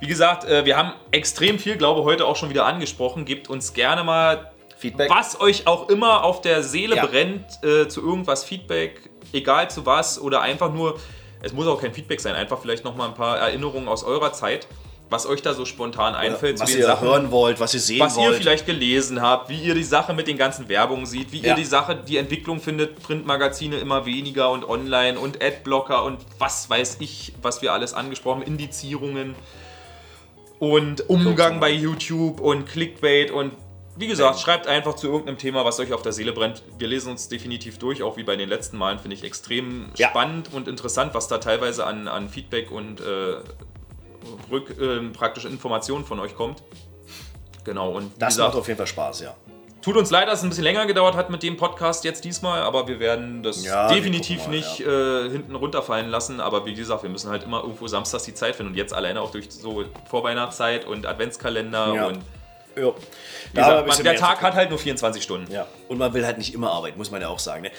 Wie 0.00 0.06
gesagt, 0.06 0.44
äh, 0.44 0.64
wir 0.64 0.76
haben 0.76 0.92
extrem 1.10 1.58
viel, 1.58 1.76
glaube 1.76 2.00
ich, 2.00 2.06
heute 2.06 2.26
auch 2.26 2.36
schon 2.36 2.50
wieder 2.50 2.64
angesprochen. 2.66 3.24
Gebt 3.24 3.48
uns 3.50 3.72
gerne 3.74 4.04
mal 4.04 4.52
Feedback. 4.76 5.10
was 5.10 5.40
euch 5.40 5.66
auch 5.66 5.88
immer 5.88 6.24
auf 6.24 6.40
der 6.40 6.62
Seele 6.62 6.96
Ja. 6.96 7.06
brennt, 7.06 7.44
äh, 7.64 7.88
zu 7.88 8.00
irgendwas 8.00 8.44
Feedback, 8.44 9.10
egal 9.32 9.68
zu 9.70 9.84
was 9.86 10.20
oder 10.20 10.40
einfach 10.40 10.72
nur, 10.72 10.98
es 11.42 11.52
muss 11.52 11.66
auch 11.66 11.80
kein 11.80 11.92
Feedback 11.92 12.20
sein, 12.20 12.34
einfach 12.36 12.58
vielleicht 12.60 12.84
nochmal 12.84 13.08
ein 13.08 13.14
paar 13.14 13.38
Erinnerungen 13.38 13.88
aus 13.88 14.04
eurer 14.04 14.32
Zeit, 14.32 14.66
was 15.10 15.26
euch 15.26 15.40
da 15.42 15.54
so 15.54 15.64
spontan 15.64 16.14
einfällt 16.14 16.60
was 16.60 16.74
ihr 16.74 16.84
Sachen 16.84 17.08
hören 17.08 17.30
wollt, 17.30 17.60
was 17.60 17.72
ihr 17.74 17.80
sehen 17.80 18.00
was 18.00 18.16
wollt. 18.16 18.32
ihr 18.32 18.34
vielleicht 18.36 18.66
gelesen 18.66 19.22
habt, 19.22 19.48
wie 19.48 19.58
ihr 19.62 19.74
die 19.74 19.82
Sache 19.84 20.12
mit 20.14 20.26
den 20.26 20.36
ganzen 20.36 20.68
Werbungen 20.68 21.06
seht, 21.06 21.32
wie 21.32 21.38
Ja. 21.40 21.48
ihr 21.50 21.54
die 21.54 21.64
Sache, 21.64 21.96
die 21.96 22.16
Entwicklung 22.18 22.60
findet, 22.60 23.02
Printmagazine 23.02 23.76
immer 23.78 24.04
weniger 24.06 24.50
und 24.50 24.68
online 24.68 25.18
und 25.18 25.42
Adblocker 25.42 26.04
und 26.04 26.18
was 26.38 26.68
weiß 26.68 26.98
ich, 27.00 27.32
was 27.42 27.62
wir 27.62 27.72
alles 27.72 27.94
angesprochen 27.94 28.40
haben, 28.42 28.46
Indizierungen 28.46 29.34
und 30.58 31.08
Umgang 31.08 31.60
bei 31.60 31.70
YouTube 31.70 32.40
und 32.40 32.66
Clickbait 32.66 33.30
und 33.30 33.52
wie 33.96 34.06
gesagt, 34.06 34.38
schreibt 34.38 34.68
einfach 34.68 34.94
zu 34.94 35.08
irgendeinem 35.08 35.38
Thema, 35.38 35.64
was 35.64 35.80
euch 35.80 35.92
auf 35.92 36.02
der 36.02 36.12
Seele 36.12 36.32
brennt. 36.32 36.62
Wir 36.78 36.86
lesen 36.86 37.10
uns 37.10 37.28
definitiv 37.28 37.78
durch, 37.78 38.04
auch 38.04 38.16
wie 38.16 38.22
bei 38.22 38.36
den 38.36 38.48
letzten 38.48 38.76
Malen, 38.78 39.00
finde 39.00 39.16
ich 39.16 39.24
extrem 39.24 39.86
Ja. 39.96 40.10
spannend 40.10 40.50
und 40.52 40.68
interessant, 40.68 41.14
was 41.14 41.26
da 41.26 41.38
teilweise 41.38 41.84
an, 41.84 42.06
an 42.06 42.28
Feedback 42.28 42.70
und 42.70 43.00
äh, 43.00 43.38
rück, 44.50 44.76
ähm, 44.80 45.12
praktische 45.12 45.48
Informationen 45.48 46.04
von 46.04 46.20
euch 46.20 46.34
kommt. 46.34 46.62
Genau, 47.64 47.90
und 47.90 48.12
das 48.18 48.34
gesagt, 48.34 48.50
macht 48.50 48.58
auf 48.60 48.66
jeden 48.68 48.78
Fall 48.78 48.86
Spaß, 48.86 49.20
ja. 49.20 49.34
tut 49.82 49.96
uns 49.96 50.10
leid, 50.10 50.26
dass 50.28 50.38
es 50.38 50.44
ein 50.44 50.48
bisschen 50.48 50.64
länger 50.64 50.86
gedauert 50.86 51.14
hat 51.16 51.28
mit 51.28 51.42
dem 51.42 51.56
Podcast 51.56 52.02
jetzt 52.04 52.24
diesmal, 52.24 52.62
aber 52.62 52.88
wir 52.88 52.98
werden 52.98 53.42
das 53.42 53.62
Ja, 53.64 53.88
definitiv 53.88 54.46
mal, 54.46 54.56
nicht 54.56 54.80
äh, 54.80 55.28
hinten 55.28 55.54
runterfallen 55.54 56.08
lassen. 56.08 56.40
Aber 56.40 56.64
wie 56.64 56.74
gesagt, 56.74 57.02
wir 57.02 57.10
müssen 57.10 57.30
halt 57.30 57.42
immer 57.44 57.62
irgendwo 57.62 57.86
samstags 57.86 58.24
die 58.24 58.34
Zeit 58.34 58.56
finden 58.56 58.72
und 58.72 58.78
jetzt 58.78 58.94
alleine 58.94 59.20
auch 59.20 59.30
durch 59.30 59.50
so 59.50 59.84
Vorweihnachtszeit 60.08 60.86
und 60.86 61.04
Adventskalender 61.06 61.94
Ja. 61.94 62.06
und 62.06 62.22
ja. 62.76 62.92
gesagt, 63.52 63.88
man, 63.88 64.04
der 64.04 64.16
Tag 64.16 64.40
hat 64.40 64.54
halt 64.54 64.70
nur 64.70 64.78
24 64.78 65.22
Stunden. 65.22 65.52
Ja, 65.52 65.66
und 65.88 65.98
man 65.98 66.14
will 66.14 66.24
halt 66.24 66.38
nicht 66.38 66.54
immer 66.54 66.70
arbeiten, 66.70 66.96
muss 66.96 67.10
man 67.10 67.20
ja 67.20 67.28
auch 67.28 67.38
sagen. 67.38 67.62
Ne? 67.62 67.70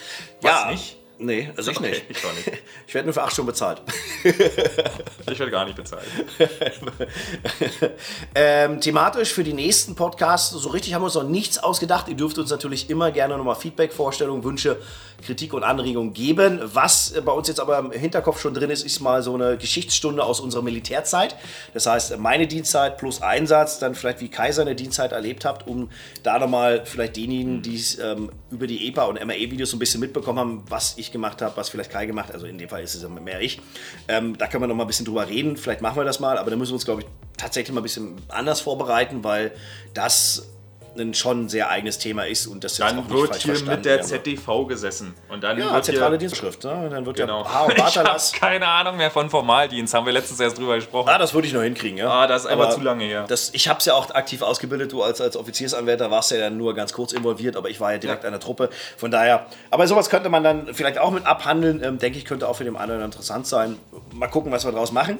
Was, 0.42 0.50
ja, 0.50 0.70
nicht? 0.70 0.96
Nee, 1.22 1.50
also 1.54 1.70
ich 1.70 1.76
Okay, 1.76 1.90
nicht. 1.90 2.04
ich 2.08 2.46
nicht. 2.46 2.62
Ich 2.86 2.94
werde 2.94 3.06
nur 3.06 3.14
für 3.14 3.22
acht 3.22 3.32
Stunden 3.32 3.48
bezahlt. 3.52 3.82
Ich 4.24 5.38
werde 5.38 5.50
gar 5.50 5.64
nicht 5.64 5.76
bezahlt. 5.76 6.02
ähm, 8.34 8.80
thematisch 8.80 9.32
für 9.32 9.44
die 9.44 9.52
nächsten 9.52 9.94
Podcasts, 9.94 10.50
so 10.50 10.68
richtig 10.70 10.94
haben 10.94 11.02
wir 11.02 11.06
uns 11.06 11.14
noch 11.14 11.22
nichts 11.22 11.58
ausgedacht. 11.58 12.08
Ihr 12.08 12.16
dürft 12.16 12.38
uns 12.38 12.50
natürlich 12.50 12.90
immer 12.90 13.12
gerne 13.12 13.36
nochmal 13.36 13.54
Feedback, 13.54 13.92
Vorstellungen, 13.92 14.42
Wünsche, 14.42 14.78
Kritik 15.24 15.52
und 15.52 15.62
Anregungen 15.62 16.14
geben. 16.14 16.58
Was 16.64 17.12
bei 17.24 17.32
uns 17.32 17.46
jetzt 17.48 17.60
aber 17.60 17.78
im 17.78 17.92
Hinterkopf 17.92 18.40
schon 18.40 18.54
drin 18.54 18.70
ist, 18.70 18.82
ist 18.84 19.00
mal 19.00 19.22
so 19.22 19.34
eine 19.34 19.56
Geschichtsstunde 19.56 20.24
aus 20.24 20.40
unserer 20.40 20.62
Militärzeit. 20.62 21.36
Das 21.74 21.86
heißt, 21.86 22.18
meine 22.18 22.46
Dienstzeit 22.48 22.96
plus 22.96 23.22
Einsatz, 23.22 23.78
dann 23.78 23.94
vielleicht 23.94 24.20
wie 24.20 24.30
Kaiser 24.30 24.62
eine 24.62 24.74
Dienstzeit 24.74 25.12
erlebt 25.12 25.44
habt, 25.44 25.66
um 25.68 25.90
da 26.22 26.38
nochmal 26.38 26.82
vielleicht 26.86 27.16
denjenigen, 27.16 27.62
die 27.62 27.76
es 27.76 27.98
ähm, 27.98 28.30
über 28.50 28.66
die 28.66 28.88
EPA 28.88 29.04
und 29.04 29.24
MAE-Videos 29.24 29.70
so 29.70 29.76
ein 29.76 29.78
bisschen 29.78 30.00
mitbekommen 30.00 30.38
haben, 30.38 30.64
was 30.68 30.98
ich 30.98 31.12
gemacht 31.12 31.42
habe, 31.42 31.56
was 31.56 31.68
vielleicht 31.68 31.90
Kai 31.90 32.06
gemacht 32.06 32.28
hat. 32.28 32.34
Also 32.34 32.46
in 32.46 32.58
dem 32.58 32.68
Fall 32.68 32.82
ist 32.82 32.94
es 32.94 33.08
mehr 33.08 33.40
ich. 33.40 33.60
Ähm, 34.08 34.36
da 34.38 34.46
können 34.46 34.62
wir 34.62 34.68
noch 34.68 34.74
mal 34.74 34.84
ein 34.84 34.88
bisschen 34.88 35.06
drüber 35.06 35.28
reden. 35.28 35.56
Vielleicht 35.56 35.82
machen 35.82 35.96
wir 35.96 36.04
das 36.04 36.20
mal, 36.20 36.38
aber 36.38 36.50
da 36.50 36.56
müssen 36.56 36.70
wir 36.72 36.74
uns, 36.74 36.84
glaube 36.84 37.02
ich, 37.02 37.06
tatsächlich 37.36 37.74
mal 37.74 37.80
ein 37.80 37.84
bisschen 37.84 38.16
anders 38.28 38.60
vorbereiten, 38.60 39.24
weil 39.24 39.52
das 39.94 40.50
ein 40.98 41.14
schon 41.14 41.48
sehr 41.48 41.70
eigenes 41.70 41.98
Thema 41.98 42.26
ist 42.26 42.46
und 42.46 42.64
das 42.64 42.76
jetzt 42.78 42.86
auch 42.86 42.88
Dann 42.94 42.96
nicht 43.04 43.10
wird 43.10 43.36
hier 43.36 43.60
mit 43.64 43.84
der. 43.84 44.02
ZDV 44.02 44.66
gesessen. 44.66 45.14
Und 45.28 45.42
dann 45.44 45.58
Ja, 45.58 45.72
wird 45.72 45.84
zentrale 45.84 46.18
Dienstschrift. 46.18 46.64
Ne? 46.64 46.72
Und 46.72 46.90
dann 46.90 47.06
wird 47.06 47.16
Genau. 47.16 47.42
der 47.44 47.52
Haar- 47.54 47.70
Ich 47.88 47.96
habe 47.98 48.20
keine 48.38 48.66
Ahnung 48.66 48.96
mehr 48.96 49.10
von 49.10 49.30
Formaldienst. 49.30 49.94
Haben 49.94 50.06
wir 50.06 50.12
letztens 50.12 50.40
erst 50.40 50.58
drüber 50.58 50.74
gesprochen. 50.76 51.08
Ah, 51.08 51.18
das 51.18 51.32
würde 51.32 51.46
ich 51.46 51.52
noch 51.54 51.62
hinkriegen, 51.62 51.96
ja. 51.98 52.10
Ah, 52.10 52.26
das 52.26 52.42
ist 52.42 52.46
einfach 52.48 52.66
Aber 52.66 52.74
zu 52.74 52.80
lange 52.80 53.04
her. 53.04 53.24
Das, 53.28 53.50
ich 53.54 53.68
habe 53.68 53.78
es 53.78 53.84
ja 53.84 53.94
auch 53.94 54.10
aktiv 54.10 54.42
ausgebildet. 54.42 54.92
Du 54.92 55.02
als, 55.02 55.20
als 55.20 55.36
Offiziersanwärter 55.36 56.10
warst 56.10 56.30
ja 56.32 56.38
dann 56.38 56.56
nur 56.56 56.74
ganz 56.74 56.92
kurz 56.92 57.12
involviert, 57.12 57.56
aber 57.56 57.70
ich 57.70 57.80
war 57.80 57.92
ja 57.92 57.98
direkt 57.98 58.24
Ja. 58.24 58.28
an 58.28 58.32
der 58.32 58.40
Truppe. 58.40 58.70
Von 58.96 59.10
daher, 59.10 59.46
aber 59.70 59.86
sowas 59.86 60.10
könnte 60.10 60.28
man 60.28 60.42
dann 60.42 60.74
vielleicht 60.74 60.98
auch 60.98 61.10
mit 61.12 61.24
abhandeln. 61.26 61.82
Ähm, 61.84 61.98
denke 61.98 62.18
ich, 62.18 62.24
könnte 62.24 62.48
auch 62.48 62.56
für 62.56 62.64
den 62.64 62.76
anderen 62.76 63.02
interessant 63.02 63.46
sein. 63.46 63.76
Mal 64.14 64.26
gucken, 64.28 64.50
was 64.52 64.64
wir 64.64 64.72
daraus 64.72 64.92
machen. 64.92 65.18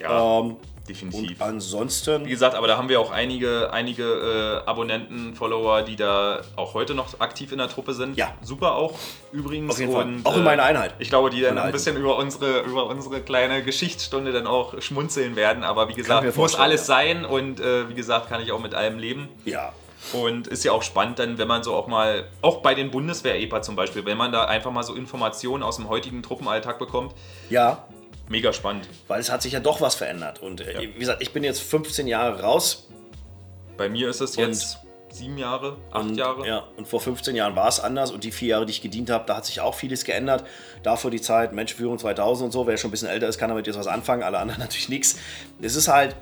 ja, 0.00 0.40
Ähm, 0.40 0.56
definitiv. 0.88 1.40
und 1.40 1.42
ansonsten. 1.42 2.24
Wie 2.24 2.30
gesagt, 2.30 2.54
aber 2.54 2.66
da 2.66 2.76
haben 2.76 2.88
wir 2.88 3.00
auch 3.00 3.10
einige, 3.10 3.72
einige 3.72 4.62
äh, 4.64 4.68
Abonnenten, 4.68 5.34
Follower, 5.34 5.82
die 5.82 5.96
da 5.96 6.42
auch 6.56 6.74
heute 6.74 6.94
noch 6.94 7.20
aktiv 7.20 7.52
in 7.52 7.58
der 7.58 7.68
Truppe 7.68 7.94
sind. 7.94 8.16
Ja. 8.16 8.34
Super 8.42 8.74
auch 8.74 8.98
übrigens. 9.32 9.70
Auf 9.70 9.80
jeden 9.80 9.92
Fall. 9.92 10.04
Und, 10.04 10.26
Auch 10.26 10.34
in 10.36 10.42
äh, 10.42 10.44
meiner 10.44 10.64
Einheit. 10.64 10.94
Ich 10.98 11.08
glaube, 11.08 11.30
die 11.30 11.40
dann 11.40 11.58
ein 11.58 11.72
bisschen 11.72 11.96
über 11.96 12.16
unsere, 12.18 12.60
über 12.60 12.86
unsere 12.86 13.20
kleine 13.20 13.62
Geschichtsstunde 13.62 14.32
dann 14.32 14.46
auch 14.46 14.80
schmunzeln 14.80 15.36
werden. 15.36 15.64
Aber 15.64 15.88
wie 15.88 15.94
gesagt, 15.94 16.36
muss 16.36 16.54
alles 16.54 16.82
ja. 16.82 16.86
sein 16.86 17.24
und 17.24 17.60
äh, 17.60 17.88
wie 17.88 17.94
gesagt, 17.94 18.28
kann 18.28 18.42
ich 18.42 18.52
auch 18.52 18.60
mit 18.60 18.74
allem 18.74 18.98
leben. 18.98 19.28
Ja. 19.44 19.72
Und 20.12 20.48
ist 20.48 20.64
ja 20.64 20.72
auch 20.72 20.82
spannend, 20.82 21.20
dann, 21.20 21.38
wenn 21.38 21.46
man 21.46 21.62
so 21.62 21.74
auch 21.74 21.86
mal, 21.86 22.24
auch 22.42 22.60
bei 22.60 22.74
den 22.74 22.90
Bundeswehr-EPA 22.90 23.62
zum 23.62 23.76
Beispiel, 23.76 24.04
wenn 24.04 24.18
man 24.18 24.32
da 24.32 24.44
einfach 24.46 24.72
mal 24.72 24.82
so 24.82 24.94
Informationen 24.94 25.62
aus 25.62 25.76
dem 25.76 25.88
heutigen 25.88 26.22
Truppenalltag 26.22 26.78
bekommt, 26.78 27.14
Ja, 27.48 27.86
mega 28.32 28.52
spannend. 28.52 28.88
weil 29.06 29.20
es 29.20 29.30
hat 29.30 29.42
sich 29.42 29.52
ja 29.52 29.60
doch 29.60 29.80
was 29.80 29.94
verändert. 29.94 30.40
Und 30.42 30.60
äh, 30.62 30.80
wie 30.80 30.98
gesagt, 30.98 31.22
ich 31.22 31.32
bin 31.32 31.44
jetzt 31.44 31.60
15 31.62 32.08
Jahre 32.08 32.42
raus. 32.42 32.88
Bei 33.76 33.88
mir 33.88 34.08
ist 34.08 34.20
es 34.20 34.34
jetzt 34.36 34.78
sieben 35.10 35.36
Jahre, 35.38 35.76
acht 35.90 36.04
Und, 36.04 36.16
Jahre. 36.16 36.46
Ja, 36.46 36.64
und 36.76 36.88
vor 36.88 37.00
15 37.00 37.36
Jahren 37.36 37.54
war 37.54 37.68
es 37.68 37.78
anders 37.80 38.10
und 38.10 38.24
die 38.24 38.32
vier 38.32 38.48
Jahre, 38.48 38.66
die 38.66 38.70
ich 38.72 38.80
gedient 38.80 39.10
habe, 39.10 39.24
da 39.26 39.36
hat 39.36 39.44
sich 39.46 39.60
auch 39.60 39.74
vieles 39.74 40.04
geändert. 40.04 40.44
Davor 40.82 41.10
die 41.10 41.20
Zeit, 41.20 41.52
Menschenführung 41.52 41.98
2000 41.98 42.46
und 42.46 42.52
so, 42.52 42.66
wer 42.66 42.76
schon 42.78 42.88
ein 42.88 42.92
bisschen 42.92 43.08
älter 43.08 43.28
ist, 43.28 43.38
kann 43.38 43.50
damit 43.50 43.66
jetzt 43.66 43.78
was 43.78 43.86
anfangen, 43.86 44.22
alle 44.22 44.38
anderen 44.38 44.60
natürlich 44.62 44.88
nichts. 44.88 45.16
Es 45.60 45.76
ist 45.76 45.88
halt, 45.88 46.16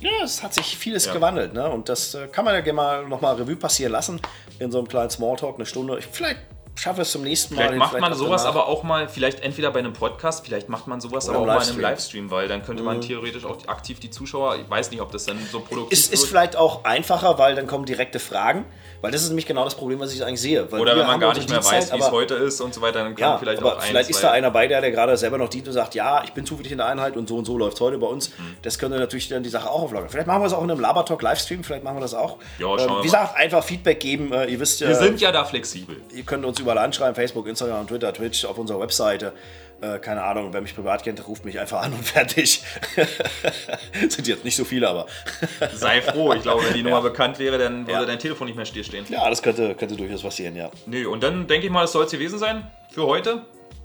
ja, 0.00 0.10
es 0.22 0.42
hat 0.42 0.52
sich 0.54 0.76
vieles 0.76 1.06
Ja. 1.06 1.12
gewandelt, 1.14 1.54
ne? 1.54 1.68
Und 1.70 1.88
das 1.88 2.14
äh, 2.14 2.26
kann 2.28 2.44
man 2.44 2.54
ja 2.54 2.60
gerne 2.60 2.76
mal 2.76 3.06
nochmal 3.08 3.36
Revue 3.36 3.56
passieren 3.56 3.92
lassen 3.92 4.20
in 4.58 4.70
so 4.70 4.78
einem 4.78 4.88
kleinen 4.88 5.10
Smalltalk, 5.10 5.56
eine 5.56 5.64
Stunde. 5.66 5.98
Ich, 5.98 6.06
vielleicht 6.06 6.40
schaffe 6.74 7.02
es 7.02 7.12
zum 7.12 7.22
nächsten 7.22 7.54
Mal. 7.54 7.68
Vielleicht 7.68 7.78
macht 7.78 8.00
man 8.00 8.12
auch 8.12 8.16
sowas 8.16 8.42
danach. 8.42 8.56
aber 8.56 8.68
auch 8.68 8.82
mal, 8.82 9.08
vielleicht 9.08 9.40
entweder 9.40 9.70
bei 9.70 9.80
einem 9.80 9.92
Podcast, 9.92 10.44
vielleicht 10.44 10.68
macht 10.68 10.86
man 10.86 11.00
sowas 11.00 11.28
Oder 11.28 11.38
aber 11.38 11.52
auch 11.52 11.56
mal 11.56 11.62
in 11.62 11.70
einem 11.70 11.80
Livestream. 11.80 12.30
Weil 12.30 12.48
dann 12.48 12.64
könnte 12.64 12.82
man 12.82 13.00
theoretisch 13.00 13.44
auch 13.44 13.56
aktiv 13.68 14.00
die 14.00 14.10
Zuschauer, 14.10 14.56
ich 14.56 14.68
weiß 14.70 14.90
nicht, 14.90 15.00
ob 15.00 15.12
das 15.12 15.24
dann 15.24 15.38
so 15.50 15.60
produktiv 15.60 15.92
Ist, 15.92 16.12
ist 16.12 16.20
wird. 16.20 16.30
vielleicht 16.30 16.56
auch 16.56 16.84
einfacher, 16.84 17.38
weil 17.38 17.54
dann 17.54 17.66
kommen 17.66 17.84
direkte 17.84 18.18
Fragen. 18.18 18.64
Weil 19.02 19.12
das 19.12 19.22
ist 19.22 19.28
nämlich 19.28 19.46
genau 19.46 19.64
das 19.64 19.74
Problem, 19.74 19.98
was 19.98 20.12
ich 20.12 20.22
eigentlich 20.22 20.42
sehe. 20.42 20.70
Weil 20.70 20.78
Oder 20.80 20.94
wenn 20.94 21.06
man 21.06 21.18
gar 21.18 21.32
nicht 21.32 21.48
mehr 21.48 21.58
Dienstzeit, 21.60 21.90
weiß, 21.90 21.92
wie 21.94 21.98
es 22.04 22.10
heute 22.10 22.34
ist 22.34 22.60
und 22.60 22.74
so 22.74 22.82
weiter, 22.82 23.02
dann 23.02 23.14
kann 23.14 23.22
Ja, 23.22 23.30
man 23.30 23.38
vielleicht 23.38 23.62
aber 23.62 23.76
auch 23.76 23.80
ein, 23.80 23.88
vielleicht 23.88 24.10
ist 24.10 24.22
da 24.22 24.30
einer 24.32 24.50
bei, 24.50 24.66
der, 24.66 24.82
der 24.82 24.90
gerade 24.90 25.16
selber 25.16 25.38
noch 25.38 25.48
dient 25.48 25.66
und 25.68 25.72
sagt, 25.72 25.94
ja, 25.94 26.22
ich 26.22 26.32
bin 26.34 26.44
zufällig 26.44 26.70
in 26.72 26.78
der 26.78 26.86
Einheit 26.86 27.16
und 27.16 27.26
so 27.26 27.36
und 27.38 27.46
so 27.46 27.56
läuft 27.56 27.76
es 27.76 27.80
heute 27.80 27.96
bei 27.96 28.06
uns. 28.06 28.28
Mhm. 28.28 28.56
Das 28.60 28.78
könnte 28.78 28.98
natürlich 28.98 29.28
dann 29.28 29.42
die 29.42 29.48
Sache 29.48 29.70
auch 29.70 29.82
auflockern. 29.84 30.10
Vielleicht 30.10 30.26
machen 30.26 30.42
wir 30.42 30.46
es 30.48 30.52
auch 30.52 30.62
in 30.62 30.70
einem 30.70 30.80
Labertalk 30.80 31.22
Livestream, 31.22 31.64
vielleicht 31.64 31.82
machen 31.82 31.96
wir 31.96 32.02
das 32.02 32.12
auch. 32.12 32.36
Ja, 32.58 32.66
schauen 32.66 32.76
wir 32.76 32.84
ähm, 32.88 32.98
wie 32.98 33.02
gesagt, 33.04 33.36
einfach 33.38 33.64
Feedback 33.64 34.00
geben. 34.00 34.32
Äh, 34.34 34.46
ihr 34.52 34.60
wisst 34.60 34.80
ja, 34.80 34.88
Wir 34.88 34.96
sind 34.96 35.18
ja 35.18 35.32
da 35.32 35.46
flexibel. 35.46 35.96
ihr 36.14 36.22
könnt 36.24 36.44
uns 36.44 36.59
überall 36.60 36.78
anschreiben, 36.78 37.14
Facebook, 37.14 37.46
Instagram, 37.46 37.86
Twitter, 37.88 38.12
Twitch, 38.12 38.44
auf 38.44 38.58
unserer 38.58 38.80
Webseite. 38.80 39.32
Äh, 39.80 39.98
keine 39.98 40.22
Ahnung, 40.22 40.52
wer 40.52 40.60
mich 40.60 40.74
privat 40.74 41.02
kennt, 41.04 41.26
ruft 41.26 41.44
mich 41.44 41.58
einfach 41.58 41.80
an 41.82 41.92
und 41.94 42.04
fertig. 42.06 42.62
sind 44.08 44.26
jetzt 44.28 44.44
nicht 44.44 44.56
so 44.56 44.64
viele, 44.64 44.88
aber 44.88 45.06
Sei 45.74 46.02
froh. 46.02 46.34
Ich 46.34 46.42
glaube, 46.42 46.64
wenn 46.66 46.74
die 46.74 46.82
Nummer 46.82 47.00
bekannt 47.00 47.38
wäre, 47.38 47.56
dann 47.58 47.86
würde 47.86 48.00
Ja. 48.00 48.04
dein 48.06 48.18
Telefon 48.18 48.46
nicht 48.46 48.56
mehr 48.56 48.66
still 48.66 48.84
stehen. 48.84 49.06
ja, 49.08 49.28
das 49.28 49.42
könnte, 49.42 49.74
könnte 49.74 49.96
durchaus 49.96 50.22
passieren, 50.22 50.54
ja. 50.56 50.70
Nee, 50.86 51.04
und 51.06 51.22
dann 51.22 51.46
denke 51.46 51.66
ich 51.66 51.72
mal, 51.72 51.82
das 51.82 51.92
soll 51.92 52.04
es 52.04 52.10
gewesen 52.10 52.38
sein 52.38 52.70
für 52.92 53.06
heute. 53.06 53.42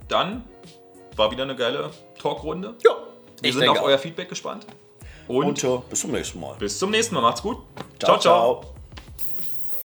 Dann 0.08 0.44
war 1.16 1.30
wieder 1.30 1.44
eine 1.44 1.56
geile 1.56 1.90
Talkrunde. 2.20 2.74
Ja, 2.84 2.90
Wir 3.40 3.50
ich 3.50 3.56
sind 3.56 3.68
auf 3.68 3.82
euer 3.82 3.98
Feedback 3.98 4.28
gespannt. 4.28 4.66
Und, 5.28 5.44
Und 5.46 5.64
äh, 5.64 5.78
bis 5.90 6.00
zum 6.00 6.12
nächsten 6.12 6.38
Mal. 6.40 6.54
bis 6.58 6.78
zum 6.78 6.90
nächsten 6.90 7.14
Mal. 7.14 7.22
Macht's 7.22 7.42
gut. 7.42 7.56
ciao. 7.98 8.18
ciao. 8.18 8.75